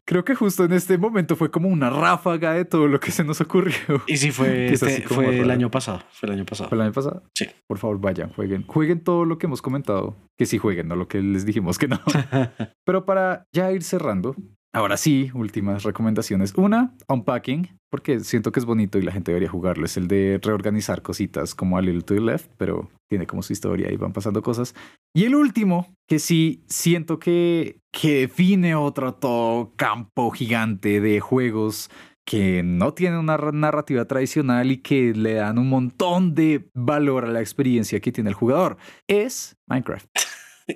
creo 0.07 0.25
que 0.25 0.35
justo 0.35 0.65
en 0.65 0.73
este 0.73 0.97
momento 0.97 1.37
fue 1.37 1.51
como 1.51 1.69
una 1.69 1.91
ráfaga 1.91 2.55
de 2.55 2.65
todo 2.65 2.89
lo 2.89 2.99
que 2.99 3.11
se 3.11 3.25
nos 3.25 3.43
ocurrió. 3.43 3.75
Y 4.07 4.17
sí, 4.17 4.31
fue, 4.31 4.69
este, 4.73 5.03
fue 5.03 5.39
el 5.39 5.51
año 5.51 5.71
pasado. 5.71 6.03
Fue 6.11 6.31
el 6.31 6.37
año 6.37 6.47
pasado. 6.47 6.71
¿Fue 6.71 6.77
el 6.77 6.83
año 6.83 6.93
pasado? 6.93 7.25
Sí. 7.35 7.47
Por 7.67 7.77
favor, 7.77 8.01
vayan, 8.01 8.31
jueguen. 8.31 8.65
Jueguen 8.67 9.05
todo 9.05 9.27
lo 9.27 9.37
que 9.37 9.45
hemos 9.45 9.61
comentado. 9.61 10.17
Que 10.39 10.47
sí 10.47 10.57
jueguen, 10.57 10.89
no 10.89 10.97
lo 10.97 11.09
que 11.09 11.21
les 11.21 11.45
dijimos 11.45 11.77
que 11.77 11.89
no. 11.89 12.01
Pero 12.87 13.05
para 13.05 13.45
ya 13.53 13.71
ir 13.71 13.83
cerrando, 13.83 14.35
Ahora 14.73 14.97
sí, 14.97 15.31
últimas 15.35 15.83
recomendaciones. 15.83 16.55
Una, 16.57 16.95
Unpacking, 17.09 17.77
porque 17.91 18.21
siento 18.21 18.53
que 18.53 18.61
es 18.61 18.66
bonito 18.66 18.99
y 18.99 19.03
la 19.03 19.11
gente 19.11 19.33
debería 19.33 19.51
jugarlo. 19.51 19.85
Es 19.85 19.97
el 19.97 20.07
de 20.07 20.39
reorganizar 20.41 21.03
cositas 21.03 21.57
como 21.57 21.77
a 21.77 21.83
Little 21.83 22.03
to 22.03 22.14
the 22.14 22.21
Left, 22.21 22.53
pero 22.57 22.89
tiene 23.09 23.27
como 23.27 23.43
su 23.43 23.53
historia 23.53 23.91
y 23.91 23.97
van 23.97 24.12
pasando 24.12 24.43
cosas. 24.43 24.77
Y 25.12 25.25
el 25.25 25.35
último, 25.35 25.93
que 26.09 26.21
sí 26.21 26.62
siento 26.68 27.18
que, 27.18 27.81
que 27.93 28.21
define 28.21 28.77
otro 28.77 29.14
todo 29.14 29.73
campo 29.75 30.31
gigante 30.31 31.01
de 31.01 31.18
juegos 31.18 31.91
que 32.25 32.62
no 32.62 32.95
tienen 32.95 33.18
una 33.18 33.37
narrativa 33.37 34.05
tradicional 34.05 34.71
y 34.71 34.77
que 34.77 35.12
le 35.14 35.35
dan 35.35 35.59
un 35.59 35.68
montón 35.68 36.37
de 36.37 36.71
valor 36.75 37.25
a 37.25 37.29
la 37.29 37.41
experiencia 37.41 37.99
que 37.99 38.12
tiene 38.12 38.31
el 38.31 38.35
jugador, 38.35 38.77
es 39.09 39.57
Minecraft. 39.68 40.07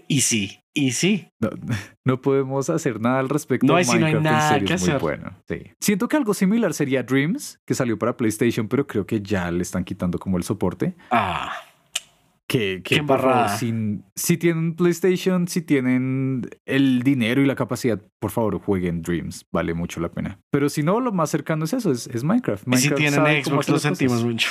Y 0.09 0.23
sí, 0.23 0.59
y 0.73 0.93
sí. 0.93 1.29
No, 1.41 1.51
no 2.05 2.21
podemos 2.21 2.69
hacer 2.71 3.01
nada 3.01 3.21
al 3.21 3.29
respecto. 3.29 3.67
No 3.67 3.77
hay- 3.77 3.85
sí, 3.85 3.91
no 3.99 4.07
hay 4.07 4.15
Minecraft 4.15 4.25
nada 4.25 4.49
serio 4.51 4.67
que 4.69 4.75
es 4.75 4.81
muy 4.81 4.91
hacer. 4.91 5.01
bueno. 5.03 5.31
Sí. 5.49 5.57
Siento 5.81 6.09
que 6.09 6.17
algo 6.17 6.35
similar 6.35 6.75
sería 6.75 7.03
Dreams, 7.03 7.61
que 7.67 7.75
salió 7.75 7.99
para 7.99 8.17
PlayStation, 8.17 8.67
pero 8.69 8.87
creo 8.87 9.07
que 9.07 9.21
ya 9.23 9.51
le 9.51 9.63
están 9.63 9.85
quitando 9.85 10.19
como 10.19 10.37
el 10.37 10.43
soporte. 10.43 10.97
Ah, 11.11 11.53
Que, 12.47 12.83
que 12.85 12.97
Qué 12.97 13.03
favor, 13.03 13.21
embarrada. 13.21 13.57
si, 13.57 13.73
si 14.17 14.37
tienen 14.37 14.75
PlayStation, 14.77 15.49
si 15.49 15.63
tienen 15.63 16.43
el 16.67 17.03
dinero 17.03 17.41
y 17.43 17.47
la 17.47 17.55
capacidad, 17.55 18.01
por 18.21 18.31
favor, 18.33 18.59
jueguen 18.61 19.01
Dreams. 19.03 19.47
Vale 19.53 19.75
mucho 19.75 20.01
la 20.01 20.11
pena. 20.11 20.39
Pero 20.51 20.69
si 20.69 20.83
no, 20.83 21.01
lo 21.01 21.11
más 21.13 21.31
cercano 21.31 21.65
es 21.65 21.73
eso, 21.73 21.91
es, 21.91 22.07
es 22.09 22.23
Minecraft. 22.25 22.65
y 22.69 22.77
si 22.77 22.91
Minecraft 22.91 23.15
tienen 23.25 23.45
Xbox 23.45 23.69
lo 23.69 23.79
sentimos 23.79 24.25
mucho. 24.25 24.49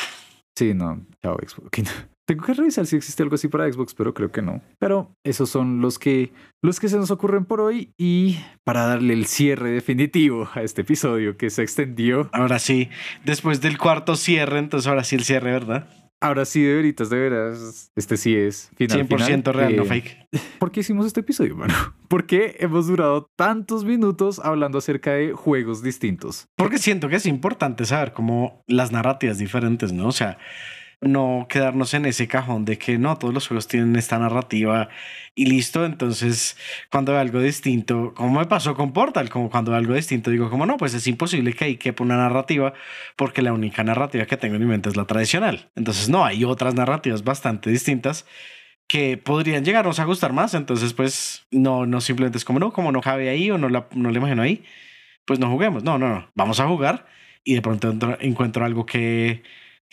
Sí, 0.55 0.73
no, 0.73 1.05
chao 1.21 1.37
Xbox. 1.45 1.69
Tengo 2.25 2.45
que 2.45 2.53
revisar 2.53 2.85
si 2.85 2.95
existe 2.95 3.21
algo 3.21 3.35
así 3.35 3.49
para 3.49 3.71
Xbox, 3.71 3.93
pero 3.93 4.13
creo 4.13 4.31
que 4.31 4.41
no. 4.41 4.61
Pero 4.79 5.13
esos 5.23 5.49
son 5.49 5.81
los 5.81 5.99
que, 5.99 6.31
los 6.61 6.79
que 6.79 6.87
se 6.87 6.97
nos 6.97 7.11
ocurren 7.11 7.45
por 7.45 7.59
hoy. 7.59 7.93
Y 7.97 8.37
para 8.63 8.85
darle 8.85 9.13
el 9.13 9.25
cierre 9.25 9.71
definitivo 9.71 10.49
a 10.53 10.61
este 10.61 10.81
episodio 10.81 11.35
que 11.35 11.49
se 11.49 11.63
extendió, 11.63 12.29
Ahora 12.31 12.59
sí, 12.59 12.89
después 13.25 13.59
del 13.59 13.77
cuarto 13.77 14.15
cierre, 14.15 14.59
entonces 14.59 14.87
ahora 14.87 15.03
sí 15.03 15.15
el 15.15 15.23
cierre, 15.23 15.51
¿verdad? 15.51 15.87
ahora 16.23 16.45
sí 16.45 16.63
de 16.63 16.75
veritas, 16.75 17.09
de 17.09 17.19
veras, 17.19 17.91
este 17.95 18.15
sí 18.17 18.33
es 18.35 18.71
final. 18.75 19.07
100% 19.07 19.17
final. 19.17 19.43
real, 19.53 19.75
no 19.75 19.83
Eh, 19.83 19.87
fake. 19.87 20.27
¿Por 20.59 20.71
qué 20.71 20.79
hicimos 20.79 21.05
este 21.05 21.19
episodio, 21.19 21.55
mano? 21.55 21.73
¿Por 22.07 22.25
qué 22.25 22.55
hemos 22.59 22.87
durado 22.87 23.29
tantos 23.35 23.83
minutos 23.83 24.39
hablando 24.39 24.77
acerca 24.77 25.11
de 25.11 25.33
juegos 25.33 25.83
distintos? 25.83 26.47
Porque 26.55 26.77
siento 26.77 27.09
que 27.09 27.17
es 27.17 27.25
importante 27.25 27.85
saber 27.85 28.13
cómo 28.13 28.63
las 28.67 28.91
narrativas 28.91 29.37
diferentes, 29.37 29.91
¿no? 29.91 30.07
O 30.07 30.11
sea, 30.13 30.37
no 31.03 31.47
quedarnos 31.49 31.93
en 31.93 32.05
ese 32.05 32.27
cajón 32.27 32.65
de 32.65 32.77
que 32.77 32.97
no, 32.97 33.17
todos 33.17 33.33
los 33.33 33.47
juegos 33.47 33.67
tienen 33.67 33.95
esta 33.95 34.17
narrativa 34.19 34.89
y 35.35 35.45
listo. 35.45 35.85
Entonces, 35.85 36.57
cuando 36.91 37.11
veo 37.13 37.21
algo 37.21 37.39
distinto, 37.41 38.13
como 38.15 38.39
me 38.39 38.45
pasó 38.45 38.75
con 38.75 38.93
Portal, 38.93 39.29
como 39.29 39.49
cuando 39.49 39.71
veo 39.71 39.79
algo 39.79 39.93
distinto, 39.93 40.31
digo, 40.31 40.49
como 40.49 40.65
no, 40.65 40.77
pues 40.77 40.93
es 40.93 41.05
imposible 41.07 41.53
que 41.53 41.65
ahí 41.65 41.77
quepa 41.77 42.03
una 42.03 42.17
narrativa 42.17 42.73
porque 43.15 43.41
la 43.41 43.53
única 43.53 43.83
narrativa 43.83 44.25
que 44.25 44.37
tengo 44.37 44.55
en 44.55 44.61
mi 44.61 44.67
mente 44.67 44.89
es 44.89 44.95
la 44.97 45.05
tradicional. 45.05 45.69
Entonces, 45.75 46.09
no, 46.09 46.25
hay 46.25 46.43
otras 46.45 46.73
narrativas 46.75 47.23
bastante 47.23 47.69
distintas 47.69 48.25
que 48.87 49.17
podrían 49.17 49.63
llegarnos 49.65 49.99
a 49.99 50.05
gustar 50.05 50.33
más. 50.33 50.53
Entonces, 50.53 50.93
pues, 50.93 51.45
no, 51.51 51.85
no 51.85 52.01
simplemente 52.01 52.37
es 52.37 52.45
como 52.45 52.59
no, 52.59 52.71
como 52.73 52.91
no 52.91 53.01
cabe 53.01 53.29
ahí 53.29 53.49
o 53.51 53.57
no 53.57 53.69
la, 53.69 53.87
no 53.93 54.11
la 54.11 54.17
imagino 54.17 54.41
ahí, 54.41 54.63
pues 55.25 55.39
no 55.39 55.49
juguemos. 55.49 55.83
No, 55.83 55.97
no, 55.97 56.09
no. 56.09 56.31
Vamos 56.35 56.59
a 56.59 56.67
jugar 56.67 57.07
y 57.43 57.55
de 57.55 57.61
pronto 57.61 57.91
entro- 57.93 58.17
encuentro 58.21 58.65
algo 58.65 58.85
que, 58.85 59.43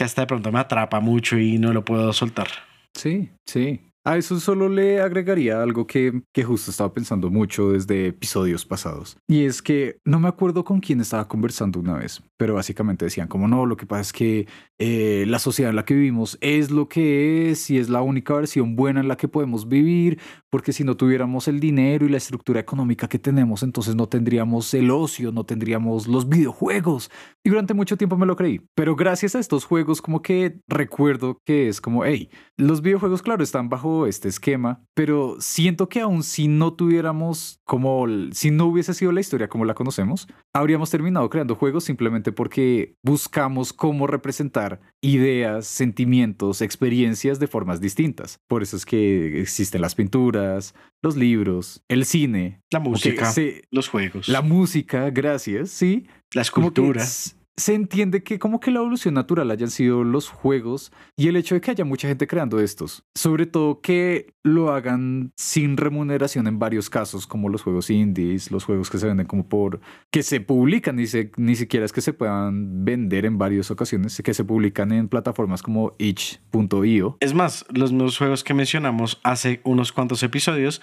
que 0.01 0.05
hasta 0.05 0.23
de 0.23 0.29
pronto 0.29 0.51
me 0.51 0.59
atrapa 0.59 0.99
mucho 1.01 1.37
y 1.37 1.59
no 1.59 1.75
lo 1.75 1.85
puedo 1.85 2.15
soltar. 2.15 2.49
Sí, 2.95 3.29
sí. 3.45 3.90
A 4.03 4.17
eso 4.17 4.41
solo 4.41 4.71
le 4.71 5.03
agregaría 5.03 5.63
algo 5.63 5.87
que, 5.87 6.23
que 6.33 6.43
justo 6.43 6.71
estaba 6.71 6.95
pensando 6.95 7.29
mucho 7.29 7.73
desde 7.73 8.07
episodios 8.07 8.65
pasados. 8.65 9.19
Y 9.29 9.45
es 9.45 9.61
que 9.61 9.99
no 10.07 10.19
me 10.19 10.29
acuerdo 10.29 10.65
con 10.65 10.81
quién 10.81 11.03
estaba 11.03 11.29
conversando 11.29 11.79
una 11.79 11.99
vez, 11.99 12.23
pero 12.39 12.55
básicamente 12.55 13.05
decían 13.05 13.29
como 13.29 13.47
no, 13.47 13.67
lo 13.67 13.77
que 13.77 13.85
pasa 13.85 14.01
es 14.01 14.13
que 14.15 14.49
eh, 14.79 15.27
la 15.29 15.39
sociedad 15.39 15.69
en 15.69 15.77
la 15.77 15.85
que 15.85 15.93
vivimos 15.93 16.39
es 16.41 16.71
lo 16.71 16.89
que 16.89 17.51
es 17.51 17.69
y 17.69 17.77
es 17.77 17.91
la 17.91 18.01
única 18.01 18.33
versión 18.33 18.75
buena 18.75 19.01
en 19.01 19.09
la 19.09 19.19
que 19.19 19.29
podemos 19.29 19.69
vivir, 19.69 20.19
porque 20.49 20.73
si 20.73 20.83
no 20.83 20.97
tuviéramos 20.97 21.47
el 21.47 21.61
dinero 21.61 22.07
y 22.07 22.09
la 22.09 22.17
estructura 22.17 22.59
económica 22.59 23.07
que 23.07 23.19
tenemos, 23.19 23.63
entonces 23.63 23.97
no 23.97 24.09
tendríamos 24.09 24.73
el 24.73 24.91
ocio, 24.91 25.31
no 25.31 25.45
tendríamos 25.45 26.09
los 26.09 26.27
videojuegos. 26.27 27.11
Y 27.45 27.51
durante 27.51 27.75
mucho 27.75 27.99
tiempo 27.99 28.17
me 28.17 28.25
lo 28.25 28.37
creí, 28.37 28.63
pero 28.75 28.97
gracias 28.97 29.35
a 29.35 29.41
estos 29.41 29.67
juegos 29.67 30.01
como 30.01 30.23
que 30.23 30.59
recuerdo 30.69 31.39
que 31.45 31.69
es 31.69 31.83
como, 31.83 32.07
hey, 32.07 32.31
los 32.57 32.81
videojuegos, 32.81 33.21
claro, 33.21 33.43
están 33.43 33.69
bajo 33.69 33.90
este 34.07 34.29
esquema, 34.29 34.83
pero 34.95 35.37
siento 35.41 35.89
que 35.89 36.01
aún 36.01 36.23
si 36.23 36.49
no 36.49 36.73
tuviéramos 36.75 37.61
como, 37.65 38.07
si 38.33 38.51
no 38.51 38.67
hubiese 38.67 38.95
sido 38.95 39.13
la 39.13 39.21
historia 39.21 39.49
como 39.49 39.65
la 39.65 39.75
conocemos, 39.75 40.27
habríamos 40.55 40.91
terminado 40.91 41.29
creando 41.31 41.55
juegos 41.55 41.85
simplemente 41.85 42.33
porque 42.33 42.95
buscamos 43.05 43.73
cómo 43.73 44.07
representar 44.07 44.81
ideas, 45.03 45.67
sentimientos, 45.67 46.61
experiencias 46.63 47.39
de 47.39 47.47
formas 47.47 47.81
distintas. 47.81 48.39
Por 48.49 48.63
eso 48.63 48.77
es 48.77 48.85
que 48.87 49.41
existen 49.41 49.81
las 49.81 49.95
pinturas, 49.95 50.75
los 51.03 51.17
libros, 51.17 51.83
el 51.89 52.05
cine, 52.05 52.61
La 52.71 52.81
música, 52.81 53.31
se- 53.33 53.63
los 53.71 53.89
juegos, 53.89 54.29
la 54.29 54.43
música, 54.43 55.11
gracias, 55.11 55.71
sí, 55.71 56.07
la 56.33 56.45
como 56.45 56.73
que 56.73 56.81
escultura. 56.81 57.03
s- 57.03 57.35
se 57.61 57.75
entiende 57.75 58.23
que 58.23 58.39
como 58.39 58.59
que 58.59 58.71
la 58.71 58.79
evolución 58.79 59.15
natural 59.15 59.51
hayan 59.51 59.71
sido 59.71 60.03
los 60.03 60.31
juegos 60.31 60.93
y 61.15 61.29
el 61.29 61.37
hecho 61.37 61.55
de 61.55 61.61
que 61.61 61.71
haya 61.71 61.85
mucha 61.85 62.09
gente 62.09 62.27
creando 62.27 62.59
estos, 62.59 63.05
sobre 63.15 63.45
todo 63.45 63.83
que 63.83 64.33
lo 64.43 64.73
hagan 64.73 65.33
sin 65.37 65.77
remuneración 65.77 66.47
en 66.47 66.59
varios 66.59 66.89
casos, 66.89 67.27
como 67.27 67.51
los 67.51 67.63
juegos 67.63 67.91
indies, 67.91 68.51
los 68.51 68.65
juegos 68.65 68.89
que 68.89 68.97
se 68.97 69.07
venden 69.07 69.27
como 69.27 69.47
por 69.47 69.81
que 70.11 70.23
se 70.23 70.41
publican 70.41 70.97
ni, 70.97 71.05
ni 71.37 71.55
siquiera 71.55 71.85
es 71.85 71.93
que 71.93 72.01
se 72.01 72.15
puedan 72.15 72.85
vender 72.87 73.27
en 73.27 73.37
varias 73.37 73.71
ocasiones, 73.71 74.21
que 74.25 74.33
se 74.33 74.45
publican 74.45 74.91
en 74.93 75.09
plataformas 75.09 75.63
como 75.63 75.95
itch.io. 75.99 77.19
Es 77.21 77.35
más, 77.35 77.67
los 77.69 77.93
mismos 77.93 78.17
juegos 78.17 78.43
que 78.43 78.55
mencionamos 78.55 79.21
hace 79.23 79.61
unos 79.65 79.93
cuantos 79.93 80.23
episodios 80.23 80.81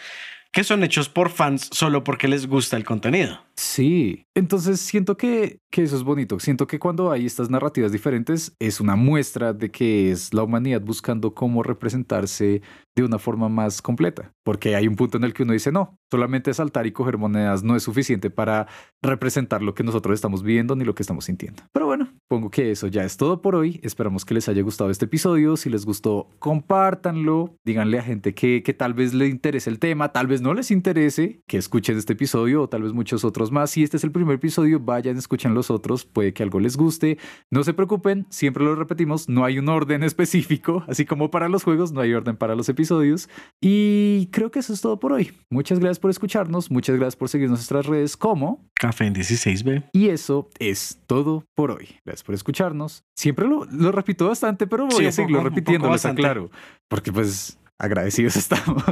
que 0.52 0.64
son 0.64 0.84
hechos 0.84 1.10
por 1.10 1.30
fans 1.30 1.70
solo 1.72 2.04
porque 2.04 2.28
les 2.28 2.48
gusta 2.48 2.78
el 2.78 2.84
contenido. 2.84 3.40
Sí, 3.56 4.26
entonces 4.36 4.80
siento 4.80 5.18
que, 5.18 5.60
que 5.72 5.84
eso 5.84 5.96
es 5.96 6.04
bonito. 6.04 6.40
Siento 6.40 6.68
que 6.68 6.80
cuando 6.80 7.12
hay 7.12 7.26
estas 7.26 7.50
narrativas 7.50 7.92
diferentes 7.92 8.56
es 8.60 8.80
una 8.80 8.96
muestra 8.96 9.54
de 9.54 9.72
que 9.72 10.12
es 10.12 10.34
la 10.34 10.44
humanidad 10.44 10.82
buscando 10.82 11.34
cómo 11.34 11.64
representarse 11.64 12.62
de 12.98 13.04
una 13.04 13.20
forma 13.20 13.48
más 13.48 13.82
completa. 13.82 14.34
Porque 14.44 14.76
hay 14.76 14.88
un 14.88 14.96
punto 14.96 15.18
en 15.18 15.24
el 15.24 15.34
que 15.34 15.44
uno 15.44 15.54
dice, 15.54 15.72
no, 15.72 16.00
solamente 16.10 16.52
saltar 16.54 16.88
y 16.88 16.92
coger 16.92 17.18
monedas 17.18 17.64
no 17.64 17.76
es 17.76 17.84
suficiente 17.84 18.32
para 18.32 18.68
representar 19.04 19.62
lo 19.62 19.76
que 19.76 19.84
nosotros 19.84 20.16
estamos 20.16 20.42
viendo 20.42 20.76
ni 20.76 20.84
lo 20.84 20.96
que 20.96 21.04
estamos 21.04 21.26
sintiendo. 21.26 21.62
Pero 21.72 21.86
bueno, 21.86 22.10
pongo 22.28 22.50
que 22.50 22.72
eso 22.72 22.88
ya 22.88 23.04
es 23.04 23.16
todo 23.16 23.42
por 23.42 23.56
hoy. 23.56 23.80
Esperamos 23.84 24.26
que 24.26 24.34
les 24.34 24.50
haya 24.50 24.64
gustado 24.64 24.90
este 24.90 25.06
episodio. 25.06 25.58
Si 25.58 25.70
les 25.70 25.86
gustó, 25.86 26.30
compártanlo. 26.40 27.56
Díganle 27.64 28.00
a 28.00 28.02
gente 28.02 28.34
que, 28.34 28.64
que 28.64 28.74
tal 28.74 28.96
vez 28.96 29.14
le 29.14 29.28
interese 29.28 29.70
el 29.70 29.78
tema, 29.78 30.12
tal 30.12 30.26
vez 30.26 30.42
no 30.42 30.56
les 30.56 30.72
interese, 30.72 31.42
que 31.48 31.58
escuchen 31.58 31.98
este 31.98 32.14
episodio 32.14 32.64
o 32.64 32.70
tal 32.70 32.82
vez 32.82 32.94
muchos 32.94 33.24
otros 33.24 33.52
más. 33.52 33.70
Si 33.70 33.84
este 33.84 33.98
es 33.98 34.04
el 34.04 34.12
primer 34.12 34.36
episodio, 34.36 34.80
vayan, 34.80 35.18
escuchen 35.18 35.54
los 35.54 35.70
otros. 35.70 36.06
Puede 36.06 36.34
que 36.34 36.42
algo 36.42 36.60
les 36.60 36.78
guste. 36.78 37.20
No 37.52 37.64
se 37.64 37.76
preocupen, 37.76 38.26
siempre 38.32 38.64
lo 38.64 38.74
repetimos, 38.74 39.30
no 39.30 39.46
hay 39.46 39.60
un 39.60 39.70
orden 39.70 40.02
específico. 40.12 40.84
Así 40.88 41.06
como 41.06 41.30
para 41.30 41.48
los 41.48 41.64
juegos, 41.64 41.92
no 41.92 42.02
hay 42.02 42.12
orden 42.14 42.38
para 42.38 42.56
los 42.56 42.68
episodios. 42.70 42.87
Y 43.62 44.28
creo 44.32 44.52
que 44.52 44.60
eso 44.60 44.74
es 44.74 44.82
todo 44.82 45.00
por 45.00 45.14
hoy. 45.14 45.32
Muchas 45.50 45.80
gracias 45.80 46.00
por 46.00 46.12
escucharnos. 46.12 46.70
Muchas 46.72 46.96
gracias 46.98 47.16
por 47.16 47.30
seguirnos 47.30 47.58
en 47.58 47.62
nuestras 47.62 47.86
redes 47.86 48.16
como 48.18 48.66
Café 48.74 49.06
en 49.06 49.16
16B. 49.16 49.90
y 49.94 50.10
eso 50.10 50.50
es 50.60 51.00
todo 51.08 51.44
por 51.56 51.72
hoy. 51.72 51.88
Gracias 52.06 52.24
por 52.24 52.36
escucharnos. 52.36 53.04
Siempre 53.16 53.48
lo, 53.48 53.66
lo 53.66 53.92
repito 53.92 54.28
bastante, 54.28 54.68
pero 54.68 54.86
voy 54.86 54.96
Sí, 54.98 55.06
a 55.06 55.12
seguirlo 55.12 55.40
poco, 55.40 55.50
repitiendo, 55.50 55.92
les 55.92 56.06
aclaro. 56.06 56.50
Porque 56.88 57.12
pues 57.12 57.60
agradecidos 57.80 58.36
estamos. 58.38 58.84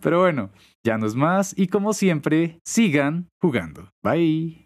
Pero 0.00 0.20
bueno, 0.20 0.50
ya 0.84 0.98
no 0.98 1.06
es 1.06 1.14
más. 1.14 1.54
Y 1.56 1.68
como 1.68 1.92
siempre, 1.92 2.60
sigan 2.64 3.28
jugando. 3.40 3.90
Bye. 4.02 4.61